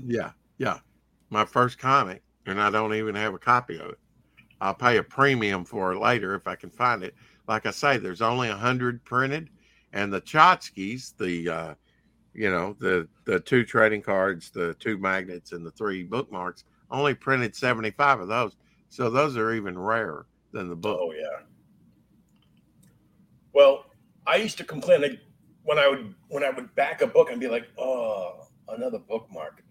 yeah, 0.06 0.30
yeah. 0.56 0.78
My 1.28 1.44
first 1.44 1.78
comic, 1.78 2.22
and 2.46 2.60
I 2.60 2.70
don't 2.70 2.94
even 2.94 3.14
have 3.14 3.34
a 3.34 3.38
copy 3.38 3.78
of 3.78 3.90
it. 3.90 3.98
I'll 4.62 4.74
pay 4.74 4.96
a 4.98 5.02
premium 5.02 5.64
for 5.64 5.92
it 5.92 5.98
later 5.98 6.36
if 6.36 6.46
I 6.46 6.54
can 6.54 6.70
find 6.70 7.02
it. 7.02 7.16
Like 7.48 7.66
I 7.66 7.72
say, 7.72 7.98
there's 7.98 8.22
only 8.22 8.48
a 8.48 8.56
hundred 8.56 9.04
printed, 9.04 9.50
and 9.92 10.12
the 10.12 10.20
tchotchkes, 10.20 11.16
the 11.16 11.48
uh, 11.48 11.74
you 12.32 12.48
know 12.48 12.76
the 12.78 13.08
the 13.24 13.40
two 13.40 13.64
trading 13.64 14.02
cards, 14.02 14.50
the 14.50 14.74
two 14.74 14.98
magnets, 14.98 15.50
and 15.50 15.66
the 15.66 15.72
three 15.72 16.04
bookmarks, 16.04 16.62
only 16.92 17.12
printed 17.12 17.56
75 17.56 18.20
of 18.20 18.28
those. 18.28 18.56
So 18.88 19.10
those 19.10 19.36
are 19.36 19.52
even 19.52 19.76
rarer 19.76 20.26
than 20.52 20.68
the 20.68 20.76
book. 20.76 21.00
Oh 21.02 21.12
yeah. 21.12 21.44
Well, 23.52 23.86
I 24.28 24.36
used 24.36 24.58
to 24.58 24.64
complain 24.64 25.02
like, 25.02 25.18
when 25.64 25.80
I 25.80 25.88
would 25.88 26.14
when 26.28 26.44
I 26.44 26.50
would 26.50 26.72
back 26.76 27.02
a 27.02 27.08
book 27.08 27.32
and 27.32 27.40
be 27.40 27.48
like, 27.48 27.66
oh, 27.78 28.46
another 28.68 29.00
bookmark 29.00 29.64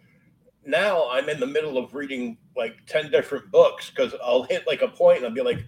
now 0.65 1.09
I'm 1.09 1.29
in 1.29 1.39
the 1.39 1.47
middle 1.47 1.77
of 1.77 1.93
reading 1.93 2.37
like 2.55 2.85
10 2.85 3.11
different 3.11 3.51
books 3.51 3.89
because 3.89 4.13
I'll 4.23 4.43
hit 4.43 4.67
like 4.67 4.81
a 4.81 4.87
point 4.87 5.17
and 5.17 5.27
I'll 5.27 5.33
be 5.33 5.41
like, 5.41 5.65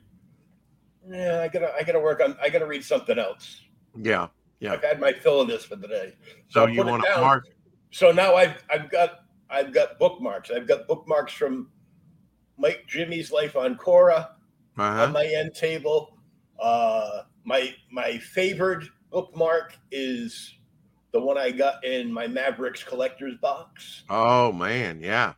yeah, 1.09 1.41
I 1.41 1.47
gotta, 1.47 1.73
I 1.73 1.83
gotta 1.83 1.99
work 1.99 2.21
on, 2.21 2.37
I 2.41 2.49
gotta 2.49 2.65
read 2.65 2.83
something 2.83 3.17
else. 3.17 3.61
Yeah. 3.99 4.27
Yeah. 4.59 4.73
I've 4.73 4.83
had 4.83 4.99
my 4.99 5.11
fill 5.11 5.41
of 5.41 5.47
this 5.47 5.65
for 5.65 5.75
the 5.75 5.87
day. 5.87 6.13
So, 6.49 6.65
so 6.65 6.67
you 6.67 6.83
want 6.83 7.03
to 7.03 7.21
mark? 7.21 7.47
So 7.91 8.11
now 8.11 8.35
I've, 8.35 8.63
I've 8.71 8.89
got, 8.89 9.25
I've 9.49 9.73
got 9.73 9.99
bookmarks. 9.99 10.51
I've 10.51 10.67
got 10.67 10.87
bookmarks 10.87 11.33
from 11.33 11.69
Mike 12.57 12.85
Jimmy's 12.87 13.31
life 13.31 13.55
on 13.55 13.75
Cora 13.75 14.35
uh-huh. 14.77 15.03
on 15.03 15.11
my 15.11 15.25
end 15.25 15.53
table. 15.53 16.17
Uh, 16.61 17.23
my, 17.43 17.73
my 17.91 18.17
favorite 18.19 18.87
bookmark 19.11 19.75
is 19.91 20.55
the 21.14 21.20
one 21.20 21.38
I 21.38 21.51
got 21.51 21.86
in 21.86 22.11
my 22.11 22.28
Mavericks 22.28 22.84
collector's 22.84 23.38
box. 23.38 24.03
Oh 24.09 24.51
man, 24.51 24.99
yeah. 25.01 25.34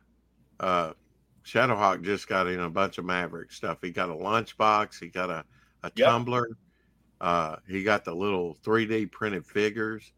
Uh 0.58 0.92
Shadowhawk 1.44 2.02
just 2.02 2.26
got 2.26 2.48
in 2.48 2.58
a 2.58 2.70
bunch 2.70 2.98
of 2.98 3.04
Maverick 3.04 3.52
stuff. 3.52 3.78
He 3.80 3.90
got 3.90 4.08
a 4.08 4.14
lunchbox, 4.14 4.98
he 4.98 5.08
got 5.08 5.30
a, 5.30 5.44
a 5.84 5.92
yep. 5.94 6.08
tumbler, 6.08 6.48
uh, 7.20 7.56
he 7.68 7.84
got 7.84 8.04
the 8.04 8.12
little 8.12 8.56
3D 8.64 9.12
printed 9.12 9.46
figures, 9.46 10.12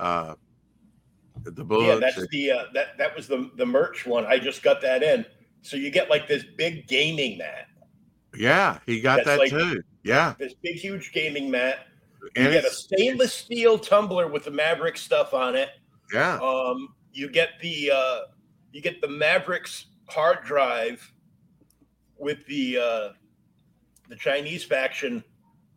uh 0.00 0.34
the 1.44 1.64
books. 1.64 1.86
Yeah, 1.86 1.96
that's 1.96 2.26
the 2.28 2.50
uh, 2.50 2.64
that 2.74 2.98
that 2.98 3.16
was 3.16 3.28
the 3.28 3.50
the 3.56 3.66
merch 3.66 4.06
one. 4.06 4.26
I 4.26 4.38
just 4.38 4.62
got 4.62 4.80
that 4.82 5.02
in. 5.02 5.24
So 5.62 5.76
you 5.76 5.90
get 5.90 6.10
like 6.10 6.28
this 6.28 6.44
big 6.56 6.86
gaming 6.86 7.38
mat. 7.38 7.68
Yeah, 8.36 8.78
he 8.86 9.00
got 9.00 9.24
that 9.24 9.38
like, 9.38 9.50
too. 9.50 9.82
Yeah. 10.02 10.34
This 10.38 10.54
big 10.62 10.76
huge 10.76 11.12
gaming 11.12 11.50
mat 11.50 11.86
you 12.34 12.50
get 12.50 12.64
a 12.64 12.70
stainless 12.70 13.34
steel 13.34 13.78
tumbler 13.78 14.26
with 14.28 14.44
the 14.44 14.50
Maverick 14.50 14.96
stuff 14.96 15.34
on 15.34 15.54
it. 15.54 15.70
Yeah. 16.12 16.38
Um, 16.40 16.94
you 17.12 17.30
get 17.30 17.50
the 17.60 17.90
uh, 17.94 18.20
you 18.72 18.80
get 18.80 19.00
the 19.00 19.08
Mavericks 19.08 19.86
hard 20.08 20.44
drive 20.44 21.12
with 22.18 22.44
the 22.46 22.78
uh, 22.78 23.08
the 24.08 24.16
Chinese 24.16 24.64
faction 24.64 25.22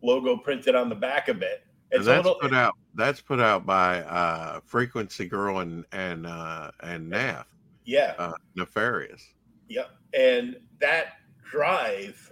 logo 0.01 0.37
printed 0.37 0.75
on 0.75 0.89
the 0.89 0.95
back 0.95 1.27
of 1.27 1.41
it. 1.41 1.63
It's 1.91 2.05
that's 2.05 2.25
little, 2.25 2.39
put 2.39 2.53
out. 2.53 2.75
That's 2.95 3.21
put 3.21 3.39
out 3.39 3.65
by 3.65 4.01
uh, 4.03 4.59
Frequency 4.65 5.25
Girl 5.27 5.59
and 5.59 5.85
and 5.91 6.27
uh, 6.27 6.71
and 6.81 7.11
NAF. 7.11 7.45
Yeah. 7.85 8.13
Uh, 8.17 8.33
nefarious. 8.55 9.23
Yeah, 9.67 9.85
and 10.13 10.57
that 10.79 11.13
drive 11.49 12.31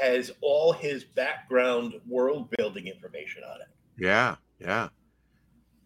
has 0.00 0.30
all 0.40 0.72
his 0.72 1.04
background 1.04 1.94
world 2.08 2.48
building 2.56 2.86
information 2.86 3.42
on 3.44 3.60
it. 3.60 3.68
Yeah, 3.98 4.36
yeah. 4.58 4.88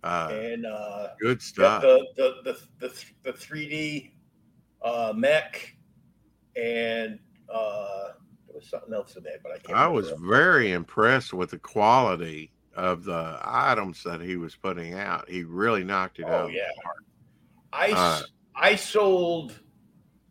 Uh, 0.03 0.29
and 0.33 0.67
uh, 0.67 1.09
good 1.21 1.41
stuff. 1.41 1.83
The 1.83 2.07
the 2.17 2.35
the 2.45 2.89
the, 2.89 3.05
the 3.23 3.33
3D 3.33 4.11
uh, 4.83 5.13
mech 5.17 5.75
and 6.57 7.19
uh, 7.53 8.09
there 8.47 8.55
was 8.55 8.69
something 8.69 8.93
else 8.93 9.17
in 9.17 9.23
there, 9.23 9.39
but 9.43 9.53
I 9.53 9.59
can't. 9.59 9.79
I 9.79 9.87
was 9.87 10.11
very 10.21 10.73
impressed 10.73 11.33
with 11.33 11.51
the 11.51 11.59
quality 11.59 12.53
of 12.77 13.05
the 13.05 13.39
items 13.43 14.03
that 14.05 14.21
he 14.21 14.37
was 14.37 14.55
putting 14.57 14.95
out. 14.95 15.29
He 15.29 15.45
really 15.45 15.85
knocked 15.85 16.19
it 16.19 16.27
oh, 16.29 16.33
out. 16.33 16.53
yeah. 16.53 16.69
I 17.73 17.93
uh, 17.93 18.23
I 18.55 18.77
sold 18.77 19.59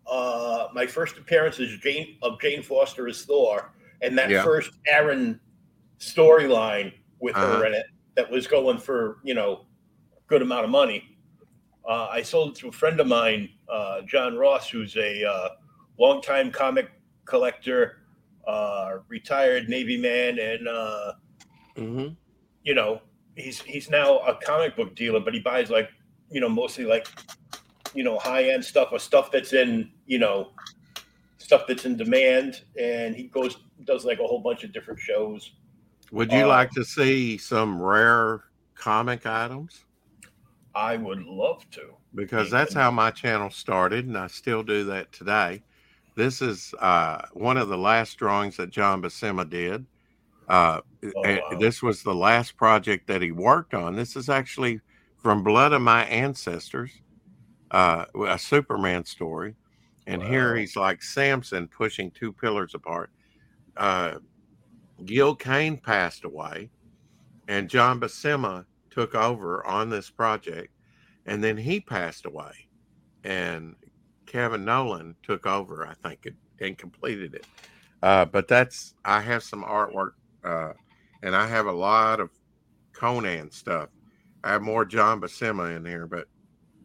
uh, 0.10 0.68
my 0.74 0.86
first 0.86 1.18
appearance 1.18 1.60
is 1.60 1.78
Jane 1.80 2.18
of 2.22 2.40
Jane 2.40 2.64
Foster 2.64 3.08
as 3.08 3.24
Thor, 3.24 3.74
and 4.02 4.18
that 4.18 4.30
yeah. 4.30 4.44
first 4.44 4.72
Aaron 4.88 5.40
storyline 6.00 6.94
with 7.20 7.36
uh-huh. 7.36 7.58
her 7.58 7.66
in 7.66 7.74
it 7.74 7.86
that 8.16 8.30
was 8.30 8.48
going 8.48 8.78
for 8.78 9.20
you 9.24 9.34
know 9.34 9.66
a 10.16 10.22
good 10.28 10.42
amount 10.42 10.66
of 10.66 10.70
money. 10.70 11.18
Uh, 11.88 12.08
I 12.12 12.22
sold 12.22 12.52
it 12.52 12.56
to 12.60 12.70
a 12.70 12.72
friend 12.72 13.00
of 13.00 13.08
mine, 13.08 13.50
uh, 13.70 14.02
John 14.04 14.38
Ross, 14.38 14.70
who's 14.70 14.96
a 14.96 15.26
uh, 15.26 15.50
longtime 16.00 16.52
comic 16.52 16.90
collector, 17.26 18.00
uh, 18.48 18.98
retired 19.08 19.70
Navy 19.70 19.98
man, 19.98 20.40
and 20.40 20.68
uh, 20.68 21.14
mm-hmm. 21.78 22.14
you 22.64 22.74
know 22.74 23.02
he's 23.36 23.62
he's 23.62 23.90
now 23.90 24.20
a 24.20 24.36
comic 24.36 24.76
book 24.76 24.96
dealer, 24.96 25.20
but 25.20 25.34
he 25.34 25.40
buys 25.40 25.70
like 25.70 25.90
you 26.30 26.42
know 26.42 26.50
mostly 26.50 26.86
like 26.86 27.08
you 27.94 28.04
know 28.04 28.18
high 28.18 28.50
end 28.50 28.64
stuff 28.64 28.90
or 28.92 29.00
stuff 29.00 29.32
that's 29.32 29.54
in 29.54 29.90
you 30.06 30.20
know 30.20 30.52
stuff 31.38 31.64
that's 31.68 31.86
in 31.86 31.98
demand, 31.98 32.64
and 32.80 33.16
he 33.16 33.24
goes 33.24 33.58
does 33.86 34.06
like 34.06 34.20
a 34.20 34.24
whole 34.24 34.40
bunch 34.40 34.64
of 34.64 34.74
different 34.74 35.00
shows. 35.00 35.52
Would 36.12 36.32
you 36.32 36.44
Uh, 36.44 36.48
like 36.48 36.72
to 36.72 36.84
see 36.86 37.38
some 37.38 37.82
rare 37.82 38.44
comic 38.76 39.26
items? 39.26 39.86
I 40.76 40.98
would 40.98 41.24
love 41.24 41.70
to. 41.72 41.82
Because 42.16 42.50
that's 42.50 42.74
how 42.74 42.92
my 42.92 43.12
channel 43.12 43.50
started, 43.50 44.06
and 44.08 44.18
I 44.18 44.28
still 44.28 44.64
do 44.64 44.84
that 44.86 45.12
today. 45.12 45.64
This 46.16 46.42
is 46.42 46.74
uh, 46.80 47.24
one 47.34 47.58
of 47.58 47.70
the 47.70 47.78
last 47.78 48.18
drawings 48.18 48.58
that 48.58 48.70
John 48.70 49.02
Buscema 49.02 49.50
did. 49.50 49.86
Uh, 50.48 50.82
Oh, 51.06 51.12
wow. 51.16 51.58
This 51.60 51.84
was 51.84 52.02
the 52.02 52.16
last 52.16 52.56
project 52.56 53.08
that 53.08 53.22
he 53.22 53.32
worked 53.34 53.74
on. 53.74 53.96
This 53.96 54.16
is 54.16 54.30
actually 54.30 54.80
from 55.18 55.44
Blood 55.44 55.74
of 55.74 55.82
My 55.82 56.06
Ancestors, 56.06 56.92
uh, 57.74 58.06
a 58.28 58.40
Superman 58.40 59.04
story. 59.04 59.56
And 60.06 60.22
here 60.22 60.56
he's 60.56 60.76
like 60.76 61.02
Samson 61.02 61.68
pushing 61.68 62.12
two 62.12 62.34
pillars 62.34 62.76
apart. 62.76 63.10
Uh, 63.78 64.16
Gil 65.06 65.36
Kane 65.36 65.78
passed 65.78 66.24
away, 66.24 66.70
and 67.48 67.70
John 67.70 68.00
Buscema 68.00 68.66
took 68.90 69.16
over 69.16 69.66
on 69.66 69.90
this 69.90 70.10
project, 70.10 70.74
and 71.26 71.44
then 71.44 71.58
he 71.58 71.80
passed 71.80 72.26
away, 72.26 72.68
and 73.24 73.76
Kevin 74.26 74.66
Nolan 74.66 75.16
took 75.24 75.46
over, 75.46 75.88
I 75.88 75.96
think, 76.08 76.28
and 76.60 76.78
completed 76.78 77.34
it. 77.34 77.48
Uh, 78.02 78.26
but 78.26 78.48
that's 78.48 78.94
I 79.04 79.22
have 79.22 79.42
some 79.42 79.64
artwork, 79.64 80.12
uh, 80.44 80.74
and 81.24 81.36
I 81.36 81.48
have 81.48 81.66
a 81.66 81.72
lot 81.72 82.20
of 82.20 82.30
Conan 82.92 83.52
stuff. 83.52 83.90
I 84.44 84.52
have 84.52 84.62
more 84.62 84.86
John 84.86 85.22
Buscema 85.22 85.76
in 85.76 85.86
here, 85.86 86.06
but 86.06 86.28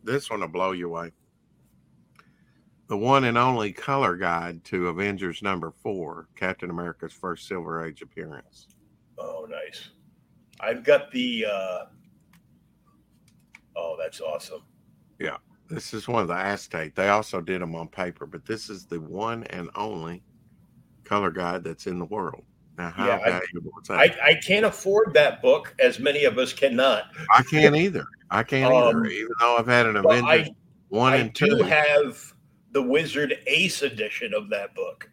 this 0.08 0.30
one 0.30 0.40
will 0.40 0.48
blow 0.48 0.72
you 0.72 0.88
away. 0.88 1.12
The 2.88 2.96
one 2.96 3.24
and 3.24 3.36
only 3.36 3.72
color 3.72 4.16
guide 4.16 4.64
to 4.64 4.88
Avengers 4.88 5.42
number 5.42 5.70
four, 5.82 6.28
Captain 6.36 6.70
America's 6.70 7.12
first 7.12 7.46
Silver 7.46 7.84
Age 7.84 8.00
appearance. 8.02 8.66
Oh, 9.18 9.46
nice. 9.48 9.90
I've 10.60 10.82
got 10.84 11.10
the. 11.12 11.44
uh 11.46 11.84
Oh, 13.76 13.96
that's 13.98 14.20
awesome. 14.20 14.62
Yeah, 15.20 15.36
this 15.68 15.94
is 15.94 16.08
one 16.08 16.22
of 16.22 16.28
the 16.28 16.34
Aztec. 16.34 16.94
They 16.96 17.08
also 17.10 17.40
did 17.40 17.60
them 17.62 17.76
on 17.76 17.86
paper, 17.88 18.26
but 18.26 18.44
this 18.44 18.68
is 18.70 18.86
the 18.86 19.00
one 19.00 19.44
and 19.44 19.70
only 19.76 20.22
color 21.04 21.30
guide 21.30 21.62
that's 21.62 21.86
in 21.86 21.98
the 21.98 22.04
world. 22.06 22.42
Now, 22.76 22.90
how 22.90 23.06
Yeah, 23.06 23.18
I- 23.24 23.30
valuable 23.30 23.72
is 23.82 23.88
that? 23.88 23.98
I, 23.98 24.16
I 24.30 24.34
can't 24.34 24.64
afford 24.66 25.12
that 25.14 25.42
book, 25.42 25.74
as 25.78 26.00
many 26.00 26.24
of 26.24 26.38
us 26.38 26.52
cannot. 26.52 27.04
I 27.34 27.42
can't 27.42 27.76
either. 27.76 28.04
I 28.30 28.42
can't 28.42 28.72
Um, 28.72 28.88
either. 28.98 29.06
Even 29.06 29.32
though 29.40 29.56
I've 29.56 29.66
had 29.66 29.86
an 29.86 29.96
Avengers 29.96 30.48
I, 30.48 30.54
one 30.88 31.12
I 31.12 31.16
and 31.16 31.32
do 31.32 31.46
two. 31.58 31.62
have 31.64 32.32
the 32.72 32.82
Wizard 32.82 33.38
Ace 33.46 33.82
edition 33.82 34.34
of 34.34 34.48
that 34.50 34.74
book. 34.74 35.10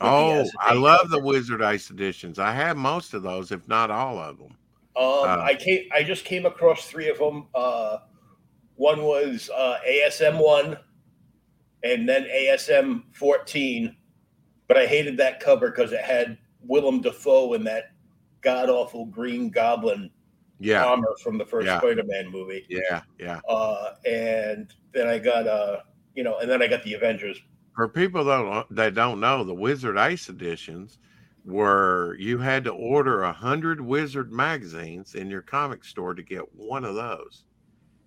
oh, 0.00 0.44
I 0.60 0.74
love 0.74 1.10
the. 1.10 1.18
Wizard 1.20 1.62
Ace 1.62 1.90
editions. 1.90 2.38
I 2.38 2.52
have 2.52 2.76
most 2.76 3.14
of 3.14 3.22
those, 3.22 3.50
if 3.52 3.66
not 3.68 3.90
all 3.90 4.18
of 4.18 4.38
them. 4.38 4.56
Um, 4.96 5.04
Uh, 5.04 5.40
I 5.42 5.54
came. 5.58 5.88
I 5.92 6.02
just 6.04 6.24
came 6.24 6.46
across 6.46 6.86
three 6.86 7.08
of 7.08 7.18
them. 7.18 7.46
Uh, 7.54 7.98
one 8.76 9.02
was 9.02 9.50
uh, 9.54 9.78
ASM 9.88 10.38
one, 10.42 10.76
and 11.82 12.08
then 12.08 12.24
ASM 12.24 13.02
fourteen. 13.12 13.96
But 14.68 14.78
I 14.78 14.86
hated 14.86 15.16
that 15.18 15.40
cover 15.40 15.70
because 15.70 15.92
it 15.92 16.00
had 16.00 16.38
Willem 16.62 17.00
Dafoe 17.00 17.52
in 17.54 17.64
that 17.64 17.92
god 18.40 18.68
awful 18.70 19.06
Green 19.06 19.50
Goblin 19.50 20.10
Yeah, 20.60 20.96
from 21.22 21.36
the 21.38 21.44
first 21.44 21.66
Yeah. 21.66 21.78
Spider-Man 21.78 22.28
movie. 22.28 22.64
yeah, 22.68 23.02
yeah. 23.18 23.40
Uh, 23.48 23.94
and 24.06 24.72
then 24.92 25.08
I 25.08 25.18
got 25.18 25.46
uh, 25.46 25.80
you 26.14 26.22
know, 26.22 26.38
and 26.38 26.48
then 26.50 26.62
I 26.62 26.68
got 26.68 26.82
the 26.84 26.94
Avengers. 26.94 27.40
For 27.74 27.88
people 27.88 28.24
that 28.24 28.66
that 28.70 28.94
don't 28.94 29.20
know, 29.20 29.42
the 29.44 29.54
Wizard 29.54 29.98
Ace 29.98 30.28
editions 30.28 30.98
were 31.44 32.16
you 32.18 32.38
had 32.38 32.64
to 32.64 32.70
order 32.72 33.24
a 33.24 33.32
hundred 33.32 33.80
Wizard 33.80 34.32
magazines 34.32 35.14
in 35.14 35.28
your 35.28 35.42
comic 35.42 35.84
store 35.84 36.14
to 36.14 36.22
get 36.22 36.54
one 36.54 36.84
of 36.84 36.94
those, 36.94 37.44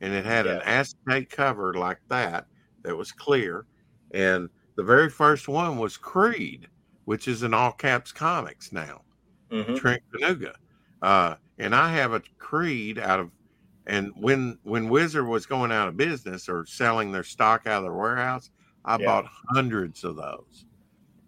and 0.02 0.14
it 0.14 0.26
had 0.26 0.48
an 0.48 0.58
Yeah. 0.58 0.64
acetate 0.66 1.30
cover 1.30 1.74
like 1.74 2.00
that 2.10 2.48
that 2.84 2.96
was 2.96 3.12
clear, 3.12 3.66
and 4.12 4.50
the 4.76 4.84
very 4.84 5.10
first 5.10 5.48
one 5.50 5.78
was 5.78 5.98
Creed, 5.98 6.70
which 7.06 7.28
is 7.28 7.44
in 7.44 7.54
all 7.54 7.74
caps 7.74 8.12
comics 8.14 8.72
now. 8.72 9.04
Mhm. 9.52 9.78
Trent 9.78 10.02
Kaniuga. 10.14 10.56
Uh, 11.02 11.36
and 11.58 11.76
I 11.76 11.92
have 11.94 12.14
a 12.14 12.22
Creed 12.40 13.00
out 13.00 13.20
of, 13.20 13.32
and 13.86 14.12
when 14.16 14.60
when 14.64 14.90
Wizard 14.90 15.28
was 15.28 15.46
going 15.46 15.72
out 15.72 15.88
of 15.90 15.98
business 15.98 16.50
or 16.50 16.66
selling 16.66 17.12
their 17.12 17.24
stock 17.24 17.68
out 17.68 17.80
of 17.80 17.84
their 17.86 17.94
warehouse, 17.94 18.50
I 18.86 18.98
Yeah. 18.98 19.06
bought 19.06 19.28
hundreds 19.56 20.04
of 20.04 20.18
those. 20.18 20.66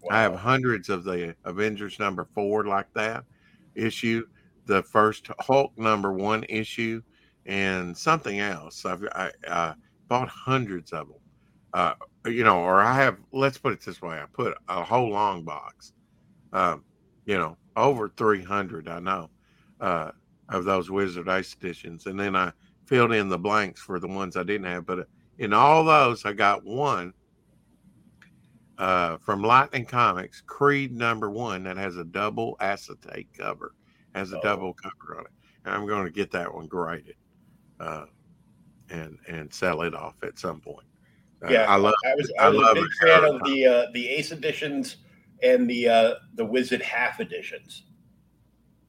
I 0.08 0.22
have 0.22 0.34
hundreds 0.34 0.88
of 0.88 1.04
the 1.04 1.36
Avengers 1.44 1.98
number 1.98 2.24
four 2.34 2.64
like 2.64 2.88
that 2.94 3.24
issue, 3.74 4.26
the 4.66 4.82
first 4.82 5.28
Hulk 5.40 5.72
number 5.78 6.12
one 6.12 6.44
issue, 6.48 7.02
and 7.46 7.96
something 7.96 8.38
else. 8.40 8.84
I've 8.84 9.04
I, 9.12 9.32
uh, 9.46 9.74
bought 10.08 10.28
hundreds 10.28 10.92
of 10.92 11.08
them. 11.08 11.18
Uh, 11.72 11.94
you 12.26 12.44
know, 12.44 12.60
or 12.60 12.80
I 12.80 12.94
have. 12.96 13.20
Let's 13.32 13.58
put 13.58 13.72
it 13.74 13.82
this 13.84 14.02
way: 14.02 14.18
I 14.20 14.26
put 14.32 14.56
a 14.68 14.84
whole 14.84 15.10
long 15.10 15.44
box. 15.44 15.92
Um, 16.52 16.84
you 17.26 17.38
know, 17.38 17.58
over 17.76 18.08
three 18.08 18.42
hundred. 18.44 18.88
I 18.88 19.00
know 19.00 19.30
uh, 19.80 20.12
of 20.50 20.64
those 20.64 20.90
Wizard 20.90 21.28
Ace 21.28 21.54
editions, 21.54 22.06
and 22.06 22.18
then 22.18 22.36
I 22.36 22.52
filled 22.86 23.12
in 23.12 23.28
the 23.28 23.38
blanks 23.38 23.80
for 23.80 23.98
the 23.98 24.08
ones 24.08 24.36
I 24.36 24.42
didn't 24.42 24.66
have. 24.66 24.84
But 24.84 25.08
in 25.38 25.52
all 25.52 25.84
those, 25.84 26.24
I 26.24 26.32
got 26.32 26.64
one 26.64 27.14
uh, 28.78 29.18
from 29.18 29.42
Lightning 29.42 29.84
Comics, 29.84 30.40
Creed 30.46 30.92
number 30.92 31.30
one, 31.30 31.62
that 31.64 31.76
has 31.76 31.96
a 31.96 32.04
double 32.04 32.56
acetate 32.60 33.28
cover, 33.36 33.74
has 34.14 34.32
a 34.32 34.38
Oh. 34.38 34.42
double 34.42 34.74
cover 34.74 35.18
on 35.18 35.26
it. 35.26 35.32
And 35.64 35.74
I'm 35.74 35.86
going 35.86 36.04
to 36.04 36.10
get 36.10 36.30
that 36.32 36.52
one 36.52 36.66
graded, 36.66 37.16
uh, 37.78 38.06
and 38.88 39.18
and 39.28 39.52
sell 39.52 39.82
it 39.82 39.94
off 39.94 40.14
at 40.22 40.38
some 40.38 40.60
point. 40.60 40.86
Uh, 41.44 41.48
Yeah, 41.50 41.66
I 41.68 41.76
love. 41.76 41.94
I 42.04 42.14
was, 42.14 42.32
I 42.40 42.44
I 42.44 42.48
was 42.48 42.58
love 42.58 42.76
a 42.76 42.80
big 42.80 42.90
fan 43.02 43.24
of 43.24 43.42
the 43.44 43.66
uh, 43.66 43.86
the 43.92 44.08
Ace 44.08 44.32
editions 44.32 44.96
and 45.42 45.68
the 45.68 45.88
uh, 45.88 46.14
the 46.34 46.44
Wizard 46.44 46.82
half 46.82 47.20
editions. 47.20 47.84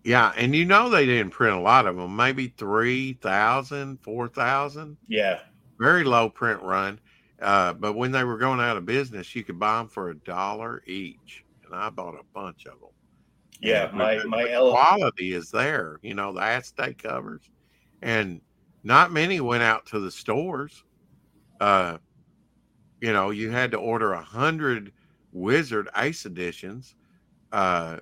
Yeah, 0.04 0.34
and 0.36 0.56
you 0.56 0.66
know 0.66 0.90
they 0.90 1.06
didn't 1.06 1.32
print 1.32 1.56
a 1.56 1.60
lot 1.60 1.86
of 1.86 1.96
them, 1.96 2.16
maybe 2.16 2.48
3,000, 2.48 3.98
4,000. 4.02 4.98
Yeah, 5.08 5.40
very 5.80 6.04
low 6.04 6.30
print 6.30 6.62
run. 6.62 7.00
Uh, 7.42 7.74
but 7.74 7.94
when 7.94 8.12
they 8.12 8.24
were 8.24 8.38
going 8.38 8.60
out 8.60 8.78
of 8.78 8.86
business, 8.86 9.36
you 9.36 9.44
could 9.44 9.60
buy 9.60 9.78
them 9.80 9.88
for 9.90 10.10
a 10.10 10.16
dollar 10.16 10.84
each, 10.88 11.46
and 11.66 11.76
I 11.76 11.90
bought 11.90 12.16
a 12.16 12.24
bunch 12.34 12.66
of 12.66 12.80
them. 12.80 12.90
yeah. 13.62 13.90
And 13.90 13.98
My 13.98 14.24
my 14.24 14.46
quality 14.58 15.34
is 15.34 15.52
there, 15.52 16.00
you 16.02 16.14
know, 16.16 16.34
the 16.34 16.42
acetate 16.42 17.02
covers, 17.02 17.50
and 18.02 18.42
not 18.84 19.12
many 19.12 19.40
went 19.42 19.64
out 19.64 19.86
to 19.88 20.00
the 20.00 20.12
stores. 20.12 20.84
Uh, 21.60 21.98
you 23.02 23.14
know, 23.14 23.32
you 23.32 23.50
had 23.52 23.72
to 23.72 23.78
order 23.78 24.14
a 24.14 24.22
hundred 24.24 24.94
Wizard 25.32 25.90
Ace 25.98 26.26
editions. 26.26 26.96
Uh, 27.52 27.98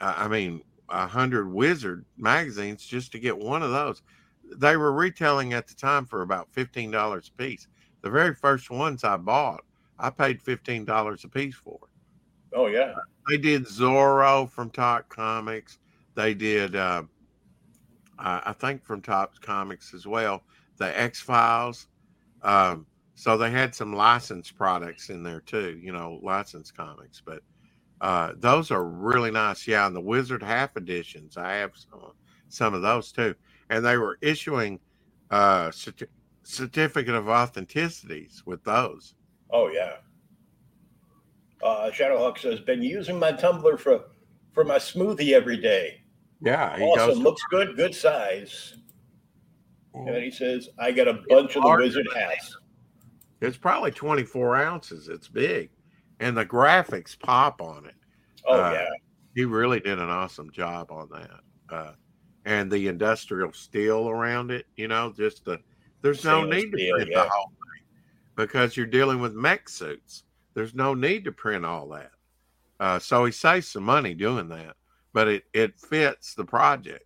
I 0.00 0.24
I 0.24 0.28
mean, 0.28 0.62
a 0.88 1.06
hundred 1.06 1.52
Wizard 1.52 2.04
magazines 2.16 2.84
just 2.84 3.12
to 3.12 3.18
get 3.18 3.36
one 3.36 3.62
of 3.62 3.70
those. 3.70 4.02
They 4.56 4.76
were 4.76 4.92
retailing 4.92 5.52
at 5.54 5.66
the 5.66 5.74
time 5.74 6.06
for 6.06 6.22
about 6.22 6.52
fifteen 6.52 6.90
dollars 6.90 7.30
a 7.34 7.42
piece. 7.42 7.66
The 8.02 8.10
very 8.10 8.34
first 8.34 8.70
ones 8.70 9.02
I 9.04 9.16
bought, 9.16 9.64
I 9.98 10.10
paid 10.10 10.42
fifteen 10.42 10.84
dollars 10.84 11.24
a 11.24 11.28
piece 11.28 11.54
for. 11.54 11.78
oh 12.52 12.66
yeah, 12.66 12.94
They 13.28 13.38
did 13.38 13.64
Zorro 13.64 14.48
from 14.50 14.70
Topps 14.70 15.06
Comics. 15.08 15.78
They 16.14 16.34
did, 16.34 16.76
uh, 16.76 17.04
I 18.18 18.42
I 18.46 18.52
think, 18.52 18.84
from 18.84 19.00
Topps 19.00 19.38
Comics 19.38 19.94
as 19.94 20.06
well. 20.06 20.42
The 20.76 20.98
X 20.98 21.20
Files. 21.20 21.88
Um, 22.42 22.86
so 23.14 23.38
they 23.38 23.50
had 23.50 23.74
some 23.74 23.92
licensed 23.94 24.56
products 24.56 25.08
in 25.08 25.22
there 25.22 25.40
too. 25.40 25.78
You 25.82 25.92
know, 25.92 26.20
licensed 26.22 26.76
comics, 26.76 27.22
but 27.24 27.42
uh, 28.00 28.32
those 28.36 28.70
are 28.70 28.84
really 28.84 29.30
nice. 29.30 29.66
Yeah, 29.66 29.86
and 29.86 29.94
the 29.96 30.00
Wizard 30.00 30.42
half 30.42 30.76
editions, 30.76 31.36
I 31.36 31.52
have 31.54 31.72
some, 31.76 32.12
some 32.48 32.74
of 32.74 32.82
those 32.82 33.12
too. 33.12 33.34
And 33.70 33.84
they 33.84 33.96
were 33.96 34.18
issuing 34.20 34.78
uh, 35.30 35.68
certi- 35.68 36.08
certificate 36.42 37.14
of 37.14 37.24
authenticities 37.24 38.44
with 38.46 38.62
those. 38.64 39.14
oh 39.50 39.68
yeah. 39.68 39.94
Uh, 41.62 41.90
Shadowhawk 41.90 42.38
says, 42.38 42.60
"Been 42.60 42.82
using 42.82 43.18
my 43.18 43.32
tumbler 43.32 43.78
for 43.78 44.04
for 44.52 44.64
my 44.64 44.76
smoothie 44.76 45.32
every 45.32 45.56
day. 45.56 46.02
Yeah, 46.42 46.76
he 46.76 46.82
Awesome, 46.82 47.08
goes. 47.14 47.18
looks 47.18 47.42
good, 47.50 47.74
good 47.76 47.94
size." 47.94 48.74
And 49.94 50.16
he 50.22 50.30
says, 50.30 50.68
"I 50.78 50.92
got 50.92 51.08
a 51.08 51.20
bunch 51.28 51.56
of 51.56 51.62
the 51.62 51.76
Wizard 51.78 52.06
hats." 52.14 52.54
It's 53.40 53.56
probably 53.56 53.92
24 53.92 54.56
ounces. 54.56 55.08
It's 55.08 55.28
big. 55.28 55.70
And 56.20 56.36
the 56.36 56.46
graphics 56.46 57.18
pop 57.18 57.60
on 57.60 57.86
it. 57.86 57.94
Oh 58.46 58.60
Uh, 58.60 58.72
yeah, 58.72 58.88
He 59.34 59.44
really 59.44 59.80
did 59.80 59.98
an 59.98 60.08
awesome 60.08 60.50
job 60.52 60.90
on 60.90 61.08
that. 61.10 61.40
Uh, 61.74 61.92
and 62.44 62.70
the 62.70 62.88
industrial 62.88 63.52
steel 63.52 64.08
around 64.08 64.50
it. 64.50 64.66
You 64.76 64.88
know, 64.88 65.12
just 65.16 65.44
the 65.44 65.60
there's 66.02 66.24
no 66.24 66.44
need 66.44 66.70
to 66.72 66.78
steel, 66.78 66.94
print 66.96 67.10
yeah. 67.10 67.24
the 67.24 67.28
whole 67.30 67.48
thing 67.48 67.84
because 68.36 68.76
you're 68.76 68.86
dealing 68.86 69.20
with 69.20 69.34
mech 69.34 69.68
suits. 69.68 70.24
There's 70.54 70.74
no 70.74 70.94
need 70.94 71.24
to 71.24 71.32
print 71.32 71.64
all 71.64 71.88
that. 71.88 72.10
Uh, 72.78 72.98
so 72.98 73.24
he 73.24 73.32
saves 73.32 73.68
some 73.68 73.82
money 73.84 74.14
doing 74.14 74.48
that, 74.48 74.76
but 75.12 75.28
it 75.28 75.44
it 75.52 75.78
fits 75.80 76.34
the 76.34 76.44
project. 76.44 77.04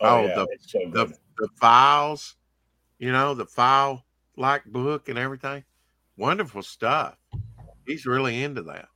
Oh, 0.00 0.18
Oh, 0.18 0.26
yeah, 0.26 0.34
the- 0.34 0.48
so 0.60 0.78
The 0.90 1.06
the 1.38 1.48
files, 1.60 2.36
you 2.98 3.12
know, 3.12 3.34
the 3.34 3.46
file 3.46 4.04
like 4.36 4.64
book 4.64 5.08
and 5.08 5.18
everything, 5.18 5.64
wonderful 6.16 6.62
stuff. 6.62 7.16
He's 7.86 8.06
really 8.06 8.42
into 8.42 8.62
that. 8.64 8.88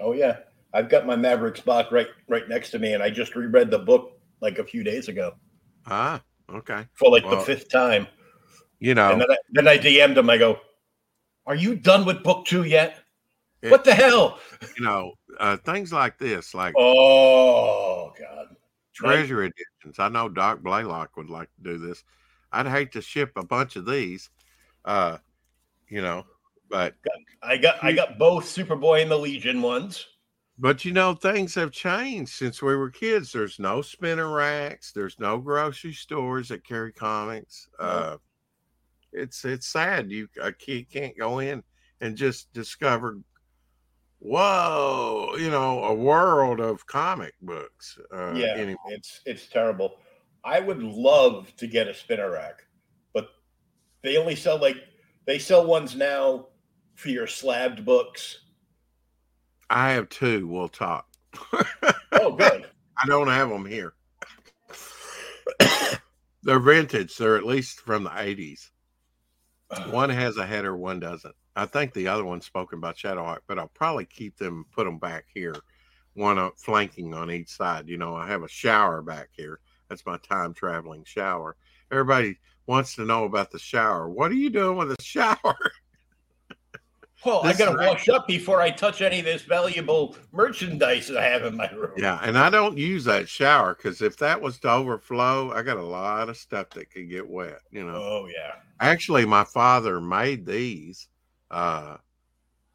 oh 0.00 0.12
yeah, 0.12 0.38
I've 0.74 0.88
got 0.88 1.06
my 1.06 1.16
Mavericks 1.16 1.60
box 1.60 1.92
right 1.92 2.08
right 2.28 2.48
next 2.48 2.70
to 2.72 2.78
me, 2.78 2.94
and 2.94 3.02
I 3.02 3.10
just 3.10 3.34
reread 3.36 3.70
the 3.70 3.78
book 3.78 4.18
like 4.40 4.58
a 4.58 4.64
few 4.64 4.82
days 4.82 5.08
ago 5.08 5.34
Ah, 5.86 6.20
okay. 6.52 6.86
for 6.94 7.10
like 7.10 7.24
Well, 7.24 7.36
the 7.36 7.42
fifth 7.44 7.70
time. 7.70 8.06
You 8.80 8.94
know, 8.94 9.12
And 9.12 9.20
then 9.20 9.30
I, 9.30 9.36
then 9.50 9.68
I 9.68 9.78
DM'd 9.78 10.18
him. 10.18 10.28
I 10.28 10.38
go, 10.38 10.58
"Are 11.46 11.54
you 11.54 11.76
done 11.76 12.04
with 12.04 12.22
book 12.24 12.46
two 12.46 12.64
yet? 12.64 12.98
It- 13.62 13.70
what 13.70 13.84
the 13.84 13.94
hell?" 13.94 14.40
you 14.76 14.84
know, 14.84 15.12
uh, 15.38 15.56
things 15.58 15.92
like 15.92 16.18
this, 16.18 16.52
like 16.54 16.74
Oh 16.76 18.12
God. 18.18 18.56
treasure 18.94 19.42
editions. 19.44 19.98
I 20.00 20.08
know 20.08 20.28
Doc 20.28 20.62
Blaylock 20.62 21.16
would 21.16 21.30
like 21.30 21.48
to 21.56 21.62
do 21.62 21.78
this. 21.78 22.02
I'd 22.50 22.66
hate 22.66 22.90
to 22.92 23.00
ship 23.02 23.32
a 23.36 23.44
bunch 23.44 23.76
of 23.76 23.86
these, 23.86 24.28
uh, 24.84 25.18
you 25.88 26.02
know, 26.02 26.24
but 26.72 26.94
I 27.42 27.58
got 27.58 27.84
I 27.84 27.92
got 27.92 28.18
both 28.18 28.46
Superboy 28.46 29.02
and 29.02 29.10
the 29.10 29.18
Legion 29.18 29.60
ones. 29.60 30.06
but 30.58 30.86
you 30.86 30.92
know, 30.92 31.14
things 31.14 31.54
have 31.54 31.70
changed 31.70 32.32
since 32.32 32.62
we 32.62 32.74
were 32.74 32.90
kids. 32.90 33.30
There's 33.30 33.58
no 33.58 33.82
spinner 33.82 34.32
racks. 34.32 34.90
There's 34.90 35.20
no 35.20 35.36
grocery 35.36 35.92
stores 35.92 36.48
that 36.48 36.66
carry 36.66 36.92
comics. 36.92 37.68
Uh, 37.78 38.16
it's 39.12 39.44
it's 39.44 39.66
sad 39.66 40.10
you 40.10 40.28
a 40.40 40.50
kid 40.50 40.90
can't 40.90 41.16
go 41.16 41.40
in 41.40 41.62
and 42.00 42.16
just 42.16 42.50
discover, 42.54 43.18
whoa, 44.18 45.34
you 45.38 45.50
know, 45.50 45.84
a 45.84 45.94
world 45.94 46.58
of 46.58 46.86
comic 46.86 47.34
books. 47.42 47.98
Uh, 48.10 48.32
yeah, 48.32 48.54
anymore. 48.54 48.78
it's 48.88 49.20
it's 49.26 49.46
terrible. 49.46 49.98
I 50.42 50.58
would 50.58 50.82
love 50.82 51.54
to 51.56 51.66
get 51.66 51.86
a 51.86 51.92
spinner 51.92 52.30
rack, 52.30 52.64
but 53.12 53.28
they 54.02 54.16
only 54.16 54.36
sell 54.36 54.58
like 54.58 54.78
they 55.26 55.38
sell 55.38 55.66
ones 55.66 55.94
now 55.94 56.46
for 57.02 57.08
your 57.08 57.26
slabbed 57.26 57.84
books. 57.84 58.38
I 59.68 59.90
have 59.92 60.08
two. 60.08 60.46
We'll 60.46 60.68
talk. 60.68 61.06
Oh, 62.14 62.32
good. 62.32 62.66
I 63.02 63.06
don't 63.06 63.28
have 63.28 63.48
them 63.48 63.64
here. 63.64 63.94
They're 66.42 66.60
vintage. 66.60 67.16
They're 67.16 67.36
at 67.36 67.46
least 67.46 67.80
from 67.80 68.04
the 68.04 68.10
80s. 68.10 68.68
One 69.90 70.10
has 70.10 70.36
a 70.36 70.46
header, 70.46 70.76
one 70.76 71.00
doesn't. 71.00 71.34
I 71.56 71.64
think 71.64 71.94
the 71.94 72.06
other 72.06 72.24
one's 72.24 72.46
spoken 72.46 72.80
by 72.80 72.92
Shadowhawk, 72.92 73.38
but 73.48 73.58
I'll 73.58 73.72
probably 73.74 74.04
keep 74.04 74.36
them, 74.36 74.66
put 74.72 74.84
them 74.84 74.98
back 74.98 75.24
here, 75.34 75.56
one 76.12 76.38
up 76.38 76.58
flanking 76.58 77.14
on 77.14 77.30
each 77.30 77.48
side. 77.48 77.88
You 77.88 77.96
know, 77.96 78.14
I 78.14 78.28
have 78.28 78.42
a 78.42 78.48
shower 78.48 79.02
back 79.02 79.30
here. 79.32 79.58
That's 79.88 80.06
my 80.06 80.18
time 80.18 80.52
traveling 80.54 81.04
shower. 81.04 81.56
Everybody 81.90 82.38
wants 82.66 82.94
to 82.96 83.04
know 83.06 83.24
about 83.24 83.50
the 83.50 83.58
shower. 83.58 84.08
What 84.08 84.30
are 84.30 84.34
you 84.36 84.50
doing 84.50 84.76
with 84.76 84.92
a 84.92 84.96
shower? 85.02 85.56
Well, 87.24 87.42
I 87.42 87.52
gotta 87.52 87.76
rack- 87.76 87.88
wash 87.88 88.08
up 88.08 88.26
before 88.26 88.60
I 88.60 88.70
touch 88.70 89.00
any 89.00 89.20
of 89.20 89.24
this 89.24 89.42
valuable 89.42 90.16
merchandise 90.32 91.08
that 91.08 91.18
I 91.18 91.24
have 91.24 91.44
in 91.44 91.56
my 91.56 91.70
room. 91.70 91.92
Yeah, 91.96 92.18
and 92.22 92.36
I 92.36 92.50
don't 92.50 92.76
use 92.76 93.04
that 93.04 93.28
shower 93.28 93.74
because 93.74 94.02
if 94.02 94.16
that 94.18 94.40
was 94.40 94.58
to 94.60 94.70
overflow, 94.70 95.52
I 95.52 95.62
got 95.62 95.76
a 95.76 95.82
lot 95.84 96.28
of 96.28 96.36
stuff 96.36 96.70
that 96.70 96.90
could 96.90 97.08
get 97.08 97.28
wet. 97.28 97.60
You 97.70 97.84
know, 97.84 97.94
Oh 97.96 98.26
yeah. 98.26 98.54
actually, 98.80 99.24
my 99.24 99.44
father 99.44 100.00
made 100.00 100.46
these 100.46 101.08
uh, 101.50 101.98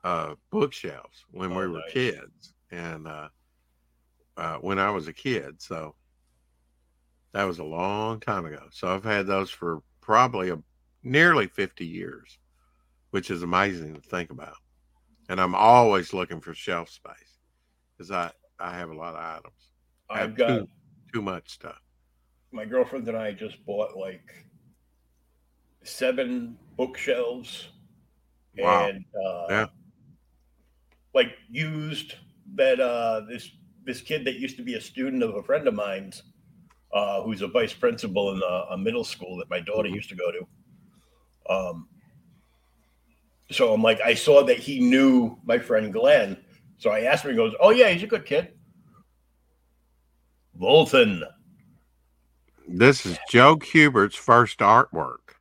uh, 0.03 0.35
bookshelves 0.49 1.25
when 1.31 1.49
we 1.49 1.63
Oh, 1.63 1.69
were 1.69 1.79
nice. 1.79 1.91
kids, 1.91 2.53
and 2.71 3.07
uh, 3.07 3.29
uh, 4.37 4.57
when 4.59 4.79
I 4.79 4.91
was 4.91 5.07
a 5.07 5.13
kid. 5.13 5.61
So 5.61 5.95
that 7.33 7.43
was 7.43 7.59
a 7.59 7.63
long 7.63 8.19
time 8.21 8.45
ago. 8.45 8.67
So 8.71 8.87
I've 8.87 9.03
had 9.03 9.27
those 9.27 9.49
for 9.49 9.81
probably 9.99 10.51
a, 10.51 10.59
nearly 11.03 11.47
fifty 11.47 11.85
years, 11.85 12.39
which 13.11 13.31
is 13.31 13.43
amazing 13.43 13.93
to 13.95 14.01
think 14.01 14.31
about. 14.31 14.57
And 15.29 15.39
I'm 15.41 15.55
always 15.55 16.13
looking 16.13 16.41
for 16.41 16.53
shelf 16.53 16.89
space 16.89 17.39
because 17.97 18.11
I 18.11 18.31
I 18.59 18.77
have 18.77 18.89
a 18.89 18.95
lot 18.95 19.15
of 19.15 19.21
items 19.21 19.71
I 20.09 20.19
have 20.19 20.35
got 20.35 20.61
too, 20.61 20.69
too 21.13 21.21
much 21.21 21.49
stuff. 21.51 21.79
my 22.51 22.65
girlfriend 22.65 23.07
and 23.07 23.17
I 23.17 23.31
just 23.33 23.65
bought 23.65 23.95
like 23.97 24.31
seven 25.83 26.57
bookshelves 26.75 27.69
Wow. 28.55 28.87
and 28.87 29.05
uh, 29.25 29.47
Yeah. 29.49 29.67
like 31.13 31.33
used 31.49 32.15
that 32.55 32.79
uh, 32.79 33.21
this 33.29 33.51
this 33.83 34.01
kid 34.01 34.25
that 34.25 34.35
used 34.39 34.57
to 34.57 34.63
be 34.63 34.75
a 34.75 34.81
student 34.81 35.23
of 35.23 35.35
a 35.35 35.43
friend 35.43 35.67
of 35.67 35.73
mine's 35.73 36.23
uh, 36.93 37.21
who's 37.23 37.41
a 37.41 37.47
vice 37.47 37.73
principal 37.73 38.33
in 38.33 38.41
a, 38.41 38.73
a 38.73 38.77
middle 38.77 39.03
school 39.03 39.37
that 39.37 39.49
my 39.49 39.59
daughter 39.59 39.89
Mhm. 39.89 39.95
used 39.95 40.09
to 40.09 40.15
go 40.15 40.31
to. 40.31 40.47
Um, 41.53 41.89
so 43.51 43.73
I'm 43.73 43.81
like, 43.81 44.01
I 44.01 44.13
saw 44.13 44.43
that 44.43 44.57
he 44.57 44.79
knew 44.79 45.37
my 45.43 45.57
friend 45.57 45.93
Glenn. 45.93 46.37
So 46.77 46.91
I 46.91 47.01
asked 47.01 47.25
him, 47.25 47.31
he 47.31 47.37
goes, 47.37 47.53
Oh, 47.59 47.69
yeah, 47.69 47.89
he's 47.89 48.03
a 48.03 48.07
good 48.07 48.25
kid. 48.25 48.53
Volton. 50.59 51.21
This 52.67 53.05
is 53.05 53.17
Joe 53.29 53.55
Kubert's 53.55 54.15
first 54.15 54.59
artwork. 54.59 55.35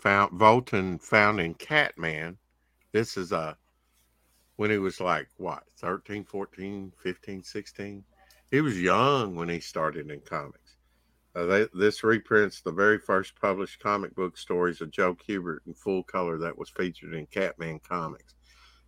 Found 0.00 0.32
Volton 0.32 1.00
found 1.00 1.40
in 1.40 1.54
Catman. 1.54 2.38
This 2.92 3.16
is 3.16 3.32
a 3.32 3.56
when 4.56 4.70
he 4.70 4.78
was 4.78 5.00
like 5.00 5.28
what 5.36 5.62
13, 5.78 6.24
14, 6.24 6.92
15, 6.96 7.42
16. 7.42 8.04
He 8.50 8.60
was 8.60 8.80
young 8.80 9.36
when 9.36 9.48
he 9.48 9.60
started 9.60 10.10
in 10.10 10.20
comics. 10.20 10.65
Uh, 11.36 11.44
they, 11.44 11.66
this 11.74 12.02
reprints 12.02 12.62
the 12.62 12.72
very 12.72 12.98
first 12.98 13.38
published 13.38 13.78
comic 13.78 14.14
book 14.14 14.38
stories 14.38 14.80
of 14.80 14.90
Joe 14.90 15.14
Kubert 15.14 15.58
in 15.66 15.74
full 15.74 16.02
color 16.02 16.38
that 16.38 16.56
was 16.56 16.70
featured 16.70 17.12
in 17.12 17.26
Catman 17.26 17.80
Comics. 17.80 18.34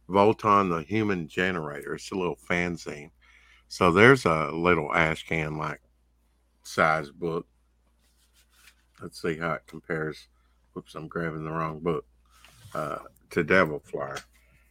Volton, 0.09 0.71
the 0.71 0.83
Human 0.83 1.29
Generator. 1.29 1.95
It's 1.95 2.11
a 2.11 2.15
little 2.15 2.39
fanzine. 2.49 3.11
So 3.69 3.93
there's 3.93 4.25
a 4.25 4.51
little 4.51 4.95
ash 4.95 5.27
can 5.27 5.59
like 5.59 5.83
size 6.63 7.11
book. 7.11 7.47
Let's 9.03 9.21
see 9.21 9.37
how 9.37 9.53
it 9.53 9.67
compares. 9.67 10.29
Whoops, 10.73 10.95
I'm 10.95 11.07
grabbing 11.07 11.45
the 11.45 11.51
wrong 11.51 11.81
book. 11.81 12.07
Uh, 12.75 12.99
to 13.31 13.45
Devil 13.45 13.81
Flyer. 13.81 14.19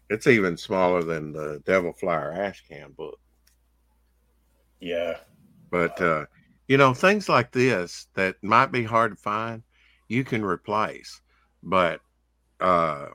It's 0.10 0.28
even 0.28 0.58
smaller 0.58 1.04
than 1.04 1.32
the 1.32 1.62
Devil 1.66 1.94
Flyer 1.94 2.32
ash 2.32 2.64
can 2.68 2.92
book. 2.92 3.20
Yeah. 4.80 5.18
But 5.70 6.02
uh, 6.02 6.26
you 6.68 6.78
know, 6.78 6.94
things 6.94 7.30
like 7.30 7.52
this 7.52 8.08
that 8.16 8.36
might 8.44 8.72
be 8.72 8.84
hard 8.84 9.12
to 9.12 9.22
find, 9.22 9.64
you 10.08 10.24
can 10.24 10.44
replace. 10.44 11.22
But 11.64 12.02
uh, 12.60 13.08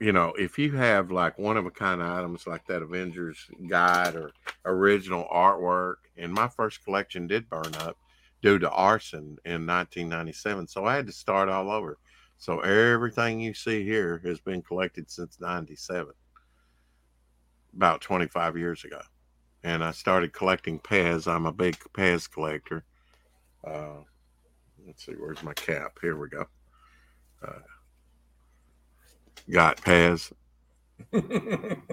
you 0.00 0.12
know, 0.12 0.32
if 0.38 0.58
you 0.58 0.72
have 0.72 1.10
like 1.10 1.38
one 1.38 1.56
of 1.56 1.66
a 1.66 1.70
kind 1.70 2.02
items 2.02 2.46
like 2.46 2.66
that 2.66 2.82
Avengers 2.82 3.38
guide 3.68 4.14
or 4.14 4.30
original 4.64 5.26
artwork, 5.32 5.96
and 6.16 6.32
my 6.32 6.48
first 6.48 6.84
collection 6.84 7.26
did 7.26 7.48
burn 7.48 7.74
up 7.80 7.96
due 8.42 8.58
to 8.60 8.70
arson 8.70 9.36
in 9.44 9.66
1997, 9.66 10.68
so 10.68 10.84
I 10.84 10.94
had 10.94 11.06
to 11.06 11.12
start 11.12 11.48
all 11.48 11.70
over. 11.70 11.98
So 12.38 12.60
everything 12.60 13.40
you 13.40 13.52
see 13.54 13.82
here 13.82 14.20
has 14.24 14.38
been 14.38 14.62
collected 14.62 15.10
since 15.10 15.40
97, 15.40 16.12
about 17.74 18.00
25 18.00 18.56
years 18.56 18.84
ago 18.84 19.00
and 19.64 19.82
I 19.84 19.90
started 19.92 20.32
collecting 20.32 20.78
Pez. 20.78 21.26
I'm 21.26 21.46
a 21.46 21.52
big 21.52 21.76
Pez 21.92 22.30
collector. 22.30 22.84
Uh, 23.66 23.98
let's 24.86 25.04
see, 25.04 25.12
where's 25.12 25.42
my 25.42 25.54
cap? 25.54 25.98
Here 26.00 26.16
we 26.16 26.28
go. 26.28 26.44
Uh, 27.46 27.58
got 29.50 29.76
Pez. 29.78 30.32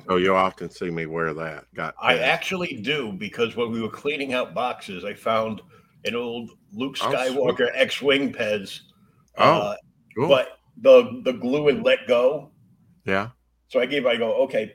So 0.07 0.17
you'll 0.17 0.35
often 0.35 0.69
see 0.69 0.89
me 0.89 1.05
wear 1.05 1.33
that. 1.35 1.65
Got 1.75 1.93
I 2.01 2.17
actually 2.19 2.81
do 2.81 3.11
because 3.11 3.55
when 3.55 3.71
we 3.71 3.81
were 3.81 3.89
cleaning 3.89 4.33
out 4.33 4.53
boxes, 4.55 5.03
I 5.05 5.13
found 5.13 5.61
an 6.05 6.15
old 6.15 6.51
Luke 6.73 6.97
Oh. 7.01 7.11
Skywalker 7.11 7.69
X-wing 7.73 8.33
Pez. 8.33 8.79
Oh, 9.37 9.43
uh, 9.61 9.75
cool. 10.15 10.27
but 10.27 10.57
the 10.81 11.21
the 11.23 11.33
glue 11.33 11.67
had 11.67 11.83
let 11.83 11.99
go. 12.07 12.51
yeah. 13.05 13.29
So 13.67 13.79
I 13.79 13.85
gave 13.87 14.05
I 14.05 14.15
go, 14.17 14.43
okay, 14.43 14.73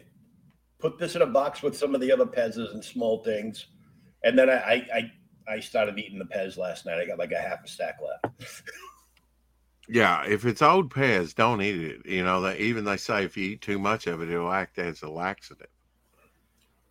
put 0.81 0.99
this 0.99 1.17
in 1.17 1.23
a 1.23 1.27
box 1.27 1.63
with 1.63 1.77
some 1.77 1.95
of 1.95 2.01
the 2.01 2.11
other 2.13 2.27
Pez's 2.27 2.73
and 2.73 2.85
small 2.85 3.23
things. 3.23 3.67
And 4.25 4.39
then 4.39 4.49
I 4.51 4.55
I 4.55 4.75
I, 4.95 5.13
I 5.55 5.61
started 5.61 5.99
eating 5.99 6.19
the 6.19 6.25
Pez 6.25 6.57
last 6.57 6.87
night. 6.87 6.99
I 6.99 7.07
got 7.07 7.19
like 7.19 7.33
a 7.33 7.39
half 7.41 7.65
a 7.65 7.69
stack 7.69 7.99
left. 8.03 8.63
Yeah, 9.93 10.25
if 10.25 10.45
it's 10.47 10.63
old 10.63 10.95
Pez, 10.95 11.35
don't 11.35 11.61
eat 11.63 11.75
it. 11.83 12.07
You 12.07 12.23
know, 12.23 12.41
they, 12.41 12.57
even 12.59 12.85
they 12.85 12.97
say 12.97 13.25
if 13.25 13.37
you 13.37 13.51
eat 13.51 13.61
too 13.61 13.77
much 13.77 14.07
of 14.07 14.23
it, 14.23 14.31
it'll 14.31 14.53
act 14.53 14.79
as 14.79 15.03
a 15.03 15.09
laxative. 15.11 15.67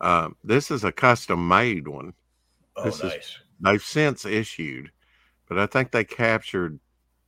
Um, 0.02 0.36
this 0.44 0.70
is 0.70 0.84
a 0.84 0.92
custom 0.92 1.48
made 1.48 1.88
one. 1.88 2.12
Oh, 2.76 2.84
This 2.84 2.96
is- 2.96 3.02
nice. 3.04 3.38
they've 3.58 3.82
since 3.82 4.26
issued, 4.26 4.92
but 5.48 5.58
I 5.58 5.64
think 5.64 5.92
they 5.92 6.04
captured, 6.04 6.78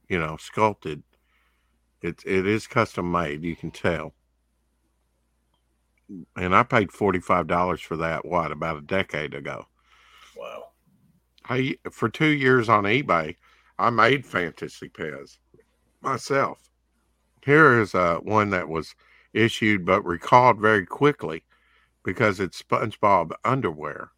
you 0.08 0.18
know, 0.18 0.36
sculpted. 0.36 1.02
It 2.02 2.22
it 2.26 2.46
is 2.46 2.66
custom 2.66 3.10
made. 3.10 3.42
You 3.42 3.56
can 3.56 3.70
tell. 3.70 4.12
And 6.36 6.54
I 6.54 6.62
paid 6.62 6.92
forty 6.92 7.20
five 7.20 7.46
dollars 7.46 7.80
for 7.80 7.96
that. 7.96 8.24
What 8.24 8.52
about 8.52 8.78
a 8.78 8.82
decade 8.82 9.34
ago? 9.34 9.66
Wow. 10.36 10.68
I 11.48 11.76
for 11.90 12.08
two 12.08 12.26
years 12.26 12.68
on 12.68 12.84
eBay, 12.84 13.36
I 13.78 13.90
made 13.90 14.26
fantasy 14.26 14.88
pairs 14.88 15.38
myself. 16.00 16.70
Here 17.44 17.80
is 17.80 17.94
uh, 17.94 18.18
one 18.18 18.50
that 18.50 18.68
was 18.68 18.94
issued 19.32 19.84
but 19.84 20.04
recalled 20.04 20.60
very 20.60 20.86
quickly 20.86 21.42
because 22.04 22.40
it's 22.40 22.62
SpongeBob 22.62 23.32
underwear, 23.44 24.10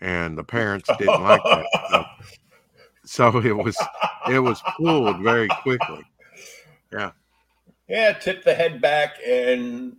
and 0.00 0.36
the 0.36 0.44
parents 0.44 0.88
didn't 0.98 1.22
like 1.22 1.42
that. 1.44 1.66
So, 1.90 2.04
so 3.32 3.38
it 3.38 3.56
was 3.56 3.76
it 4.30 4.38
was 4.40 4.62
pulled 4.76 5.22
very 5.22 5.48
quickly. 5.48 6.04
Yeah. 6.92 7.12
Yeah, 7.88 8.12
tip 8.12 8.44
the 8.44 8.54
head 8.54 8.80
back 8.80 9.16
and 9.26 9.96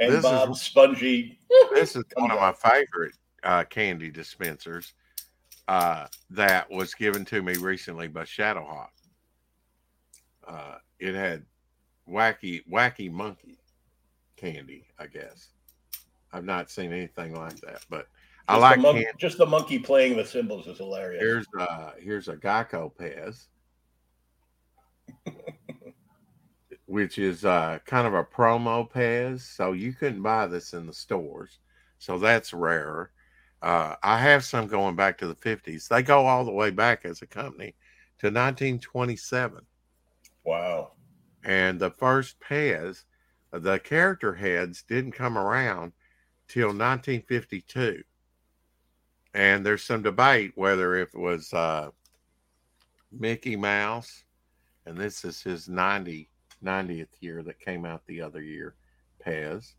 and 0.00 0.12
This 0.12 0.24
is- 0.24 0.60
spongy. 0.62 1.38
This 1.72 1.94
is 1.94 2.04
one 2.16 2.30
of 2.30 2.40
my 2.40 2.52
favorite 2.52 3.14
uh, 3.42 3.64
candy 3.64 4.10
dispensers 4.10 4.94
uh, 5.68 6.06
that 6.30 6.70
was 6.70 6.94
given 6.94 7.24
to 7.26 7.42
me 7.42 7.54
recently 7.56 8.08
by 8.08 8.22
Shadowhawk. 8.24 8.88
Uh, 10.46 10.78
it 10.98 11.14
had 11.14 11.44
wacky, 12.08 12.62
wacky 12.68 13.10
monkey 13.10 13.58
candy, 14.36 14.86
I 14.98 15.06
guess. 15.06 15.50
I've 16.32 16.44
not 16.44 16.70
seen 16.70 16.92
anything 16.92 17.34
like 17.34 17.56
that, 17.60 17.84
but 17.88 18.08
I 18.48 18.56
like 18.56 18.76
the 18.76 18.92
mon- 18.92 19.04
just 19.18 19.38
the 19.38 19.46
monkey 19.46 19.78
playing 19.78 20.16
the 20.16 20.24
cymbals 20.24 20.66
is 20.66 20.78
hilarious. 20.78 21.20
Here's 21.22 21.46
uh 21.58 21.92
here's 22.00 22.28
a 22.28 22.36
Geico 22.36 22.92
Pez, 22.92 23.46
which 26.90 27.18
is 27.18 27.44
uh 27.44 27.78
kind 27.86 28.06
of 28.06 28.14
a 28.14 28.24
promo 28.24 28.90
Pez, 28.90 29.40
so 29.40 29.72
you 29.72 29.92
couldn't 29.92 30.22
buy 30.22 30.46
this 30.46 30.72
in 30.74 30.86
the 30.86 30.92
stores, 30.92 31.58
so 31.98 32.18
that's 32.18 32.52
rare. 32.52 33.10
Uh, 33.62 33.94
I 34.02 34.18
have 34.18 34.44
some 34.44 34.66
going 34.66 34.96
back 34.96 35.18
to 35.18 35.26
the 35.26 35.34
50s. 35.34 35.86
They 35.86 36.02
go 36.02 36.26
all 36.26 36.44
the 36.46 36.50
way 36.50 36.70
back 36.70 37.04
as 37.04 37.20
a 37.20 37.26
company 37.26 37.74
to 38.18 38.26
1927, 38.26 39.60
wow. 40.44 40.92
and 41.44 41.78
the 41.78 41.90
first 41.90 42.40
Pez, 42.40 43.04
the 43.52 43.78
character 43.78 44.34
heads 44.34 44.82
didn't 44.82 45.12
come 45.12 45.36
around 45.36 45.92
till 46.48 46.68
1952 46.68 48.02
and 49.34 49.64
there's 49.64 49.84
some 49.84 50.02
debate 50.02 50.52
whether 50.54 50.96
it 50.96 51.14
was 51.14 51.52
uh, 51.52 51.90
Mickey 53.12 53.56
Mouse, 53.56 54.24
and 54.86 54.96
this 54.96 55.24
is 55.24 55.42
his 55.42 55.68
90, 55.68 56.29
90th 56.64 57.08
year 57.20 57.42
that 57.42 57.60
came 57.60 57.84
out 57.84 58.06
the 58.06 58.20
other 58.20 58.42
year, 58.42 58.74
Pez. 59.24 59.72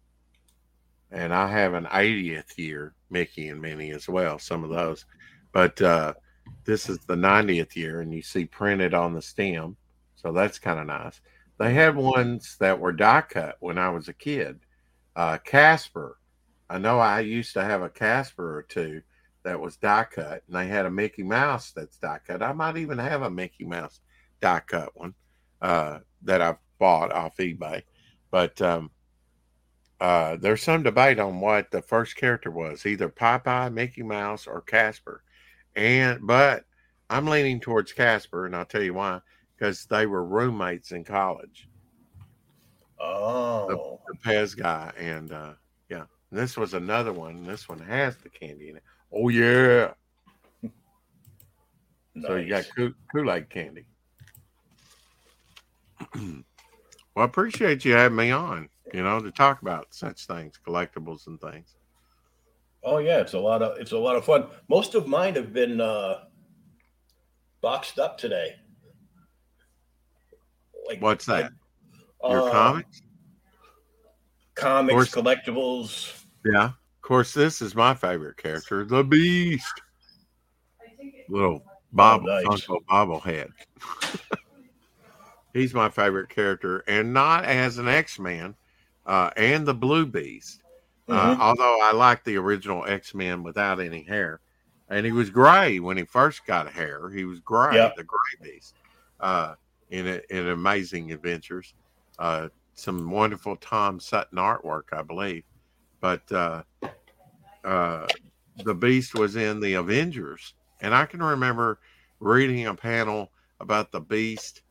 And 1.11 1.34
I 1.34 1.47
have 1.47 1.73
an 1.73 1.86
80th 1.86 2.57
year 2.57 2.93
Mickey 3.09 3.49
and 3.49 3.61
Minnie 3.61 3.91
as 3.91 4.07
well, 4.07 4.39
some 4.39 4.63
of 4.63 4.69
those. 4.69 5.05
But 5.51 5.82
uh, 5.82 6.13
this 6.65 6.89
is 6.89 6.99
the 6.99 7.15
90th 7.15 7.75
year, 7.75 8.01
and 8.01 8.13
you 8.13 8.21
see 8.21 8.45
printed 8.45 8.93
on 8.93 9.13
the 9.13 9.21
stem. 9.21 9.75
So 10.15 10.32
that's 10.32 10.59
kind 10.59 10.79
of 10.79 10.88
nice. 10.88 11.19
They 11.57 11.73
had 11.73 11.95
ones 11.95 12.57
that 12.59 12.79
were 12.79 12.91
die 12.91 13.21
cut 13.21 13.57
when 13.59 13.77
I 13.77 13.89
was 13.89 14.07
a 14.07 14.13
kid. 14.13 14.59
Uh, 15.15 15.38
Casper. 15.38 16.17
I 16.69 16.77
know 16.77 16.99
I 16.99 17.19
used 17.19 17.53
to 17.53 17.63
have 17.63 17.82
a 17.82 17.89
Casper 17.89 18.57
or 18.57 18.63
two 18.63 19.01
that 19.43 19.59
was 19.59 19.75
die 19.75 20.05
cut, 20.09 20.43
and 20.47 20.55
they 20.55 20.67
had 20.67 20.86
a 20.86 20.91
Mickey 20.91 21.23
Mouse 21.23 21.71
that's 21.71 21.97
die 21.97 22.19
cut. 22.25 22.41
I 22.41 22.53
might 22.53 22.77
even 22.77 22.97
have 22.97 23.23
a 23.23 23.29
Mickey 23.29 23.65
Mouse 23.65 23.99
die 24.39 24.61
cut 24.65 24.95
one 24.95 25.13
uh, 25.61 25.99
that 26.23 26.41
I've 26.41 26.57
bought 26.82 27.13
off 27.13 27.38
eBay. 27.38 27.84
But 28.32 28.59
um, 28.61 28.89
uh, 30.01 30.36
there's 30.38 30.63
some 30.63 30.82
debate 30.82 31.19
on 31.19 31.39
what 31.39 31.69
the 31.69 31.84
first 31.84 32.15
character 32.17 32.49
was, 32.49 32.86
either 32.88 33.07
Popeye, 33.07 33.71
Mickey 33.71 34.01
Mouse, 34.01 34.47
or 34.47 34.61
Casper. 34.61 35.21
And 35.75 36.25
but 36.25 36.65
I'm 37.09 37.27
leaning 37.27 37.59
towards 37.61 37.93
Casper, 37.93 38.47
and 38.47 38.55
I'll 38.55 38.65
tell 38.65 38.82
you 38.82 38.95
why. 38.95 39.21
Because 39.55 39.86
they 39.86 40.07
were 40.07 40.25
roommates 40.25 40.91
in 40.91 41.03
college, 41.03 41.69
Oh. 42.99 43.99
the 44.07 44.17
Pez 44.27 44.57
guy, 44.57 44.91
and 44.97 45.32
uh, 45.32 45.53
yeah, 45.88 46.05
and 46.32 46.39
this 46.39 46.57
was 46.57 46.73
another 46.73 47.13
one. 47.13 47.43
This 47.43 47.69
one 47.69 47.79
has 47.79 48.17
the 48.17 48.29
candy 48.29 48.69
in 48.69 48.77
it. 48.77 48.84
Oh 49.13 49.29
yeah. 49.29 49.91
So 52.23 52.36
you 52.38 52.49
got 52.49 52.65
nice. 52.77 52.91
Kool 53.11 53.32
Aid 53.32 53.49
candy. 53.51 53.86
well, 57.16 57.24
I 57.24 57.26
appreciate 57.26 57.84
you 57.86 57.93
having 57.93 58.16
me 58.18 58.32
on, 58.32 58.70
you 58.93 59.03
know, 59.03 59.20
to 59.20 59.32
talk 59.32 59.62
about 59.62 59.88
such 59.91 60.26
things, 60.28 60.59
collectibles 60.66 61.28
and 61.28 61.39
things. 61.39 61.76
Oh 62.84 62.97
yeah, 62.97 63.20
it's 63.20 63.34
a 63.34 63.39
lot 63.39 63.62
of 63.62 63.78
it's 63.80 63.91
a 63.91 63.97
lot 63.97 64.16
of 64.16 64.26
fun. 64.26 64.47
Most 64.68 64.95
of 64.95 65.07
mine 65.07 65.36
have 65.36 65.53
been 65.53 65.80
uh 65.80 66.22
boxed 67.62 67.99
up 67.99 68.18
today. 68.18 68.55
Like 70.88 71.01
What's 71.01 71.26
that? 71.28 71.51
Your 72.24 72.49
uh, 72.49 72.51
comics? 72.51 73.01
Comics, 74.55 74.93
Course- 74.93 75.12
collectibles. 75.12 76.24
Yeah. 76.45 76.66
Of 76.66 77.01
course, 77.07 77.34
this 77.34 77.62
is 77.62 77.76
my 77.76 77.93
favorite 77.93 78.38
character, 78.38 78.84
the 78.86 79.03
Beast. 79.03 79.82
Little 81.30 81.64
Bob 81.91 82.24
Oh, 82.24 82.41
nice. 82.41 82.66
Funko 82.66 82.78
bobblehead. 82.89 83.49
He's 85.53 85.73
my 85.73 85.89
favorite 85.89 86.29
character, 86.29 86.83
and 86.87 87.13
not 87.13 87.45
as 87.45 87.77
an 87.77 87.87
X 87.87 88.19
Man, 88.19 88.55
uh, 89.05 89.31
and 89.35 89.65
the 89.65 89.73
Blue 89.73 90.05
Beast. 90.05 90.61
Uh, 91.09 91.35
Mhm. 91.35 91.39
although 91.39 91.81
I 91.81 91.91
like 91.91 92.23
the 92.23 92.37
original 92.37 92.85
X 92.85 93.13
Men 93.13 93.43
without 93.43 93.79
any 93.81 94.03
hair, 94.03 94.39
and 94.87 95.05
he 95.05 95.11
was 95.11 95.29
gray 95.29 95.79
when 95.79 95.97
he 95.97 96.05
first 96.05 96.45
got 96.45 96.71
hair. 96.71 97.09
He 97.09 97.25
was 97.25 97.39
gray, 97.39 97.75
Yeah. 97.75 97.91
the 97.97 98.03
Gray 98.03 98.51
Beast, 98.51 98.75
uh, 99.19 99.55
in 99.89 100.07
a, 100.07 100.21
in 100.29 100.47
Amazing 100.47 101.11
Adventures. 101.11 101.73
Uh, 102.17 102.49
some 102.75 103.09
wonderful 103.11 103.57
Tom 103.57 103.99
Sutton 103.99 104.37
artwork, 104.37 104.93
I 104.93 105.01
believe. 105.01 105.43
But 105.99 106.31
uh, 106.31 106.63
uh, 107.63 108.07
the 108.63 108.73
Beast 108.73 109.13
was 109.13 109.35
in 109.35 109.59
the 109.59 109.73
Avengers, 109.73 110.53
and 110.79 110.95
I 110.95 111.05
can 111.05 111.21
remember 111.21 111.79
reading 112.19 112.67
a 112.67 112.73
panel 112.73 113.31
about 113.59 113.91
the 113.91 113.99
Beast 113.99 114.61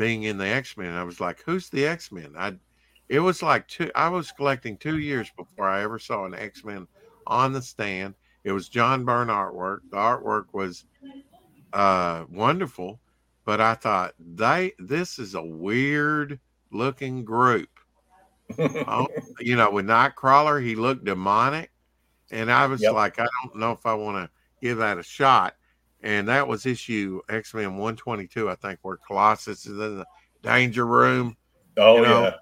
being 0.00 0.24
in 0.24 0.38
the 0.38 0.48
X 0.48 0.76
Men. 0.78 0.94
I 0.94 1.04
was 1.04 1.20
like, 1.20 1.42
"Who's 1.46 1.70
the 1.70 1.86
X 1.86 2.12
Men?" 2.12 2.34
I 2.38 2.58
it 3.08 3.20
was 3.20 3.42
like 3.42 3.68
two. 3.68 3.90
I 3.96 4.08
was 4.10 4.32
collecting 4.32 4.78
two 4.78 4.98
years 4.98 5.30
before 5.36 5.68
I 5.68 5.82
ever 5.84 5.98
saw 6.00 6.26
an 6.26 6.34
X 6.34 6.64
Men 6.64 6.88
on 7.26 7.52
the 7.54 7.62
stand. 7.62 8.16
It 8.44 8.52
was 8.52 8.68
John 8.70 9.04
Byrne 9.06 9.28
artwork. 9.28 9.80
The 9.90 9.98
artwork 9.98 10.46
was 10.54 10.86
uh, 11.72 12.26
wonderful, 12.30 13.00
but 13.44 13.60
I 13.60 13.74
thought 13.74 14.14
they 14.18 14.72
this 14.78 15.18
is 15.18 15.34
a 15.34 15.42
weird 15.42 16.40
looking 16.72 17.24
group. 17.24 17.70
Oh, 18.86 19.06
you 19.40 19.56
know, 19.56 19.70
with 19.70 19.86
Nightcrawler, 19.86 20.62
he 20.64 20.74
looked 20.76 21.04
demonic, 21.04 21.72
and 22.30 22.50
I 22.52 22.66
was 22.66 22.90
Yep. 22.90 22.90
like, 22.90 23.18
I 23.20 23.26
don't 23.44 23.56
know 23.58 23.72
if 23.72 23.86
I 23.86 23.94
want 23.94 24.16
to 24.18 24.30
give 24.60 24.78
that 24.78 24.98
a 24.98 25.04
shot. 25.04 25.56
And 26.02 26.28
that 26.28 26.48
was 26.48 26.64
issue 26.64 27.20
X 27.28 27.52
Men 27.54 27.72
122, 27.72 28.48
I 28.48 28.54
think, 28.54 28.78
where 28.82 28.96
Colossus 28.96 29.66
is 29.66 29.78
in 29.78 29.98
the 29.98 30.06
danger 30.42 30.86
room 30.86 31.36
oh 31.76 31.96
you 31.96 32.02
know, 32.02 32.22
yeah. 32.22 32.34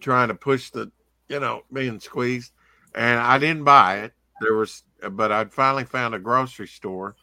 trying 0.00 0.28
to 0.28 0.34
push 0.34 0.70
the, 0.70 0.90
you 1.28 1.40
know, 1.40 1.62
being 1.72 2.00
squeezed. 2.00 2.52
And 2.94 3.20
I 3.20 3.38
didn't 3.38 3.64
buy 3.64 3.98
it. 3.98 4.12
There 4.40 4.54
was, 4.54 4.82
but 5.12 5.30
I'd 5.30 5.52
finally 5.52 5.84
found 5.84 6.14
a 6.14 6.18
grocery 6.18 6.66
store. 6.66 7.16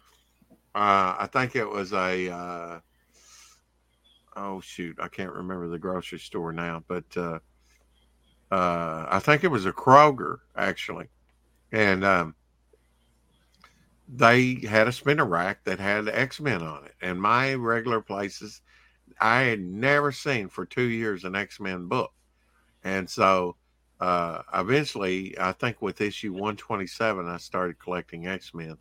Uh, 0.73 1.15
I 1.19 1.27
think 1.31 1.55
it 1.55 1.67
was 1.67 1.91
a, 1.93 2.29
uh, 2.29 2.79
oh 4.35 4.61
shoot, 4.61 4.97
I 5.01 5.07
can't 5.07 5.33
remember 5.33 5.67
the 5.67 5.79
grocery 5.79 6.19
store 6.19 6.53
now, 6.53 6.83
but 6.87 7.05
uh, 7.17 7.39
uh, 8.51 9.05
I 9.09 9.19
think 9.19 9.43
it 9.43 9.49
was 9.49 9.65
a 9.65 9.71
Kroger 9.71 10.37
actually, 10.55 11.07
and 11.71 12.05
um, 12.05 12.35
they 14.07 14.55
had 14.67 14.87
a 14.87 14.91
spinner 14.91 15.25
rack 15.25 15.63
that 15.65 15.79
had 15.79 16.07
X 16.07 16.39
Men 16.39 16.61
on 16.61 16.85
it, 16.85 16.93
and 17.01 17.21
my 17.21 17.53
regular 17.53 18.01
places 18.01 18.61
I 19.19 19.41
had 19.41 19.59
never 19.61 20.11
seen 20.11 20.47
for 20.47 20.65
two 20.65 20.83
years 20.89 21.23
an 21.23 21.35
X 21.35 21.59
Men 21.59 21.87
book. 21.87 22.11
And 22.83 23.09
so 23.09 23.55
uh, 23.99 24.43
eventually, 24.53 25.37
I 25.39 25.51
think 25.51 25.81
with 25.81 26.01
issue 26.01 26.31
127, 26.31 27.27
I 27.27 27.37
started 27.37 27.79
collecting 27.79 28.27
X 28.27 28.53
Men 28.53 28.77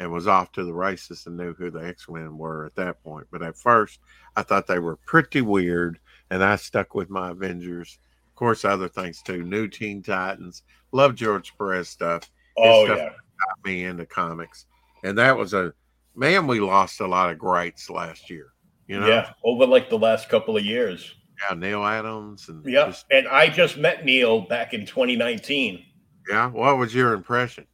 and 0.00 0.12
was 0.12 0.28
off 0.28 0.52
to 0.52 0.64
the 0.64 0.72
races 0.72 1.26
and 1.26 1.36
knew 1.36 1.54
who 1.54 1.70
the 1.70 1.84
X 1.84 2.08
Men 2.08 2.38
were 2.38 2.66
at 2.66 2.76
that 2.76 3.02
point. 3.02 3.26
But 3.32 3.42
at 3.42 3.56
first, 3.56 3.98
I 4.36 4.42
thought 4.42 4.66
they 4.66 4.78
were 4.78 4.96
pretty 4.96 5.40
weird, 5.40 5.98
and 6.30 6.44
I 6.44 6.56
stuck 6.56 6.94
with 6.94 7.10
my 7.10 7.30
Avengers. 7.30 7.98
Of 8.28 8.34
course, 8.36 8.64
other 8.64 8.88
things 8.88 9.22
too. 9.22 9.42
New 9.42 9.66
Teen 9.66 10.02
Titans. 10.02 10.62
Love 10.92 11.16
George 11.16 11.52
Perez 11.58 11.88
stuff 11.88 12.30
Oh 12.56 12.84
stuff- 12.84 12.98
yeah. 12.98 13.10
Got 13.46 13.64
me 13.64 13.84
into 13.84 14.06
comics. 14.06 14.66
And 15.04 15.16
that 15.18 15.36
was 15.36 15.54
a 15.54 15.72
man, 16.16 16.46
we 16.46 16.60
lost 16.60 17.00
a 17.00 17.06
lot 17.06 17.30
of 17.30 17.38
greats 17.38 17.88
last 17.90 18.28
year. 18.30 18.52
You 18.86 19.00
know, 19.00 19.06
Yeah, 19.06 19.32
over 19.44 19.66
like 19.66 19.90
the 19.90 19.98
last 19.98 20.28
couple 20.28 20.56
of 20.56 20.64
years. 20.64 21.14
yeah, 21.48 21.54
Neal 21.56 21.84
Adams 21.84 22.48
and 22.48 22.64
Yeah, 22.64 22.86
just- 22.86 23.06
and 23.10 23.28
I 23.28 23.48
just 23.48 23.76
met 23.76 24.04
Neal 24.04 24.40
back 24.42 24.74
in 24.74 24.86
2019. 24.86 25.84
yeah. 26.28 26.46
What 26.48 26.78
was 26.78 26.94
your 26.94 27.12
impression? 27.12 27.66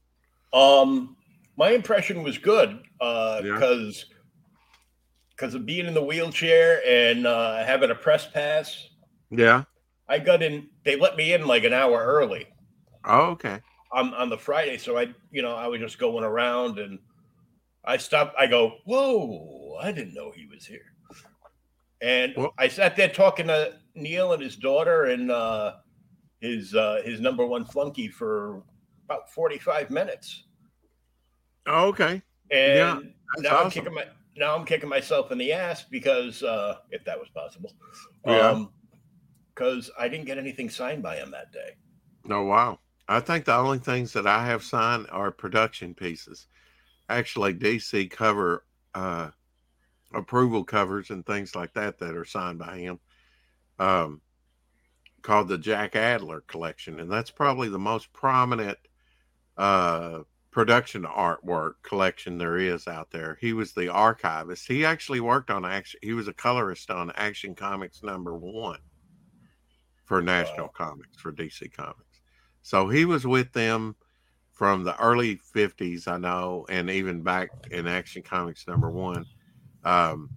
Um, 0.52 1.16
my 1.56 1.70
impression 1.70 2.22
was 2.22 2.36
good 2.38 2.82
uh, 3.00 3.40
Yeah. 3.44 3.52
because 3.54 4.06
because 5.30 5.54
of 5.54 5.66
being 5.66 5.86
in 5.86 5.94
the 5.94 6.02
wheelchair 6.02 6.80
and 6.86 7.26
uh, 7.26 7.64
having 7.64 7.90
a 7.90 7.94
press 7.94 8.26
pass. 8.28 8.88
Yeah. 9.30 9.64
I 10.08 10.18
got 10.20 10.42
in. 10.42 10.68
They 10.84 10.94
let 10.96 11.16
me 11.16 11.32
in 11.32 11.46
like 11.46 11.64
an 11.64 11.72
hour 11.72 11.98
early 12.04 12.46
Oh, 13.04 13.30
okay. 13.32 13.60
On 13.94 14.12
on 14.14 14.28
the 14.28 14.36
Friday, 14.38 14.76
so 14.76 14.98
I 14.98 15.14
you 15.30 15.40
know 15.40 15.54
I 15.54 15.68
was 15.68 15.80
just 15.80 15.98
going 15.98 16.24
around 16.24 16.78
and 16.78 16.98
I 17.84 17.96
stopped. 17.96 18.34
I 18.38 18.46
go, 18.46 18.78
whoa! 18.84 19.78
I 19.80 19.92
didn't 19.92 20.14
know 20.14 20.32
he 20.34 20.46
was 20.46 20.66
here. 20.66 20.92
And 22.00 22.34
Well- 22.36 22.52
I 22.58 22.68
sat 22.68 22.96
there 22.96 23.08
talking 23.08 23.46
to 23.46 23.78
Neal 23.94 24.32
and 24.32 24.42
his 24.42 24.56
daughter 24.56 25.04
and 25.04 25.30
uh, 25.30 25.76
his 26.40 26.74
uh, 26.74 27.02
his 27.04 27.20
number 27.20 27.46
one 27.46 27.64
flunky 27.64 28.08
for 28.08 28.62
about 29.04 29.30
forty 29.32 29.58
five 29.58 29.90
minutes. 29.90 30.44
Oh, 31.66 31.86
okay. 31.88 32.20
And 32.50 32.78
Yeah, 32.78 33.00
now 33.38 33.58
I'm 33.62 33.70
kicking 33.70 33.94
my 33.94 34.04
now 34.36 34.56
I'm 34.56 34.64
kicking 34.64 34.88
myself 34.88 35.30
in 35.30 35.38
the 35.38 35.52
ass 35.52 35.84
because 35.84 36.42
uh 36.42 36.78
if 36.90 37.04
that 37.04 37.18
was 37.18 37.28
possible. 37.28 37.72
Yeah. 38.26 38.50
Um 38.50 38.70
because 39.54 39.90
I 39.98 40.08
didn't 40.08 40.26
get 40.26 40.36
anything 40.36 40.68
signed 40.68 41.02
by 41.02 41.16
him 41.16 41.30
that 41.30 41.52
day. 41.52 41.76
Oh 42.28 42.42
wow. 42.42 42.80
I 43.08 43.20
think 43.20 43.44
the 43.44 43.54
only 43.54 43.78
things 43.78 44.12
that 44.14 44.26
I 44.26 44.46
have 44.46 44.62
signed 44.62 45.06
are 45.10 45.30
production 45.30 45.94
pieces. 45.94 46.46
Actually, 47.08 47.54
DC 47.54 48.10
cover 48.10 48.64
uh, 48.94 49.30
approval 50.12 50.64
covers 50.64 51.10
and 51.10 51.24
things 51.24 51.54
like 51.54 51.74
that 51.74 51.98
that 51.98 52.16
are 52.16 52.24
signed 52.24 52.58
by 52.58 52.78
him. 52.78 53.00
Um, 53.78 54.20
called 55.22 55.48
the 55.48 55.58
Jack 55.58 55.96
Adler 55.96 56.42
collection, 56.42 57.00
and 57.00 57.10
that's 57.10 57.30
probably 57.30 57.68
the 57.68 57.78
most 57.78 58.12
prominent 58.12 58.78
uh, 59.56 60.20
production 60.50 61.02
artwork 61.02 61.74
collection 61.82 62.38
there 62.38 62.56
is 62.56 62.86
out 62.86 63.10
there. 63.10 63.36
He 63.40 63.52
was 63.52 63.72
the 63.72 63.88
archivist. 63.88 64.68
He 64.68 64.84
actually 64.84 65.20
worked 65.20 65.50
on 65.50 65.64
action. 65.64 65.98
He 66.02 66.12
was 66.12 66.28
a 66.28 66.32
colorist 66.32 66.90
on 66.90 67.10
Action 67.16 67.54
Comics 67.54 68.02
number 68.02 68.36
one 68.36 68.78
for 70.04 70.22
National 70.22 70.68
Comics 70.68 71.16
for 71.16 71.32
DC 71.32 71.72
Comics. 71.72 72.13
So 72.64 72.88
he 72.88 73.04
was 73.04 73.26
with 73.26 73.52
them 73.52 73.94
from 74.54 74.84
the 74.84 74.98
early 74.98 75.36
50s, 75.54 76.08
I 76.08 76.16
know, 76.16 76.64
and 76.70 76.88
even 76.88 77.20
back 77.20 77.50
in 77.70 77.86
Action 77.86 78.22
Comics 78.22 78.66
number 78.66 78.88
one. 78.88 79.26
Um, 79.84 80.30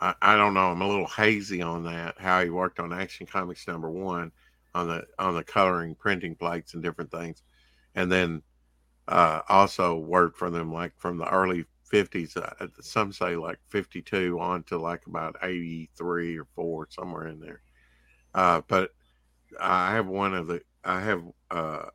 I, 0.00 0.14
I 0.22 0.36
don't 0.36 0.54
know. 0.54 0.70
I'm 0.70 0.80
a 0.80 0.88
little 0.88 1.06
hazy 1.06 1.60
on 1.60 1.84
that. 1.84 2.14
How 2.18 2.42
he 2.42 2.48
worked 2.48 2.80
on 2.80 2.94
Action 2.94 3.26
Comics 3.26 3.68
number 3.68 3.90
one 3.90 4.32
on 4.74 4.88
the 4.88 5.04
on 5.18 5.34
the 5.34 5.44
coloring, 5.44 5.94
printing 5.94 6.36
plates, 6.36 6.72
and 6.72 6.82
different 6.82 7.10
things, 7.10 7.42
and 7.94 8.10
then 8.10 8.42
uh, 9.06 9.42
also 9.50 9.98
worked 9.98 10.38
for 10.38 10.48
them 10.48 10.72
like 10.72 10.94
from 10.96 11.18
the 11.18 11.28
early 11.28 11.66
50s. 11.92 12.38
Uh, 12.38 12.66
some 12.80 13.12
say 13.12 13.36
like 13.36 13.58
52 13.68 14.40
on 14.40 14.62
to 14.62 14.78
like 14.78 15.06
about 15.06 15.36
83 15.42 16.38
or 16.38 16.46
four, 16.54 16.88
somewhere 16.88 17.26
in 17.26 17.40
there. 17.40 17.60
Uh, 18.34 18.62
but 18.66 18.92
I 19.60 19.92
have 19.92 20.06
one 20.06 20.32
of 20.32 20.46
the 20.46 20.62
I 20.84 21.00
have 21.00 21.22
uh 21.50 21.86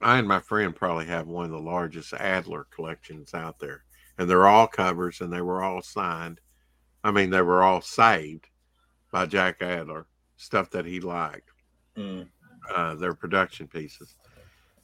I 0.00 0.18
and 0.18 0.28
my 0.28 0.40
friend 0.40 0.74
probably 0.74 1.06
have 1.06 1.26
one 1.26 1.44
of 1.44 1.50
the 1.50 1.60
largest 1.60 2.12
Adler 2.12 2.66
collections 2.70 3.34
out 3.34 3.58
there. 3.58 3.84
And 4.16 4.28
they're 4.28 4.46
all 4.46 4.66
covers 4.66 5.20
and 5.20 5.32
they 5.32 5.40
were 5.40 5.62
all 5.62 5.82
signed. 5.82 6.40
I 7.04 7.10
mean 7.10 7.30
they 7.30 7.42
were 7.42 7.62
all 7.62 7.80
saved 7.80 8.46
by 9.12 9.26
Jack 9.26 9.62
Adler, 9.62 10.06
stuff 10.36 10.70
that 10.70 10.84
he 10.84 11.00
liked. 11.00 11.50
Mm. 11.96 12.28
Uh 12.74 12.94
their 12.96 13.14
production 13.14 13.68
pieces. 13.68 14.16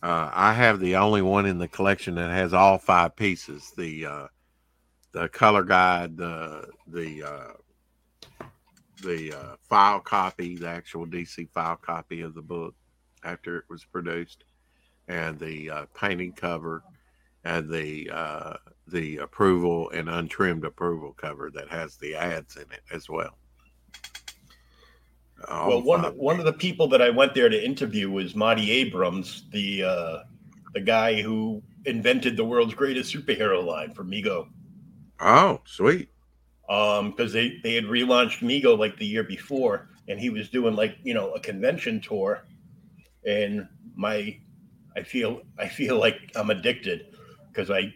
Uh 0.02 0.30
I 0.32 0.52
have 0.52 0.80
the 0.80 0.96
only 0.96 1.22
one 1.22 1.46
in 1.46 1.58
the 1.58 1.68
collection 1.68 2.14
that 2.16 2.30
has 2.30 2.54
all 2.54 2.78
five 2.78 3.16
pieces. 3.16 3.72
The 3.76 4.06
uh 4.06 4.26
the 5.12 5.28
color 5.28 5.62
guide, 5.62 6.16
the 6.16 6.68
the 6.88 7.22
uh 7.22 7.52
the 9.02 9.34
uh, 9.36 9.56
file 9.68 10.00
copy, 10.00 10.56
the 10.56 10.68
actual 10.68 11.06
DC 11.06 11.50
file 11.50 11.76
copy 11.76 12.22
of 12.22 12.34
the 12.34 12.40
book 12.40 12.74
after 13.24 13.58
it 13.58 13.64
was 13.68 13.84
produced, 13.84 14.44
and 15.08 15.38
the 15.38 15.70
uh, 15.70 15.86
painting 15.94 16.32
cover, 16.34 16.84
and 17.44 17.70
the 17.70 18.10
uh, 18.12 18.56
the 18.88 19.18
approval 19.18 19.90
and 19.90 20.08
untrimmed 20.08 20.64
approval 20.64 21.12
cover 21.14 21.50
that 21.50 21.68
has 21.70 21.96
the 21.96 22.14
ads 22.16 22.56
in 22.56 22.70
it 22.72 22.82
as 22.92 23.08
well. 23.08 23.38
All 25.48 25.76
well, 25.76 25.82
one 25.82 26.02
five. 26.02 26.14
one 26.14 26.38
of 26.38 26.44
the 26.46 26.52
people 26.52 26.88
that 26.88 27.02
I 27.02 27.10
went 27.10 27.34
there 27.34 27.48
to 27.48 27.64
interview 27.64 28.10
was 28.10 28.34
Marty 28.36 28.70
Abrams, 28.70 29.44
the 29.50 29.82
uh 29.84 30.18
the 30.74 30.80
guy 30.80 31.22
who 31.22 31.62
invented 31.84 32.36
the 32.36 32.44
world's 32.44 32.74
greatest 32.74 33.14
superhero 33.14 33.64
line 33.64 33.92
for 33.92 34.04
Mego. 34.04 34.48
oh 35.20 35.60
sweet 35.64 36.08
Um, 36.68 37.10
because 37.10 37.32
they 37.32 37.58
they 37.62 37.74
had 37.74 37.84
relaunched 37.84 38.40
Mego 38.40 38.78
like 38.78 38.96
the 38.98 39.06
year 39.06 39.22
before, 39.22 39.88
and 40.08 40.18
he 40.18 40.30
was 40.30 40.48
doing 40.48 40.74
like 40.74 40.96
you 41.02 41.12
know 41.14 41.32
a 41.32 41.40
convention 41.40 42.00
tour, 42.00 42.46
and 43.26 43.66
my 43.94 44.38
I 44.96 45.02
feel 45.02 45.42
I 45.58 45.68
feel 45.68 45.98
like 45.98 46.30
I'm 46.36 46.50
addicted 46.50 47.06
because 47.52 47.70
I 47.70 47.92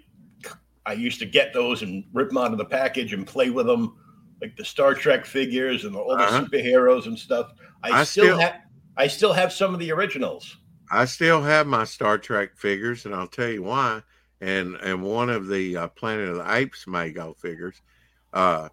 I 0.86 0.92
used 0.94 1.18
to 1.20 1.26
get 1.26 1.52
those 1.52 1.82
and 1.82 2.04
rip 2.12 2.28
them 2.28 2.38
out 2.38 2.52
of 2.52 2.58
the 2.58 2.64
package 2.64 3.12
and 3.12 3.26
play 3.26 3.50
with 3.50 3.66
them, 3.66 3.94
like 4.40 4.56
the 4.56 4.64
Star 4.64 4.94
Trek 4.94 5.26
figures 5.26 5.84
and 5.84 5.94
all 5.94 6.16
the 6.16 6.22
Uh-huh. 6.24 6.44
superheroes 6.44 7.06
and 7.06 7.18
stuff. 7.18 7.52
I, 7.82 8.00
I 8.00 8.04
still, 8.04 8.24
still- 8.24 8.38
have 8.38 8.54
I 8.96 9.06
still 9.06 9.32
have 9.32 9.52
some 9.52 9.74
of 9.74 9.80
the 9.80 9.92
originals. 9.92 10.56
I 10.90 11.04
still 11.04 11.42
have 11.42 11.66
my 11.66 11.84
Star 11.84 12.16
Trek 12.18 12.56
figures, 12.56 13.04
and 13.04 13.14
I'll 13.14 13.28
tell 13.28 13.48
you 13.50 13.62
why. 13.62 14.02
And 14.40 14.76
and 14.76 15.02
one 15.02 15.28
of 15.28 15.46
the 15.48 15.76
uh, 15.76 15.88
Planet 15.88 16.30
of 16.30 16.36
the 16.36 16.54
Apes 16.54 16.86
Mego 16.86 17.36
figures, 17.36 17.82
uh, 18.32 18.70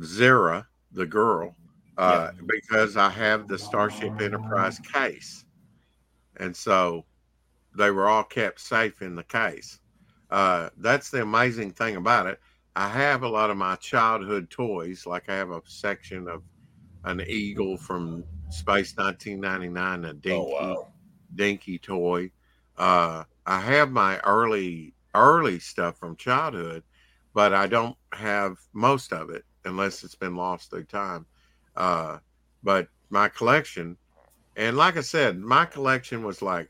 Zira, 0.00 0.66
the 0.92 1.06
girl, 1.06 1.54
uh, 1.98 2.30
because 2.46 2.96
I 2.98 3.10
have 3.10 3.48
the 3.48 3.58
Starship 3.58 4.20
Enterprise 4.20 4.80
case, 4.80 5.46
and 6.36 6.56
so 6.56 7.06
they 7.76 7.90
were 7.90 8.08
all 8.08 8.24
kept 8.24 8.60
safe 8.60 9.02
in 9.02 9.16
the 9.16 9.24
case. 9.24 9.80
Uh, 10.30 10.70
that's 10.78 11.10
the 11.10 11.22
amazing 11.22 11.72
thing 11.72 11.96
about 11.96 12.26
it. 12.26 12.40
I 12.76 12.88
have 12.88 13.22
a 13.22 13.28
lot 13.28 13.50
of 13.50 13.58
my 13.58 13.76
childhood 13.76 14.50
toys, 14.50 15.06
like 15.06 15.28
I 15.28 15.36
have 15.36 15.50
a 15.50 15.62
section 15.66 16.28
of 16.28 16.44
an 17.04 17.22
eagle 17.28 17.78
from 17.78 18.26
Space 18.50 18.96
1999, 18.96 20.04
a 20.04 20.14
dinky 20.14 20.38
Oh 20.38 20.44
wow! 20.48 20.92
dinky 21.34 21.78
toy. 21.78 22.32
Uh, 22.76 23.24
I 23.46 23.60
have 23.60 23.90
my 23.90 24.18
early 24.20 24.94
early 25.14 25.58
stuff 25.60 25.98
from 25.98 26.16
childhood, 26.16 26.84
but 27.34 27.54
I 27.54 27.66
don't 27.66 27.96
have 28.12 28.58
most 28.72 29.12
of 29.12 29.30
it 29.30 29.44
unless 29.64 30.04
it's 30.04 30.14
been 30.16 30.36
lost 30.36 30.70
through 30.70 30.84
time. 30.86 31.26
Uh, 31.78 32.18
but 32.64 32.88
my 33.08 33.28
collection, 33.28 33.96
and 34.56 34.76
like 34.76 34.96
I 34.96 35.00
said, 35.00 35.38
my 35.38 35.64
collection 35.64 36.24
was 36.24 36.42
like 36.42 36.68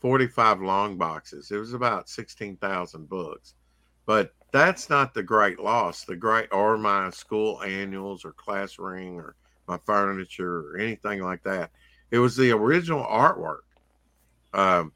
45 0.00 0.62
long 0.62 0.96
boxes. 0.96 1.50
It 1.50 1.58
was 1.58 1.74
about 1.74 2.08
16,000 2.08 3.08
books. 3.08 3.54
But 4.06 4.32
that's 4.52 4.88
not 4.88 5.12
the 5.12 5.22
great 5.22 5.60
loss. 5.60 6.04
The 6.04 6.16
great, 6.16 6.48
or 6.52 6.78
my 6.78 7.10
school 7.10 7.62
annuals 7.62 8.24
or 8.24 8.32
class 8.32 8.78
ring 8.78 9.16
or 9.20 9.36
my 9.68 9.78
furniture 9.84 10.70
or 10.70 10.78
anything 10.78 11.22
like 11.22 11.42
that. 11.42 11.70
It 12.10 12.18
was 12.18 12.34
the 12.34 12.52
original 12.52 13.04
artwork. 13.04 13.60
Um, 14.54 14.92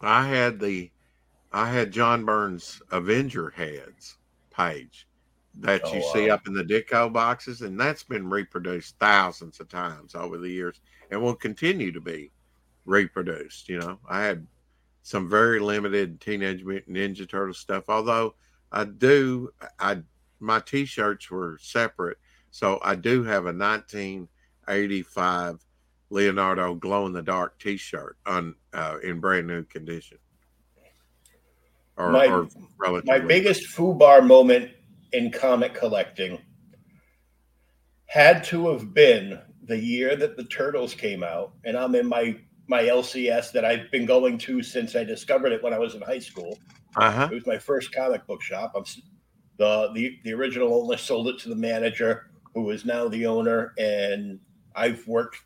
I 0.00 0.26
had 0.26 0.58
the, 0.60 0.90
I 1.52 1.70
had 1.70 1.92
John 1.92 2.24
Byrne's 2.24 2.80
Avenger 2.90 3.50
heads 3.50 4.16
page 4.50 5.05
that 5.60 5.80
Oh, 5.84 5.94
you 5.94 6.02
see 6.12 6.28
wow. 6.28 6.34
up 6.34 6.46
in 6.46 6.54
the 6.54 6.64
Ditko 6.64 7.12
boxes, 7.12 7.62
and 7.62 7.78
that's 7.80 8.02
been 8.02 8.28
reproduced 8.28 8.96
thousands 8.98 9.60
of 9.60 9.68
times 9.68 10.14
over 10.14 10.38
the 10.38 10.50
years, 10.50 10.80
and 11.10 11.22
will 11.22 11.34
continue 11.34 11.92
to 11.92 12.00
be 12.00 12.30
reproduced. 12.84 13.68
You 13.68 13.78
know, 13.78 13.98
I 14.08 14.22
had 14.22 14.46
some 15.02 15.28
very 15.28 15.60
limited 15.60 16.20
Teenage 16.20 16.64
Mutant 16.64 16.96
Ninja 16.96 17.28
Turtle 17.28 17.54
stuff, 17.54 17.84
although 17.88 18.34
I 18.72 18.84
do, 18.84 19.50
I 19.78 19.98
my 20.40 20.60
T-shirts 20.60 21.30
were 21.30 21.58
separate, 21.62 22.18
so 22.50 22.78
I 22.82 22.94
do 22.94 23.22
have 23.24 23.44
a 23.46 23.52
1985 23.52 25.64
Leonardo 26.10 26.74
glow 26.74 27.06
in 27.06 27.12
the 27.12 27.22
dark 27.22 27.58
T-shirt 27.58 28.16
on 28.26 28.54
uh, 28.74 28.98
in 29.02 29.18
brand 29.20 29.46
new 29.46 29.64
condition. 29.64 30.18
Or, 31.96 32.10
My- 32.12 32.26
or 32.26 32.48
My 33.06 33.18
biggest 33.18 33.74
foobar 33.74 34.26
moment 34.26 34.72
in 35.16 35.30
comic 35.30 35.72
collecting 35.72 36.38
had 38.04 38.44
to 38.44 38.68
have 38.68 38.92
been 38.92 39.40
the 39.64 39.78
year 39.78 40.14
that 40.14 40.36
the 40.36 40.44
Turtles 40.44 40.94
came 40.94 41.24
out, 41.24 41.54
and 41.64 41.76
I'm 41.76 41.94
in 41.94 42.06
my 42.06 42.36
my 42.68 42.82
LCS 42.82 43.50
that 43.52 43.64
I've 43.64 43.90
been 43.90 44.04
going 44.04 44.36
to 44.38 44.62
since 44.62 44.94
I 44.94 45.04
discovered 45.04 45.52
it 45.52 45.62
when 45.62 45.72
I 45.72 45.78
was 45.78 45.94
in 45.94 46.02
high 46.02 46.18
school. 46.18 46.58
Uh-huh. 46.96 47.28
It 47.30 47.34
was 47.34 47.46
my 47.46 47.58
first 47.58 47.92
comic 47.94 48.26
book 48.26 48.42
shop. 48.42 48.72
I'm 48.76 48.84
the 49.56 49.90
the 49.94 50.18
the 50.24 50.34
original 50.34 50.82
owner 50.82 50.98
sold 50.98 51.28
it 51.28 51.38
to 51.40 51.48
the 51.48 51.56
manager, 51.56 52.30
who 52.54 52.70
is 52.70 52.84
now 52.84 53.08
the 53.08 53.26
owner, 53.26 53.72
and 53.78 54.38
I've 54.74 55.06
worked 55.08 55.38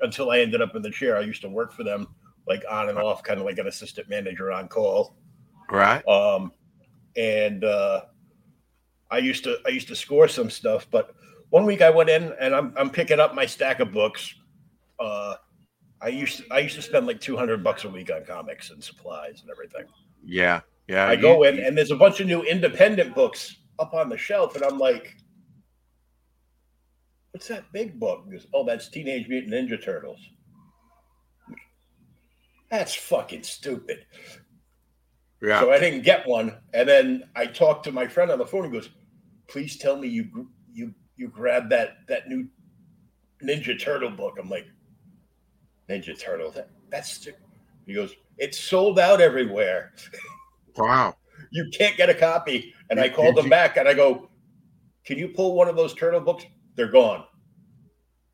until 0.00 0.30
I 0.30 0.38
ended 0.38 0.62
up 0.62 0.76
in 0.76 0.82
the 0.82 0.90
chair. 0.90 1.16
I 1.16 1.22
used 1.22 1.42
to 1.42 1.48
work 1.48 1.72
for 1.72 1.82
them, 1.82 2.06
like 2.46 2.62
on 2.70 2.88
and 2.88 2.98
off, 2.98 3.24
kind 3.24 3.40
of 3.40 3.46
like 3.46 3.58
an 3.58 3.66
assistant 3.66 4.08
manager 4.08 4.52
on 4.52 4.68
call. 4.68 5.16
Right. 5.70 6.06
Um, 6.06 6.52
and 7.16 7.64
uh, 7.64 8.02
I 9.10 9.18
used 9.18 9.44
to 9.44 9.58
I 9.66 9.70
used 9.70 9.88
to 9.88 9.96
score 9.96 10.28
some 10.28 10.50
stuff, 10.50 10.86
but 10.90 11.14
one 11.50 11.64
week 11.64 11.80
I 11.80 11.90
went 11.90 12.10
in 12.10 12.34
and 12.40 12.54
I'm 12.54 12.74
I'm 12.76 12.90
picking 12.90 13.20
up 13.20 13.34
my 13.34 13.46
stack 13.46 13.80
of 13.80 13.92
books. 13.92 14.34
Uh, 15.00 15.36
I 16.00 16.08
used 16.08 16.38
to, 16.38 16.44
I 16.50 16.58
used 16.58 16.76
to 16.76 16.82
spend 16.82 17.06
like 17.06 17.20
two 17.20 17.36
hundred 17.36 17.64
bucks 17.64 17.84
a 17.84 17.88
week 17.88 18.10
on 18.12 18.24
comics 18.24 18.70
and 18.70 18.82
supplies 18.82 19.40
and 19.40 19.50
everything. 19.50 19.84
Yeah. 20.24 20.60
Yeah. 20.88 21.06
I 21.06 21.12
you- 21.12 21.22
go 21.22 21.44
in 21.44 21.58
and 21.58 21.76
there's 21.76 21.90
a 21.90 21.96
bunch 21.96 22.20
of 22.20 22.26
new 22.26 22.42
independent 22.42 23.14
books 23.14 23.56
up 23.78 23.94
on 23.94 24.08
the 24.08 24.18
shelf, 24.18 24.56
and 24.56 24.64
I'm 24.64 24.78
like, 24.78 25.14
"What's 27.30 27.48
that 27.48 27.72
big 27.72 27.98
book?" 27.98 28.30
Goes, 28.30 28.46
"Oh, 28.52 28.64
that's 28.64 28.88
Teenage 28.88 29.28
Mutant 29.28 29.54
Ninja 29.54 29.82
Turtles." 29.82 30.20
That's 32.70 32.94
fucking 32.94 33.44
stupid. 33.44 34.04
Yeah. 35.40 35.60
So 35.60 35.70
I 35.70 35.78
didn't 35.78 36.02
get 36.02 36.26
one, 36.26 36.58
and 36.74 36.88
then 36.88 37.24
I 37.36 37.46
talked 37.46 37.84
to 37.84 37.92
my 37.92 38.06
friend 38.06 38.30
on 38.30 38.38
the 38.38 38.46
phone. 38.46 38.64
And 38.64 38.74
he 38.74 38.80
goes, 38.80 38.90
"Please 39.48 39.76
tell 39.76 39.96
me 39.96 40.08
you 40.08 40.48
you 40.72 40.94
you 41.16 41.28
grabbed 41.28 41.70
that 41.70 42.06
that 42.08 42.28
new 42.28 42.46
Ninja 43.42 43.78
Turtle 43.80 44.10
book." 44.10 44.36
I'm 44.40 44.48
like, 44.50 44.66
"Ninja 45.88 46.18
Turtle? 46.18 46.50
That 46.52 46.68
that's." 46.90 47.10
stu-" 47.12 47.32
He 47.86 47.94
goes, 47.94 48.14
"It's 48.36 48.58
sold 48.58 48.98
out 48.98 49.20
everywhere. 49.20 49.92
wow. 50.76 51.16
You 51.50 51.70
can't 51.76 51.96
get 51.96 52.10
a 52.10 52.14
copy." 52.14 52.74
And 52.90 52.98
I 53.00 53.08
called 53.08 53.34
did 53.34 53.36
them 53.38 53.44
you- 53.46 53.50
back, 53.50 53.76
and 53.76 53.88
I 53.88 53.94
go, 53.94 54.30
"Can 55.04 55.18
you 55.18 55.28
pull 55.28 55.54
one 55.54 55.68
of 55.68 55.76
those 55.76 55.94
turtle 55.94 56.20
books? 56.20 56.44
They're 56.74 56.90
gone." 56.90 57.24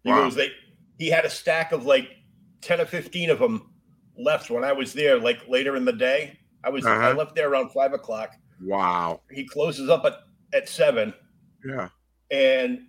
He 0.02 0.10
Wow. 0.10 0.24
goes, 0.24 0.34
"They." 0.34 0.50
He 0.98 1.08
had 1.10 1.24
a 1.24 1.30
stack 1.30 1.72
of 1.72 1.86
like 1.86 2.08
ten 2.60 2.80
or 2.80 2.86
fifteen 2.86 3.30
of 3.30 3.38
them 3.40 3.70
left 4.16 4.48
when 4.50 4.62
I 4.64 4.72
was 4.72 4.92
there, 4.92 5.18
like 5.18 5.46
later 5.48 5.74
in 5.76 5.84
the 5.84 5.92
day. 5.92 6.38
I 6.62 6.70
was 6.70 6.86
I 6.86 6.96
Uh-huh. 7.08 7.18
left 7.18 7.34
there 7.34 7.50
around 7.50 7.70
five 7.70 7.92
o'clock. 7.92 8.34
Wow. 8.62 9.20
he 9.32 9.44
closes 9.44 9.90
up 9.90 10.04
at, 10.04 10.14
at 10.55 10.68
seven 10.68 11.12
Yeah. 11.64 11.89
and 12.31 12.86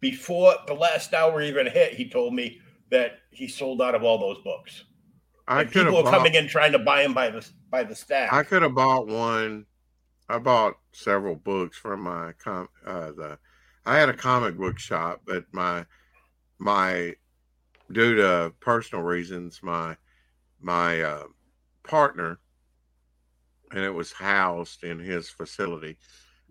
before 0.00 0.54
the 0.66 0.74
last 0.74 1.14
hour 1.14 1.40
even 1.40 1.66
hit 1.66 1.94
he 1.94 2.08
told 2.08 2.34
me 2.34 2.60
that 2.90 3.20
he 3.30 3.48
sold 3.48 3.80
out 3.80 3.94
of 3.94 4.02
all 4.04 4.18
those 4.18 4.42
books 4.44 4.84
I 5.48 5.62
and 5.62 5.70
people 5.70 6.02
bought, 6.02 6.10
coming 6.12 6.34
in 6.34 6.46
trying 6.46 6.72
to 6.72 6.78
buy 6.78 7.02
them 7.02 7.14
by 7.14 7.30
the 7.30 7.48
by 7.70 7.82
the 7.84 7.94
stack 7.94 8.32
I 8.32 8.42
could 8.42 8.62
have 8.62 8.74
bought 8.74 9.06
one. 9.06 9.66
I 10.28 10.38
bought 10.38 10.74
several 10.92 11.34
books 11.36 11.76
from 11.76 12.00
my 12.00 12.32
com 12.32 12.68
uh 12.86 13.12
the 13.12 13.38
I 13.84 13.98
had 13.98 14.08
a 14.08 14.14
comic 14.14 14.56
book 14.56 14.78
shop, 14.78 15.22
but 15.26 15.44
my 15.52 15.84
my 16.58 17.14
due 17.92 18.14
to 18.16 18.54
personal 18.60 19.04
reasons, 19.04 19.60
my 19.62 19.96
my 20.60 21.02
uh 21.02 21.24
partner 21.82 22.38
and 23.72 23.80
it 23.80 23.90
was 23.90 24.12
housed 24.12 24.84
in 24.84 24.98
his 24.98 25.28
facility. 25.28 25.98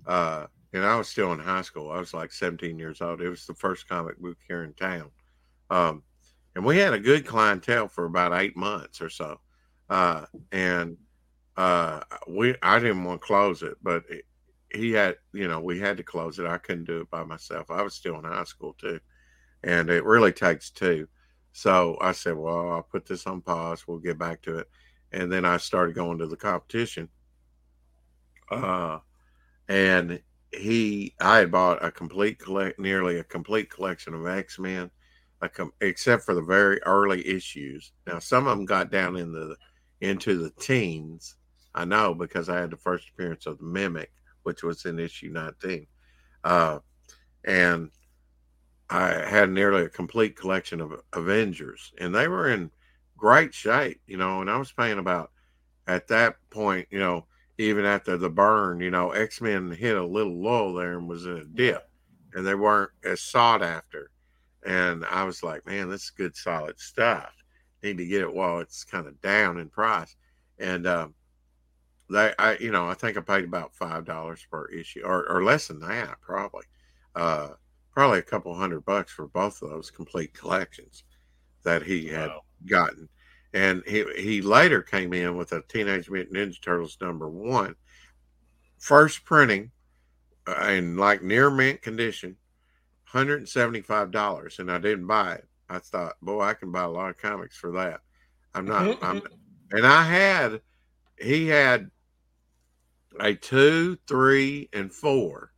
Uh 0.05 0.47
and 0.73 0.83
I 0.83 0.95
was 0.95 1.07
still 1.07 1.31
in 1.33 1.39
high 1.39 1.61
school. 1.61 1.91
I 1.91 1.99
was 1.99 2.15
like 2.15 2.31
17 2.31 2.79
years 2.79 2.99
old. 3.01 3.21
It 3.21 3.29
was 3.29 3.45
the 3.45 3.53
first 3.53 3.87
comic 3.87 4.17
book 4.19 4.37
here 4.47 4.63
in 4.63 4.73
town. 4.73 5.11
Um 5.69 6.03
and 6.55 6.65
we 6.65 6.77
had 6.77 6.93
a 6.93 6.99
good 6.99 7.25
clientele 7.25 7.87
for 7.87 8.05
about 8.05 8.33
eight 8.33 8.55
months 8.55 9.01
or 9.01 9.09
so. 9.09 9.39
Uh 9.89 10.25
and 10.51 10.97
uh 11.57 12.01
we 12.27 12.55
I 12.61 12.79
didn't 12.79 13.03
want 13.03 13.21
to 13.21 13.27
close 13.27 13.61
it, 13.63 13.77
but 13.81 14.03
it, 14.09 14.25
he 14.73 14.91
had, 14.91 15.17
you 15.33 15.47
know, 15.47 15.59
we 15.59 15.79
had 15.79 15.97
to 15.97 16.03
close 16.03 16.39
it. 16.39 16.47
I 16.47 16.57
couldn't 16.57 16.85
do 16.85 17.01
it 17.01 17.09
by 17.09 17.23
myself. 17.23 17.69
I 17.69 17.81
was 17.83 17.93
still 17.93 18.17
in 18.17 18.23
high 18.23 18.43
school 18.43 18.73
too. 18.73 18.99
And 19.63 19.89
it 19.89 20.03
really 20.03 20.31
takes 20.33 20.71
two. 20.71 21.07
So 21.53 21.97
I 22.01 22.11
said, 22.11 22.35
well, 22.35 22.71
I'll 22.71 22.83
put 22.83 23.05
this 23.05 23.27
on 23.27 23.41
pause. 23.41 23.87
We'll 23.87 23.99
get 23.99 24.17
back 24.17 24.41
to 24.43 24.57
it. 24.57 24.69
And 25.11 25.31
then 25.31 25.45
I 25.45 25.57
started 25.57 25.95
going 25.95 26.17
to 26.17 26.27
the 26.27 26.35
competition. 26.35 27.07
Uh, 28.49 28.99
and 29.67 30.21
he, 30.51 31.15
I 31.19 31.39
had 31.39 31.51
bought 31.51 31.83
a 31.83 31.91
complete 31.91 32.39
collect, 32.39 32.79
nearly 32.79 33.19
a 33.19 33.23
complete 33.23 33.69
collection 33.69 34.13
of 34.13 34.27
X 34.27 34.59
Men, 34.59 34.91
com- 35.53 35.73
except 35.81 36.23
for 36.23 36.33
the 36.33 36.41
very 36.41 36.81
early 36.83 37.25
issues. 37.27 37.91
Now, 38.07 38.19
some 38.19 38.47
of 38.47 38.57
them 38.57 38.65
got 38.65 38.91
down 38.91 39.15
in 39.15 39.31
the 39.31 39.55
into 40.01 40.37
the 40.37 40.51
teens. 40.51 41.35
I 41.75 41.85
know 41.85 42.13
because 42.13 42.49
I 42.49 42.59
had 42.59 42.71
the 42.71 42.77
first 42.77 43.09
appearance 43.09 43.45
of 43.45 43.57
the 43.57 43.63
Mimic, 43.63 44.11
which 44.43 44.63
was 44.63 44.85
in 44.85 44.99
issue 44.99 45.29
19. 45.31 45.87
Uh, 46.43 46.79
and 47.45 47.89
I 48.89 49.09
had 49.27 49.49
nearly 49.49 49.83
a 49.83 49.89
complete 49.89 50.35
collection 50.35 50.81
of 50.81 51.01
Avengers, 51.13 51.93
and 51.97 52.13
they 52.13 52.27
were 52.27 52.49
in 52.49 52.69
great 53.17 53.53
shape, 53.53 54.01
you 54.05 54.17
know. 54.17 54.41
And 54.41 54.49
I 54.49 54.57
was 54.57 54.71
paying 54.71 54.99
about 54.99 55.31
at 55.87 56.07
that 56.09 56.35
point, 56.49 56.87
you 56.91 56.99
know, 56.99 57.25
even 57.57 57.85
after 57.85 58.17
the 58.17 58.29
burn, 58.29 58.79
you 58.81 58.91
know, 58.91 59.11
X 59.11 59.41
Men 59.41 59.71
hit 59.71 59.95
a 59.97 60.05
little 60.05 60.41
lull 60.41 60.73
there 60.73 60.97
and 60.97 61.07
was 61.09 61.25
in 61.25 61.37
a 61.37 61.45
dip, 61.45 61.83
and 62.33 62.45
they 62.45 62.55
weren't 62.55 62.91
as 63.03 63.21
sought 63.21 63.61
after. 63.63 64.11
And 64.65 65.05
I 65.05 65.23
was 65.25 65.43
like, 65.43 65.65
man, 65.65 65.89
this 65.89 66.05
is 66.05 66.09
good, 66.11 66.35
solid 66.35 66.79
stuff. 66.79 67.33
Need 67.83 67.97
to 67.99 68.05
get 68.07 68.21
it 68.21 68.33
while 68.33 68.59
it's 68.59 68.83
kind 68.83 69.07
of 69.07 69.21
down 69.21 69.59
in 69.59 69.69
price. 69.69 70.15
And 70.59 70.87
um, 70.87 71.15
they, 72.09 72.33
I, 72.39 72.57
you 72.57 72.71
know, 72.71 72.87
I 72.87 72.93
think 72.93 73.17
I 73.17 73.21
paid 73.21 73.43
about 73.45 73.75
five 73.75 74.05
dollars 74.05 74.45
per 74.49 74.65
issue, 74.67 75.01
or, 75.03 75.27
or 75.29 75.43
less 75.43 75.67
than 75.67 75.79
that, 75.79 76.19
probably. 76.21 76.65
Uh, 77.15 77.49
probably 77.91 78.19
a 78.19 78.23
couple 78.23 78.53
hundred 78.55 78.85
bucks 78.85 79.11
for 79.11 79.27
both 79.27 79.61
of 79.61 79.69
those 79.69 79.91
complete 79.91 80.33
collections 80.33 81.03
that 81.63 81.83
he 81.83 82.07
had 82.07 82.29
Wow. 82.29 82.41
gotten. 82.67 83.09
And 83.53 83.83
he 83.85 84.03
he 84.17 84.41
later 84.41 84.81
came 84.81 85.13
in 85.13 85.37
with 85.37 85.51
a 85.51 85.61
Teenage 85.67 86.09
Mutant 86.09 86.35
Ninja 86.35 86.61
Turtles 86.61 86.97
number 86.99 87.29
one, 87.29 87.75
first 88.79 89.25
printing, 89.25 89.71
uh, 90.47 90.69
in 90.69 90.97
like 90.97 91.21
near 91.21 91.51
mint 91.51 91.81
condition, 91.81 92.35
hundred 93.03 93.39
and 93.39 93.49
seventy 93.49 93.81
five 93.81 94.09
dollars, 94.11 94.57
and 94.57 94.71
I 94.71 94.79
didn't 94.79 95.05
buy 95.05 95.35
it. 95.35 95.47
I 95.69 95.79
thought, 95.79 96.15
boy, 96.21 96.41
I 96.41 96.53
can 96.55 96.71
buy 96.71 96.83
a 96.83 96.89
lot 96.89 97.09
of 97.09 97.17
comics 97.17 97.55
for 97.55 97.71
that. 97.73 98.01
I'm 98.55 98.65
not. 98.65 98.97
I'm, 99.03 99.21
and 99.71 99.85
I 99.85 100.03
had, 100.03 100.61
he 101.19 101.47
had 101.47 101.91
a 103.19 103.35
two, 103.35 103.97
three, 104.07 104.69
and 104.73 104.91
four 104.91 105.51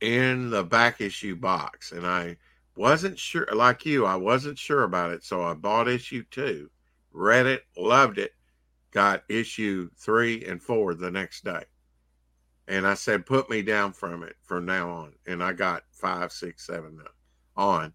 in 0.00 0.50
the 0.50 0.62
back 0.62 1.00
issue 1.00 1.34
box, 1.34 1.92
and 1.92 2.06
I 2.06 2.36
wasn't 2.76 3.18
sure, 3.18 3.46
like 3.52 3.86
you, 3.86 4.04
I 4.06 4.16
wasn't 4.16 4.58
sure 4.58 4.82
about 4.82 5.12
it, 5.12 5.24
so 5.24 5.42
I 5.42 5.54
bought 5.54 5.88
issue 5.88 6.24
two, 6.30 6.70
read 7.12 7.46
it, 7.46 7.62
loved 7.76 8.18
it, 8.18 8.32
got 8.90 9.24
issue 9.28 9.90
three 9.96 10.44
and 10.44 10.62
four 10.62 10.94
the 10.94 11.10
next 11.10 11.44
day, 11.44 11.64
and 12.68 12.86
I 12.86 12.94
said, 12.94 13.26
put 13.26 13.48
me 13.50 13.62
down 13.62 13.92
from 13.92 14.22
it 14.22 14.36
from 14.42 14.66
now 14.66 14.90
on, 14.90 15.12
and 15.26 15.42
I 15.42 15.52
got 15.52 15.84
five, 15.92 16.32
six, 16.32 16.66
seven 16.66 16.98
on, 17.56 17.92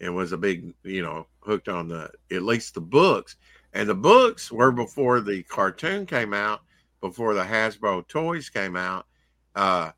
and 0.00 0.14
was 0.14 0.32
a 0.32 0.38
big, 0.38 0.74
you 0.84 1.02
know, 1.02 1.26
hooked 1.40 1.68
on 1.68 1.88
the 1.88 2.10
at 2.30 2.42
least 2.42 2.74
the 2.74 2.80
books, 2.80 3.36
and 3.72 3.88
the 3.88 3.94
books 3.94 4.50
were 4.50 4.72
before 4.72 5.20
the 5.20 5.42
cartoon 5.44 6.06
came 6.06 6.34
out, 6.34 6.60
before 7.00 7.34
the 7.34 7.42
Hasbro 7.42 8.06
toys 8.08 8.48
came 8.48 8.76
out. 8.76 9.06
Uh, 9.54 9.90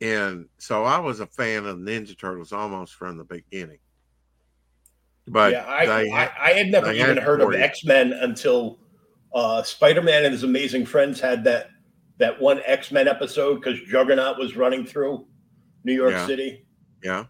and 0.00 0.46
so 0.58 0.84
I 0.84 0.98
was 0.98 1.20
a 1.20 1.26
fan 1.26 1.64
of 1.66 1.78
Ninja 1.78 2.18
Turtles 2.18 2.52
almost 2.52 2.94
from 2.94 3.16
the 3.16 3.24
beginning. 3.24 3.78
But 5.28 5.52
yeah, 5.52 5.66
I, 5.66 5.86
they 5.86 6.10
I, 6.12 6.30
I 6.40 6.50
had 6.52 6.68
never 6.68 6.92
even 6.92 7.16
had 7.16 7.18
heard 7.18 7.40
of. 7.40 7.52
X 7.54 7.84
Men 7.84 8.12
until 8.12 8.78
uh, 9.34 9.62
Spider 9.62 10.02
Man 10.02 10.24
and 10.24 10.32
his 10.32 10.44
amazing 10.44 10.86
friends 10.86 11.20
had 11.20 11.42
that 11.44 11.70
that 12.18 12.40
one 12.40 12.60
X 12.64 12.92
Men 12.92 13.08
episode 13.08 13.56
because 13.56 13.78
Juggernaut 13.88 14.38
was 14.38 14.56
running 14.56 14.86
through 14.86 15.26
New 15.84 15.94
York 15.94 16.12
Yeah. 16.12 16.26
City. 16.26 16.66
yeah, 17.02 17.24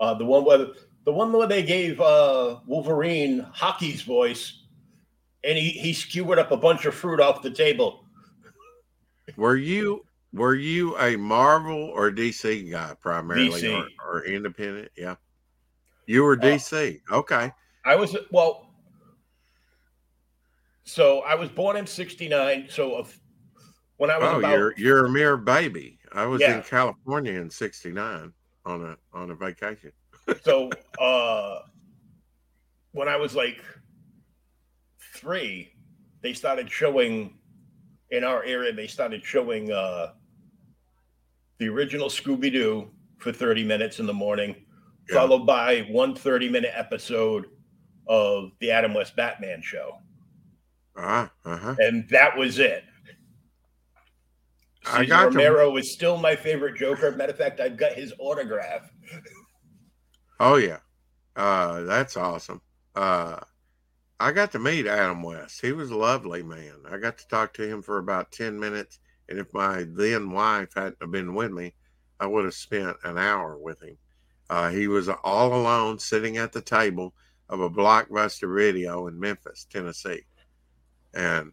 Uh, 0.00 0.14
the 0.14 0.24
one 0.24 0.44
where 0.44 0.68
the 1.04 1.12
one 1.12 1.32
where 1.32 1.46
they 1.46 1.62
gave 1.62 2.00
uh, 2.00 2.60
Wolverine 2.66 3.40
hockey's 3.52 4.02
voice, 4.02 4.62
and 5.44 5.58
he 5.58 5.68
he 5.70 5.92
skewered 5.92 6.38
up 6.38 6.50
a 6.52 6.56
bunch 6.56 6.84
of 6.86 6.94
fruit 6.94 7.20
off 7.20 7.42
the 7.42 7.50
table. 7.50 8.06
were 9.36 9.56
you 9.56 10.04
were 10.32 10.54
you 10.54 10.96
a 10.98 11.16
Marvel 11.16 11.90
or 11.94 12.10
DC 12.10 12.70
guy 12.70 12.94
primarily, 13.00 13.60
DC. 13.62 13.86
Or, 14.04 14.18
or 14.18 14.24
independent? 14.24 14.90
Yeah, 14.96 15.16
you 16.06 16.22
were 16.22 16.34
Uh, 16.34 16.42
DC. 16.44 17.00
okay, 17.10 17.52
I 17.84 17.96
was 17.96 18.16
well. 18.30 18.74
So 20.84 21.20
I 21.20 21.34
was 21.34 21.48
born 21.48 21.76
in 21.76 21.86
'69. 21.86 22.66
So 22.68 22.96
of, 22.96 23.16
when 23.98 24.10
I 24.10 24.18
was 24.18 24.28
oh, 24.28 24.38
about 24.38 24.50
you're 24.52 24.74
you're 24.76 25.06
a 25.06 25.10
mere 25.10 25.36
baby. 25.36 25.98
I 26.12 26.26
was 26.26 26.40
Yeah. 26.40 26.56
in 26.56 26.62
California 26.62 27.32
in 27.32 27.48
'69 27.48 28.32
on 28.64 28.84
a 28.84 28.96
on 29.12 29.30
a 29.30 29.34
vacation. 29.34 29.92
so 30.42 30.70
uh 30.98 31.60
when 32.92 33.08
I 33.08 33.16
was 33.16 33.34
like 33.34 33.62
three, 35.14 35.72
they 36.22 36.32
started 36.32 36.70
showing 36.70 37.38
in 38.10 38.24
our 38.24 38.44
area. 38.44 38.72
They 38.72 38.86
started 38.86 39.24
showing 39.24 39.72
uh, 39.72 40.12
the 41.62 41.68
original 41.68 42.08
Scooby 42.08 42.52
Doo 42.52 42.90
for 43.18 43.30
30 43.30 43.62
minutes 43.62 44.00
in 44.00 44.06
the 44.06 44.12
morning, 44.12 44.56
yeah. 45.08 45.14
followed 45.14 45.46
by 45.46 45.82
one 45.82 46.12
30 46.12 46.48
minute 46.48 46.72
episode 46.74 47.46
of 48.08 48.50
the 48.58 48.72
Adam 48.72 48.94
West 48.94 49.14
Batman 49.14 49.62
show. 49.62 49.92
Uh-huh, 50.96 51.28
uh-huh. 51.44 51.76
And 51.78 52.08
that 52.08 52.36
was 52.36 52.58
it. 52.58 52.82
Cesar 54.84 54.98
I 54.98 55.04
got 55.04 55.26
Romero 55.26 55.70
to... 55.70 55.76
is 55.76 55.92
still 55.92 56.16
my 56.16 56.34
favorite 56.34 56.76
Joker. 56.76 57.12
Matter 57.12 57.30
of 57.30 57.38
fact, 57.38 57.60
I've 57.60 57.76
got 57.76 57.92
his 57.92 58.12
autograph. 58.18 58.90
Oh 60.40 60.56
yeah, 60.56 60.78
uh, 61.36 61.82
that's 61.82 62.16
awesome. 62.16 62.60
Uh, 62.96 63.36
I 64.18 64.32
got 64.32 64.50
to 64.52 64.58
meet 64.58 64.88
Adam 64.88 65.22
West. 65.22 65.60
He 65.60 65.70
was 65.70 65.92
a 65.92 65.96
lovely 65.96 66.42
man. 66.42 66.74
I 66.90 66.98
got 66.98 67.18
to 67.18 67.28
talk 67.28 67.54
to 67.54 67.68
him 67.68 67.82
for 67.82 67.98
about 67.98 68.32
ten 68.32 68.58
minutes, 68.58 68.98
and 69.28 69.38
if 69.38 69.52
my 69.54 69.84
then 69.88 70.30
wife 70.30 70.74
hadn't 70.74 71.10
been 71.10 71.34
with 71.34 71.50
me, 71.50 71.74
I 72.20 72.26
would 72.26 72.44
have 72.44 72.54
spent 72.54 72.96
an 73.04 73.18
hour 73.18 73.56
with 73.58 73.82
him. 73.82 73.96
Uh, 74.50 74.70
he 74.70 74.86
was 74.88 75.08
all 75.08 75.54
alone, 75.54 75.98
sitting 75.98 76.36
at 76.36 76.52
the 76.52 76.60
table 76.60 77.14
of 77.48 77.60
a 77.60 77.70
blockbuster 77.70 78.54
video 78.54 79.06
in 79.06 79.18
Memphis, 79.18 79.66
Tennessee, 79.70 80.22
and 81.14 81.52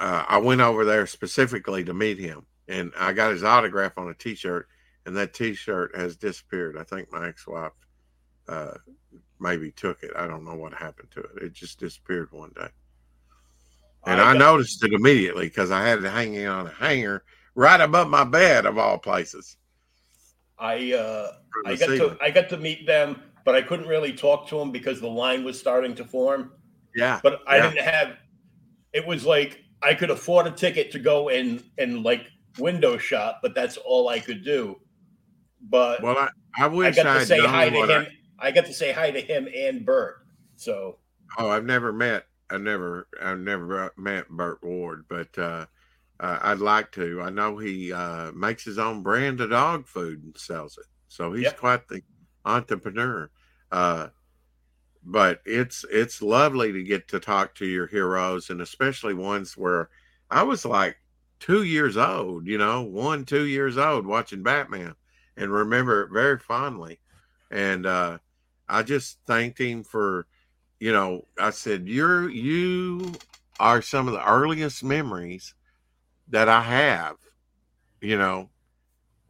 uh, 0.00 0.24
I 0.28 0.38
went 0.38 0.60
over 0.60 0.84
there 0.84 1.06
specifically 1.06 1.84
to 1.84 1.94
meet 1.94 2.18
him, 2.18 2.46
and 2.68 2.92
I 2.98 3.12
got 3.12 3.32
his 3.32 3.44
autograph 3.44 3.98
on 3.98 4.08
a 4.08 4.14
T-shirt, 4.14 4.68
and 5.06 5.16
that 5.16 5.34
T-shirt 5.34 5.96
has 5.96 6.16
disappeared. 6.16 6.76
I 6.78 6.84
think 6.84 7.10
my 7.10 7.28
ex-wife 7.28 7.72
uh, 8.48 8.74
maybe 9.40 9.70
took 9.72 10.02
it. 10.02 10.12
I 10.16 10.26
don't 10.26 10.44
know 10.44 10.54
what 10.54 10.72
happened 10.72 11.10
to 11.12 11.20
it. 11.20 11.42
It 11.42 11.52
just 11.52 11.80
disappeared 11.80 12.28
one 12.30 12.52
day, 12.54 12.68
and 14.06 14.20
I, 14.20 14.32
I 14.32 14.36
noticed 14.36 14.84
it 14.84 14.92
immediately 14.92 15.48
because 15.48 15.70
I 15.70 15.86
had 15.86 16.04
it 16.04 16.10
hanging 16.10 16.46
on 16.46 16.66
a 16.66 16.70
hanger 16.70 17.24
right 17.54 17.80
above 17.80 18.08
my 18.08 18.24
bed, 18.24 18.66
of 18.66 18.78
all 18.78 18.98
places. 18.98 19.56
I 20.58 20.92
uh, 20.92 21.32
I 21.66 21.76
got 21.76 21.86
to 21.86 22.16
I 22.20 22.30
got 22.30 22.48
to 22.50 22.56
meet 22.56 22.86
them, 22.86 23.22
but 23.44 23.54
I 23.54 23.62
couldn't 23.62 23.86
really 23.86 24.12
talk 24.12 24.48
to 24.48 24.58
them 24.58 24.72
because 24.72 25.00
the 25.00 25.08
line 25.08 25.44
was 25.44 25.58
starting 25.58 25.94
to 25.96 26.04
form. 26.04 26.52
Yeah, 26.94 27.20
but 27.22 27.40
I 27.46 27.56
yeah. 27.56 27.70
didn't 27.70 27.84
have. 27.84 28.16
It 28.92 29.06
was 29.06 29.24
like 29.24 29.62
I 29.82 29.94
could 29.94 30.10
afford 30.10 30.46
a 30.46 30.50
ticket 30.50 30.90
to 30.92 30.98
go 30.98 31.28
in 31.28 31.62
and 31.78 32.02
like 32.02 32.28
window 32.58 32.98
shop, 32.98 33.40
but 33.42 33.54
that's 33.54 33.76
all 33.76 34.08
I 34.08 34.18
could 34.18 34.44
do. 34.44 34.80
But 35.68 36.02
well, 36.02 36.16
I, 36.16 36.28
I 36.56 36.66
wish 36.66 36.98
I 36.98 37.02
got 37.02 37.12
to 37.14 37.20
I'd 37.20 37.26
say 37.26 37.40
hi 37.40 37.70
to 37.70 37.86
him. 37.86 38.06
I, 38.38 38.48
I 38.48 38.50
got 38.50 38.66
to 38.66 38.74
say 38.74 38.92
hi 38.92 39.10
to 39.10 39.20
him 39.20 39.48
and 39.54 39.84
Burt. 39.84 40.18
So 40.56 40.98
oh, 41.38 41.48
I've 41.48 41.64
never 41.64 41.92
met. 41.92 42.26
I 42.50 42.58
never, 42.58 43.08
I've 43.20 43.38
never 43.38 43.92
met 43.96 44.28
Burt 44.28 44.62
Ward, 44.62 45.04
but 45.08 45.36
uh, 45.38 45.66
uh, 46.20 46.38
I'd 46.42 46.58
like 46.58 46.92
to. 46.92 47.20
I 47.22 47.30
know 47.30 47.58
he 47.58 47.92
uh, 47.92 48.32
makes 48.32 48.64
his 48.64 48.78
own 48.78 49.02
brand 49.02 49.40
of 49.40 49.50
dog 49.50 49.86
food 49.86 50.22
and 50.22 50.36
sells 50.36 50.78
it, 50.78 50.86
so 51.08 51.32
he's 51.32 51.44
yep. 51.44 51.58
quite 51.58 51.88
the 51.88 52.02
entrepreneur. 52.44 53.30
Uh, 53.70 54.08
but 55.04 55.40
it's 55.44 55.84
it's 55.90 56.22
lovely 56.22 56.72
to 56.72 56.82
get 56.82 57.08
to 57.08 57.20
talk 57.20 57.54
to 57.54 57.66
your 57.66 57.86
heroes 57.86 58.50
and 58.50 58.60
especially 58.60 59.14
ones 59.14 59.56
where 59.56 59.90
I 60.30 60.42
was 60.42 60.64
like 60.64 60.96
two 61.40 61.62
years 61.62 61.96
old, 61.96 62.46
you 62.46 62.58
know, 62.58 62.82
one, 62.82 63.24
two 63.24 63.46
years 63.46 63.78
old 63.78 64.06
watching 64.06 64.42
Batman 64.42 64.94
and 65.36 65.52
remember 65.52 66.02
it 66.02 66.10
very 66.12 66.38
fondly. 66.38 66.98
And 67.50 67.86
uh 67.86 68.18
I 68.68 68.82
just 68.82 69.18
thanked 69.26 69.58
him 69.58 69.82
for, 69.82 70.26
you 70.80 70.92
know, 70.92 71.24
I 71.38 71.50
said, 71.50 71.88
You're 71.88 72.28
you 72.30 73.12
are 73.60 73.82
some 73.82 74.06
of 74.06 74.14
the 74.14 74.28
earliest 74.28 74.84
memories 74.84 75.54
that 76.28 76.48
I 76.48 76.62
have, 76.62 77.16
you 78.00 78.16
know, 78.18 78.50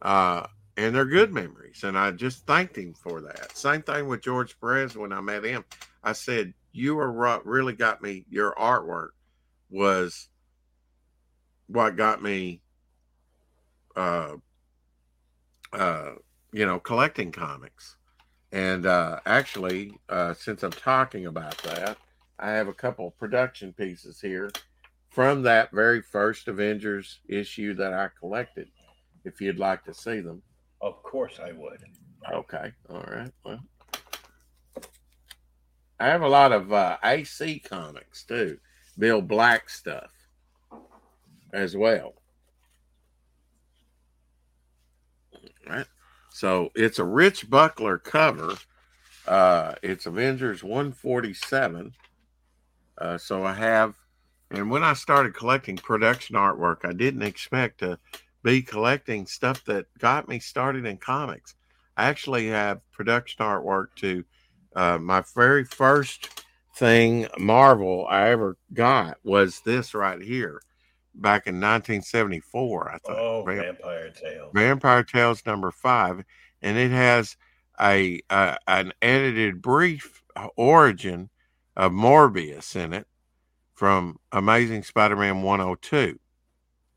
uh 0.01 0.47
and 0.77 0.95
they're 0.95 1.05
good 1.05 1.33
memories. 1.33 1.83
And 1.83 1.97
I 1.97 2.11
just 2.11 2.45
thanked 2.45 2.77
him 2.77 2.93
for 2.93 3.19
that. 3.21 3.57
Same 3.57 3.81
thing 3.81 4.07
with 4.07 4.21
George 4.21 4.57
Perez 4.61 4.95
when 4.95 5.11
I 5.11 5.19
met 5.19 5.43
him. 5.43 5.65
I 6.03 6.13
said, 6.13 6.53
"You 6.71 6.97
are 6.99 7.11
what 7.11 7.45
really 7.45 7.73
got 7.73 8.01
me. 8.01 8.25
Your 8.29 8.53
artwork 8.55 9.09
was 9.69 10.29
what 11.67 11.97
got 11.97 12.23
me, 12.23 12.61
uh, 13.95 14.37
uh, 15.73 16.11
you 16.53 16.65
know, 16.65 16.79
collecting 16.79 17.31
comics." 17.33 17.97
And 18.51 18.85
uh, 18.85 19.19
actually, 19.25 19.93
uh, 20.09 20.33
since 20.33 20.63
I'm 20.63 20.71
talking 20.71 21.27
about 21.27 21.57
that, 21.59 21.97
I 22.39 22.51
have 22.51 22.67
a 22.67 22.73
couple 22.73 23.11
production 23.11 23.73
pieces 23.73 24.19
here 24.21 24.51
from 25.09 25.43
that 25.43 25.71
very 25.71 26.01
first 26.01 26.47
Avengers 26.47 27.19
issue 27.27 27.73
that 27.75 27.93
I 27.93 28.09
collected. 28.19 28.69
If 29.25 29.41
you'd 29.41 29.59
like 29.59 29.83
to 29.85 29.93
see 29.93 30.21
them. 30.21 30.41
Of 30.81 31.03
course 31.03 31.39
I 31.43 31.51
would. 31.51 31.83
Okay. 32.33 32.71
All 32.89 33.05
right. 33.11 33.31
Well, 33.43 33.59
I 35.99 36.07
have 36.07 36.21
a 36.21 36.29
lot 36.29 36.53
of 36.53 36.71
uh, 36.71 36.97
AC 37.03 37.59
comics 37.59 38.23
too, 38.23 38.57
Bill 38.97 39.21
Black 39.21 39.69
stuff 39.69 40.11
as 41.53 41.75
well. 41.75 42.13
All 45.33 45.75
right. 45.75 45.85
So 46.39 46.71
it's 46.73 46.99
a 46.99 47.03
Rich 47.03 47.49
Buckler 47.49 47.97
cover. 47.97 48.55
Uh, 49.27 49.75
it's 49.83 50.05
Avengers 50.05 50.63
147. 50.63 51.93
Uh, 52.97 53.17
so 53.17 53.43
I 53.43 53.51
have, 53.55 53.95
and 54.49 54.71
when 54.71 54.81
I 54.81 54.93
started 54.93 55.35
collecting 55.35 55.75
production 55.75 56.37
artwork, 56.37 56.85
I 56.85 56.93
didn't 56.93 57.23
expect 57.23 57.79
to 57.79 57.99
be 58.41 58.61
collecting 58.61 59.25
stuff 59.25 59.65
that 59.65 59.87
got 59.99 60.29
me 60.29 60.39
started 60.39 60.85
in 60.85 60.95
comics. 60.95 61.55
I 61.97 62.05
actually 62.05 62.47
have 62.47 62.89
production 62.93 63.45
artwork 63.45 63.87
to 63.97 64.23
uh, 64.77 64.97
my 64.97 65.25
very 65.35 65.65
first 65.65 66.45
thing 66.77 67.27
Marvel 67.37 68.07
I 68.09 68.29
ever 68.29 68.55
got 68.73 69.17
was 69.25 69.59
this 69.65 69.93
right 69.93 70.21
here 70.21 70.61
back 71.21 71.47
in 71.47 71.55
1974. 71.55 72.91
I 72.91 72.97
thought. 72.97 73.17
Oh, 73.17 73.43
Vamp- 73.45 73.61
Vampire 73.61 74.09
Tales. 74.09 74.51
Vampire 74.53 75.03
Tales 75.03 75.45
number 75.45 75.71
five, 75.71 76.23
and 76.61 76.77
it 76.77 76.91
has 76.91 77.37
a, 77.79 78.21
a 78.29 78.57
an 78.67 78.93
edited 79.01 79.61
brief 79.61 80.23
origin 80.55 81.29
of 81.75 81.91
Morbius 81.91 82.75
in 82.75 82.93
it 82.93 83.07
from 83.73 84.17
Amazing 84.31 84.83
Spider-Man 84.83 85.41
102. 85.41 86.19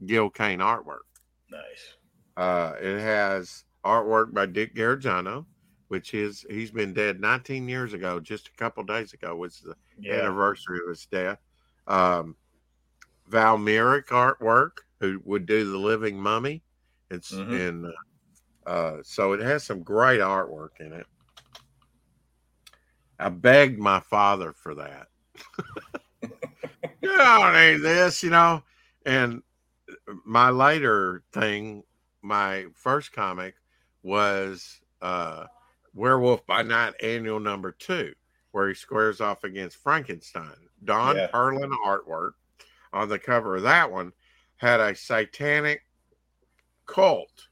Gil 0.05 0.31
Kane 0.31 0.59
artwork. 0.59 1.07
Nice. 1.51 1.97
Uh, 2.36 2.73
it 2.81 2.99
has 2.99 3.65
artwork 3.85 4.32
by 4.32 4.47
Dick 4.47 4.74
Giordano, 4.74 5.47
which 5.89 6.15
is 6.15 6.44
he's 6.51 6.70
been 6.70 6.93
dead 6.93 7.20
19 7.20 7.69
years 7.69 7.93
ago. 7.93 8.19
Just 8.19 8.49
a 8.49 8.53
couple 8.53 8.82
days 8.82 9.12
ago 9.12 9.36
was 9.36 9.61
the 9.61 9.77
yeah. 10.01 10.15
anniversary 10.15 10.81
of 10.82 10.89
his 10.89 11.07
death. 11.07 11.39
Um, 11.86 12.36
Val 13.27 13.59
Mayerik 13.59 14.07
artwork, 14.07 14.78
who 15.01 15.20
would 15.24 15.47
do 15.47 15.70
the 15.70 15.78
Living 15.78 16.19
Mummy. 16.19 16.62
It's 17.11 17.32
mm-hmm. 17.32 17.55
and 17.55 17.86
uh, 17.86 18.70
uh, 18.70 18.97
so 19.03 19.32
it 19.32 19.40
has 19.40 19.65
some 19.65 19.82
great 19.82 20.20
artwork 20.20 20.81
in 20.81 20.93
it. 20.93 21.07
I 23.19 23.28
begged 23.28 23.78
my 23.78 24.01
father 24.01 24.53
for 24.53 24.74
that. 24.74 25.07
you 26.23 27.16
don't 27.16 27.55
need 27.55 27.82
this, 27.82 28.23
you 28.23 28.31
know. 28.31 28.62
And 29.07 29.43
my 30.24 30.51
later 30.51 31.23
thing, 31.32 31.85
my 32.23 32.66
first 32.74 33.12
comic 33.12 33.55
was 34.03 34.81
uh, 35.01 35.47
Werewolf 35.94 36.47
by 36.47 36.62
Night 36.62 36.94
Annual 37.03 37.40
Number 37.40 37.73
Two, 37.73 38.12
where 38.53 38.69
he 38.69 38.74
squares 38.74 39.20
off 39.20 39.44
against 39.44 39.77
Frankenstein. 39.77 40.57
Don 40.85 41.16
yeah. 41.16 41.28
Perlin 41.28 41.73
artwork 41.86 42.32
on 42.93 43.09
the 43.09 43.19
cover 43.19 43.56
of 43.56 43.62
that 43.62 43.90
one 43.90 44.12
had 44.56 44.81
a 44.81 44.94
satanic 44.94 45.82
cult 46.86 47.48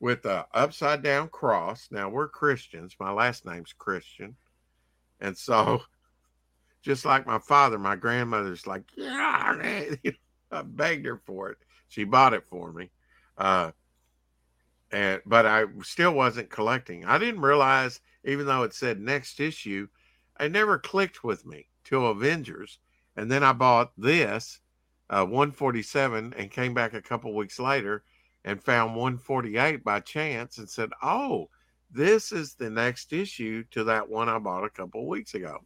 with 0.00 0.24
a 0.24 0.46
upside 0.52 1.02
down 1.02 1.28
cross. 1.28 1.88
Now 1.90 2.08
we're 2.08 2.28
Christians. 2.28 2.96
My 2.98 3.12
last 3.12 3.46
name's 3.46 3.72
Christian, 3.72 4.36
and 5.20 5.36
so 5.36 5.82
just 6.82 7.04
like 7.04 7.26
my 7.26 7.38
father, 7.38 7.78
my 7.78 7.96
grandmother's 7.96 8.66
like, 8.66 8.84
yeah, 8.96 9.56
I 10.52 10.62
begged 10.62 11.06
her 11.06 11.20
for 11.24 11.50
it. 11.50 11.58
She 11.88 12.04
bought 12.04 12.34
it 12.34 12.46
for 12.48 12.72
me. 12.72 12.90
Uh, 13.36 13.72
and 14.92 15.20
but 15.26 15.46
I 15.46 15.64
still 15.82 16.12
wasn't 16.12 16.50
collecting. 16.50 17.04
I 17.04 17.18
didn't 17.18 17.40
realize, 17.40 18.00
even 18.24 18.46
though 18.46 18.62
it 18.62 18.74
said 18.74 19.00
next 19.00 19.40
issue, 19.40 19.88
it 20.38 20.52
never 20.52 20.78
clicked 20.78 21.24
with 21.24 21.44
me 21.44 21.68
till 21.84 22.06
Avengers, 22.06 22.78
and 23.16 23.30
then 23.30 23.42
I 23.42 23.52
bought 23.52 23.92
this 23.96 24.60
uh, 25.10 25.24
147 25.24 26.34
and 26.36 26.50
came 26.50 26.74
back 26.74 26.94
a 26.94 27.02
couple 27.02 27.34
weeks 27.34 27.58
later 27.58 28.04
and 28.44 28.62
found 28.62 28.94
148 28.94 29.82
by 29.84 30.00
chance 30.00 30.58
and 30.58 30.68
said, 30.68 30.90
"Oh, 31.02 31.48
this 31.90 32.32
is 32.32 32.54
the 32.54 32.70
next 32.70 33.12
issue 33.12 33.64
to 33.70 33.84
that 33.84 34.08
one 34.08 34.28
I 34.28 34.38
bought 34.38 34.64
a 34.64 34.70
couple 34.70 35.06
weeks 35.08 35.34
ago. 35.34 35.58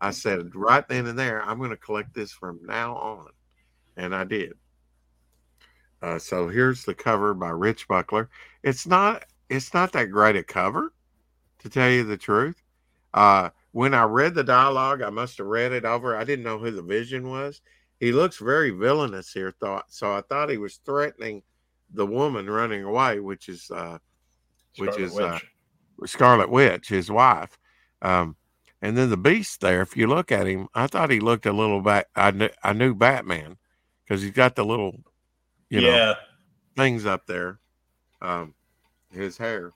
I 0.00 0.10
said 0.10 0.54
right 0.54 0.86
then 0.88 1.06
and 1.06 1.18
there, 1.18 1.42
I'm 1.42 1.58
going 1.58 1.70
to 1.70 1.76
collect 1.76 2.14
this 2.14 2.32
from 2.32 2.60
now 2.64 2.96
on, 2.96 3.28
and 3.96 4.14
I 4.14 4.24
did. 4.24 4.54
Uh, 6.02 6.18
so 6.18 6.48
here's 6.48 6.84
the 6.84 6.94
cover 6.94 7.34
by 7.34 7.50
Rich 7.50 7.88
Buckler. 7.88 8.30
It's 8.62 8.86
not 8.86 9.24
it's 9.48 9.72
not 9.72 9.92
that 9.92 10.10
great 10.10 10.36
a 10.36 10.42
cover, 10.42 10.92
to 11.60 11.68
tell 11.68 11.90
you 11.90 12.04
the 12.04 12.16
truth. 12.16 12.60
Uh, 13.14 13.50
when 13.76 13.92
I 13.92 14.04
read 14.04 14.34
the 14.34 14.42
dialogue, 14.42 15.02
I 15.02 15.10
must 15.10 15.36
have 15.36 15.46
read 15.46 15.70
it 15.70 15.84
over. 15.84 16.16
I 16.16 16.24
didn't 16.24 16.46
know 16.46 16.56
who 16.56 16.70
the 16.70 16.80
Vision 16.80 17.28
was. 17.28 17.60
He 18.00 18.10
looks 18.10 18.38
very 18.38 18.70
villainous 18.70 19.30
here, 19.30 19.52
thought 19.60 19.84
so. 19.88 20.14
I 20.14 20.22
thought 20.22 20.48
he 20.48 20.56
was 20.56 20.76
threatening 20.76 21.42
the 21.92 22.06
woman 22.06 22.48
running 22.48 22.84
away, 22.84 23.20
which 23.20 23.50
is 23.50 23.70
uh, 23.70 23.98
which 24.78 24.92
Scarlet 24.92 25.06
is 25.06 25.18
uh, 25.18 25.38
Witch. 25.98 26.10
Scarlet 26.10 26.50
Witch, 26.50 26.88
his 26.88 27.10
wife. 27.10 27.58
Um, 28.00 28.36
and 28.80 28.96
then 28.96 29.10
the 29.10 29.18
Beast 29.18 29.60
there, 29.60 29.82
if 29.82 29.94
you 29.94 30.06
look 30.06 30.32
at 30.32 30.46
him, 30.46 30.68
I 30.74 30.86
thought 30.86 31.10
he 31.10 31.20
looked 31.20 31.44
a 31.44 31.52
little 31.52 31.82
back. 31.82 32.06
I 32.16 32.30
knew, 32.30 32.48
I 32.62 32.72
knew 32.72 32.94
Batman 32.94 33.58
because 34.04 34.22
he's 34.22 34.30
got 34.30 34.56
the 34.56 34.64
little, 34.64 34.96
you 35.68 35.82
know, 35.82 36.14
things 36.78 37.04
up 37.04 37.26
there, 37.26 37.58
um, 38.22 38.54
his 39.10 39.36
hair. 39.36 39.72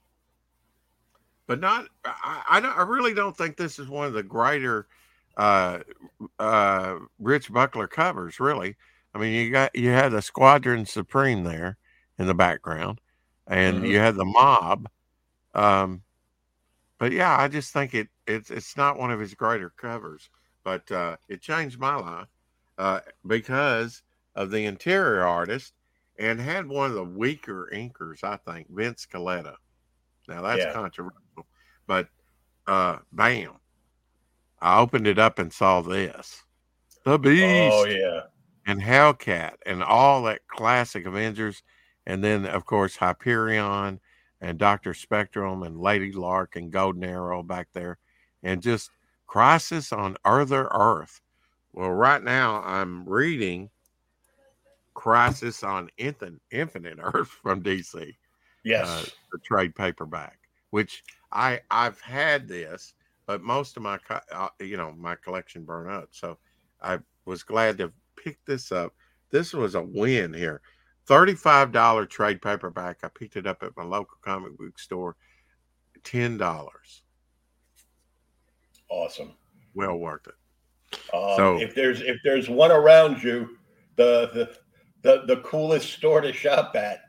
But 1.50 1.58
not, 1.58 1.88
I, 2.04 2.42
I, 2.48 2.60
don't, 2.60 2.78
I 2.78 2.82
really 2.82 3.12
don't 3.12 3.36
think 3.36 3.56
this 3.56 3.80
is 3.80 3.88
one 3.88 4.06
of 4.06 4.12
the 4.12 4.22
greater 4.22 4.86
uh, 5.36 5.80
uh, 6.38 6.94
Rich 7.18 7.52
Buckler 7.52 7.88
covers. 7.88 8.38
Really, 8.38 8.76
I 9.12 9.18
mean, 9.18 9.32
you 9.32 9.50
got 9.50 9.74
you 9.74 9.88
had 9.88 10.12
the 10.12 10.22
Squadron 10.22 10.86
Supreme 10.86 11.42
there 11.42 11.76
in 12.20 12.28
the 12.28 12.34
background, 12.34 13.00
and 13.48 13.82
Mhm. 13.82 13.88
you 13.88 13.98
had 13.98 14.14
the 14.14 14.24
mob. 14.24 14.88
Um, 15.52 16.04
but 16.98 17.10
yeah, 17.10 17.36
I 17.36 17.48
just 17.48 17.72
think 17.72 17.94
it 17.94 18.06
it's 18.28 18.52
it's 18.52 18.76
not 18.76 18.96
one 18.96 19.10
of 19.10 19.18
his 19.18 19.34
greater 19.34 19.70
covers, 19.70 20.30
but 20.62 20.88
uh, 20.92 21.16
it 21.28 21.42
changed 21.42 21.80
my 21.80 21.96
life 21.96 22.28
uh, 22.78 23.00
because 23.26 24.04
of 24.36 24.52
the 24.52 24.66
interior 24.66 25.22
artist 25.22 25.72
and 26.16 26.40
had 26.40 26.68
one 26.68 26.90
of 26.90 26.94
the 26.94 27.02
weaker 27.02 27.68
inkers, 27.74 28.22
I 28.22 28.36
think, 28.36 28.68
Vince 28.70 29.04
Colletta. 29.04 29.56
Now 30.28 30.42
that's 30.42 30.64
Yeah. 30.64 30.72
controversial, 30.72 31.20
but 31.90 32.06
uh, 32.68 32.98
bam, 33.10 33.50
I 34.60 34.78
opened 34.78 35.08
it 35.08 35.18
up 35.18 35.40
and 35.40 35.52
saw 35.52 35.80
this, 35.80 36.44
the 37.04 37.18
Beast 37.18 37.42
Oh 37.44 37.84
yeah. 37.84 38.20
and 38.64 38.80
Hellcat 38.80 39.54
and 39.66 39.82
all 39.82 40.22
that 40.22 40.46
classic 40.46 41.04
Avengers, 41.04 41.64
and 42.06 42.22
then 42.22 42.46
of 42.46 42.64
course 42.64 42.94
Hyperion 42.94 43.98
and 44.40 44.56
Doctor 44.56 44.94
Spectrum 44.94 45.64
and 45.64 45.80
Lady 45.80 46.12
Lark 46.12 46.54
and 46.54 46.70
Golden 46.70 47.02
Arrow 47.02 47.42
back 47.42 47.66
there, 47.72 47.98
and 48.44 48.62
just 48.62 48.90
Crisis 49.26 49.92
on 49.92 50.16
Other 50.24 50.68
Earth. 50.70 51.20
Well, 51.72 51.90
right 51.90 52.22
now 52.22 52.62
I'm 52.62 53.04
reading 53.04 53.68
Crisis 54.94 55.64
on 55.64 55.90
Infin- 55.98 56.38
Infinite 56.52 56.98
Earth 57.02 57.30
from 57.42 57.64
DC, 57.64 58.14
Yes. 58.62 58.86
uh, 58.88 59.04
the 59.32 59.38
trade 59.38 59.74
paperback, 59.74 60.38
which 60.70 61.02
I 61.32 61.60
I've 61.70 62.00
had 62.00 62.48
this, 62.48 62.94
but 63.26 63.42
most 63.42 63.76
of 63.76 63.82
my 63.82 63.98
uh, 64.32 64.48
you 64.60 64.76
know 64.76 64.92
my 64.98 65.14
collection 65.16 65.64
burned 65.64 65.90
up, 65.90 66.08
so 66.12 66.38
I 66.82 66.98
was 67.24 67.42
glad 67.42 67.78
to 67.78 67.92
pick 68.16 68.44
this 68.44 68.72
up. 68.72 68.94
This 69.30 69.52
was 69.52 69.74
a 69.74 69.82
win 69.82 70.32
here. 70.34 70.60
$35 71.08 72.08
trade 72.08 72.40
paperback. 72.42 72.98
I 73.02 73.08
picked 73.08 73.36
it 73.36 73.46
up 73.46 73.62
at 73.62 73.76
my 73.76 73.82
local 73.84 74.18
comic 74.22 74.56
book 74.56 74.78
store. 74.78 75.16
$10. 76.04 76.38
awesome. 78.88 79.32
Well 79.74 79.96
worth 79.96 80.26
it. 80.26 80.34
Um, 81.14 81.36
So- 81.36 81.60
if 81.60 81.74
there's 81.74 82.00
if 82.00 82.18
there's 82.24 82.48
one 82.48 82.72
around 82.72 83.22
you, 83.22 83.56
the 83.96 84.30
the 84.34 84.56
the, 85.02 85.24
the 85.34 85.40
coolest 85.42 85.92
store 85.94 86.20
to 86.20 86.32
shop 86.32 86.74
at 86.76 87.00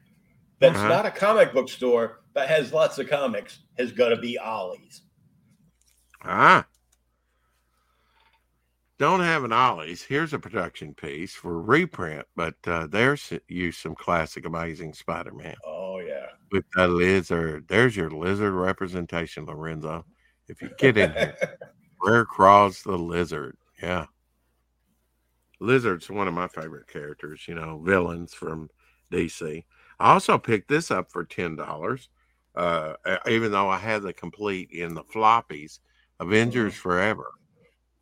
that's 0.60 0.78
Uh-huh. 0.78 0.88
not 0.88 1.06
a 1.06 1.12
comic 1.12 1.54
book 1.54 1.70
store 1.70 2.21
but 2.34 2.48
has 2.48 2.74
lots 2.74 2.98
of 3.00 3.10
comics 3.10 3.60
has 3.78 3.92
got 3.92 4.10
to 4.10 4.18
be 4.18 4.38
Ollie's. 4.38 5.02
Ah. 6.24 6.66
Don't 9.00 9.22
have 9.22 9.44
an 9.44 9.52
Ollie's. 9.52 10.04
Here's 10.04 10.34
a 10.34 10.40
production 10.40 10.94
piece 10.94 11.34
for 11.34 11.60
reprint, 11.60 12.26
but 12.36 12.54
uh, 12.68 12.86
there's 12.86 13.34
you 13.48 13.72
some 13.72 13.96
classic 13.96 14.46
Amazing 14.46 14.94
Spider 14.94 15.34
Man 15.34 15.56
Oh 15.66 16.00
yeah. 16.00 16.28
with 16.52 16.66
the 16.76 16.88
lizard. 16.88 17.66
There's 17.68 17.96
your 17.96 18.12
lizard 18.12 18.54
representation, 18.54 19.46
Lorenzo. 19.46 20.06
If 20.48 20.62
you 20.62 20.70
get 20.78 20.98
in 20.98 21.12
here. 21.14 21.36
Where 22.00 22.26
crawls 22.26 22.84
the 22.84 22.98
lizard? 22.98 23.58
Yeah. 23.82 24.06
Lizard's 25.60 26.10
one 26.10 26.28
of 26.28 26.34
my 26.34 26.48
favorite 26.48 26.88
characters, 26.88 27.48
you 27.48 27.56
know, 27.56 27.80
villains 27.84 28.34
from 28.34 28.70
DC. 29.12 29.64
I 30.00 30.14
also 30.14 30.38
picked 30.38 30.68
this 30.68 30.92
up 30.92 31.12
for 31.12 31.24
ten 31.24 31.56
dollars. 31.56 32.10
Uh, 32.56 32.94
even 33.30 33.52
though 33.52 33.70
I 33.70 33.78
had 33.78 34.02
the 34.02 34.14
complete 34.14 34.72
in 34.72 34.94
the 34.94 35.04
floppies, 35.04 35.80
Avengers 36.20 36.74
Forever. 36.76 37.32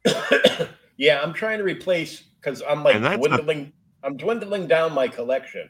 yeah, 0.98 1.22
I'm 1.22 1.34
trying 1.34 1.58
to 1.60 1.64
replace 1.64 2.24
because 2.42 2.62
I'm 2.68 2.84
like 2.84 2.96
And 2.96 3.06
that's 3.06 3.16
a- 3.26 3.30
dwindling. 3.30 3.74
I'm 4.04 4.16
dwindling 4.18 4.68
down 4.68 4.94
my 4.94 5.08
collection. 5.08 5.70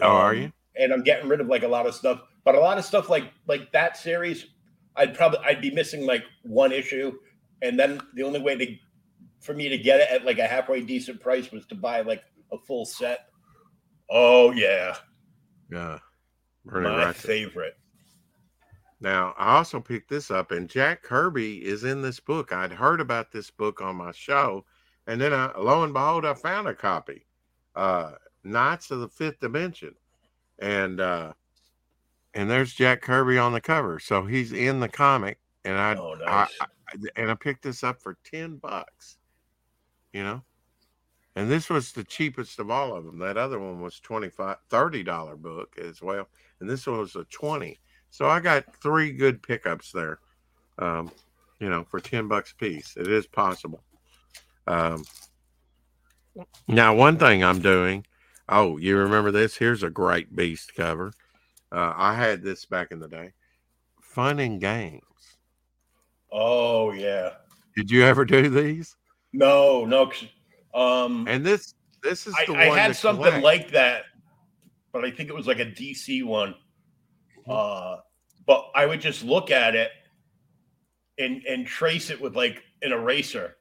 Oh, 0.00 0.08
are 0.08 0.30
Um, 0.32 0.40
you? 0.42 0.52
And 0.78 0.92
I'm 0.92 1.02
getting 1.02 1.28
rid 1.28 1.40
of 1.40 1.46
like 1.48 1.62
a 1.62 1.68
lot 1.68 1.86
of 1.86 1.94
stuff, 1.94 2.20
but 2.44 2.54
a 2.54 2.60
lot 2.60 2.78
of 2.78 2.84
stuff 2.84 3.08
like 3.08 3.32
like 3.46 3.70
that 3.72 3.96
series, 3.96 4.46
I'd 4.96 5.14
probably 5.14 5.38
I'd 5.44 5.60
be 5.62 5.70
missing 5.70 6.04
like 6.06 6.24
one 6.42 6.72
issue, 6.72 7.12
and 7.62 7.78
then 7.78 8.00
the 8.14 8.22
only 8.22 8.40
way 8.40 8.56
to 8.56 8.76
for 9.40 9.54
me 9.54 9.68
to 9.68 9.78
get 9.78 10.00
it 10.00 10.10
at 10.10 10.24
like 10.24 10.38
a 10.38 10.46
halfway 10.46 10.80
decent 10.82 11.20
price 11.20 11.50
was 11.52 11.64
to 11.66 11.74
buy 11.74 12.00
like 12.00 12.22
a 12.52 12.58
full 12.58 12.84
set. 12.84 13.20
Oh 14.10 14.50
yeah, 14.52 14.96
Yeah. 15.70 15.98
Bernie 16.66 16.88
my 16.88 17.04
Wrightson. 17.06 17.14
favorite. 17.14 17.78
Now, 19.00 19.34
I 19.38 19.56
also 19.56 19.78
picked 19.80 20.08
this 20.08 20.30
up, 20.30 20.50
and 20.52 20.68
Jack 20.68 21.02
Kirby 21.02 21.64
is 21.64 21.84
in 21.84 22.00
this 22.02 22.18
book. 22.18 22.52
I'd 22.52 22.72
heard 22.72 23.00
about 23.00 23.30
this 23.30 23.50
book 23.50 23.80
on 23.82 23.96
my 23.96 24.12
show, 24.12 24.64
and 25.06 25.20
then 25.20 25.32
I, 25.34 25.52
lo 25.58 25.82
and 25.84 25.92
behold, 25.92 26.24
I 26.24 26.34
found 26.34 26.66
a 26.66 26.74
copy. 26.74 27.26
Uh, 27.74 28.12
Knights 28.42 28.90
of 28.90 29.00
the 29.00 29.08
Fifth 29.08 29.40
Dimension, 29.40 29.94
and 30.58 31.00
uh, 31.00 31.32
and 32.34 32.48
there's 32.50 32.72
Jack 32.72 33.02
Kirby 33.02 33.36
on 33.38 33.52
the 33.52 33.60
cover, 33.60 33.98
so 33.98 34.24
he's 34.24 34.52
in 34.52 34.80
the 34.80 34.88
comic, 34.88 35.38
and 35.64 35.76
I, 35.76 35.94
Oh, 35.96 36.16
I. 36.26 36.46
I 36.60 36.66
and 37.16 37.30
I 37.32 37.34
picked 37.34 37.64
this 37.64 37.82
up 37.82 38.00
for 38.00 38.16
ten 38.24 38.56
bucks, 38.58 39.16
you 40.12 40.22
know. 40.22 40.40
And 41.36 41.50
this 41.50 41.68
was 41.68 41.92
the 41.92 42.02
cheapest 42.02 42.58
of 42.58 42.70
all 42.70 42.96
of 42.96 43.04
them. 43.04 43.18
That 43.18 43.36
other 43.36 43.58
one 43.60 43.82
was 43.82 44.00
25 44.00 44.56
$30 44.70 45.36
book 45.36 45.76
as 45.78 46.00
well, 46.00 46.26
and 46.60 46.68
this 46.68 46.86
one 46.86 46.98
was 46.98 47.14
a 47.14 47.24
twenty. 47.24 47.78
So 48.10 48.26
I 48.26 48.40
got 48.40 48.64
three 48.82 49.12
good 49.12 49.42
pickups 49.42 49.92
there, 49.92 50.18
um, 50.78 51.10
you 51.60 51.68
know, 51.68 51.84
for 51.84 52.00
10 52.00 52.28
bucks 52.28 52.52
a 52.52 52.56
piece. 52.56 52.96
It 52.96 53.08
is 53.08 53.26
possible. 53.26 53.82
Um, 54.66 55.04
now, 56.66 56.94
one 56.94 57.18
thing 57.18 57.44
I'm 57.44 57.60
doing, 57.60 58.06
oh, 58.48 58.78
you 58.78 58.96
remember 58.96 59.30
this? 59.30 59.56
Here's 59.56 59.82
a 59.82 59.90
great 59.90 60.34
beast 60.34 60.74
cover. 60.74 61.12
Uh, 61.70 61.92
I 61.94 62.14
had 62.14 62.42
this 62.42 62.64
back 62.64 62.90
in 62.90 63.00
the 63.00 63.08
day. 63.08 63.32
Fun 64.00 64.38
and 64.38 64.58
games. 64.60 65.02
Oh 66.32 66.92
yeah. 66.92 67.30
Did 67.76 67.90
you 67.90 68.02
ever 68.04 68.24
do 68.24 68.48
these? 68.48 68.96
No, 69.32 69.84
no. 69.84 70.10
Um, 70.76 71.26
And 71.26 71.44
this, 71.44 71.74
this 72.02 72.26
is 72.26 72.34
I, 72.38 72.44
the 72.46 72.54
I 72.54 72.64
had 72.66 72.94
something 72.94 73.24
collect. 73.24 73.42
like 73.42 73.70
that, 73.70 74.04
but 74.92 75.04
I 75.04 75.10
think 75.10 75.28
it 75.30 75.34
was 75.34 75.46
like 75.46 75.58
a 75.58 75.64
DC 75.64 76.22
one. 76.24 76.54
Uh, 77.48 77.96
but 78.46 78.70
I 78.74 78.86
would 78.86 79.00
just 79.00 79.24
look 79.24 79.50
at 79.50 79.74
it 79.74 79.90
and 81.18 81.42
and 81.48 81.66
trace 81.66 82.10
it 82.10 82.20
with 82.20 82.36
like 82.36 82.62
an 82.82 82.92
eraser. 82.92 83.56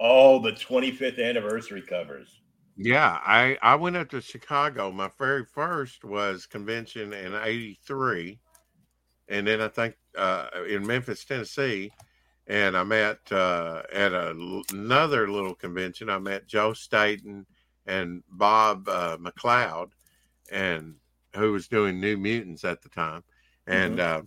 Oh, 0.00 0.40
the 0.40 0.52
25th 0.52 1.22
anniversary 1.22 1.82
covers. 1.82 2.40
Yeah, 2.76 3.18
I 3.24 3.56
I 3.62 3.76
went 3.76 3.96
up 3.96 4.08
to 4.10 4.20
Chicago. 4.20 4.90
My 4.90 5.10
very 5.18 5.44
first 5.44 6.04
was 6.04 6.46
convention 6.46 7.12
in 7.12 7.34
'83, 7.34 8.40
and 9.28 9.46
then 9.46 9.60
I 9.60 9.68
think 9.68 9.96
uh, 10.16 10.48
in 10.68 10.84
Memphis, 10.86 11.24
Tennessee, 11.24 11.92
and 12.46 12.76
I 12.76 12.82
met 12.84 13.18
uh, 13.32 13.82
at 13.92 14.12
a, 14.12 14.62
another 14.72 15.30
little 15.30 15.54
convention. 15.54 16.10
I 16.10 16.18
met 16.18 16.46
Joe 16.46 16.72
Staton 16.72 17.46
and 17.86 18.22
Bob 18.30 18.88
uh, 18.88 19.16
McLeod, 19.18 19.90
and 20.50 20.96
who 21.36 21.52
was 21.52 21.68
doing 21.68 22.00
New 22.00 22.16
Mutants 22.16 22.64
at 22.64 22.82
the 22.82 22.88
time, 22.88 23.22
and 23.66 24.00
uh, 24.00 24.22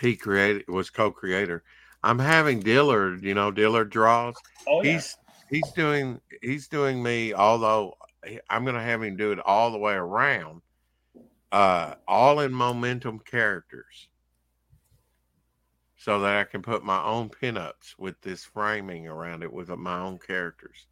he 0.00 0.16
created 0.16 0.68
was 0.68 0.90
co-creator. 0.90 1.62
I'm 2.02 2.18
having 2.18 2.60
Dillard, 2.60 3.24
you 3.24 3.34
know, 3.34 3.50
Dillard 3.50 3.90
draws 3.90 4.36
Oh 4.66 4.82
yeah. 4.82 4.94
he's 4.94 5.16
he's 5.50 5.72
doing 5.72 6.20
he's 6.42 6.68
doing 6.68 7.02
me 7.02 7.32
although 7.32 7.94
i'm 8.50 8.64
going 8.64 8.74
to 8.74 8.82
have 8.82 9.02
him 9.02 9.16
do 9.16 9.32
it 9.32 9.38
all 9.40 9.70
the 9.70 9.78
way 9.78 9.94
around 9.94 10.60
uh 11.52 11.94
all 12.08 12.40
in 12.40 12.52
momentum 12.52 13.20
characters 13.20 14.08
so 15.96 16.20
that 16.20 16.36
I 16.36 16.44
can 16.44 16.62
put 16.62 16.84
my 16.84 17.02
own 17.02 17.30
pinups 17.30 17.98
with 17.98 18.20
this 18.20 18.44
framing 18.44 19.08
around 19.08 19.42
it 19.42 19.52
with 19.52 19.68
my 19.70 19.98
own 20.00 20.18
characters. 20.18 20.86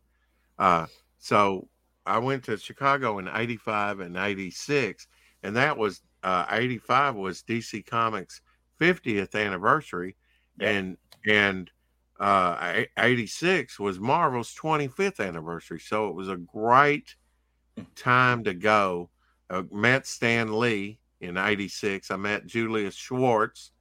Uh, 0.59 0.87
so 1.19 1.69
I 2.07 2.19
went 2.19 2.45
to 2.45 2.57
Chicago 2.57 3.19
in 3.19 3.29
85 3.29 4.01
and 4.01 4.17
86, 4.17 5.07
and 5.43 5.57
that 5.57 5.77
was 5.77 6.03
uh, 6.23 6.47
85 6.51 7.17
was 7.17 7.43
DC 7.43 7.85
Comics 7.87 8.41
50th 8.81 9.35
anniversary, 9.35 10.17
Yeah. 10.59 10.71
and 10.71 10.97
and 11.27 11.71
uh, 12.21 12.85
86 12.99 13.79
was 13.79 13.99
Marvel's 13.99 14.55
25th 14.55 15.27
anniversary. 15.27 15.81
So 15.81 16.09
it 16.09 16.15
was 16.15 16.29
a 16.29 16.37
great 16.37 17.17
time 17.97 18.45
to 18.45 18.55
go. 18.55 19.11
Uh, 19.51 19.63
met 19.71 20.07
Stan 20.07 20.59
Lee 20.59 20.99
in 21.21 21.37
86. 21.37 22.11
I 22.11 22.17
met 22.17 22.47
Julius 22.47 22.95
Schwartz, 22.95 23.73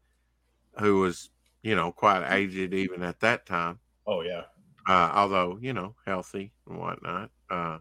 who 0.79 0.99
was, 1.01 1.29
you 1.61 1.75
know, 1.75 1.91
quite 1.91 2.27
aged 2.31 2.73
even 2.73 3.03
at 3.03 3.19
that 3.21 3.45
time 3.45 3.79
Oh 4.05 4.21
yeah. 4.21 4.43
uh, 4.87 5.11
although 5.13 5.57
you 5.61 5.73
know 5.73 5.95
healthy 6.05 6.51
and 6.67 6.77
whatnot, 6.79 7.29
uh, 7.49 7.79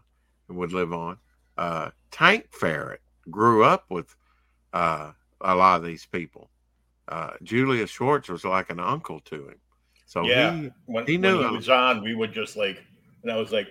would 0.49 0.71
live 0.73 0.93
on. 0.93 1.17
Uh, 1.57 1.91
Tank 2.11 2.47
Ferret 2.51 3.01
grew 3.29 3.63
up 3.63 3.85
with 3.89 4.15
uh, 4.73 5.11
a 5.41 5.55
lot 5.55 5.79
of 5.79 5.85
these 5.85 6.05
people. 6.05 6.49
Uh, 7.07 7.31
Julius 7.43 7.89
Schwartz 7.89 8.29
was 8.29 8.45
like 8.45 8.69
an 8.69 8.79
uncle 8.79 9.19
to 9.25 9.49
him, 9.49 9.59
so 10.05 10.25
Yeah. 10.25 10.51
he 10.51 10.69
When 10.85 11.05
He 11.05 11.17
knew 11.17 11.39
when 11.39 11.49
he 11.49 11.55
was 11.57 11.69
on, 11.69 12.03
we 12.03 12.15
would 12.15 12.31
just 12.33 12.55
like, 12.55 12.81
and 13.23 13.31
I 13.31 13.35
was 13.35 13.51
like, 13.51 13.67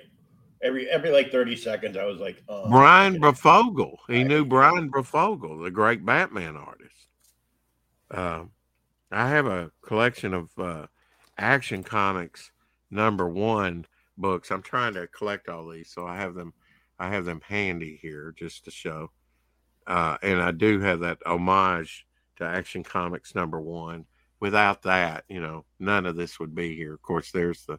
every 0.63 0.89
every 0.91 1.11
like 1.11 1.33
thirty 1.33 1.57
seconds, 1.57 1.97
I 1.97 2.05
was 2.05 2.19
like, 2.21 2.43
oh, 2.49 2.69
Brian 2.71 3.19
Breyfogle. 3.19 3.97
He 4.07 4.19
Right. 4.19 4.27
knew 4.27 4.45
Brian 4.45 4.91
Breyfogle, 4.91 5.63
the 5.63 5.71
great 5.71 6.05
Batman 6.05 6.57
artist. 6.57 7.07
Um, 8.11 8.51
I 9.13 9.29
have 9.29 9.47
a 9.47 9.71
collection 9.83 10.35
of 10.35 10.51
uh, 10.59 10.87
Action 11.39 11.83
Comics 11.83 12.51
number 12.91 13.29
one 13.29 13.87
books. 14.17 14.51
I'm 14.51 14.63
trying 14.63 14.95
to 14.95 15.07
collect 15.09 15.49
all 15.49 15.69
these, 15.69 15.91
so 15.91 16.07
I 16.07 16.17
have 16.17 16.35
them. 16.35 16.55
I 16.99 17.09
have 17.09 17.25
them 17.25 17.41
handy 17.47 17.99
here 18.01 18.35
just 18.39 18.65
to 18.65 18.71
show. 18.71 19.11
Uh, 19.87 20.17
and 20.23 20.41
I 20.41 20.53
do 20.53 20.81
have 20.81 21.01
that 21.01 21.19
homage 21.27 22.07
to 22.37 22.45
Action 22.45 22.85
Comics 22.85 23.35
number 23.35 23.61
one. 23.61 24.07
Without 24.41 24.83
that, 24.83 25.25
you 25.29 25.41
know, 25.41 25.65
none 25.79 26.07
of 26.07 26.17
this 26.17 26.39
would 26.41 26.55
be 26.55 26.75
here. 26.77 26.95
Of 26.95 27.03
course, 27.03 27.31
there's 27.33 27.65
the 27.67 27.79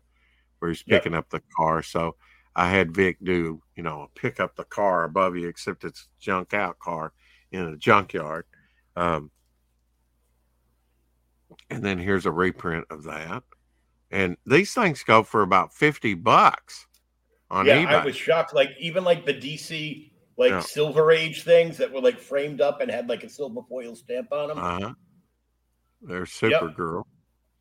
where 0.60 0.72
he's 0.72 0.84
Yep. 0.86 1.04
picking 1.04 1.14
up 1.18 1.30
the 1.30 1.42
car. 1.58 1.84
So 1.84 2.16
I 2.56 2.70
had 2.70 2.96
Vic 2.96 3.18
do, 3.24 3.62
you 3.76 3.84
know, 3.84 4.10
pick 4.16 4.40
up 4.40 4.56
the 4.56 4.64
car 4.66 5.04
above 5.04 5.36
you, 5.36 5.48
except 5.48 5.84
it's 5.84 6.08
junk 6.20 6.54
out 6.54 6.80
car 6.80 7.14
in 7.52 7.62
a 7.66 7.78
junkyard. 7.78 8.46
Um, 8.96 9.32
and 11.70 11.84
then 11.84 11.98
here's 11.98 12.26
a 12.26 12.32
reprint 12.32 12.86
of 12.90 13.04
that. 13.04 13.44
And 14.12 14.38
these 14.46 14.74
things 14.74 15.04
go 15.04 15.24
for 15.24 15.42
about 15.42 15.74
50 15.74 16.14
bucks 16.16 16.86
on 17.50 17.66
yeah, 17.66 17.84
eBay. 17.84 17.88
I 18.02 18.06
was 18.06 18.16
shocked. 18.16 18.54
Like 18.54 18.70
even 18.80 19.04
like 19.04 19.26
the 19.26 19.34
DC 19.34 20.12
like 20.38 20.52
Yeah. 20.52 20.60
Silver 20.62 21.12
Age 21.12 21.44
things 21.44 21.78
that 21.78 21.92
were 21.92 22.02
like 22.02 22.20
framed 22.20 22.62
up 22.62 22.82
and 22.82 22.90
had 22.92 23.08
like 23.10 23.24
a 23.24 23.30
silver 23.30 23.62
foil 23.68 23.96
stamp 23.96 24.32
on 24.32 24.50
them. 24.50 24.58
uh-huh. 24.60 24.94
There's 26.02 26.32
Supergirl. 26.32 27.04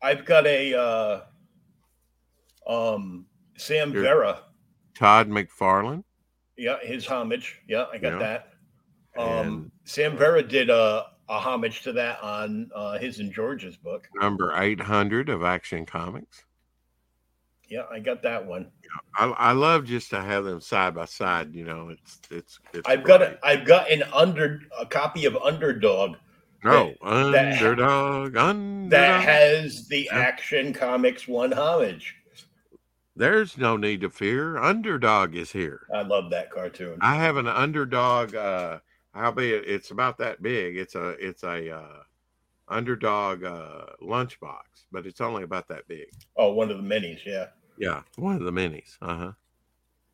I've 0.01 0.25
got 0.25 0.45
a 0.45 0.73
uh 0.75 1.21
um 2.67 3.25
Sam 3.57 3.91
Here. 3.91 4.01
Vera. 4.01 4.43
Todd 4.95 5.29
McFarlane. 5.29 6.03
Yeah, 6.57 6.77
his 6.83 7.05
homage. 7.05 7.59
Yeah, 7.67 7.85
I 7.91 7.97
got 7.97 8.13
Yeah. 8.13 8.19
that. 8.19 8.47
Um 9.17 9.29
And- 9.47 9.71
Sam 9.85 10.17
Vera 10.17 10.43
did 10.43 10.69
a 10.69 11.05
a 11.29 11.39
homage 11.39 11.81
to 11.83 11.93
that 11.93 12.21
on 12.23 12.69
uh 12.75 12.97
his 12.97 13.19
and 13.19 13.33
George's 13.33 13.77
book. 13.77 14.07
Number 14.19 14.53
800 14.55 15.29
of 15.29 15.43
Action 15.43 15.85
Comics. 15.85 16.43
Yeah, 17.69 17.83
I 17.91 17.99
got 17.99 18.21
that 18.23 18.45
one. 18.45 18.69
I, 19.17 19.25
I 19.29 19.51
love 19.53 19.85
just 19.85 20.09
to 20.11 20.21
have 20.21 20.43
them 20.43 20.59
side 20.61 20.93
by 20.93 21.05
side. 21.05 21.55
You 21.55 21.63
know, 21.65 21.89
it's 21.89 22.19
it's. 22.29 22.59
it's 22.73 22.87
I've 22.87 23.03
got 23.03 23.19
great. 23.21 23.31
a, 23.41 23.45
I've 23.45 23.65
got 23.65 23.89
an 23.89 24.03
under 24.13 24.59
a 24.79 24.85
copy 24.85 25.25
of 25.25 25.35
Underdog 25.37 26.17
no 26.63 26.93
that- 27.01 27.57
underdog. 27.61 28.37
underdog. 28.37 28.89
that 28.91 29.23
has 29.23 29.87
the. 29.87 30.09
Action 30.11 30.73
Comics 30.73 31.27
one 31.27 31.51
homage. 31.53 32.15
There's 33.15 33.57
no 33.57 33.77
need 33.77 34.01
to 34.01 34.09
fear. 34.09 34.57
Underdog 34.57 35.35
is 35.35 35.51
here. 35.51 35.81
I 35.93 36.01
love 36.01 36.29
that 36.31 36.51
cartoon. 36.51 36.97
I 37.01 37.15
have 37.15 37.37
an 37.37 37.47
underdog. 37.47 38.33
Uh, 38.35 38.79
albeit 39.15 39.65
it's 39.67 39.91
about 39.91 40.17
that 40.19 40.41
big. 40.41 40.77
It's 40.77 40.95
a 40.95 41.09
it's 41.19 41.43
a 41.43 41.75
uh, 41.75 42.03
underdog 42.67 43.43
uh, 43.43 43.85
lunchbox, 44.01 44.85
but 44.91 45.05
it's 45.05 45.21
only 45.21 45.43
about 45.43 45.67
that 45.69 45.87
big. 45.87 46.07
Oh, 46.37 46.53
one 46.53 46.71
of 46.71 46.77
the 46.77 46.83
minis, 46.83 47.19
yeah. 47.25 47.47
Yeah, 47.77 48.01
one 48.17 48.35
of 48.35 48.43
the 48.43 48.51
minis. 48.51 48.97
Uh 49.01 49.15
huh. 49.17 49.31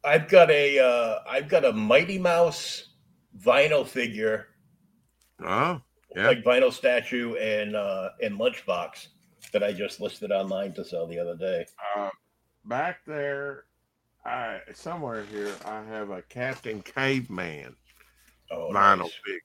I've 0.03 0.29
got 0.29 0.49
a 0.49 0.79
uh 0.79 1.19
I've 1.29 1.49
got 1.49 1.65
a 1.65 1.73
Mighty 1.73 2.17
Mouse 2.17 2.87
vinyl 3.37 3.85
figure, 3.85 4.47
Oh, 5.43 5.81
yeah. 6.15 6.27
like 6.27 6.43
vinyl 6.43 6.71
statue 6.71 7.35
and 7.35 7.75
uh 7.75 8.09
and 8.21 8.39
lunchbox 8.39 9.07
that 9.51 9.63
I 9.63 9.73
just 9.73 9.99
listed 9.99 10.31
online 10.31 10.73
to 10.73 10.85
sell 10.85 11.05
the 11.07 11.19
other 11.19 11.35
day. 11.35 11.65
Uh, 11.97 12.09
back 12.65 12.99
there, 13.05 13.65
I 14.25 14.59
somewhere 14.73 15.25
here, 15.25 15.53
I 15.65 15.83
have 15.83 16.11
a 16.11 16.21
Captain 16.23 16.81
Caveman 16.81 17.75
Oh, 18.51 18.69
vinyl 18.73 18.99
nice. 18.99 19.11
figure. 19.25 19.39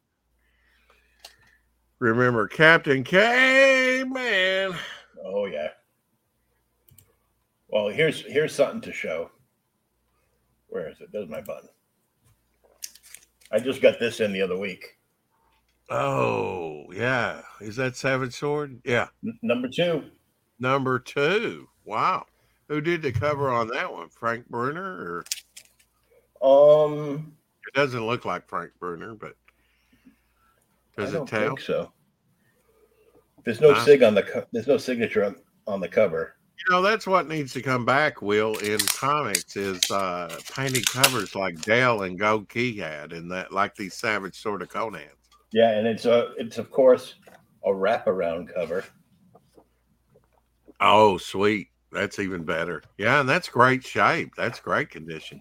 Remember 1.98 2.46
Captain 2.48 3.04
Caveman? 3.04 4.74
Oh 5.24 5.46
yeah. 5.46 5.68
Well, 7.68 7.88
here's 7.88 8.22
here's 8.22 8.54
something 8.54 8.80
to 8.82 8.92
show. 8.92 9.30
Where 10.68 10.90
is 10.90 11.00
it? 11.00 11.08
There's 11.12 11.28
my 11.28 11.40
button. 11.40 11.68
I 13.52 13.58
just 13.60 13.80
got 13.80 13.98
this 14.00 14.20
in 14.20 14.32
the 14.32 14.42
other 14.42 14.58
week. 14.58 14.84
Oh, 15.90 16.86
yeah. 16.92 17.42
Is 17.60 17.76
that 17.76 17.94
Savage 17.94 18.34
Sword? 18.34 18.80
Yeah. 18.84 19.08
N- 19.24 19.38
number 19.42 19.68
two. 19.68 20.04
Number 20.58 20.98
two. 20.98 21.68
Wow. 21.84 22.24
Who 22.68 22.80
did 22.80 23.02
the 23.02 23.12
cover 23.12 23.50
on 23.50 23.68
that 23.68 23.92
one? 23.92 24.08
Frank 24.08 24.48
Brunner? 24.48 25.22
Or 26.40 27.04
Um, 27.04 27.36
doesn't 27.74 28.06
look 28.06 28.24
like 28.24 28.48
Frank 28.48 28.72
Brunner, 28.78 29.14
but 29.14 29.34
does 30.96 31.14
I 31.14 31.22
it 31.22 31.28
think 31.28 31.60
so. 31.60 31.92
There's 33.44 33.60
no 33.60 33.74
sig 33.74 34.02
on 34.02 34.14
the 34.14 34.22
co- 34.22 34.46
there's 34.52 34.66
no 34.66 34.78
signature 34.78 35.24
on, 35.24 35.36
on 35.66 35.80
the 35.80 35.88
cover. 35.88 36.36
You 36.56 36.74
know, 36.74 36.82
that's 36.82 37.06
what 37.06 37.28
needs 37.28 37.52
to 37.54 37.62
come 37.62 37.84
back, 37.84 38.22
Will, 38.22 38.56
in 38.58 38.78
comics 38.78 39.56
is 39.56 39.80
uh 39.90 40.38
painted 40.54 40.86
covers 40.86 41.34
like 41.34 41.60
Dell 41.62 42.02
and 42.02 42.18
Gold 42.18 42.48
Key 42.48 42.76
had 42.78 43.12
and 43.12 43.30
that 43.32 43.52
like 43.52 43.74
these 43.74 43.94
savage 43.94 44.40
sword 44.40 44.62
of 44.62 44.68
Conans. 44.68 45.10
Yeah, 45.52 45.70
and 45.70 45.86
it's 45.86 46.06
a 46.06 46.32
it's 46.38 46.58
of 46.58 46.70
course 46.70 47.16
a 47.64 47.70
wraparound 47.70 48.54
cover. 48.54 48.84
Oh, 50.80 51.18
sweet. 51.18 51.68
That's 51.92 52.18
even 52.18 52.44
better. 52.44 52.82
Yeah, 52.98 53.20
and 53.20 53.28
that's 53.28 53.48
great 53.48 53.86
shape. 53.86 54.34
That's 54.36 54.58
great 54.58 54.90
condition. 54.90 55.40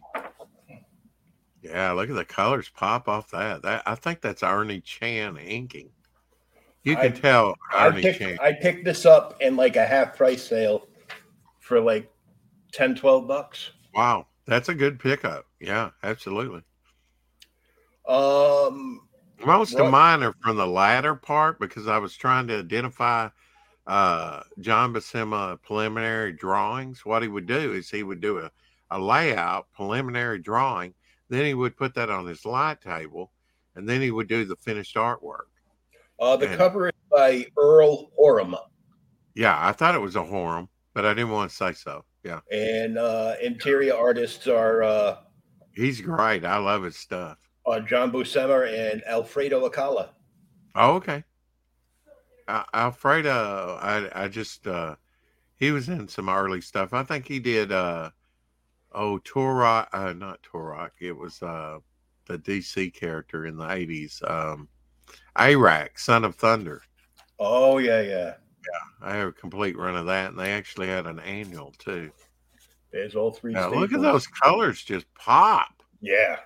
Yeah, 1.63 1.91
look 1.93 2.09
at 2.09 2.15
the 2.15 2.25
colors 2.25 2.69
pop 2.75 3.07
off 3.07 3.31
that. 3.31 3.61
That 3.61 3.83
I 3.85 3.95
think 3.95 4.21
that's 4.21 4.43
Ernie 4.43 4.81
Chan 4.81 5.37
inking. 5.37 5.89
You 6.83 6.95
can 6.95 7.05
I- 7.05 7.09
tell 7.09 7.55
I 7.73 7.91
picked 7.91 8.19
Chan. 8.19 8.37
I 8.41 8.53
picked 8.53 8.85
this 8.85 9.05
up 9.05 9.41
in 9.41 9.55
like 9.55 9.75
a 9.75 9.85
half 9.85 10.17
price 10.17 10.43
sale 10.43 10.87
for 11.59 11.79
like 11.79 12.11
10 12.73 12.95
12 12.95 13.27
bucks. 13.27 13.71
Wow, 13.95 14.27
that's 14.45 14.69
a 14.69 14.73
good 14.73 14.99
pickup. 14.99 15.45
Yeah, 15.61 15.91
absolutely. 16.03 16.63
Um 18.07 19.07
Most 19.45 19.75
of 19.75 19.89
mine 19.89 20.23
are 20.23 20.33
from 20.41 20.57
the 20.57 20.67
latter 20.67 21.15
part 21.15 21.59
because 21.59 21.87
I 21.87 21.97
was 21.97 22.15
trying 22.15 22.47
to 22.47 22.59
identify 22.59 23.29
uh, 23.87 24.43
John 24.59 24.93
Buscema 24.93 25.61
preliminary 25.61 26.33
drawings. 26.33 27.05
What 27.05 27.21
he 27.21 27.27
would 27.27 27.45
do 27.45 27.73
is 27.73 27.89
he 27.89 28.03
would 28.03 28.21
do 28.21 28.39
a, 28.39 28.51
a 28.91 28.99
layout 28.99 29.67
preliminary 29.73 30.39
drawing, 30.39 30.93
then 31.33 31.45
he 31.45 31.53
would 31.53 31.75
put 31.75 31.95
that 31.95 32.09
on 32.09 32.25
his 32.27 32.45
light 32.45 32.81
table, 32.81 33.31
and 33.75 33.87
then 33.89 34.01
he 34.01 34.11
would 34.11 34.27
do 34.27 34.45
the 34.45 34.55
finished 34.57 34.95
artwork. 34.95 35.47
uh 36.19 36.35
the 36.37 36.47
And- 36.49 36.57
cover 36.57 36.87
is 36.87 36.93
by 37.11 37.45
Earl 37.57 38.11
Norem 38.19 38.55
Yeah, 39.35 39.57
I 39.59 39.71
thought 39.71 39.95
it 39.95 40.01
was 40.01 40.15
a 40.15 40.19
Norem, 40.21 40.67
but 40.93 41.05
I 41.05 41.13
didn't 41.13 41.31
want 41.31 41.49
to 41.49 41.55
say 41.55 41.73
so. 41.73 42.05
Yeah, 42.23 42.39
and 42.51 42.97
uh 42.97 43.35
interior 43.41 43.95
artists 43.95 44.47
are 44.47 44.83
uh, 44.83 45.17
he's 45.73 45.99
great. 46.01 46.45
I 46.45 46.57
love 46.57 46.83
his 46.83 46.97
stuff. 46.97 47.37
uh 47.65 47.79
John 47.81 48.11
Buscema 48.11 48.59
and 48.91 49.03
Alfredo 49.05 49.63
Alcala. 49.63 50.13
Oh, 50.75 50.95
okay. 50.95 51.23
Uh, 52.47 52.63
Alfredo, 52.73 53.77
I 53.81 54.23
I 54.25 54.27
just 54.27 54.67
uh 54.67 54.95
he 55.55 55.71
was 55.71 55.87
in 55.89 56.07
some 56.07 56.29
early 56.29 56.61
stuff. 56.61 56.93
I 56.93 57.03
think 57.03 57.27
he 57.27 57.39
did 57.39 57.71
uh 57.71 58.11
oh 58.93 59.19
Turok, 59.19 59.87
uh 59.93 60.13
not 60.13 60.39
Turok. 60.43 60.91
It 60.99 61.13
was 61.13 61.41
uh 61.41 61.79
the 62.25 62.37
DC 62.39 62.93
character 62.93 63.45
in 63.45 63.57
the 63.57 63.69
eighties. 63.71 64.21
Um 64.27 64.67
Arak, 65.35 65.97
Son 65.99 66.23
of 66.23 66.35
Thunder. 66.35 66.81
Oh 67.39 67.77
yeah, 67.77 68.01
yeah. 68.01 68.33
Yeah. 68.35 68.79
I 69.01 69.15
have 69.15 69.27
a 69.29 69.31
complete 69.33 69.77
run 69.77 69.95
of 69.97 70.05
that, 70.05 70.29
and 70.31 70.39
they 70.39 70.53
actually 70.53 70.87
had 70.87 71.05
an 71.05 71.19
annual 71.19 71.73
too. 71.77 72.09
There's 72.91 73.15
all 73.15 73.31
three. 73.31 73.53
Now, 73.53 73.73
look 73.73 73.91
at 73.91 74.01
those 74.01 74.27
colors 74.27 74.83
just 74.83 75.05
pop. 75.15 75.83
Yeah. 76.01 76.37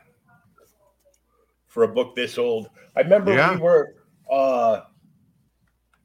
For 1.68 1.84
a 1.84 1.88
book 1.88 2.16
this 2.16 2.38
old, 2.38 2.70
I 2.96 3.02
remember 3.02 3.34
Yeah. 3.34 3.54
we 3.56 3.62
were 3.62 3.96
uh 4.32 4.82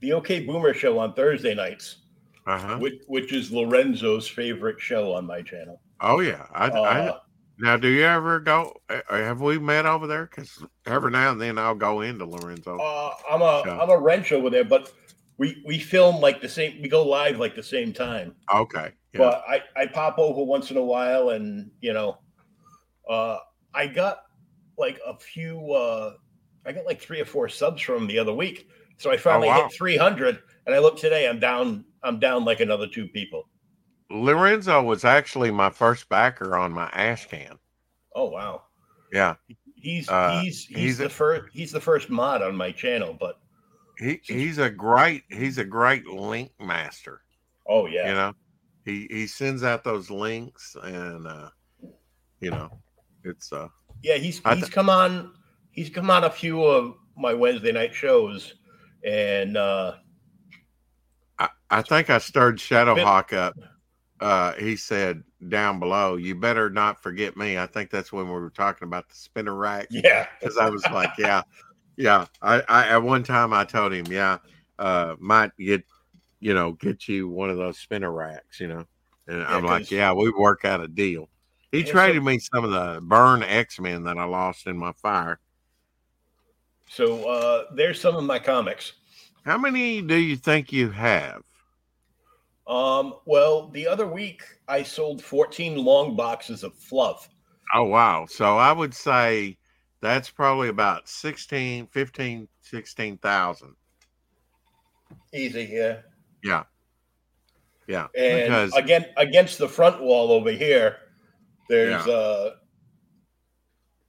the 0.01 0.13
OK 0.13 0.41
Boomer 0.45 0.75
show 0.75 0.99
on 0.99 1.15
Thursday 1.15 1.55
nights, 1.55 1.99
Uh 2.47 2.59
huh. 2.59 2.79
which, 2.79 3.01
which 3.07 3.33
is 3.33 3.53
Lorenzo's 3.53 4.27
favorite 4.29 4.81
show 4.81 5.13
on 5.13 5.25
my 5.27 5.43
channel. 5.43 5.81
Oh 6.03 6.21
yeah. 6.21 6.47
I, 6.53 6.69
I 6.69 6.99
Uh, 7.09 7.19
now 7.59 7.77
do 7.77 7.89
you 7.89 8.03
ever 8.03 8.41
go? 8.41 8.75
uh, 8.91 9.01
Have 9.09 9.41
we 9.41 9.59
met 9.59 9.87
over 9.87 10.07
there? 10.07 10.27
Because 10.27 10.63
every 10.87 11.11
now 11.11 11.31
and 11.31 11.41
then 11.41 11.59
I'll 11.59 11.75
go 11.75 12.01
into 12.01 12.27
Lorenzo. 12.27 12.79
uh, 12.79 13.15
I'm 13.31 13.41
a 13.41 13.83
am 13.83 13.89
a 13.91 13.99
wrench 13.99 14.33
over 14.33 14.51
there, 14.51 14.65
but 14.65 14.93
we 15.39 15.63
we 15.65 15.79
film 15.79 16.21
like 16.21 16.41
the 16.41 16.49
same. 16.49 16.83
We 16.83 16.89
go 16.89 17.03
live 17.05 17.39
like 17.39 17.55
the 17.55 17.63
same 17.63 17.93
time. 17.93 18.35
Okay. 18.53 18.93
Yeah. 19.13 19.19
But 19.19 19.45
I 19.49 19.63
I 19.77 19.87
pop 19.87 20.19
over 20.19 20.43
once 20.43 20.71
in 20.71 20.77
a 20.77 20.85
while, 20.85 21.31
and 21.31 21.71
you 21.81 21.93
know, 21.93 22.19
uh, 23.09 23.39
I 23.73 23.87
got 23.87 24.25
like 24.77 24.99
a 25.07 25.17
few. 25.17 25.73
uh 25.73 26.15
I 26.65 26.73
got 26.73 26.87
like 26.87 27.01
three 27.01 27.21
or 27.21 27.25
four 27.25 27.49
subs 27.49 27.83
from 27.83 28.07
the 28.07 28.19
other 28.19 28.33
week. 28.33 28.69
So 28.99 29.11
I 29.11 29.17
finally 29.17 29.49
wow. 29.49 29.63
hit 29.63 29.73
300, 29.77 30.39
and 30.67 30.75
I 30.75 30.79
look 30.79 30.97
today. 30.97 31.29
I'm 31.29 31.41
down. 31.41 31.85
I'm 32.05 32.21
down 32.21 32.45
like 32.45 32.61
another 32.61 32.87
two 32.87 33.09
people. 33.09 33.49
Lorenzo 34.13 34.83
was 34.83 35.05
actually 35.05 35.51
my 35.51 35.71
first 35.71 36.09
backer 36.09 36.57
on 36.57 36.73
my 36.73 36.89
ash 36.93 37.27
can. 37.27 37.59
Oh 38.15 38.29
wow. 38.29 38.63
Yeah. 39.13 39.37
He's 39.75 40.09
Uh, 40.09 40.43
he's 40.43 40.65
he's, 40.65 40.79
he's 40.79 40.99
the 40.99 41.09
first 41.09 41.53
he's 41.53 41.73
the 41.73 41.81
first 41.81 42.11
mod 42.11 42.43
on 42.43 42.55
my 42.55 42.71
channel, 42.73 43.17
but 43.19 43.41
He 43.99 44.21
he's 44.25 44.59
a 44.59 44.71
great 44.71 45.25
he's 45.31 45.59
a 45.59 45.65
great 45.65 46.07
link 46.07 46.53
master. 46.61 47.23
oh 47.67 47.87
yeah, 47.87 48.09
You 48.09 48.15
know, 48.15 48.33
he 48.85 49.07
he 49.11 49.27
sends 49.27 49.65
out 49.65 49.83
those 49.83 50.11
links 50.11 50.77
and 50.83 51.27
uh, 51.27 51.49
you 52.41 52.51
know, 52.51 52.71
it's 53.25 53.53
uh 53.53 53.69
yeah. 54.03 54.17
He's 54.17 54.39
he's 54.39 54.61
th- 54.61 54.71
come 54.71 54.91
on 54.91 55.33
he's 55.71 55.89
come 55.89 56.11
on 56.11 56.25
a 56.25 56.31
few 56.31 56.63
of 56.63 56.97
my 57.17 57.33
Wednesday 57.33 57.73
night 57.73 57.95
shows, 57.95 58.55
and 59.05 59.57
uh 59.57 59.95
I, 61.39 61.49
I 61.71 61.83
think 61.83 62.11
I 62.11 62.19
stirred 62.19 62.59
Shadowhawk 62.59 63.33
up. 63.33 63.57
Uh, 64.23 64.53
he 64.55 64.77
said 64.77 65.25
down 65.49 65.81
below, 65.81 66.15
"You 66.15 66.37
better 66.37 66.71
not 66.71 67.03
forget 67.03 67.37
me." 67.37 67.59
I 67.59 67.67
think 67.67 67.91
that's 67.91 68.13
when 68.13 68.27
we 68.27 68.33
were 68.33 68.51
talking 68.51 68.87
about 68.87 69.09
the 69.09 69.17
spinner 69.17 69.55
rack 69.57 69.89
yeah, 69.91 70.29
because 70.39 70.57
I 70.57 70.71
was 70.71 70.85
like, 70.93 71.11
"Yeah, 71.19 71.43
yeah." 71.97 72.27
I, 72.41 72.63
I 72.69 72.87
at 72.89 73.03
one 73.03 73.25
time 73.25 73.53
I 73.53 73.65
told 73.65 73.93
him, 73.93 74.07
"Yeah, 74.07 74.39
uh, 74.79 75.17
might 75.19 75.51
get, 75.59 75.85
you 76.39 76.55
know, 76.55 76.73
get 76.73 77.09
you 77.09 77.29
one 77.29 77.51
of 77.51 77.57
those 77.57 77.79
spinner 77.81 78.13
racks," 78.13 78.61
you 78.61 78.69
know, 78.69 78.85
and 79.27 79.41
Yeah, 79.41 79.57
I'm 79.57 79.65
like, 79.65 79.91
"Yeah, 79.91 80.13
we 80.13 80.31
work 80.31 80.65
out 80.65 80.81
a 80.81 80.87
deal." 80.87 81.29
He 81.73 81.81
Yeah, 81.81 81.87
so- 81.87 81.91
traded 81.93 82.23
me 82.23 82.39
some 82.39 82.63
of 82.65 82.71
the 82.71 83.01
burn 83.03 83.43
X 83.43 83.81
Men 83.81 84.05
that 84.05 84.19
I 84.19 84.25
lost 84.25 84.69
in 84.69 84.77
my 84.79 84.93
fire. 84.93 85.41
so 86.89 87.25
uh 87.29 87.65
there's 87.75 88.01
some 88.01 88.15
of 88.15 88.23
my 88.23 88.39
comics. 88.39 88.93
How 89.45 89.59
many 89.59 90.01
do 90.01 90.15
you 90.15 90.37
think 90.37 90.73
you 90.73 90.91
have? 90.91 91.43
Um, 92.67 93.15
well, 93.25 93.69
the 93.69 93.87
other 93.87 94.07
week 94.07 94.43
I 94.69 94.83
sold 94.83 95.23
14 95.23 95.77
long 95.77 96.17
boxes 96.17 96.63
of 96.63 96.75
fluff. 96.75 97.29
Oh 97.75 97.85
wow. 97.85 98.27
So 98.29 98.57
I 98.59 98.73
would 98.73 98.95
say 98.95 99.59
that's 100.01 100.31
probably 100.31 100.69
about 100.69 101.09
16, 101.09 101.87
15, 101.87 102.49
16,000. 102.61 103.75
Easy, 105.35 105.69
yeah. 105.73 105.99
Yeah. 106.45 106.65
Yeah. 107.87 108.07
And 108.17 108.45
because 108.45 108.73
again, 108.75 109.07
against 109.17 109.59
the 109.59 109.69
front 109.69 110.01
wall 110.01 110.31
over 110.31 110.51
here, 110.51 110.99
there's 111.69 112.07
uh 112.07 112.51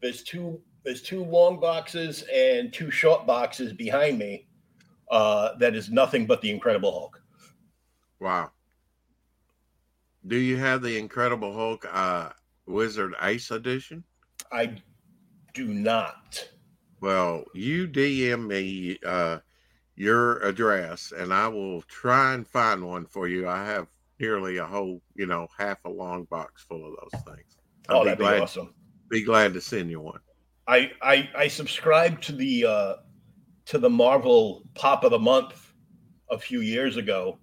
there's 0.02 0.24
two 0.24 0.62
there's 0.84 1.02
two 1.02 1.24
long 1.24 1.60
boxes 1.60 2.24
and 2.34 2.74
two 2.74 2.92
short 2.92 3.26
boxes 3.26 3.74
behind 3.74 4.20
me. 4.20 4.48
Uh, 5.10 5.56
that 5.60 5.76
is 5.76 5.90
nothing 5.90 6.26
but 6.26 6.42
the 6.42 6.50
Incredible 6.50 6.92
Hulk. 6.92 7.23
Wow. 8.24 8.52
Do 10.26 10.38
you 10.38 10.56
have 10.56 10.82
the 10.82 10.98
Incredible 10.98 11.54
Hulk 11.54 11.86
uh 11.92 12.30
Wizard 12.66 13.14
Ace 13.22 13.52
edition? 13.52 14.06
I 14.50 14.78
do 15.54 15.68
not. 15.68 16.48
Well, 17.02 17.44
you 17.54 17.86
DM 17.86 18.48
me 18.48 18.98
uh 19.06 19.40
your 19.98 20.38
address 20.38 21.12
and 21.12 21.34
I 21.34 21.50
will 21.50 21.82
try 21.82 22.34
and 22.34 22.48
find 22.48 22.88
one 22.88 23.06
for 23.06 23.28
you. 23.28 23.46
I 23.50 23.66
have 23.66 23.90
nearly 24.22 24.56
a 24.56 24.66
whole, 24.66 25.02
you 25.16 25.26
know, 25.26 25.46
half 25.58 25.84
a 25.84 25.90
long 25.90 26.24
box 26.24 26.64
full 26.64 26.86
of 26.88 26.94
those 27.02 27.22
things. 27.36 27.58
I'll 27.90 27.98
Oh, 27.98 28.00
be 28.04 28.06
that'd 28.06 28.20
be 28.20 28.24
glad 28.24 28.42
awesome. 28.44 28.74
be 29.10 29.24
glad 29.26 29.54
to 29.54 29.60
send 29.60 29.92
you 29.92 30.00
one. 30.00 30.22
I 30.66 30.92
I 31.02 31.30
I 31.36 31.48
subscribed 31.50 32.24
to 32.24 32.32
the 32.32 32.66
uh 32.68 32.94
to 33.66 33.80
the 33.80 33.90
Marvel 33.90 34.64
Pop 34.76 35.04
of 35.04 35.12
the 35.12 35.20
Month 35.20 35.74
a 36.32 36.40
few 36.40 36.62
years 36.62 36.96
ago 36.96 37.38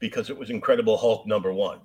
because 0.00 0.30
it 0.30 0.36
was 0.38 0.50
Incredible 0.50 0.96
Hulk 0.96 1.26
number 1.26 1.52
one. 1.52 1.80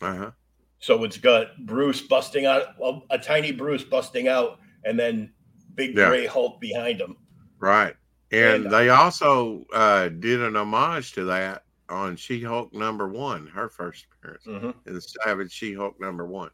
Uh-huh. 0.00 0.30
So 0.78 1.04
it's 1.04 1.18
got 1.18 1.48
Bruce 1.66 2.00
busting 2.00 2.46
out, 2.46 2.78
well, 2.78 3.02
a 3.10 3.18
tiny 3.18 3.52
Bruce 3.52 3.84
busting 3.84 4.28
out, 4.28 4.58
and 4.84 4.98
then 4.98 5.32
big 5.74 5.96
Yeah. 5.96 6.08
gray 6.08 6.26
Hulk 6.26 6.60
behind 6.60 7.00
him. 7.00 7.16
Right. 7.58 7.94
And, 8.32 8.64
And- 8.64 8.72
they 8.72 8.88
also 8.88 9.66
uh, 9.74 10.08
did 10.08 10.40
an 10.40 10.56
homage 10.56 11.12
to 11.12 11.24
that 11.24 11.64
on 11.90 12.16
She 12.16 12.40
Hulk 12.42 12.72
number 12.72 13.08
one, 13.08 13.48
her 13.48 13.68
first 13.68 14.06
appearance 14.12 14.44
Mhm. 14.46 14.74
in 14.86 14.94
the 14.94 15.00
Savage 15.00 15.52
She 15.52 15.74
Hulk 15.74 16.00
number 16.00 16.24
one. 16.24 16.50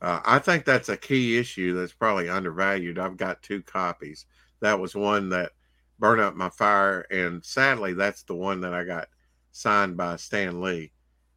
Uh, 0.00 0.20
I 0.24 0.38
think 0.38 0.64
that's 0.64 0.88
a 0.88 0.96
key 0.96 1.36
issue 1.38 1.74
that's 1.74 1.92
probably 1.92 2.28
undervalued. 2.28 2.98
I've 2.98 3.16
got 3.16 3.42
two 3.42 3.62
copies. 3.62 4.26
That 4.60 4.78
was 4.78 4.94
one 4.94 5.28
that 5.30 5.52
burned 5.98 6.20
up 6.20 6.36
my 6.36 6.50
fire, 6.50 7.00
and 7.10 7.44
sadly, 7.44 7.92
that's 7.94 8.22
the 8.22 8.34
one 8.34 8.60
that 8.60 8.72
I 8.74 8.84
got 8.84 9.08
signed 9.56 9.96
by 9.96 10.16
Stan 10.16 10.60
Lee. 10.60 10.92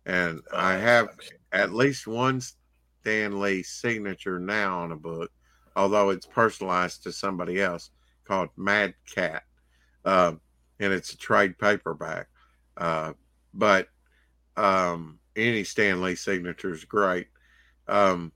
And 0.06 0.41
Oh, 0.52 0.58
I 0.58 0.74
have 0.74 1.10
at 1.52 1.74
least 1.74 2.06
one 2.06 2.41
Stan 3.02 3.40
Lee 3.40 3.64
signature 3.64 4.40
now 4.40 4.80
on 4.80 4.91
a 4.91 4.98
book, 4.98 5.32
although 5.76 6.10
it's 6.10 6.26
personalized 6.26 7.04
to 7.04 7.12
somebody 7.12 7.62
else 7.62 7.91
called 8.26 8.50
Mad 8.58 8.94
Cat, 9.14 9.44
um, 10.06 10.41
and 10.80 10.91
it's 10.91 11.14
a 11.14 11.18
trade 11.18 11.58
paperback. 11.58 12.28
Uh, 12.76 13.14
but 13.54 13.88
um, 14.58 15.20
any 15.36 15.64
Stan 15.64 16.02
Lee 16.02 16.16
signature 16.16 16.74
is 16.74 16.84
great. 16.84 17.28
Um, 17.88 18.32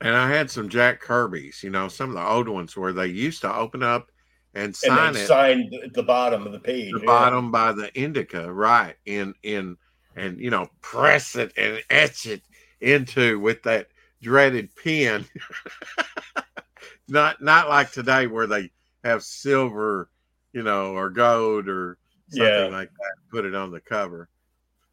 and 0.00 0.16
I 0.16 0.28
had 0.30 0.50
some 0.50 0.70
Jack 0.70 1.00
Kirby's, 1.00 1.62
you 1.62 1.68
know, 1.68 1.88
some 1.88 2.08
of 2.08 2.14
the 2.14 2.26
old 2.26 2.48
ones 2.48 2.74
where 2.74 2.94
they 2.94 3.06
used 3.06 3.42
to 3.42 3.54
open 3.54 3.82
up 3.82 4.09
and 4.54 4.66
And 4.66 4.76
sign 4.76 5.12
then 5.14 5.22
it 5.22 5.26
signed 5.26 5.74
at 5.84 5.92
the 5.94 6.02
bottom 6.02 6.46
of 6.46 6.52
the 6.52 6.60
page. 6.60 6.92
the 6.92 7.00
yeah. 7.00 7.06
bottom 7.06 7.50
by 7.50 7.72
the 7.72 7.90
indicia, 8.00 8.52
right? 8.52 8.96
In 9.06 9.34
in 9.42 9.76
and 10.16 10.38
you 10.40 10.50
know, 10.50 10.68
press 10.80 11.36
it 11.36 11.52
and 11.56 11.82
etch 11.90 12.26
it 12.26 12.42
into 12.80 13.38
with 13.38 13.62
that 13.64 13.88
dreaded 14.22 14.74
pen. 14.76 15.24
not 17.08 17.40
not 17.42 17.68
like 17.68 17.90
today 17.92 18.26
where 18.26 18.46
they 18.46 18.70
have 19.04 19.22
silver, 19.22 20.10
you 20.52 20.62
know, 20.62 20.92
or 20.94 21.10
gold 21.10 21.68
or 21.68 21.98
something 22.28 22.46
Yeah. 22.46 22.66
like 22.66 22.90
that. 22.90 23.14
Put 23.30 23.44
it 23.44 23.54
on 23.54 23.70
the 23.70 23.80
cover. 23.80 24.28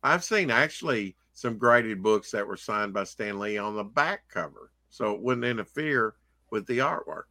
I've 0.03 0.23
seen 0.23 0.51
actually 0.51 1.15
some 1.33 1.57
graded 1.57 2.01
books 2.01 2.31
that 2.31 2.47
were 2.47 2.57
signed 2.57 2.93
by 2.93 3.03
Stan 3.03 3.39
Lee 3.39 3.57
on 3.57 3.75
the 3.75 3.83
back 3.83 4.27
cover, 4.29 4.71
so 4.89 5.13
it 5.13 5.21
wouldn't 5.21 5.45
interfere 5.45 6.15
with 6.51 6.65
the 6.67 6.79
artwork. 6.79 7.23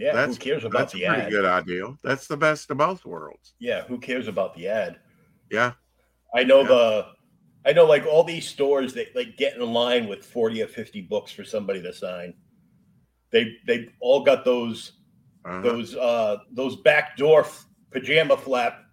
Yeah, 0.00 0.12
That's- 0.14 0.36
who 0.36 0.40
cares 0.42 0.64
about 0.64 0.78
That's 0.78 0.94
a 0.94 0.98
the 0.98 1.06
pretty 1.06 1.22
ad? 1.22 1.30
good 1.30 1.44
idea. 1.44 1.94
That's 2.02 2.26
the 2.26 2.36
best 2.36 2.70
of 2.70 2.78
both 2.78 3.04
worlds. 3.04 3.54
Yeah, 3.58 3.82
who 3.82 3.98
cares 3.98 4.28
about 4.28 4.54
the 4.54 4.68
ad? 4.68 4.98
Yeah. 5.50 5.72
I 6.34 6.44
know 6.44 6.62
Yeah. 6.62 6.68
the 6.68 7.06
I 7.66 7.72
know 7.74 7.84
like 7.84 8.06
all 8.06 8.24
these 8.24 8.48
stores 8.48 8.94
that 8.94 9.14
like 9.14 9.36
get 9.36 9.54
in 9.56 9.72
line 9.72 10.08
with 10.08 10.24
40 10.24 10.62
or 10.62 10.66
50 10.66 11.02
books 11.02 11.30
for 11.30 11.44
somebody 11.44 11.82
to 11.82 11.92
sign. 11.92 12.32
They 13.30 13.56
they 13.66 13.88
all 14.00 14.22
got 14.24 14.44
those 14.44 14.92
Uh-huh. 15.44 15.60
those 15.60 15.94
uh 15.96 16.38
those 16.52 16.76
backdoor 16.76 17.40
f- 17.40 17.66
pajama 17.90 18.36
flap 18.38 18.84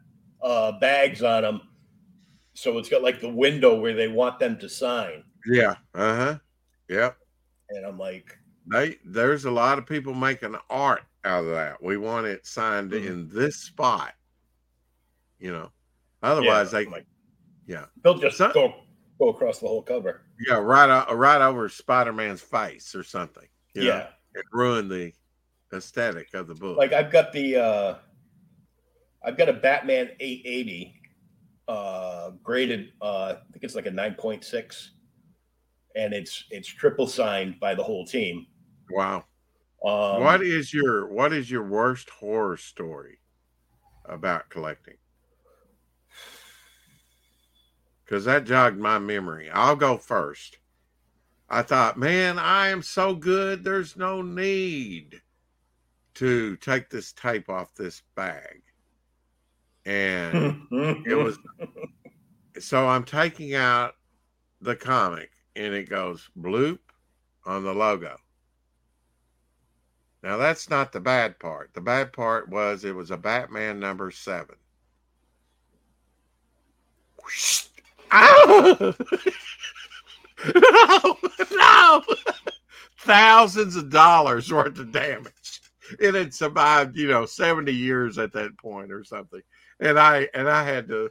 uh 0.42 0.74
bags 0.80 1.24
on 1.24 1.44
them. 1.44 1.62
So 2.54 2.78
it's 2.78 2.90
got 2.90 3.04
like 3.04 3.22
the 3.22 3.30
window 3.30 3.80
where 3.80 3.94
they 3.94 4.08
want 4.10 4.40
them 4.40 4.58
to 4.60 4.68
sign. 4.68 5.24
Yeah. 5.46 5.76
Uh 5.94 6.16
huh. 6.16 6.40
Yep. 6.90 7.18
And 7.70 7.86
I'm 7.86 7.98
like, 8.00 8.38
They 8.70 8.98
there's 9.06 9.46
a 9.46 9.52
lot 9.52 9.78
of 9.78 9.86
people 9.86 10.14
making 10.14 10.56
art 10.70 11.04
out 11.24 11.44
of 11.46 11.52
that. 11.52 11.82
We 11.82 11.98
want 11.98 12.28
it 12.28 12.46
signed 12.46 12.92
Mhm. 12.92 13.06
in 13.06 13.30
this 13.30 13.58
spot. 13.58 14.14
You 15.40 15.52
know. 15.52 15.72
Otherwise, 16.24 16.74
I'm 16.74 16.86
they 16.86 16.90
like, 16.92 17.06
yeah 17.68 17.86
they'll 18.04 18.18
just 18.18 18.38
Some- 18.38 18.52
go 18.54 18.74
go 19.20 19.30
across 19.30 19.60
the 19.60 19.68
whole 19.68 19.82
cover. 19.84 20.22
yeah 20.48 20.56
right 20.56 20.90
o- 21.10 21.14
right 21.16 21.42
over 21.42 21.70
Spider 21.70 22.12
Man's 22.14 22.42
face 22.42 22.94
or 22.96 23.04
something. 23.04 23.48
you 23.76 23.84
know, 23.84 23.88
yeah. 23.90 24.08
and 24.36 24.44
ruin 24.52 24.88
the 24.90 25.14
aesthetic 25.74 26.34
of 26.34 26.48
the 26.48 26.56
book. 26.56 26.78
Like 26.78 26.94
I've 26.94 27.12
got 27.12 27.32
the 27.32 27.56
uh 27.58 27.96
I've 29.24 29.38
got 29.38 29.50
a 29.50 29.54
Batman 29.54 30.10
880 30.20 31.02
uh 31.68 32.32
graded 32.44 32.94
uh 33.02 33.36
I 33.38 33.52
think 33.52 33.64
it's 33.64 33.76
like 33.76 33.86
a 33.86 33.92
9.6 33.92 34.90
and 35.96 36.14
it's 36.14 36.46
it's 36.50 36.68
triple 36.68 37.06
signed 37.08 37.60
by 37.60 37.76
the 37.76 37.84
whole 37.84 38.06
team. 38.06 38.48
Wow. 38.90 39.26
Um, 39.86 40.24
what 40.24 40.42
is 40.42 40.74
your 40.74 41.08
what 41.08 41.34
is 41.34 41.52
your 41.52 41.64
worst 41.64 42.10
horror 42.10 42.58
story 42.58 43.20
about 44.06 44.50
collecting? 44.50 44.98
Because 48.04 48.26
that 48.26 48.46
jogged 48.46 48.80
my 48.80 49.00
memory. 49.00 49.50
I'll 49.50 49.76
go 49.76 49.98
first. 49.98 50.58
I 51.50 51.62
thought, 51.62 51.98
man, 51.98 52.40
I 52.40 52.70
am 52.70 52.82
so 52.82 53.14
good. 53.14 53.64
There's 53.64 53.96
no 53.96 54.22
need 54.22 55.22
to 56.16 56.56
take 56.58 56.90
this 56.90 57.14
tape 57.14 57.50
off 57.50 57.76
this 57.76 58.02
bag. 58.16 58.62
And 59.86 60.62
it 60.72 61.16
was 61.16 61.38
so 62.60 62.88
I'm 62.88 63.04
taking 63.04 63.54
out 63.54 63.94
the 64.62 64.76
comic 64.76 65.30
and 65.56 65.74
it 65.74 65.90
goes 65.90 66.30
bloop 66.38 66.80
on 67.46 67.64
the 67.64 67.74
logo. 67.74 68.18
Now 70.28 70.36
that's 70.36 70.70
not 70.70 70.92
the 70.92 71.00
bad 71.00 71.40
part. 71.40 71.70
The 71.74 71.80
bad 71.80 72.12
part 72.12 72.50
was 72.50 72.84
it 72.84 72.94
was 72.94 73.12
a 73.12 73.18
Batman 73.18 73.80
number 73.80 74.12
seven. 74.12 74.58
no, 78.14 78.94
no, 81.50 82.04
thousands 83.00 83.78
of 83.78 83.90
dollars 83.90 84.52
worth 84.52 84.78
of 84.78 84.92
damage. 84.92 85.62
It 85.98 86.14
had 86.14 86.34
survived, 86.34 86.98
you 86.98 87.08
know, 87.08 87.26
70 87.26 87.72
years 87.72 88.18
at 88.18 88.34
that 88.34 88.58
point 88.58 88.92
or 88.92 89.06
something. 89.06 89.42
And 89.80 89.98
I 89.98 90.28
and 90.34 90.50
I 90.50 90.66
had 90.66 90.90
to 90.90 91.10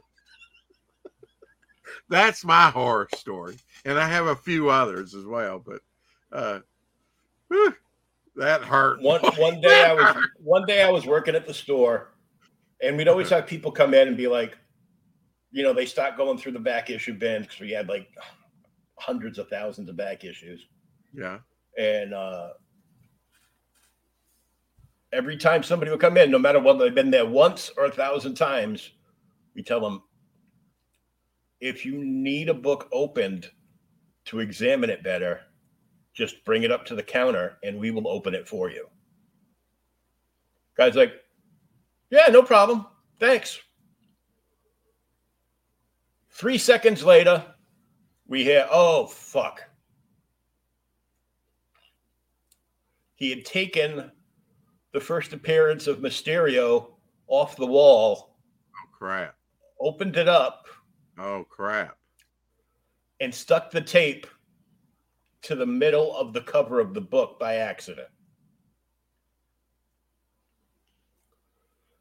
that's 2.07 2.45
my 2.45 2.69
horror 2.69 3.09
story. 3.15 3.57
And 3.83 3.97
I 3.97 4.07
have 4.07 4.27
a 4.27 4.35
few 4.35 4.69
others 4.69 5.15
as 5.15 5.25
well, 5.25 5.57
but 5.57 5.81
uh 6.31 6.59
whew, 7.47 7.73
that 8.37 8.63
hurt. 8.63 9.01
One 9.01 9.21
one 9.37 9.61
day 9.61 9.85
I 9.85 9.93
was 9.93 10.15
one 10.37 10.65
day 10.65 10.83
I 10.83 10.89
was 10.89 11.05
working 11.05 11.35
at 11.35 11.45
the 11.45 11.53
store 11.53 12.13
and 12.81 12.97
we'd 12.97 13.07
always 13.07 13.29
have 13.29 13.47
people 13.47 13.71
come 13.71 13.93
in 13.93 14.07
and 14.07 14.17
be 14.17 14.27
like, 14.27 14.57
you 15.51 15.63
know, 15.63 15.73
they 15.73 15.85
start 15.85 16.17
going 16.17 16.37
through 16.37 16.51
the 16.53 16.59
back 16.59 16.89
issue 16.89 17.13
bins 17.13 17.47
because 17.47 17.59
we 17.59 17.71
had 17.71 17.87
like 17.87 18.07
hundreds 18.99 19.39
of 19.39 19.47
thousands 19.49 19.89
of 19.89 19.97
back 19.97 20.23
issues. 20.23 20.67
Yeah. 21.13 21.39
And 21.77 22.13
uh, 22.13 22.49
every 25.11 25.37
time 25.37 25.63
somebody 25.63 25.91
would 25.91 25.99
come 25.99 26.17
in, 26.17 26.31
no 26.31 26.39
matter 26.39 26.59
whether 26.59 26.79
they've 26.79 26.95
been 26.95 27.11
there 27.11 27.25
once 27.25 27.71
or 27.77 27.85
a 27.85 27.91
thousand 27.91 28.35
times, 28.35 28.91
we 29.55 29.63
tell 29.63 29.79
them 29.79 30.03
if 31.59 31.85
you 31.85 32.03
need 32.03 32.49
a 32.49 32.53
book 32.53 32.87
opened 32.91 33.49
to 34.25 34.39
examine 34.39 34.89
it 34.89 35.03
better, 35.03 35.41
just 36.17 36.43
bring 36.45 36.63
it 36.63 36.71
up 36.71 36.83
to 36.83 36.95
the 36.95 37.03
counter 37.03 37.57
and 37.63 37.77
we 37.79 37.91
will 37.91 38.07
open 38.07 38.33
it 38.33 38.47
for 38.47 38.71
you. 38.71 38.87
Guy's 40.75 40.95
like, 40.95 41.13
yeah, 42.09 42.25
no 42.31 42.41
problem. 42.41 42.87
Thanks. 43.19 43.59
Three 46.31 46.57
seconds 46.57 47.03
later, 47.03 47.43
we 48.27 48.43
hear, 48.43 48.67
oh, 48.71 49.05
fuck. 49.05 49.61
He 53.15 53.29
had 53.29 53.45
taken 53.45 54.11
the 54.93 54.99
first 54.99 55.33
appearance 55.33 55.85
of 55.87 55.99
Mysterio 55.99 56.91
off 57.27 57.55
the 57.55 57.65
wall, 57.65 58.35
Oh 58.75 58.89
crap. 58.97 59.35
opened 59.79 60.17
it 60.17 60.27
up, 60.27 60.65
Oh 61.19 61.45
crap. 61.49 61.97
and 63.19 63.33
stuck 63.33 63.69
the 63.71 63.81
tape 63.81 64.27
to 65.43 65.55
the 65.55 65.65
middle 65.65 66.15
of 66.15 66.33
the 66.33 66.41
cover 66.41 66.79
of 66.79 66.93
the 66.93 67.01
book 67.01 67.39
by 67.39 67.55
accident. 67.55 68.07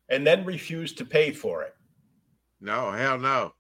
And 0.09 0.27
then 0.27 0.45
refused 0.45 0.99
to 0.99 1.05
pay 1.05 1.33
for 1.33 1.63
it. 1.63 1.75
No, 2.61 2.93
hell 2.93 3.19
no. 3.19 3.53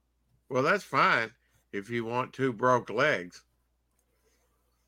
Well, 0.49 0.63
that's 0.63 0.85
fine 0.85 1.31
if 1.73 1.91
you 1.91 2.05
want 2.05 2.33
two 2.33 2.53
broke 2.53 2.89
legs. 2.89 3.43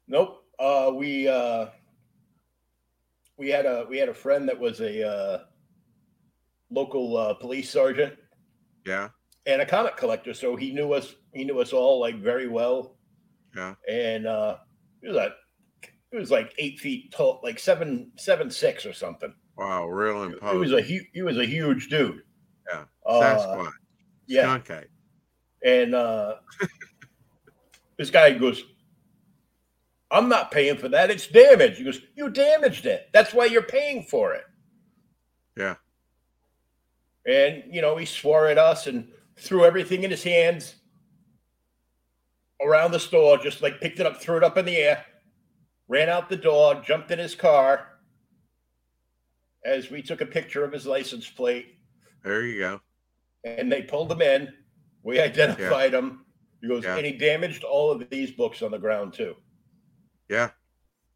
Nope. 0.06 0.44
Uh, 0.58 0.92
we 0.94 1.28
uh, 1.28 1.66
we 3.36 3.48
had 3.48 3.66
a 3.66 3.86
we 3.88 3.98
had 3.98 4.08
a 4.08 4.14
friend 4.14 4.48
that 4.48 4.58
was 4.58 4.80
a 4.80 5.06
uh, 5.06 5.38
local 6.70 7.16
uh, 7.16 7.34
police 7.34 7.70
sergeant 7.70 8.14
Yeah. 8.84 9.08
and 9.46 9.60
a 9.62 9.66
comic 9.66 9.96
collector, 9.96 10.34
so 10.34 10.56
he 10.56 10.72
knew 10.72 10.92
us. 10.92 11.14
He 11.32 11.44
knew 11.44 11.60
us 11.60 11.72
all 11.72 12.00
like 12.00 12.20
very 12.20 12.48
well. 12.48 12.96
Yeah. 13.54 13.74
And 13.88 14.26
uh, 14.26 14.56
he 15.02 15.08
was 15.08 15.16
a 15.16 15.34
he 16.10 16.16
was 16.16 16.30
like 16.30 16.54
eight 16.58 16.78
feet 16.80 17.12
tall, 17.12 17.40
like 17.42 17.58
seven 17.58 18.12
seven 18.16 18.50
six 18.50 18.86
or 18.86 18.92
something. 18.92 19.32
Wow, 19.56 19.86
real 19.86 20.28
He 20.28 20.56
was 20.56 20.72
a 20.72 20.80
hu- 20.80 21.04
he 21.12 21.22
was 21.22 21.38
a 21.38 21.44
huge 21.44 21.88
dude. 21.88 22.22
Yeah. 22.70 22.84
Uh, 23.04 23.20
Sasquatch. 23.20 23.72
yeah. 24.26 24.60
Skunk. 24.60 24.88
And 25.64 25.94
uh, 25.94 26.36
this 27.98 28.10
guy 28.10 28.32
goes, 28.32 28.62
I'm 30.10 30.28
not 30.28 30.50
paying 30.50 30.78
for 30.78 30.88
that. 30.88 31.10
It's 31.10 31.26
damaged. 31.26 31.78
He 31.78 31.84
goes, 31.84 32.00
You 32.16 32.30
damaged 32.30 32.86
it. 32.86 33.08
That's 33.12 33.34
why 33.34 33.46
you're 33.46 33.62
paying 33.62 34.04
for 34.04 34.34
it. 34.34 34.44
Yeah. 35.56 35.74
And, 37.26 37.64
you 37.70 37.82
know, 37.82 37.96
he 37.96 38.06
swore 38.06 38.46
at 38.46 38.56
us 38.56 38.86
and 38.86 39.08
threw 39.36 39.64
everything 39.64 40.04
in 40.04 40.10
his 40.10 40.22
hands 40.22 40.76
around 42.64 42.90
the 42.92 43.00
store, 43.00 43.38
just 43.38 43.62
like 43.62 43.80
picked 43.80 44.00
it 44.00 44.06
up, 44.06 44.20
threw 44.20 44.36
it 44.36 44.44
up 44.44 44.56
in 44.58 44.64
the 44.64 44.76
air, 44.76 45.04
ran 45.88 46.08
out 46.08 46.28
the 46.28 46.36
door, 46.36 46.82
jumped 46.84 47.10
in 47.10 47.18
his 47.18 47.34
car 47.34 47.86
as 49.64 49.90
we 49.90 50.02
took 50.02 50.20
a 50.20 50.26
picture 50.26 50.64
of 50.64 50.72
his 50.72 50.86
license 50.86 51.28
plate 51.28 51.78
There 52.24 52.42
you 52.44 52.58
go. 52.60 52.80
and 53.44 53.70
they 53.70 53.82
pulled 53.82 54.10
him 54.12 54.22
in. 54.22 54.52
We 55.02 55.20
identified 55.20 55.94
him. 55.94 56.24
He 56.60 56.68
goes, 56.68 56.84
Yeah. 56.84 56.96
and 56.96 57.06
he 57.06 57.12
damaged 57.12 57.64
all 57.64 57.90
of 57.90 58.08
these 58.10 58.30
books 58.32 58.62
on 58.62 58.70
the 58.70 58.78
ground 58.78 59.12
too. 59.14 59.36
Yeah. 60.28 60.50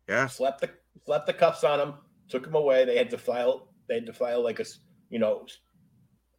Yeah. 0.09 0.27
Slapped 0.27 0.61
the 0.61 0.71
slapped 1.05 1.27
the 1.27 1.33
cuffs 1.35 1.65
on 1.65 1.81
him, 1.81 1.95
took 2.29 2.47
him 2.47 2.55
away. 2.55 2.85
They 2.85 2.97
had 2.97 3.11
to 3.11 3.19
file. 3.19 3.69
They 3.89 3.95
had 3.97 4.07
to 4.07 4.13
file 4.13 4.43
like 4.43 4.61
a 4.61 4.65
you 5.11 5.19
know 5.19 5.47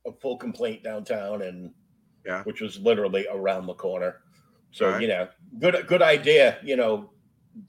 a 0.05 0.11
full 0.13 0.37
complaint 0.37 0.83
downtown, 0.83 1.41
and 1.43 1.73
Yeah. 2.25 2.43
which 2.43 2.61
was 2.61 2.79
literally 2.79 3.27
around 3.31 3.67
the 3.67 3.73
corner. 3.73 4.21
So 4.73 4.89
Right. 4.89 5.01
you 5.01 5.07
know, 5.07 5.29
good 5.59 5.87
good 5.87 6.01
idea. 6.01 6.59
You 6.63 6.75
know, 6.75 7.11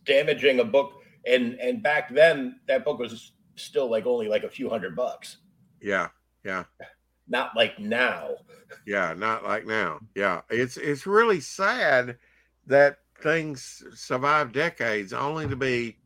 damaging 0.05 0.59
a 0.61 0.65
book, 0.65 0.95
and 1.27 1.55
and 1.61 1.83
back 1.83 2.13
then 2.13 2.59
that 2.67 2.85
book 2.85 2.99
was 2.99 3.33
still 3.57 3.89
like 3.89 4.07
only 4.07 4.27
like 4.27 4.43
a 4.43 4.51
few 4.51 4.69
hundred 4.69 4.97
bucks, 4.97 5.37
Yeah. 5.81 6.09
Yeah. 6.45 6.65
not 7.29 7.55
like 7.57 7.79
now. 7.79 8.35
Yeah. 8.87 9.15
Not 9.15 9.45
like 9.45 9.65
now. 9.67 10.01
Yeah. 10.17 10.41
It's 10.51 10.77
it's 10.77 11.07
really 11.07 11.41
sad 11.41 12.19
that 12.67 12.99
things 13.23 13.83
survive 13.95 14.53
decades 14.53 15.13
only 15.13 15.47
to 15.49 15.57
be, 15.57 15.97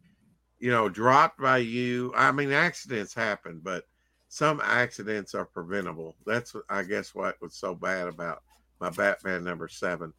you 0.59 0.71
know, 0.71 0.89
dropped 0.89 1.41
by 1.41 1.59
you. 1.59 2.13
I 2.15 2.31
mean, 2.33 2.53
accidents 2.53 3.15
happen, 3.15 3.61
but 3.63 3.85
some 4.29 4.61
accidents 4.63 5.35
are 5.35 5.47
preventable. 5.47 6.17
That's 6.27 6.55
I 6.69 6.83
guess 6.83 7.15
what 7.15 7.41
was 7.41 7.55
so 7.55 7.75
bad 7.75 8.09
about 8.09 8.43
my 8.81 8.91
Batman 8.91 9.43
number 9.45 9.69
seven. 9.69 10.13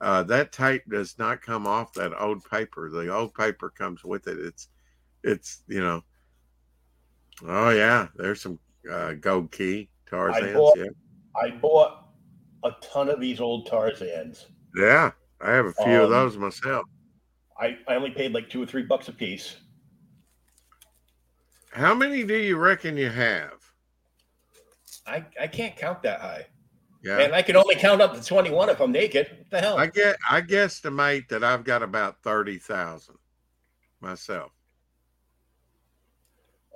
Uh, 0.00 0.22
that 0.24 0.52
tape 0.52 0.82
does 0.90 1.18
not 1.18 1.40
come 1.40 1.66
off 1.66 1.92
that 1.94 2.12
old 2.20 2.44
paper. 2.50 2.90
The 2.90 3.12
old 3.12 3.34
paper 3.34 3.70
comes 3.70 4.04
with 4.04 4.26
it. 4.28 4.38
It's, 4.38 4.68
it's 5.24 5.62
you 5.68 5.80
know. 5.80 6.02
Oh 7.46 7.70
yeah, 7.70 8.08
there's 8.16 8.40
some 8.40 8.58
uh, 8.90 9.12
gold 9.14 9.50
key 9.52 9.88
Tarzans. 10.10 10.54
bought- 10.54 10.78
yeah, 10.78 10.84
I 11.42 11.50
bought 11.50 12.08
a 12.64 12.70
ton 12.82 13.08
of 13.08 13.20
these 13.20 13.40
old 13.40 13.68
Tarzans. 13.68 14.46
yeah. 14.76 15.12
I 15.42 15.50
have 15.52 15.66
a 15.66 15.72
few 15.72 15.98
of 16.02 16.04
Um, 16.04 16.10
those 16.12 16.38
myself. 16.38 16.84
I, 17.60 17.76
I 17.86 17.94
only 17.96 18.10
paid 18.10 18.32
like 18.32 18.48
two 18.48 18.62
or 18.62 18.66
three 18.66 18.82
bucks 18.84 19.08
a 19.08 19.12
piece. 19.12 19.56
How 21.72 21.94
many 21.94 22.22
do 22.24 22.34
you 22.34 22.56
reckon 22.56 22.96
you 22.96 23.10
have? 23.10 23.52
I, 25.06 25.24
I 25.38 25.46
can't 25.46 25.76
count 25.76 26.02
that 26.04 26.20
high. 26.22 26.46
Yeah, 27.06 27.20
And 27.20 27.34
I 27.36 27.42
can 27.42 27.54
only 27.54 27.76
count 27.76 28.02
up 28.02 28.14
to 28.16 28.22
21 28.22 28.68
if 28.68 28.80
I'm 28.80 28.90
naked. 28.90 29.28
What 29.30 29.50
the 29.50 29.60
hell? 29.60 29.78
I 29.78 29.86
get. 29.86 30.16
I 30.28 30.42
guesstimate 30.42 31.28
that 31.28 31.44
I've 31.44 31.62
got 31.62 31.84
about 31.84 32.20
thirty 32.24 32.58
thousand 32.58 33.14
myself, 34.00 34.50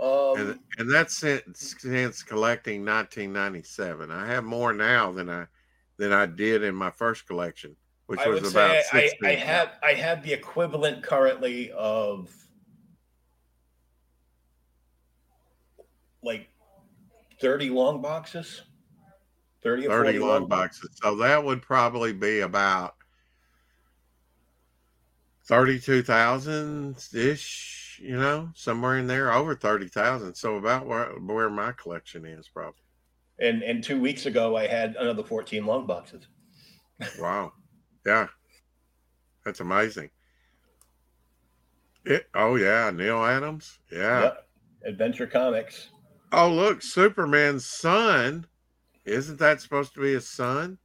um, 0.00 0.34
and 0.36 0.58
and 0.78 0.88
that's 0.88 1.16
since, 1.16 1.74
since 1.80 2.22
collecting 2.22 2.84
1997. 2.84 4.12
I 4.12 4.26
have 4.28 4.44
more 4.44 4.72
now 4.72 5.10
than 5.10 5.28
I 5.28 5.46
than 5.96 6.12
I 6.12 6.26
did 6.26 6.62
in 6.62 6.76
my 6.76 6.92
first 6.92 7.26
collection, 7.26 7.74
which 8.06 8.20
I 8.20 8.28
was 8.28 8.42
would 8.42 8.52
about 8.52 8.84
say 8.84 9.10
I, 9.24 9.30
I 9.30 9.34
have 9.34 9.72
I 9.82 9.94
have 9.94 10.22
the 10.22 10.32
equivalent 10.32 11.02
currently 11.02 11.72
of 11.72 12.32
like 16.22 16.48
30 17.40 17.70
long 17.70 18.00
boxes. 18.00 18.62
30 19.62 19.86
30 19.86 19.88
40 19.88 20.18
long 20.18 20.46
boxes. 20.46 20.90
So 21.02 21.16
that 21.16 21.44
would 21.44 21.62
probably 21.62 22.12
be 22.12 22.40
about 22.40 22.94
32,000 25.44 26.96
ish, 27.12 28.00
you 28.02 28.16
know, 28.16 28.50
somewhere 28.54 28.98
in 28.98 29.06
there, 29.06 29.32
over 29.32 29.54
30,000. 29.54 30.34
So 30.34 30.56
about 30.56 30.86
where, 30.86 31.10
where 31.18 31.50
my 31.50 31.72
collection 31.72 32.24
is, 32.24 32.48
probably. 32.48 32.80
And 33.40 33.62
and 33.62 33.82
two 33.82 33.98
weeks 33.98 34.26
ago, 34.26 34.56
I 34.56 34.66
had 34.66 34.96
another 34.96 35.22
14 35.24 35.64
long 35.64 35.86
boxes. 35.86 36.26
Wow. 37.18 37.52
Yeah. 38.04 38.28
That's 39.44 39.60
amazing. 39.60 40.10
It, 42.04 42.28
oh, 42.34 42.56
yeah. 42.56 42.90
Neal 42.90 43.24
Adams. 43.24 43.78
Yeah. 43.90 44.22
Yep. 44.22 44.48
Adventure 44.84 45.26
Comics. 45.26 45.88
Oh, 46.32 46.50
look. 46.50 46.82
Superman's 46.82 47.64
son. 47.64 48.46
Isn't 49.10 49.38
that 49.38 49.60
supposed 49.60 49.94
to 49.94 50.00
be 50.00 50.12
his 50.12 50.26
son? 50.28 50.78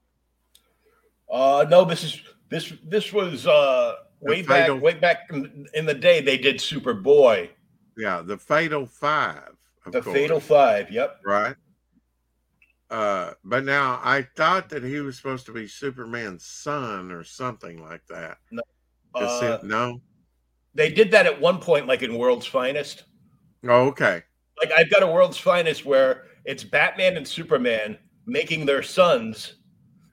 Uh, 1.31 1.65
no, 1.69 1.85
this 1.85 2.03
is 2.03 2.22
this 2.49 2.73
this 2.88 3.11
was 3.14 3.47
uh 3.47 3.95
way 4.22 4.41
The 4.41 4.47
back 4.47 4.81
way 4.81 4.93
back 4.93 5.18
in, 5.31 5.65
in 5.73 5.85
the 5.85 5.93
day. 5.93 6.22
They 6.22 6.38
did 6.38 6.57
Superboy, 6.57 7.49
Yeah. 7.97 8.22
The 8.22 8.38
Fatal 8.38 8.85
Five. 8.85 9.56
Of 9.85 9.91
the 9.91 10.02
course. 10.02 10.15
Fatal 10.15 10.39
Five. 10.39 10.91
Yep. 10.91 11.22
right? 11.26 11.56
Uh, 12.89 13.31
but 13.43 13.65
now 13.65 13.99
I 14.03 14.27
thought 14.35 14.69
that 14.69 14.84
he 14.84 14.99
was 14.99 15.18
supposed 15.18 15.45
to 15.47 15.52
be 15.52 15.68
Superman's 15.68 16.45
son 16.45 17.11
or 17.11 17.23
something 17.23 17.81
like 17.81 18.06
that. 18.07 18.38
Is 18.52 18.61
Uh, 19.15 19.60
it- 19.61 19.65
no. 19.65 20.02
they 20.76 20.89
did 20.89 21.10
that 21.11 21.26
at 21.26 21.39
one 21.41 21.60
point, 21.60 21.88
like 21.88 22.03
in 22.03 22.15
World's 22.15 22.45
Finest. 22.45 23.03
Oh, 23.68 23.88
okay. 23.88 24.22
Like 24.60 24.72
I've 24.72 24.89
got 24.91 25.02
a 25.03 25.07
World's 25.07 25.38
Finest 25.39 25.84
where 25.85 26.26
it's 26.45 26.64
Batman 26.64 27.18
and 27.18 27.27
Superman 27.27 27.97
making 28.26 28.65
their 28.65 28.81
sons 28.84 29.56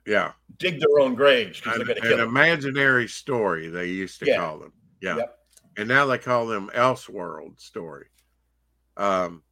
Yeah. 0.05 0.33
dig 0.57 0.79
their 0.79 0.99
own 0.99 1.15
graves 1.15 1.59
because 1.59 1.79
An, 1.79 1.85
they're 1.85 1.95
going 1.95 2.01
to 2.01 2.03
an 2.03 2.07
kill 2.09 2.17
them. 2.17 2.29
imaginary 2.29 3.07
story 3.07 3.67
they 3.69 3.87
used 3.87 4.19
to 4.19 4.27
Yeah. 4.27 4.37
call 4.37 4.59
them. 4.59 4.73
Yeah. 5.01 5.17
Yep. 5.17 5.39
And 5.77 5.87
now 5.87 6.05
they 6.05 6.17
call 6.19 6.45
them 6.45 6.69
Elseworld 6.75 7.59
story. 7.59 8.07
Um, 8.97 9.43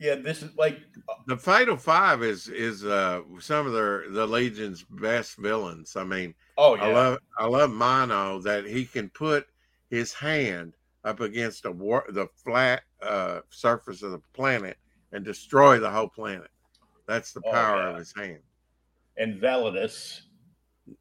Yeah, 0.00 0.14
this 0.14 0.44
is 0.44 0.56
like 0.56 0.78
the 1.26 1.36
Fatal 1.36 1.76
Five 1.76 2.22
is 2.22 2.46
is 2.46 2.84
uh 2.84 3.22
some 3.40 3.66
of 3.66 3.72
their 3.72 4.08
the 4.08 4.24
Legion's 4.26 4.84
best 4.84 5.36
villains. 5.38 5.96
I 5.96 6.04
mean, 6.04 6.34
oh 6.56 6.76
yeah, 6.76 6.84
I 6.84 6.92
love 6.92 7.18
I 7.36 7.46
love 7.46 7.70
Mano 7.72 8.40
that 8.42 8.64
he 8.64 8.84
can 8.84 9.08
put 9.10 9.48
his 9.90 10.12
hand 10.12 10.74
up 11.02 11.18
against 11.18 11.64
a 11.64 11.72
war, 11.72 12.04
the 12.10 12.28
flat 12.44 12.82
uh, 13.02 13.40
surface 13.50 14.02
of 14.04 14.12
the 14.12 14.20
planet 14.34 14.76
and 15.12 15.24
destroy 15.24 15.78
the 15.78 15.90
whole 15.90 16.08
planet. 16.08 16.48
That's 17.06 17.32
the 17.32 17.40
Oh, 17.46 17.50
power 17.52 17.76
yeah. 17.82 17.88
of 17.90 17.96
his 17.98 18.12
hand. 18.16 18.38
and 19.16 19.40
Validus. 19.40 20.20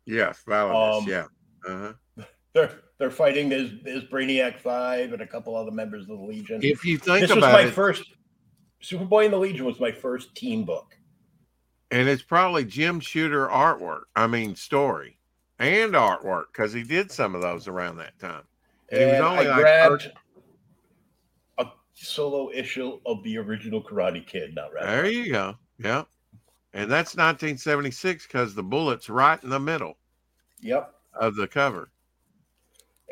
Yes, 0.05 0.43
Validus. 0.47 0.97
Um, 1.01 1.07
yeah. 1.07 1.25
Uh-huh. 1.67 2.23
They're 2.53 2.79
they're 2.97 3.11
fighting 3.11 3.49
this 3.49 3.71
this 3.84 4.03
Brainiac 4.05 4.57
Five 4.59 5.13
and 5.13 5.21
a 5.21 5.27
couple 5.27 5.55
other 5.55 5.71
members 5.71 6.03
of 6.03 6.07
the 6.19 6.23
Legion. 6.25 6.59
If 6.63 6.84
you 6.85 6.97
think 6.97 7.21
this 7.21 7.35
was 7.35 7.41
my 7.43 7.61
it, 7.63 7.71
first 7.73 8.03
Superboy 8.81 9.25
and 9.25 9.34
the 9.34 9.38
Legion 9.38 9.65
was 9.65 9.79
my 9.79 9.91
first 9.91 10.34
team 10.35 10.63
book. 10.63 10.97
and 11.91 12.07
it's 12.09 12.21
probably 12.23 12.65
Jim 12.65 12.99
Shooter 12.99 13.47
artwork. 13.47 14.03
I 14.15 14.27
mean, 14.27 14.55
story 14.55 15.19
and 15.59 15.93
artwork 15.93 16.45
because 16.51 16.73
he 16.73 16.84
did 16.84 17.11
some 17.11 17.35
of 17.35 17.41
those 17.41 17.67
around 17.67 17.97
that 17.97 18.17
time. 18.19 18.43
And, 18.89 19.01
And 19.01 19.15
he 19.15 19.21
was 19.21 19.31
only 19.31 19.47
I 19.47 19.49
like 19.51 19.59
grabbed 19.59 20.01
13 20.03 20.11
a 20.11 20.26
solo 22.06 22.52
issue 22.52 22.99
of 23.06 23.24
the 23.24 23.38
original 23.38 23.82
Karate 23.82 24.26
Kid. 24.26 24.53
Not 24.56 24.74
right. 24.74 24.86
There 24.86 25.06
you 25.10 25.32
go. 25.32 25.56
Yeah. 25.80 26.03
And 26.74 26.91
that's 26.91 27.15
1976 27.15 28.28
because 28.28 28.53
the 28.53 28.64
bullet's 28.64 29.10
right 29.10 29.41
in 29.44 29.49
the 29.49 29.60
middle 29.60 29.98
Yep. 30.61 30.94
of 31.14 31.36
the 31.36 31.48
cover. 31.48 31.90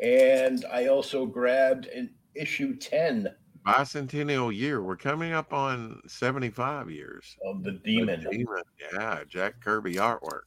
And 0.02 0.64
I 0.70 0.86
also 0.86 1.26
grabbed 1.26 1.86
an 1.86 2.14
issue 2.34 2.76
ten 2.76 3.34
Bicentennial 3.66 4.54
year. 4.54 4.80
We're 4.82 4.94
coming 4.96 5.32
up 5.32 5.52
on 5.52 6.00
75 6.06 6.88
years. 6.90 7.36
of 7.44 7.64
the 7.64 7.72
The 7.72 7.78
Demon. 7.78 8.24
Demon. 8.30 8.62
Yeah, 8.92 9.24
Jack 9.28 9.60
Kirby 9.60 9.94
artwork. 9.94 10.42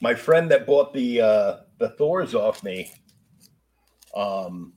My 0.00 0.14
friend 0.14 0.50
that 0.50 0.66
bought 0.66 0.92
the 0.92 1.20
uh, 1.20 1.56
the 1.78 1.90
Thors 1.90 2.34
off 2.34 2.64
me, 2.64 2.90
um, 4.16 4.72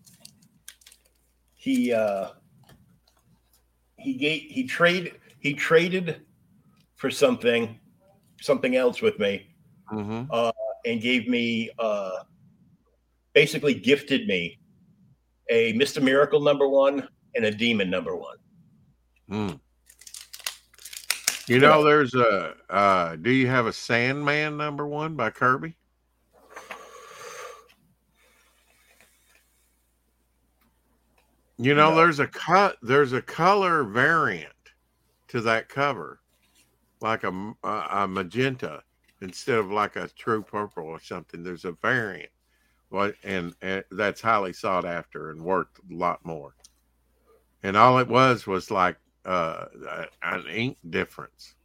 he 1.55 1.91
uh, 1.91 2.29
he 3.99 4.13
gave 4.13 4.41
he 4.41 4.65
trade 4.65 5.13
he 5.39 5.53
traded 5.53 6.21
for 6.95 7.11
something 7.11 7.79
something 8.41 8.75
else 8.75 9.01
with 9.01 9.19
me 9.19 9.47
hmm 9.89 10.23
and 10.85 11.01
gave 11.01 11.27
me 11.27 11.69
uh, 11.79 12.11
basically 13.33 13.73
gifted 13.73 14.27
me 14.27 14.59
a 15.49 15.73
Mr. 15.73 16.01
Miracle 16.01 16.39
number 16.39 16.67
one 16.67 17.07
and 17.35 17.45
a 17.45 17.51
Demon 17.51 17.89
number 17.89 18.15
one. 18.15 18.37
Mm. 19.29 19.59
You 21.47 21.59
know, 21.59 21.83
there's 21.83 22.13
a. 22.13 22.53
Uh, 22.69 23.15
do 23.15 23.31
you 23.31 23.47
have 23.47 23.65
a 23.65 23.73
Sandman 23.73 24.55
number 24.55 24.85
one 24.85 25.15
by 25.15 25.31
Kirby? 25.31 25.75
You 31.59 31.75
know, 31.75 31.91
No. 31.91 31.97
there's 31.97 32.19
a 32.19 32.27
cut. 32.27 32.77
There's 32.81 33.13
a 33.13 33.21
color 33.21 33.83
variant 33.83 34.53
to 35.27 35.41
that 35.41 35.67
cover, 35.69 36.21
like 37.01 37.23
a, 37.25 37.53
a 37.63 38.07
magenta 38.07 38.83
instead 39.21 39.59
of 39.59 39.69
like 39.71 39.97
a 39.97 40.07
true 40.09 40.41
purple 40.41 40.85
or 40.85 41.01
something. 41.01 41.43
There's 41.43 41.65
a 41.65 41.73
variant, 41.73 42.31
what 42.89 43.15
and, 43.23 43.53
and 43.61 43.83
that's 43.91 44.21
highly 44.21 44.53
sought 44.53 44.85
after 44.85 45.31
and 45.31 45.43
worth 45.43 45.67
a 45.91 45.93
lot 45.93 46.25
more. 46.25 46.55
And 47.63 47.75
all 47.75 47.99
it 47.99 48.07
was 48.07 48.47
was 48.47 48.71
like 48.71 48.97
uh, 49.25 49.65
an 50.23 50.45
ink 50.47 50.77
difference. 50.89 51.55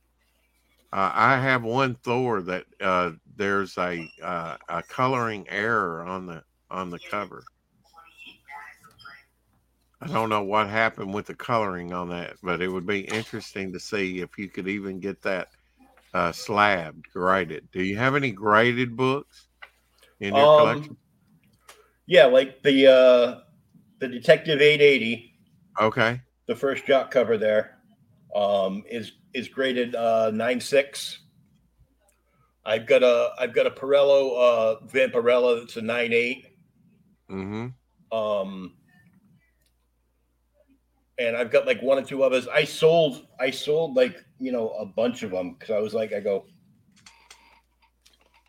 Uh, 0.92 1.10
I 1.14 1.38
have 1.38 1.62
one 1.62 1.94
Thor 1.96 2.42
that 2.42 2.66
uh, 2.80 3.12
there's 3.36 3.78
a 3.78 4.08
uh, 4.22 4.56
a 4.68 4.82
coloring 4.82 5.46
error 5.48 6.02
on 6.02 6.26
the 6.26 6.44
on 6.70 6.90
the 6.90 6.98
cover. 7.10 7.44
I 10.04 10.08
don't 10.08 10.28
know 10.28 10.42
what 10.42 10.68
happened 10.68 11.14
with 11.14 11.26
the 11.26 11.34
coloring 11.34 11.94
on 11.94 12.10
that, 12.10 12.34
but 12.42 12.60
it 12.60 12.68
would 12.68 12.86
be 12.86 13.00
interesting 13.00 13.72
to 13.72 13.80
see 13.80 14.20
if 14.20 14.36
you 14.36 14.48
could 14.50 14.68
even 14.68 15.00
get 15.00 15.22
that 15.22 15.48
uh, 16.12 16.30
slabbed, 16.30 17.06
graded. 17.12 17.68
Do 17.72 17.82
you 17.82 17.96
have 17.96 18.14
any 18.14 18.30
graded 18.30 18.96
books 18.96 19.48
in 20.20 20.34
your 20.34 20.58
collection? 20.58 20.90
Um, 20.90 20.96
yeah, 22.06 22.26
like 22.26 22.62
the 22.62 22.86
uh, 22.86 23.40
the 23.98 24.08
Detective 24.08 24.60
880, 24.60 25.34
Okay. 25.80 26.20
the 26.46 26.54
first 26.54 26.84
Jock 26.86 27.10
cover 27.10 27.38
there, 27.38 27.78
um, 28.36 28.84
is 28.90 29.12
is 29.32 29.48
graded 29.48 29.94
uh, 29.94 30.30
nine 30.32 30.60
six. 30.60 31.20
I've 32.66 32.86
got 32.86 33.02
a 33.02 33.30
I've 33.38 33.54
got 33.54 33.66
a 33.66 33.70
Pirello 33.70 34.36
uh, 34.36 34.86
Vampirella 34.86 35.60
that's 35.60 35.76
a 35.78 35.82
nine 35.82 36.12
eight. 36.12 36.46
Mm-hmm. 37.30 38.16
Um, 38.16 38.74
and 41.18 41.36
I've 41.36 41.50
got 41.50 41.66
like 41.66 41.80
one 41.82 41.98
or 41.98 42.02
two 42.02 42.22
others. 42.22 42.48
I 42.48 42.64
sold 42.64 43.26
I 43.40 43.50
sold 43.50 43.96
like 43.96 44.24
you 44.38 44.52
know 44.52 44.70
a 44.70 44.86
bunch 44.86 45.22
of 45.22 45.30
them 45.30 45.54
because 45.54 45.70
I 45.70 45.78
was 45.78 45.94
like 45.94 46.12
I 46.12 46.20
go. 46.20 46.46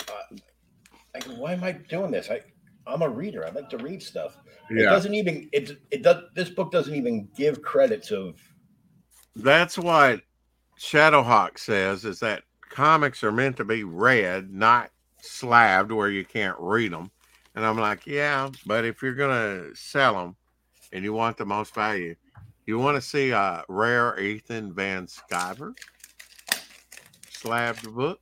Uh, 0.10 0.36
I 1.16 1.20
go, 1.20 1.34
why 1.36 1.54
am 1.54 1.64
I 1.64 1.74
doing 1.74 2.12
this? 2.12 2.30
I 2.30 2.42
I'm 2.88 3.02
a 3.02 3.10
reader. 3.10 3.46
I 3.46 3.52
like 3.52 3.70
to 3.70 3.78
read 3.78 4.02
stuff. 4.02 4.38
Yeah. 4.70 4.84
It 4.84 4.86
doesn't 4.86 5.14
even 5.14 5.50
it 5.52 5.80
it 5.92 6.04
does 6.04 6.24
this 6.34 6.50
book 6.50 6.72
doesn't 6.72 6.96
even 6.96 7.28
give 7.36 7.62
credits 7.62 8.12
of 8.12 8.40
That's 9.36 9.78
what 9.78 10.22
Shadowhawk 10.80 11.58
says 11.58 12.06
is 12.06 12.20
that 12.20 12.44
comics 12.70 13.24
are 13.24 13.32
meant 13.32 13.58
to 13.58 13.66
be 13.66 13.84
read, 13.84 14.52
not 14.52 14.92
slabbed 15.22 15.92
where 15.92 16.10
you 16.10 16.26
can't 16.26 16.58
read 16.60 16.92
them. 16.92 17.12
And 17.56 17.66
I'm 17.66 17.78
like, 17.78 18.06
yeah, 18.06 18.50
but 18.66 18.84
if 18.84 19.02
you're 19.02 19.14
going 19.14 19.32
to 19.32 19.76
sell 19.76 20.14
them 20.16 20.36
and 20.92 21.04
you 21.04 21.14
want 21.14 21.38
the 21.38 21.46
most 21.46 21.74
value, 21.74 22.16
you 22.66 22.80
want 22.80 22.96
to 22.96 23.02
see 23.02 23.32
a 23.32 23.64
rare 23.68 24.20
Ethan 24.20 24.74
Van 24.74 25.08
Sciver 25.08 25.74
slabbed 27.30 27.94
book. 27.94 28.20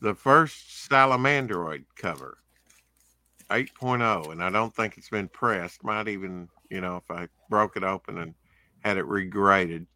The 0.00 0.14
first 0.14 0.88
Salamandroid 0.88 1.84
cover, 1.96 2.38
8.0, 3.50 4.30
and 4.30 4.44
I 4.44 4.50
don't 4.50 4.74
think 4.74 4.96
it's 4.96 5.08
been 5.08 5.28
pressed. 5.28 5.82
Might 5.82 6.08
even, 6.08 6.48
you 6.70 6.80
know, 6.80 6.96
if 6.96 7.10
I 7.10 7.28
broke 7.48 7.76
it 7.76 7.82
open 7.82 8.18
and 8.18 8.34
had 8.84 8.96
it 8.96 9.06
regraded. 9.06 9.86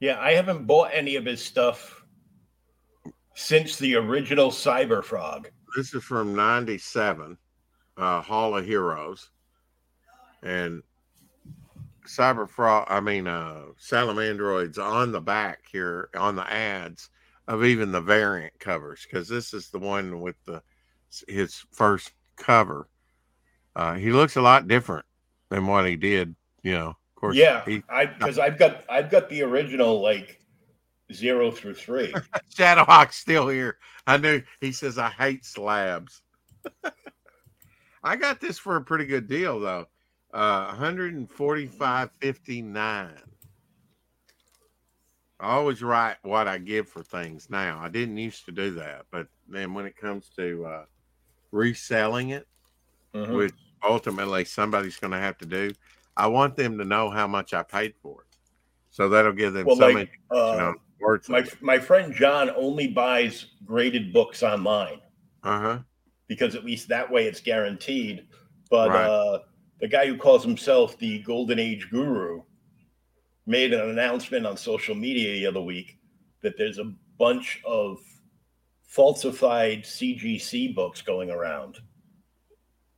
yeah. 0.00 0.18
I 0.20 0.32
haven't 0.32 0.66
bought 0.66 0.90
any 0.92 1.16
of 1.16 1.24
his 1.24 1.42
stuff 1.42 2.04
since 3.34 3.76
the 3.76 3.94
original 3.96 4.50
Cyber 4.50 5.02
Frog. 5.04 5.50
This 5.76 5.94
is 5.94 6.02
from 6.02 6.34
97, 6.34 7.36
uh, 7.96 8.20
Hall 8.20 8.56
of 8.56 8.64
Heroes. 8.64 9.30
And 10.44 10.82
Cyber 12.06 12.48
Frog. 12.48 12.86
I 12.88 13.00
mean, 13.00 13.26
uh, 13.26 13.62
salamandroids 13.80 14.78
on 14.78 15.12
the 15.12 15.20
back 15.20 15.64
here 15.70 16.10
on 16.14 16.36
the 16.36 16.50
ads 16.50 17.10
of 17.48 17.64
even 17.64 17.92
the 17.92 18.00
variant 18.00 18.58
covers 18.58 19.04
because 19.04 19.28
this 19.28 19.52
is 19.52 19.70
the 19.70 19.78
one 19.78 20.20
with 20.20 20.36
the 20.44 20.62
his 21.28 21.64
first 21.72 22.12
cover. 22.36 22.88
Uh, 23.76 23.94
he 23.94 24.12
looks 24.12 24.36
a 24.36 24.42
lot 24.42 24.68
different 24.68 25.06
than 25.50 25.66
what 25.66 25.86
he 25.86 25.96
did. 25.96 26.34
You 26.62 26.72
know, 26.72 26.88
of 26.88 27.14
course. 27.16 27.36
Yeah, 27.36 27.64
he, 27.64 27.82
I 27.88 28.06
because 28.06 28.38
I've 28.38 28.58
got 28.58 28.84
I've 28.88 29.10
got 29.10 29.28
the 29.28 29.42
original 29.42 30.00
like 30.00 30.40
zero 31.12 31.50
through 31.50 31.74
three. 31.74 32.14
Shadowhawk's 32.54 33.16
still 33.16 33.48
here. 33.48 33.78
I 34.06 34.16
knew 34.16 34.42
he 34.60 34.72
says 34.72 34.98
I 34.98 35.10
hate 35.10 35.44
slabs. 35.44 36.22
I 38.04 38.16
got 38.16 38.40
this 38.40 38.58
for 38.58 38.76
a 38.76 38.84
pretty 38.84 39.06
good 39.06 39.28
deal 39.28 39.60
though. 39.60 39.86
Uh 40.34 40.74
145.59. 40.74 43.20
I 45.40 45.54
always 45.56 45.82
write 45.82 46.16
what 46.22 46.46
I 46.48 46.58
give 46.58 46.88
for 46.88 47.02
things 47.02 47.50
now. 47.50 47.78
I 47.80 47.88
didn't 47.88 48.16
used 48.18 48.44
to 48.46 48.52
do 48.52 48.72
that, 48.74 49.06
but 49.10 49.26
then 49.48 49.74
when 49.74 49.84
it 49.86 49.96
comes 49.96 50.28
to 50.30 50.64
uh 50.66 50.84
reselling 51.52 52.30
it, 52.30 52.48
Mhm. 53.14 53.34
which 53.34 53.54
ultimately 53.84 54.44
somebody's 54.44 54.98
going 54.98 55.12
to 55.12 55.18
have 55.18 55.38
to 55.38 55.46
do, 55.46 55.70
I 56.16 56.26
want 56.28 56.56
them 56.56 56.78
to 56.78 56.84
know 56.84 57.10
how 57.10 57.26
much 57.28 57.52
I 57.54 57.62
paid 57.64 57.94
for 58.02 58.22
it. 58.22 58.28
So 58.90 59.08
that'll 59.10 59.32
give 59.32 59.54
them 59.54 59.68
Well, 59.68 59.70
some 59.70 59.94
like, 59.94 60.10
uh, 60.30 60.72
worth 61.00 61.28
my 61.28 61.44
my 61.60 61.78
friend 61.78 62.14
John 62.14 62.50
only 62.50 62.86
buys 62.86 63.46
graded 63.64 64.12
books 64.12 64.42
online 64.42 65.00
Uh 65.42 65.60
huh. 65.60 65.78
because 66.28 66.54
at 66.54 66.64
least 66.64 66.88
that 66.88 67.10
way 67.10 67.26
it's 67.26 67.40
guaranteed. 67.40 68.28
But 68.70 68.90
Right. 68.90 68.94
uh, 68.94 69.38
the 69.80 69.88
guy 69.88 70.06
who 70.06 70.16
calls 70.16 70.44
himself 70.44 70.98
the 70.98 71.20
Golden 71.20 71.58
Age 71.58 71.88
Guru 71.90 72.42
made 73.46 73.72
an 73.72 73.90
announcement 73.90 74.46
on 74.46 74.56
social 74.56 74.94
media 74.94 75.32
the 75.32 75.46
other 75.46 75.60
week 75.60 75.98
that 76.40 76.56
there's 76.56 76.78
a 76.78 76.92
bunch 77.18 77.60
of 77.66 77.98
falsified 78.84 79.82
CGC 79.84 80.74
books 80.74 81.02
going 81.02 81.30
around. 81.30 81.78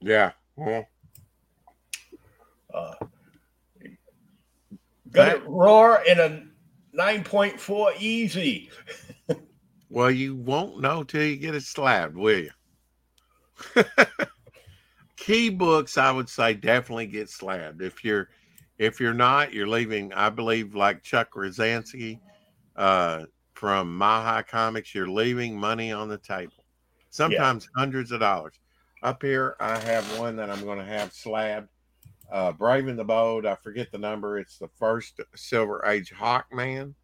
Yeah. 0.00 0.32
Well, 0.56 0.86
Uh, 2.72 2.94
got 5.10 5.36
it 5.36 5.42
raw 5.46 5.96
in 6.06 6.20
a 6.20 6.46
9.4 6.96 7.92
easy. 7.98 8.70
well, 9.88 10.10
you 10.10 10.34
won't 10.34 10.80
know 10.80 11.02
till 11.02 11.22
you 11.22 11.36
get 11.36 11.54
it 11.54 11.62
slabbed, 11.62 12.16
will 12.16 12.38
you? 12.38 12.50
Key 15.26 15.48
books, 15.48 15.98
I 15.98 16.12
would 16.12 16.28
say, 16.28 16.54
definitely 16.54 17.08
get 17.08 17.28
slabbed. 17.28 17.82
If 17.82 18.04
you're, 18.04 18.28
if 18.78 19.00
you're 19.00 19.12
not, 19.12 19.52
you're 19.52 19.66
leaving. 19.66 20.12
I 20.12 20.30
believe, 20.30 20.76
like 20.76 21.02
Chuck 21.02 21.32
Rozanski 21.34 22.20
uh, 22.76 23.24
from 23.54 23.96
Mile 23.96 24.22
High 24.22 24.42
Comics, 24.42 24.94
you're 24.94 25.08
leaving 25.10 25.58
money 25.58 25.90
on 25.90 26.08
the 26.08 26.18
table. 26.18 26.64
Sometimes 27.10 27.68
hundreds 27.76 28.12
of 28.12 28.20
dollars. 28.20 28.54
Up 29.02 29.20
here, 29.20 29.56
I 29.58 29.76
have 29.80 30.04
one 30.16 30.36
that 30.36 30.48
I'm 30.48 30.62
going 30.62 30.78
to 30.78 30.84
have 30.84 31.12
slabbed. 31.12 31.70
Uh, 32.30 32.52
Brave 32.52 32.86
and 32.86 32.96
the 32.96 33.04
Bold. 33.04 33.46
I 33.46 33.56
forget 33.56 33.90
the 33.90 33.98
number. 33.98 34.38
It's 34.38 34.58
the 34.58 34.68
first 34.78 35.20
Silver 35.34 35.84
Age 35.86 36.12
Hawkman. 36.14 36.94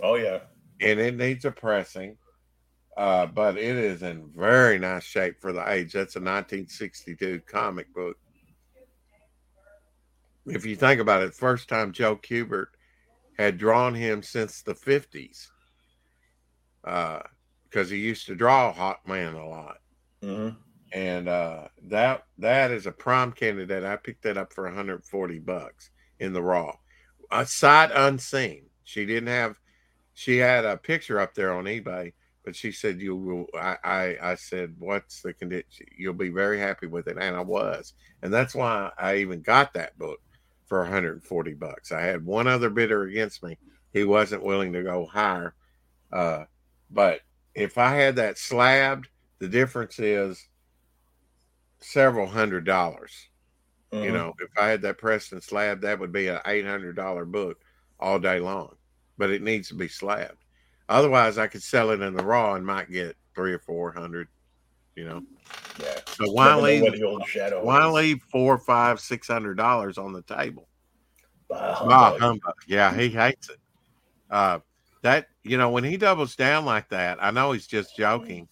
Oh 0.00 0.14
yeah. 0.14 0.40
and 0.80 1.00
it 1.00 1.16
needs 1.16 1.44
a 1.44 1.50
pressing. 1.50 2.16
Uh, 2.98 3.26
but 3.26 3.56
it 3.56 3.76
is 3.76 4.02
in 4.02 4.28
very 4.34 4.76
nice 4.76 5.04
shape 5.04 5.40
for 5.40 5.52
the 5.52 5.70
age. 5.70 5.92
That's 5.92 6.16
a 6.16 6.18
1962 6.18 7.42
comic 7.46 7.94
book. 7.94 8.16
If 10.46 10.66
you 10.66 10.74
think 10.74 11.00
about 11.00 11.22
it, 11.22 11.32
first 11.32 11.68
time 11.68 11.92
Joe 11.92 12.16
Kubert 12.16 12.68
had 13.38 13.56
drawn 13.56 13.94
him 13.94 14.24
since 14.24 14.62
the 14.62 14.74
50s, 14.74 15.46
because 16.82 17.88
he 17.88 17.98
used 17.98 18.26
to 18.26 18.34
draw 18.34 18.74
Hawkman 18.74 19.40
a 19.40 19.46
lot, 19.46 19.76
hmm 20.20 20.48
and 20.92 21.28
uh, 21.28 21.68
that 21.84 22.24
that 22.38 22.72
is 22.72 22.86
a 22.86 22.92
prime 22.92 23.30
candidate. 23.30 23.84
I 23.84 23.94
picked 23.94 24.22
that 24.24 24.38
up 24.38 24.52
for 24.52 24.64
140 24.64 25.38
bucks 25.38 25.90
in 26.18 26.32
the 26.32 26.42
raw, 26.42 26.74
a 27.30 27.46
sight 27.46 27.92
unseen. 27.94 28.64
She 28.82 29.06
didn't 29.06 29.28
have 29.28 29.60
she 30.14 30.38
had 30.38 30.64
a 30.64 30.76
picture 30.76 31.20
up 31.20 31.34
there 31.34 31.52
on 31.52 31.66
eBay, 31.66 32.14
but 32.48 32.56
she 32.56 32.72
said 32.72 33.02
you 33.02 33.14
will. 33.16 33.46
I 33.54 33.78
I, 33.84 34.18
I 34.32 34.36
said, 34.36 34.76
what's 34.78 35.22
the 35.22 35.34
condition? 35.34 35.86
You'll 35.98 36.14
be 36.14 36.30
very 36.30 36.58
happy 36.58 36.86
with 36.88 37.08
it, 37.08 37.18
and 37.20 37.36
I 37.36 37.42
was, 37.42 37.94
and 38.22 38.32
that's 38.32 38.54
why 38.54 38.90
I 38.98 39.16
even 39.18 39.42
got 39.42 39.74
that 39.74 39.98
book 39.98 40.20
for 40.66 40.80
140 40.80 41.54
bucks. 41.54 41.92
I 41.92 42.02
had 42.02 42.24
one 42.24 42.48
other 42.48 42.70
bidder 42.70 43.04
against 43.04 43.42
me. 43.44 43.58
He 43.92 44.04
wasn't 44.04 44.44
willing 44.44 44.72
to 44.74 44.82
go 44.84 45.06
higher, 45.06 45.56
uh, 46.12 46.46
but 46.90 47.22
if 47.54 47.78
I 47.78 47.96
had 47.96 48.16
that 48.16 48.38
slabbed, 48.38 49.08
the 49.40 49.48
difference 49.48 49.98
is 50.00 50.48
several 51.80 52.26
hundred 52.28 52.64
dollars. 52.64 53.30
You 54.00 54.12
Mhm. 54.12 54.12
know, 54.12 54.34
if 54.40 54.50
I 54.58 54.68
had 54.68 54.82
that 54.82 54.98
Preston 54.98 55.42
slab, 55.42 55.82
that 55.82 56.00
would 56.00 56.12
be 56.12 56.28
an 56.28 56.40
eight 56.46 56.66
hundred 56.66 56.96
dollar 56.96 57.26
book 57.26 57.62
all 58.00 58.20
day 58.20 58.40
long. 58.40 58.78
But 59.18 59.30
it 59.30 59.42
needs 59.42 59.68
to 59.70 59.76
be 59.76 59.88
slabbed. 59.88 60.44
Otherwise, 60.88 61.38
I 61.38 61.46
could 61.46 61.62
sell 61.62 61.90
it 61.90 62.00
in 62.00 62.14
the 62.14 62.24
raw 62.24 62.54
and 62.54 62.64
might 62.64 62.90
get 62.90 63.16
three 63.34 63.52
or 63.52 63.58
four 63.58 63.92
hundred. 63.92 64.28
You 64.96 65.04
know, 65.04 65.22
yeah. 65.80 65.98
so 66.08 66.30
why 66.32 66.56
leave? 66.56 66.92
the 66.92 67.02
old 67.04 67.24
shadow 67.26 67.62
Why 67.62 67.86
is. 67.86 67.92
leave 67.92 68.22
four, 68.32 68.58
five, 68.58 68.98
six 68.98 69.28
hundred 69.28 69.56
dollars 69.56 69.96
on 69.96 70.12
the 70.12 70.22
table? 70.22 70.68
Bah, 71.48 71.74
humbug. 71.74 72.20
humbug. 72.20 72.54
Yeah, 72.66 72.92
he 72.94 73.08
hates 73.08 73.48
it. 73.48 73.58
Uh, 74.30 74.58
that 75.02 75.28
you 75.44 75.56
know, 75.56 75.70
when 75.70 75.84
he 75.84 75.96
doubles 75.96 76.34
down 76.34 76.64
like 76.64 76.88
that, 76.88 77.18
I 77.22 77.30
know 77.30 77.52
he's 77.52 77.66
just 77.66 77.96
joking, 77.96 78.48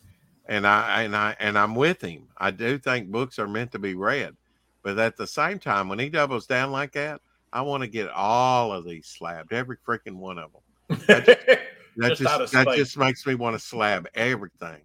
and 0.46 0.66
I 0.66 1.02
and 1.02 1.16
I 1.16 1.36
and 1.40 1.58
I'm 1.58 1.74
with 1.74 2.00
him. 2.00 2.28
I 2.36 2.50
do 2.50 2.78
think 2.78 3.10
books 3.10 3.38
are 3.38 3.48
meant 3.48 3.72
to 3.72 3.78
be 3.78 3.94
read, 3.94 4.36
but 4.82 4.98
at 4.98 5.16
the 5.16 5.26
same 5.26 5.58
time, 5.58 5.88
when 5.88 5.98
he 5.98 6.08
doubles 6.08 6.46
down 6.46 6.70
like 6.70 6.92
that, 6.92 7.20
I 7.52 7.62
want 7.62 7.82
to 7.82 7.88
get 7.88 8.08
all 8.10 8.72
of 8.72 8.84
these 8.84 9.06
slabbed, 9.06 9.52
every 9.52 9.78
freaking 9.78 10.16
one 10.16 10.38
of 10.38 10.50
them. 10.52 11.26
That 11.97 12.09
Just 12.10 12.23
just, 12.23 12.52
that 12.52 12.62
spite. 12.62 12.77
just 12.77 12.97
makes 12.98 13.27
me 13.27 13.35
want 13.35 13.55
to 13.55 13.59
slab 13.64 14.06
everything. 14.14 14.82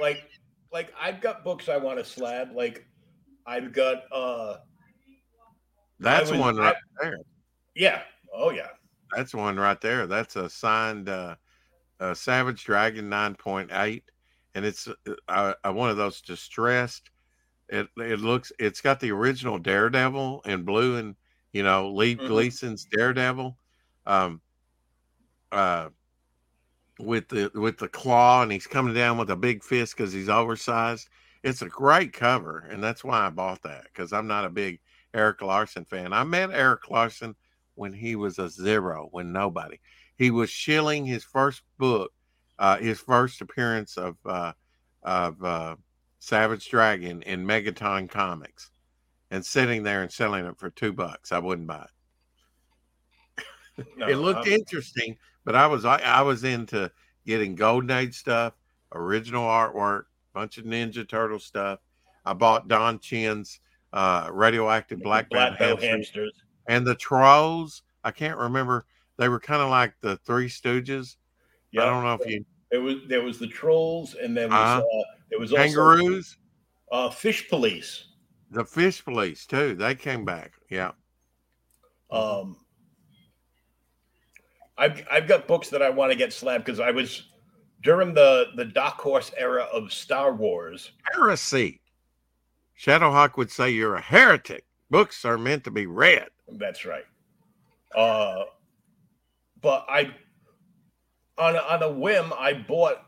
like 0.00 0.28
like 0.72 0.92
I've 1.00 1.20
got 1.20 1.44
books 1.44 1.68
I 1.68 1.76
want 1.76 1.98
to 1.98 2.04
slab. 2.04 2.50
Like 2.54 2.86
I've 3.46 3.72
got 3.72 4.04
uh 4.12 4.56
That's 5.98 6.30
would- 6.30 6.40
one 6.40 6.58
I- 6.60 6.62
right 6.62 6.76
there. 7.02 7.18
yeah. 7.74 8.02
Oh 8.32 8.50
yeah. 8.50 8.68
That's 9.16 9.34
one 9.34 9.58
right 9.58 9.80
there. 9.80 10.06
That's 10.06 10.36
a 10.36 10.48
signed 10.48 11.08
uh, 11.08 11.34
uh, 11.98 12.14
Savage 12.14 12.62
Dragon 12.64 13.10
9.8, 13.10 14.02
and 14.54 14.64
it's 14.64 14.86
uh, 15.28 15.54
uh, 15.64 15.72
one 15.72 15.90
of 15.90 15.96
those 15.96 16.20
distressed. 16.20 17.10
It 17.68 17.88
it 17.96 18.20
looks 18.20 18.52
it's 18.60 18.80
got 18.80 19.00
the 19.00 19.10
original 19.10 19.58
Daredevil 19.58 20.42
in 20.46 20.62
blue 20.62 20.96
and 20.98 21.16
you 21.52 21.64
know 21.64 21.90
Lev 21.90 22.18
Mhm. 22.18 22.28
Gleason's 22.28 22.84
Daredevil, 22.84 23.56
um, 24.06 24.40
uh, 25.52 25.88
with 26.98 27.28
the 27.28 27.50
with 27.54 27.78
the 27.78 27.88
claw, 27.88 28.42
and 28.42 28.52
he's 28.52 28.66
coming 28.66 28.94
down 28.94 29.18
with 29.18 29.30
a 29.30 29.36
big 29.36 29.62
fist 29.64 29.96
because 29.96 30.12
he's 30.12 30.28
oversized. 30.28 31.08
It's 31.42 31.62
a 31.62 31.68
great 31.68 32.12
cover, 32.12 32.66
and 32.70 32.82
that's 32.84 33.02
why 33.02 33.26
I 33.26 33.30
bought 33.30 33.62
that 33.62 33.84
because 33.84 34.12
I'm 34.12 34.26
not 34.26 34.44
a 34.44 34.50
big 34.50 34.80
Erik 35.14 35.40
Larsen 35.42 35.84
fan. 35.84 36.12
I 36.12 36.24
met 36.24 36.50
Erik 36.50 36.90
Larsen 36.90 37.34
when 37.74 37.92
he 37.92 38.16
was 38.16 38.38
a 38.38 38.48
zero, 38.50 39.08
when 39.12 39.32
nobody. 39.32 39.80
He 40.16 40.30
was 40.30 40.50
shilling 40.50 41.06
his 41.06 41.24
first 41.24 41.62
book, 41.78 42.12
uh, 42.58 42.76
his 42.76 43.00
first 43.00 43.40
appearance 43.40 43.96
of 43.96 44.16
uh, 44.26 44.52
of 45.02 45.42
uh, 45.42 45.76
Savage 46.18 46.68
Dragon 46.68 47.22
in 47.22 47.46
Megaton 47.46 48.10
Comics, 48.10 48.70
and 49.30 49.44
sitting 49.44 49.82
there 49.82 50.02
and 50.02 50.12
selling 50.12 50.44
it 50.44 50.58
for 50.58 50.68
two 50.68 50.92
bucks. 50.92 51.32
I 51.32 51.38
wouldn't 51.38 51.68
buy 51.68 51.86
it. 51.86 51.90
No, 53.96 54.08
it 54.08 54.16
looked 54.16 54.46
I'm- 54.46 54.52
interesting, 54.52 55.16
but 55.44 55.54
I 55.56 55.66
was 55.66 55.84
I, 55.84 55.98
I 55.98 56.22
was 56.22 56.44
into 56.44 56.90
getting 57.26 57.54
Golden 57.54 57.90
Age 57.90 58.14
stuff, 58.14 58.54
original 58.92 59.44
artwork, 59.46 60.04
bunch 60.34 60.58
of 60.58 60.64
Ninja 60.64 61.08
Turtle 61.08 61.38
stuff. 61.38 61.80
I 62.24 62.32
bought 62.32 62.68
Don 62.68 62.98
Chin's 62.98 63.60
uh, 63.92 64.28
radioactive 64.32 65.00
black, 65.00 65.28
black 65.30 65.56
hamsters 65.58 65.84
hamsters. 65.84 66.32
and 66.68 66.86
the 66.86 66.94
trolls. 66.94 67.82
I 68.04 68.10
can't 68.10 68.38
remember. 68.38 68.86
They 69.16 69.28
were 69.28 69.40
kind 69.40 69.60
of 69.62 69.68
like 69.70 69.94
the 70.00 70.16
Three 70.18 70.48
Stooges. 70.48 71.16
Yeah. 71.72 71.82
I 71.82 71.86
don't 71.86 72.04
know 72.04 72.14
if 72.14 72.26
you 72.30 72.44
There 72.70 72.80
was 72.80 72.96
there 73.08 73.22
was 73.22 73.38
the 73.38 73.46
trolls 73.46 74.14
and 74.14 74.36
there 74.36 74.48
was 74.48 74.54
Uh-huh. 74.54 74.78
uh, 74.80 75.04
there 75.30 75.38
was 75.38 75.52
also 75.52 75.62
kangaroos, 75.64 76.36
uh, 76.92 77.10
fish 77.10 77.48
police. 77.48 78.06
the 78.50 78.64
fish 78.64 79.04
police 79.04 79.46
too. 79.46 79.74
They 79.74 79.94
came 79.94 80.24
back. 80.24 80.52
Yeah. 80.70 80.92
Um, 82.10 82.56
I've 84.80 85.06
I've 85.10 85.28
got 85.28 85.46
books 85.46 85.68
that 85.68 85.82
I 85.82 85.90
want 85.90 86.10
to 86.10 86.16
get 86.16 86.32
slabbed 86.32 86.64
because 86.64 86.80
I 86.80 86.90
was 86.90 87.28
during 87.82 88.14
the 88.14 88.46
the 88.56 88.64
Dark 88.64 88.96
Horse 88.96 89.30
era 89.36 89.68
of 89.72 89.92
Star 89.92 90.34
Wars. 90.34 90.92
Heresy. 91.12 91.80
Shadowhawk 92.78 93.36
would 93.36 93.50
say 93.50 93.70
you're 93.70 93.96
a 93.96 94.00
heretic. 94.00 94.64
Books 94.88 95.24
are 95.26 95.36
meant 95.36 95.64
to 95.64 95.70
be 95.70 95.86
read. 95.86 96.28
That's 96.48 96.86
right. 96.86 97.04
Uh, 97.94 98.44
but 99.60 99.84
I, 99.88 100.14
on 101.36 101.56
a, 101.56 101.58
on 101.58 101.82
a 101.82 101.90
whim, 101.90 102.32
I 102.38 102.54
bought. 102.54 103.02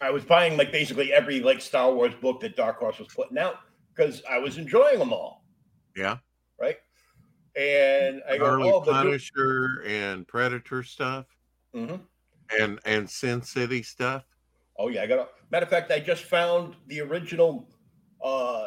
I 0.00 0.10
was 0.10 0.24
buying 0.24 0.56
like 0.56 0.72
basically 0.72 1.12
every 1.12 1.40
like 1.40 1.60
Star 1.60 1.92
Wars 1.92 2.14
book 2.20 2.40
that 2.40 2.56
Dark 2.56 2.78
Horse 2.78 2.98
was 2.98 3.08
putting 3.08 3.38
out 3.38 3.56
because 3.94 4.22
I 4.30 4.38
was 4.38 4.56
enjoying 4.56 4.98
them 4.98 5.12
all. 5.12 5.44
Yeah. 5.94 6.18
Right. 6.58 6.76
And 7.56 8.22
I 8.28 8.36
go, 8.36 8.44
Early 8.46 8.70
oh, 8.70 8.80
Punisher 8.82 9.82
and 9.86 10.26
Predator 10.28 10.82
stuff 10.82 11.26
Mhm. 11.74 12.00
and 12.60 12.78
and 12.84 13.08
Sin 13.08 13.40
City 13.42 13.82
stuff. 13.82 14.24
Oh 14.78 14.88
yeah, 14.88 15.02
I 15.02 15.06
got. 15.06 15.18
A, 15.18 15.28
matter 15.50 15.64
of 15.64 15.70
fact, 15.70 15.90
I 15.90 15.98
just 15.98 16.24
found 16.24 16.76
the 16.86 17.00
original 17.00 17.68
uh, 18.22 18.66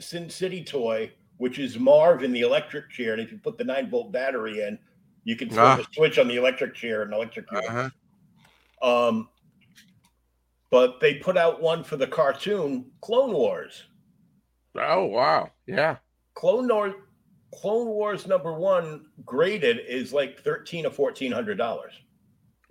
Sin 0.00 0.30
City 0.30 0.64
toy, 0.64 1.12
which 1.36 1.58
is 1.58 1.78
Marv 1.78 2.22
in 2.22 2.32
the 2.32 2.40
electric 2.40 2.88
chair, 2.90 3.12
and 3.12 3.20
if 3.20 3.30
you 3.30 3.36
put 3.38 3.58
the 3.58 3.64
nine 3.64 3.90
volt 3.90 4.10
battery 4.10 4.62
in, 4.62 4.78
you 5.24 5.36
can 5.36 5.48
flip 5.50 5.60
Ah. 5.60 5.76
the 5.76 5.86
switch 5.92 6.18
on 6.18 6.28
the 6.28 6.36
electric 6.36 6.74
chair 6.74 7.02
and 7.02 7.12
electrocute. 7.12 7.62
it. 7.62 7.68
Uh-huh. 7.70 9.08
Um, 9.08 9.28
but 10.70 11.00
they 11.00 11.14
put 11.16 11.36
out 11.36 11.60
one 11.60 11.82
for 11.84 11.96
the 11.96 12.06
cartoon 12.06 12.90
Clone 13.02 13.32
Wars. 13.32 13.84
Oh 14.76 15.04
wow. 15.06 15.50
Yeah. 15.66 15.96
Clone 16.34 16.68
Wars, 16.68 16.94
Clone 17.54 17.88
Wars 17.88 18.26
number 18.26 18.52
one 18.52 19.06
graded 19.24 19.80
is 19.88 20.12
like 20.12 20.40
thirteen 20.40 20.84
or 20.86 20.90
fourteen 20.90 21.32
hundred 21.32 21.56
dollars. 21.58 21.92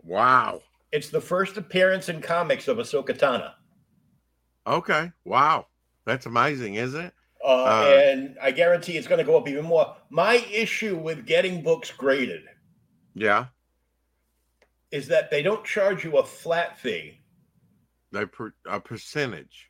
Wow. 0.03 0.61
It's 0.91 1.09
the 1.09 1.19
first 1.21 1.57
appearance 1.57 2.09
in 2.09 2.21
comics 2.21 2.67
of 2.67 2.77
Ahsoka 2.77 3.09
Tano. 3.17 3.51
Okay. 4.65 5.11
Wow. 5.25 5.67
That's 6.05 6.25
amazing, 6.25 6.75
isn't 6.75 7.05
it? 7.05 7.13
Uh, 7.43 7.47
Uh, 7.63 8.01
and 8.05 8.37
I 8.41 8.51
guarantee 8.51 8.97
it's 8.97 9.07
going 9.07 9.19
to 9.19 9.25
go 9.25 9.37
up 9.37 9.47
even 9.47 9.65
more. 9.65 9.95
My 10.09 10.35
issue 10.51 10.95
with 10.97 11.25
getting 11.25 11.61
books 11.61 11.91
graded 11.91 12.43
Yeah. 13.15 13.47
is 14.91 15.07
that 15.09 15.29
they 15.29 15.41
don't 15.41 15.65
charge 15.65 16.03
you 16.03 16.17
a 16.17 16.23
flat 16.25 16.77
fee. 16.79 17.19
They 18.11 18.25
per, 18.25 18.53
a 18.65 18.79
percentage. 18.79 19.69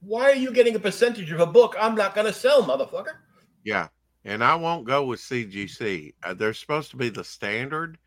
Why 0.00 0.24
are 0.30 0.34
you 0.34 0.50
getting 0.52 0.74
a 0.74 0.80
percentage 0.80 1.30
of 1.30 1.40
a 1.40 1.46
book 1.46 1.76
I'm 1.80 1.94
not 1.94 2.14
going 2.14 2.26
to 2.26 2.32
sell, 2.32 2.62
motherfucker? 2.64 3.14
Yeah. 3.64 3.88
And 4.24 4.42
I 4.42 4.54
won't 4.54 4.86
go 4.86 5.04
with 5.04 5.20
CGC. 5.20 6.14
Uh, 6.22 6.34
they're 6.34 6.54
supposed 6.54 6.90
to 6.92 6.96
be 6.96 7.08
the 7.08 7.24
standard. 7.24 7.98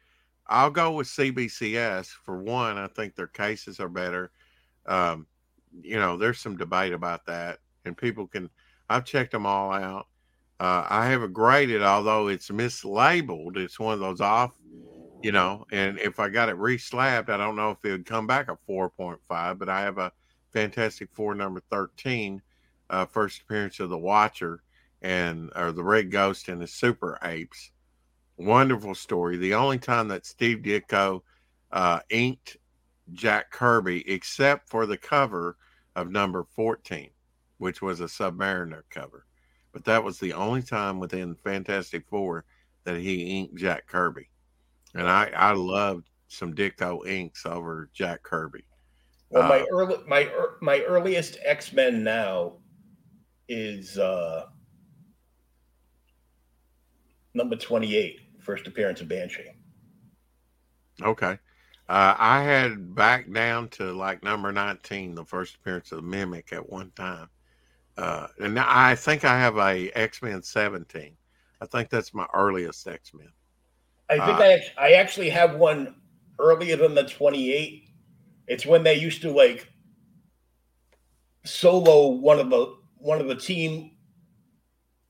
I'll 0.48 0.72
go 0.72 0.92
with 0.92 1.08
CBCS 1.08 2.08
for 2.08 2.42
one. 2.42 2.78
I 2.78 2.88
think 2.88 3.16
their 3.16 3.28
cases 3.28 3.80
are 3.80 3.90
better. 3.90 4.32
Um, 4.86 5.28
you 5.82 6.00
know, 6.00 6.18
there's 6.18 6.40
some 6.40 6.58
debate 6.58 6.94
about 6.94 7.26
that, 7.26 7.60
and 7.86 7.98
people 7.98 8.28
can. 8.28 8.50
I've 8.90 9.06
checked 9.06 9.34
them 9.34 9.46
all 9.46 9.74
out. 9.74 10.08
Uh, 10.60 10.88
I 10.90 11.08
have 11.08 11.22
it 11.22 11.34
graded, 11.34 11.84
although 11.84 12.30
it's 12.30 12.50
mislabeled. 12.50 13.58
It's 13.58 13.80
one 13.80 13.94
of 13.94 14.00
those 14.00 14.22
off, 14.22 14.54
you 15.22 15.32
know. 15.32 15.66
And 15.72 16.00
if 16.00 16.20
I 16.20 16.30
got 16.30 16.50
it 16.50 16.58
reslabbed, 16.58 17.30
I 17.30 17.38
don't 17.38 17.58
know 17.58 17.72
if 17.72 17.78
it 17.84 17.92
would 17.92 18.06
come 18.06 18.26
back 18.26 18.50
a 18.50 18.58
4.5. 18.68 19.60
But 19.60 19.70
I 19.70 19.82
have 19.82 19.98
a 19.98 20.14
Fantastic 20.52 21.10
Four 21.12 21.36
number 21.36 21.62
13, 21.70 22.42
uh, 22.90 23.06
first 23.06 23.42
appearance 23.42 23.80
of 23.82 23.90
the 23.90 23.98
Watcher 23.98 24.64
and 25.02 25.52
or 25.56 25.72
the 25.72 25.84
Red 25.84 26.12
Ghost 26.12 26.50
and 26.50 26.62
the 26.62 26.68
Super 26.68 27.18
Apes. 27.24 27.72
Wonderful 28.38 28.96
story. 28.96 29.38
The 29.38 29.56
only 29.56 29.80
time 29.80 30.08
that 30.10 30.26
Steve 30.26 30.60
Ditko 30.60 31.22
uh, 31.72 32.00
inked 32.10 32.58
Jack 33.14 33.52
Kirby, 33.52 34.08
except 34.10 34.70
for 34.70 34.86
the 34.86 34.98
cover 34.98 35.58
of 35.96 36.12
number 36.12 36.44
14, 36.44 37.10
which 37.58 37.82
was 37.82 38.00
a 38.00 38.06
Submariner 38.06 38.84
cover. 38.90 39.26
But 39.72 39.86
that 39.86 40.04
was 40.04 40.20
the 40.20 40.34
only 40.34 40.62
time 40.62 41.00
within 41.00 41.36
Fantastic 41.36 42.06
Four 42.08 42.46
that 42.84 43.00
he 43.00 43.40
inked 43.40 43.56
Jack 43.56 43.88
Kirby. 43.88 44.30
And 44.94 45.08
I, 45.08 45.32
I 45.36 45.52
loved 45.54 46.10
some 46.28 46.54
Ditko 46.54 47.08
inks 47.08 47.46
over 47.46 47.90
Jack 47.94 48.24
Kirby. 48.24 48.66
Well, 49.30 49.48
my 49.48 49.60
Uh, 49.60 49.66
early 49.72 49.98
my 50.08 50.30
my 50.62 50.82
earliest 50.82 51.38
X 51.44 51.74
Men 51.74 52.04
now 52.04 52.54
is 53.50 53.98
uh, 53.98 54.46
number 57.34 57.56
twenty 57.56 57.96
eight, 57.96 58.20
first 58.40 58.68
appearance 58.68 59.02
of 59.02 59.08
Banshee. 59.08 59.52
Okay. 61.02 61.38
Uh, 61.90 62.16
I 62.18 62.44
had 62.44 62.96
back 62.96 63.32
down 63.32 63.70
to 63.70 63.94
like 63.94 64.22
number 64.22 64.52
19, 64.52 65.16
the 65.16 65.24
first 65.24 65.56
appearance 65.56 65.94
of 65.94 66.04
Mimic 66.04 66.52
at 66.52 66.70
one 66.70 66.92
time. 66.96 67.30
Uh, 67.98 68.28
and 68.40 68.56
now 68.56 68.66
I 68.68 68.96
think 68.96 69.24
I 69.24 69.40
have 69.40 69.58
a 69.58 69.90
X 69.92 70.22
Men 70.22 70.44
17. 70.44 71.16
I 71.62 71.66
think 71.66 71.90
that's 71.90 72.14
my 72.14 72.28
earliest 72.34 72.88
X 72.88 73.14
Men. 73.14 73.30
I 74.10 74.16
think 74.26 74.40
Uh, 74.40 74.44
I 74.44 74.88
I 74.90 74.92
actually 74.94 75.30
have 75.30 75.56
one 75.56 75.96
earlier 76.40 76.76
than 76.76 76.94
the 76.94 77.04
28. 77.04 77.90
It's 78.48 78.66
when 78.66 78.84
they 78.84 78.96
used 78.96 79.22
to 79.22 79.32
like 79.32 79.72
solo 81.46 82.10
one 82.10 82.40
of 82.40 82.50
the 82.50 82.76
one 82.98 83.22
of 83.22 83.28
the 83.28 83.36
team 83.36 83.92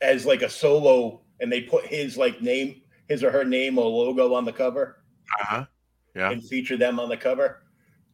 as 0.01 0.25
like 0.25 0.41
a 0.43 0.49
solo 0.49 1.21
and 1.39 1.51
they 1.51 1.61
put 1.61 1.85
his 1.85 2.17
like 2.17 2.41
name 2.41 2.81
his 3.07 3.23
or 3.23 3.31
her 3.31 3.45
name 3.45 3.77
or 3.77 3.85
logo 3.85 4.33
on 4.33 4.43
the 4.45 4.51
cover 4.53 5.03
Uh-huh. 5.41 5.65
Yeah. 6.15 6.31
and 6.31 6.43
feature 6.43 6.77
them 6.77 6.99
on 6.99 7.09
the 7.09 7.17
cover. 7.17 7.63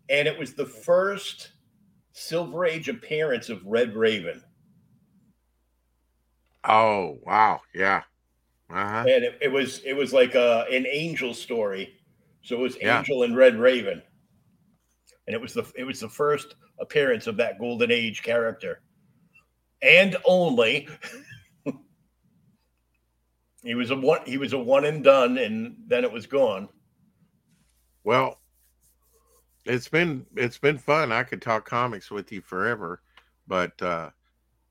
And 0.10 0.28
it 0.28 0.38
was 0.38 0.54
the 0.54 0.66
first 0.66 1.52
Silver 2.12 2.66
Age 2.66 2.90
appearance 2.90 3.50
of 3.50 3.66
Red 3.66 3.96
Raven. 3.96 4.44
Oh, 6.68 7.18
wow. 7.24 7.62
Yeah. 7.74 8.04
Uh-huh. 8.70 9.06
and 9.08 9.24
it, 9.24 9.38
it 9.42 9.52
was 9.52 9.82
it 9.86 9.94
was 9.94 10.14
like 10.14 10.34
a, 10.36 10.66
an 10.72 10.88
angel 10.90 11.34
story 11.34 11.94
so 12.42 12.56
it 12.56 12.60
was 12.60 12.78
Yeah. 12.82 12.98
angel 13.00 13.22
and 13.24 13.36
red 13.38 13.56
raven 13.60 14.02
and 15.28 15.36
it 15.36 15.40
was 15.42 15.54
the 15.54 15.70
it 15.76 15.84
was 15.84 16.00
the 16.00 16.10
first 16.10 16.56
appearance 16.80 17.28
of 17.28 17.38
that 17.38 17.60
golden 17.60 17.92
age 17.92 18.24
character 18.24 18.82
and 19.84 20.16
only 20.26 20.88
he 23.64 23.76
was 23.76 23.92
a 23.92 23.96
one 23.96 24.20
he 24.26 24.38
was 24.38 24.54
a 24.54 24.60
one 24.60 24.86
and 24.86 25.04
done 25.04 25.38
and 25.38 25.76
then 25.88 26.04
it 26.04 26.12
was 26.12 26.26
gone 26.28 26.70
Well, 28.04 28.40
it's 29.66 29.88
been 29.88 30.26
it's 30.36 30.58
been 30.58 30.78
fun. 30.78 31.12
I 31.12 31.24
could 31.24 31.42
talk 31.42 31.66
comics 31.66 32.12
with 32.12 32.32
you 32.32 32.42
forever, 32.42 33.02
but 33.48 33.82
uh 33.82 34.10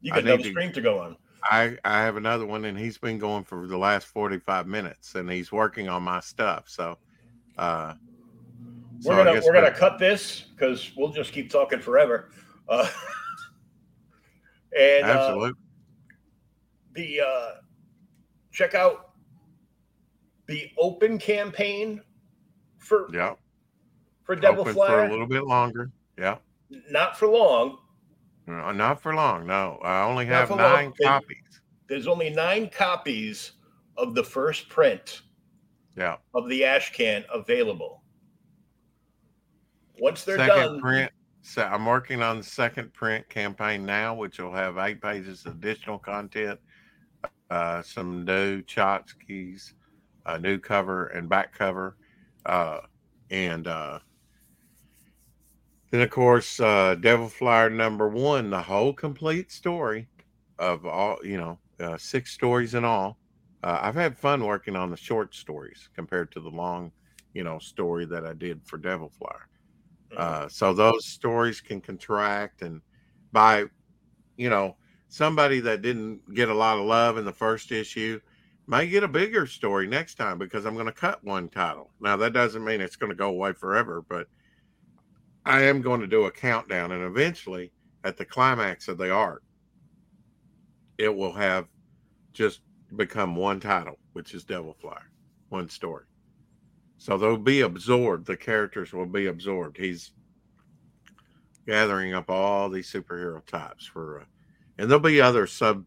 you 0.01 0.12
got 0.12 0.24
to- 0.24 0.44
stream 0.44 0.73
to 0.73 0.81
go 0.81 0.98
on 0.98 1.16
I 1.44 1.78
I 1.85 2.02
have 2.02 2.16
another 2.16 2.47
one 2.47 2.64
and 2.66 2.78
he's 2.78 2.98
been 2.98 3.19
going 3.19 3.44
for 3.44 3.66
the 3.66 3.78
last 3.78 4.06
45 4.06 4.66
minutes 4.66 5.14
and 5.14 5.31
he's 5.31 5.51
working 5.51 5.89
on 5.89 6.02
my 6.02 6.20
stuff. 6.20 6.69
So 6.69 6.98
uh 7.56 7.94
so 9.01 9.10
we're 9.10 9.24
gonna 9.24 9.40
we're 9.44 9.52
gonna 9.55 9.73
cut 9.73 9.98
this 9.98 10.43
because 10.55 10.93
we'll 10.97 11.10
just 11.10 11.32
keep 11.32 11.51
talking 11.51 11.81
forever 11.81 12.31
uh, 12.69 12.89
and 14.78 15.05
uh, 15.05 15.14
absolutely. 15.14 15.52
the 16.93 17.20
uh, 17.20 17.51
check 18.53 18.74
out 18.74 19.11
the 20.47 20.70
open 20.79 21.19
campaign 21.19 22.01
for 22.79 23.09
yeah. 23.12 23.35
for 24.24 24.37
Devil 24.37 24.62
Open 24.62 24.74
for 24.74 25.05
a 25.05 25.11
little 25.11 25.27
bit 25.27 25.45
longer. 25.45 25.91
Yeah. 26.19 26.37
Not 26.91 27.19
for 27.19 27.29
long. 27.29 27.79
No, 28.47 28.73
not 28.73 29.01
for 29.01 29.15
long. 29.15 29.47
No, 29.47 29.79
I 29.83 30.03
only 30.03 30.27
have 30.27 30.49
for 30.49 30.57
long. 30.57 30.73
nine 30.73 30.93
copies. 31.03 31.61
There's 31.89 32.07
only 32.07 32.31
nine 32.31 32.69
copies 32.69 33.53
of 33.97 34.15
the 34.15 34.24
first 34.24 34.69
print 34.69 35.23
Yeah. 35.97 36.16
of 36.35 36.49
the 36.49 36.65
ash 36.65 36.93
can 36.93 37.24
available. 37.33 38.03
Once 39.99 40.24
they're 40.24 40.39
second 40.39 40.57
done, 40.57 40.81
print. 40.81 41.12
So 41.43 41.62
I'm 41.62 41.87
working 41.87 42.23
on 42.23 42.39
the 42.39 42.45
second 42.45 42.93
print 42.93 43.29
campaign 43.29 43.85
now, 43.85 44.15
which 44.15 44.39
will 44.39 44.53
have 44.53 44.79
eight 44.79 45.03
pages 45.03 45.45
of 45.45 45.53
additional 45.55 45.99
content, 45.99 46.59
uh, 47.53 47.83
some 47.83 48.24
new 48.24 48.62
tchotchkes, 48.62 49.74
a 50.24 50.39
new 50.39 50.59
cover 50.59 51.09
and 51.09 51.29
back 51.29 51.53
cover, 51.53 51.97
uh, 52.47 52.81
and 53.31 53.66
uh, 53.66 53.99
then 55.91 56.01
of 56.01 56.09
course 56.09 56.59
uh, 56.61 56.95
Devil 56.95 57.29
Flyer 57.29 57.69
number 57.69 58.09
one, 58.09 58.49
the 58.49 58.62
whole 58.62 58.95
complete 58.95 59.53
story 59.53 60.09
of 60.59 60.87
all 60.87 61.19
you 61.23 61.37
know, 61.37 61.59
uh, 61.79 61.99
six 61.99 62.33
stories 62.33 62.73
in 62.73 62.87
all. 62.87 63.19
Uh, 63.62 63.79
I've 63.83 63.95
had 63.95 64.19
fun 64.19 64.47
working 64.47 64.74
on 64.74 64.91
the 64.91 64.97
short 64.97 65.35
stories 65.35 65.91
compared 65.95 66.33
to 66.33 66.41
the 66.41 66.49
long, 66.49 66.91
you 67.35 67.45
know, 67.45 67.59
story 67.59 68.07
that 68.07 68.24
I 68.24 68.33
did 68.33 68.62
for 68.65 68.79
Devil 68.79 69.11
Flyer. 69.11 69.49
Uh, 70.16 70.49
so 70.49 70.73
those 70.73 71.07
stories 71.07 71.61
can 71.61 71.83
contract 71.83 72.62
and 72.62 72.81
by, 73.31 73.65
you 74.39 74.49
know, 74.49 74.77
somebody 75.12 75.60
that 75.60 75.82
didn't 75.82 76.34
get 76.34 76.48
a 76.48 76.55
lot 76.55 76.78
of 76.78 76.86
love 76.86 77.18
in 77.18 77.26
the 77.26 77.32
first 77.32 77.70
issue 77.70 78.18
may 78.66 78.86
get 78.86 79.02
a 79.05 79.09
bigger 79.09 79.47
story 79.47 79.86
next 79.86 80.14
time 80.14 80.39
because 80.39 80.64
I'm 80.64 80.72
going 80.72 80.86
to 80.86 80.93
cut 80.93 81.22
one 81.22 81.51
title. 81.51 81.90
Now 82.01 82.16
that 82.16 82.32
doesn't 82.32 82.64
mean 82.64 82.80
it's 82.80 82.97
going 82.97 83.10
to 83.10 83.16
go 83.16 83.28
away 83.28 83.52
forever, 83.52 84.02
but 84.09 84.26
I 85.44 85.64
am 85.64 85.82
going 85.82 86.01
to 86.01 86.06
do 86.06 86.24
a 86.24 86.30
countdown 86.30 86.93
and 86.93 87.05
eventually 87.05 87.72
at 88.05 88.16
the 88.16 88.24
climax 88.24 88.89
of 88.89 88.97
the 88.97 89.10
arc, 89.10 89.43
it 90.97 91.14
will 91.14 91.32
have 91.32 91.66
just 92.32 92.62
become 92.97 93.36
one 93.36 93.60
title, 93.60 93.98
which 94.14 94.32
is 94.32 94.44
Devil 94.44 94.74
Flyer, 94.80 95.10
one 95.51 95.68
story. 95.68 96.06
So 96.97 97.18
they'll 97.18 97.36
be 97.36 97.60
absorbed. 97.60 98.26
The 98.26 98.36
characters 98.39 98.94
will 98.94 99.05
be 99.05 99.26
absorbed. 99.26 99.76
He's 99.76 100.12
gathering 101.66 102.14
up 102.14 102.30
all 102.30 102.70
these 102.70 102.90
superhero 102.90 103.44
types 103.44 103.84
for, 103.84 104.24
and 104.78 104.90
there'll 104.90 105.03
be 105.03 105.20
other 105.20 105.47
sub 105.47 105.85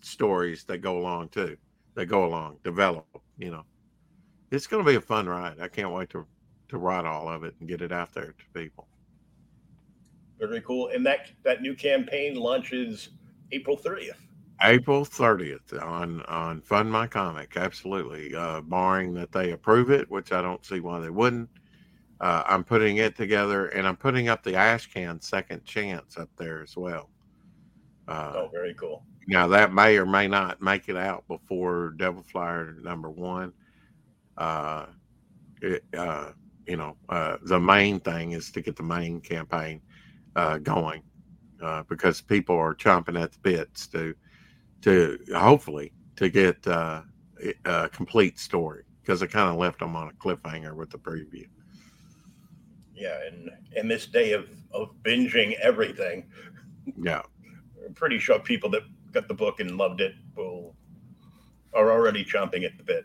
stories 0.00 0.64
that 0.64 0.78
go 0.78 0.98
along 0.98 1.28
too. 1.28 1.56
That 1.94 2.06
go 2.06 2.24
along, 2.24 2.58
develop. 2.62 3.06
You 3.38 3.50
know, 3.50 3.64
it's 4.50 4.66
going 4.66 4.84
to 4.84 4.90
be 4.90 4.96
a 4.96 5.00
fun 5.00 5.26
ride. 5.26 5.60
I 5.60 5.68
can't 5.68 5.92
wait 5.92 6.10
to 6.10 6.26
to 6.68 6.78
write 6.78 7.04
all 7.04 7.28
of 7.28 7.44
it 7.44 7.54
and 7.60 7.68
get 7.68 7.80
it 7.80 7.92
out 7.92 8.12
there 8.12 8.34
to 8.38 8.60
people. 8.60 8.86
Very 10.38 10.60
cool. 10.60 10.88
And 10.88 11.04
that 11.06 11.30
that 11.44 11.62
new 11.62 11.74
campaign 11.74 12.36
launches 12.36 13.10
April 13.52 13.76
30th. 13.76 14.16
April 14.62 15.04
30th 15.04 15.80
on 15.82 16.22
on 16.22 16.60
Fund 16.60 16.90
My 16.90 17.06
Comic, 17.06 17.56
absolutely. 17.56 18.34
Uh, 18.34 18.60
barring 18.60 19.14
that 19.14 19.32
they 19.32 19.52
approve 19.52 19.90
it, 19.90 20.10
which 20.10 20.32
I 20.32 20.42
don't 20.42 20.64
see 20.64 20.80
why 20.80 21.00
they 21.00 21.10
wouldn't. 21.10 21.48
Uh, 22.20 22.42
I'm 22.46 22.64
putting 22.64 22.96
it 22.96 23.16
together, 23.16 23.68
and 23.68 23.86
I'm 23.86 23.96
putting 23.96 24.28
up 24.28 24.42
the 24.42 24.52
Ashcan 24.52 25.22
Second 25.22 25.64
Chance 25.64 26.18
up 26.18 26.28
there 26.36 26.62
as 26.62 26.76
well. 26.76 27.08
Uh, 28.08 28.32
oh, 28.36 28.48
very 28.52 28.74
cool. 28.74 29.04
Now 29.26 29.46
that 29.48 29.72
may 29.72 29.98
or 29.98 30.06
may 30.06 30.26
not 30.26 30.62
make 30.62 30.88
it 30.88 30.96
out 30.96 31.28
before 31.28 31.94
Devil 31.98 32.22
Flyer 32.22 32.74
number 32.82 33.10
one. 33.10 33.52
Uh, 34.36 34.86
it, 35.60 35.84
uh, 35.96 36.30
you 36.66 36.76
know, 36.76 36.96
uh, 37.08 37.36
the 37.42 37.58
main 37.58 38.00
thing 38.00 38.32
is 38.32 38.50
to 38.52 38.62
get 38.62 38.76
the 38.76 38.82
main 38.82 39.20
campaign 39.20 39.80
uh, 40.36 40.58
going 40.58 41.02
uh, 41.62 41.82
because 41.88 42.20
people 42.20 42.56
are 42.56 42.74
chomping 42.74 43.20
at 43.20 43.32
the 43.32 43.38
bits 43.40 43.86
to 43.88 44.14
to 44.82 45.18
hopefully 45.34 45.92
to 46.16 46.28
get 46.28 46.64
uh, 46.66 47.02
a 47.64 47.88
complete 47.88 48.38
story 48.38 48.84
because 49.02 49.22
I 49.22 49.26
kind 49.26 49.50
of 49.50 49.56
left 49.56 49.80
them 49.80 49.96
on 49.96 50.08
a 50.08 50.12
cliffhanger 50.12 50.74
with 50.74 50.90
the 50.90 50.98
preview. 50.98 51.46
Yeah, 52.94 53.18
and 53.26 53.50
in 53.76 53.88
this 53.88 54.06
day 54.06 54.32
of 54.32 54.48
of 54.72 54.90
binging 55.02 55.58
everything, 55.60 56.26
yeah, 57.00 57.22
pretty 57.94 58.18
sure 58.18 58.38
people 58.38 58.70
that 58.70 58.82
got 59.12 59.28
the 59.28 59.34
book 59.34 59.60
and 59.60 59.76
loved 59.76 60.00
it 60.00 60.14
will 60.36 60.74
are 61.74 61.90
already 61.90 62.24
chomping 62.24 62.64
at 62.64 62.76
the 62.76 62.82
bit. 62.82 63.04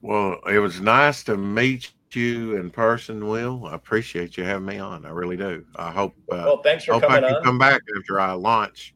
Well, 0.00 0.40
it 0.50 0.58
was 0.58 0.80
nice 0.80 1.22
to 1.24 1.36
meet 1.36 1.92
you 2.12 2.56
in 2.56 2.70
person, 2.70 3.28
Will. 3.28 3.66
I 3.66 3.74
appreciate 3.74 4.36
you 4.36 4.44
having 4.44 4.66
me 4.66 4.78
on. 4.78 5.06
I 5.06 5.10
really 5.10 5.36
do. 5.36 5.64
I 5.76 5.90
hope. 5.90 6.14
Uh, 6.30 6.42
well, 6.44 6.62
thanks 6.62 6.84
for 6.84 6.94
hope 6.94 7.02
coming 7.02 7.24
I 7.24 7.28
can 7.28 7.36
on. 7.36 7.42
come 7.44 7.58
back 7.58 7.82
after 7.96 8.20
I 8.20 8.32
launch. 8.32 8.94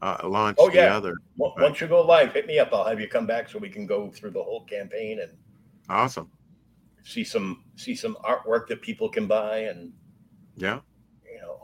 Uh, 0.00 0.16
launch 0.24 0.56
oh, 0.60 0.70
yeah. 0.72 0.88
the 0.88 0.94
other. 0.94 1.16
Once 1.36 1.80
you 1.80 1.88
go 1.88 2.02
live, 2.02 2.32
hit 2.32 2.46
me 2.46 2.58
up. 2.58 2.72
I'll 2.72 2.84
have 2.84 3.00
you 3.00 3.08
come 3.08 3.26
back 3.26 3.48
so 3.48 3.58
we 3.58 3.68
can 3.68 3.84
go 3.84 4.08
through 4.10 4.30
the 4.30 4.42
whole 4.42 4.64
campaign 4.64 5.20
and 5.20 5.32
awesome. 5.88 6.30
See 7.02 7.24
some 7.24 7.64
see 7.74 7.96
some 7.96 8.16
artwork 8.24 8.68
that 8.68 8.80
people 8.80 9.08
can 9.08 9.26
buy 9.26 9.60
and 9.60 9.92
yeah, 10.56 10.80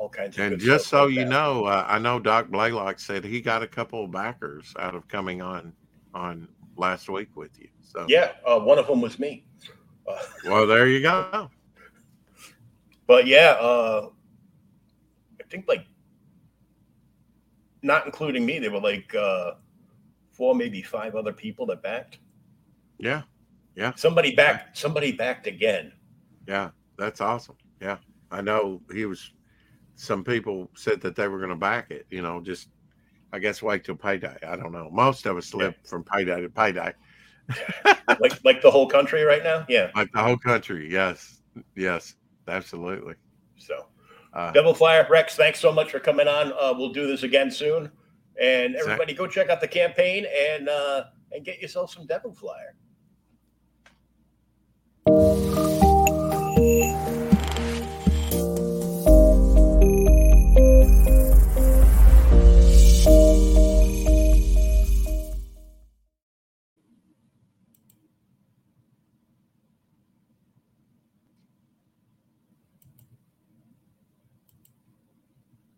all 0.05 0.10
kinds 0.10 0.36
of. 0.39 0.52
And 0.52 0.60
just 0.60 0.89
so 0.89 1.05
like 1.05 1.14
you 1.14 1.20
that. 1.20 1.28
know, 1.28 1.64
uh, 1.64 1.85
I 1.89 1.98
know 1.98 2.20
Doc 2.20 2.48
Blaylock 2.48 3.01
said 3.01 3.24
he 3.24 3.40
got 3.40 3.62
a 3.62 3.66
couple 3.66 4.05
of 4.05 4.10
backers 4.10 4.72
out 4.78 4.94
of 4.94 5.09
coming 5.09 5.40
on 5.40 5.72
on 6.12 6.47
last 6.76 7.09
week 7.09 7.35
with 7.35 7.59
you. 7.59 7.68
So 7.82 8.05
yeah, 8.09 8.32
uh, 8.47 8.60
one 8.60 8.78
of 8.78 8.86
them 8.86 9.01
was 9.01 9.18
me. 9.18 9.47
Uh, 10.06 10.16
well, 10.44 10.66
there 10.66 10.86
you 10.89 11.01
go. 11.01 11.51
But 13.06 13.26
yeah, 13.26 13.56
uh, 13.59 14.10
I 15.40 15.44
think 15.48 15.66
like 15.66 15.86
not 17.82 18.05
including 18.05 18.44
me, 18.44 18.59
there 18.59 18.70
were 18.70 18.81
like 18.81 19.14
uh, 19.14 19.52
four, 20.32 20.55
maybe 20.55 20.82
five 20.82 21.14
other 21.14 21.32
people 21.32 21.64
that 21.66 21.82
backed. 21.82 22.18
Yeah, 22.98 23.22
yeah. 23.74 23.93
Somebody 23.97 24.35
backed. 24.35 24.76
Somebody 24.76 25.12
backed 25.12 25.47
again. 25.47 25.93
Yeah, 26.47 26.70
that's 26.98 27.22
awesome. 27.22 27.56
Yeah, 27.81 27.97
I 28.31 28.43
know 28.43 28.82
he 28.93 29.06
was. 29.06 29.32
Some 29.97 30.25
people 30.25 30.71
said 30.75 31.01
that 31.03 31.16
they 31.16 31.29
were 31.29 31.39
going 31.39 31.51
to 31.51 31.57
back 31.57 31.91
it. 31.91 32.07
You 32.11 32.23
know, 32.23 32.41
just 32.41 32.69
I 33.33 33.39
guess 33.39 33.62
wait 33.62 33.85
till 33.85 33.97
payday. 33.97 34.37
I 34.47 34.57
don't 34.57 34.73
know. 34.73 34.89
Most 34.93 35.27
of 35.27 35.37
us 35.37 35.55
live 35.55 35.75
yeah. 35.77 35.89
from 35.89 36.05
payday 36.05 36.41
to 36.41 36.49
payday. 36.49 36.93
like 38.21 38.45
like 38.45 38.62
the 38.62 38.71
whole 38.71 38.89
country 38.89 39.23
right 39.23 39.43
now. 39.43 39.66
Yeah, 39.69 39.91
like 39.95 40.11
the 40.12 40.23
whole 40.23 40.39
country. 40.39 40.91
Yes, 40.91 41.43
yes, 41.77 42.15
absolutely. 42.49 43.15
So, 43.57 43.87
uh, 44.33 44.53
Devil 44.53 44.75
Flyer 44.75 45.07
Rex, 45.11 45.37
thanks 45.37 45.61
so 45.61 45.71
much 45.73 45.91
for 45.91 46.01
coming 46.01 46.29
on. 46.29 46.53
Uh, 46.53 46.75
we'll 46.77 46.93
do 46.93 47.07
this 47.07 47.23
again 47.23 47.51
soon. 47.51 47.91
And 48.41 48.75
everybody, 48.75 49.12
exactly. 49.12 49.15
go 49.15 49.27
check 49.27 49.49
out 49.51 49.61
the 49.61 49.69
campaign 49.69 50.27
and 50.27 50.69
uh, 50.69 51.05
and 51.33 51.45
get 51.45 51.61
yourself 51.61 51.93
some 51.93 52.07
Devil 52.07 52.33
Flyer. 52.33 52.75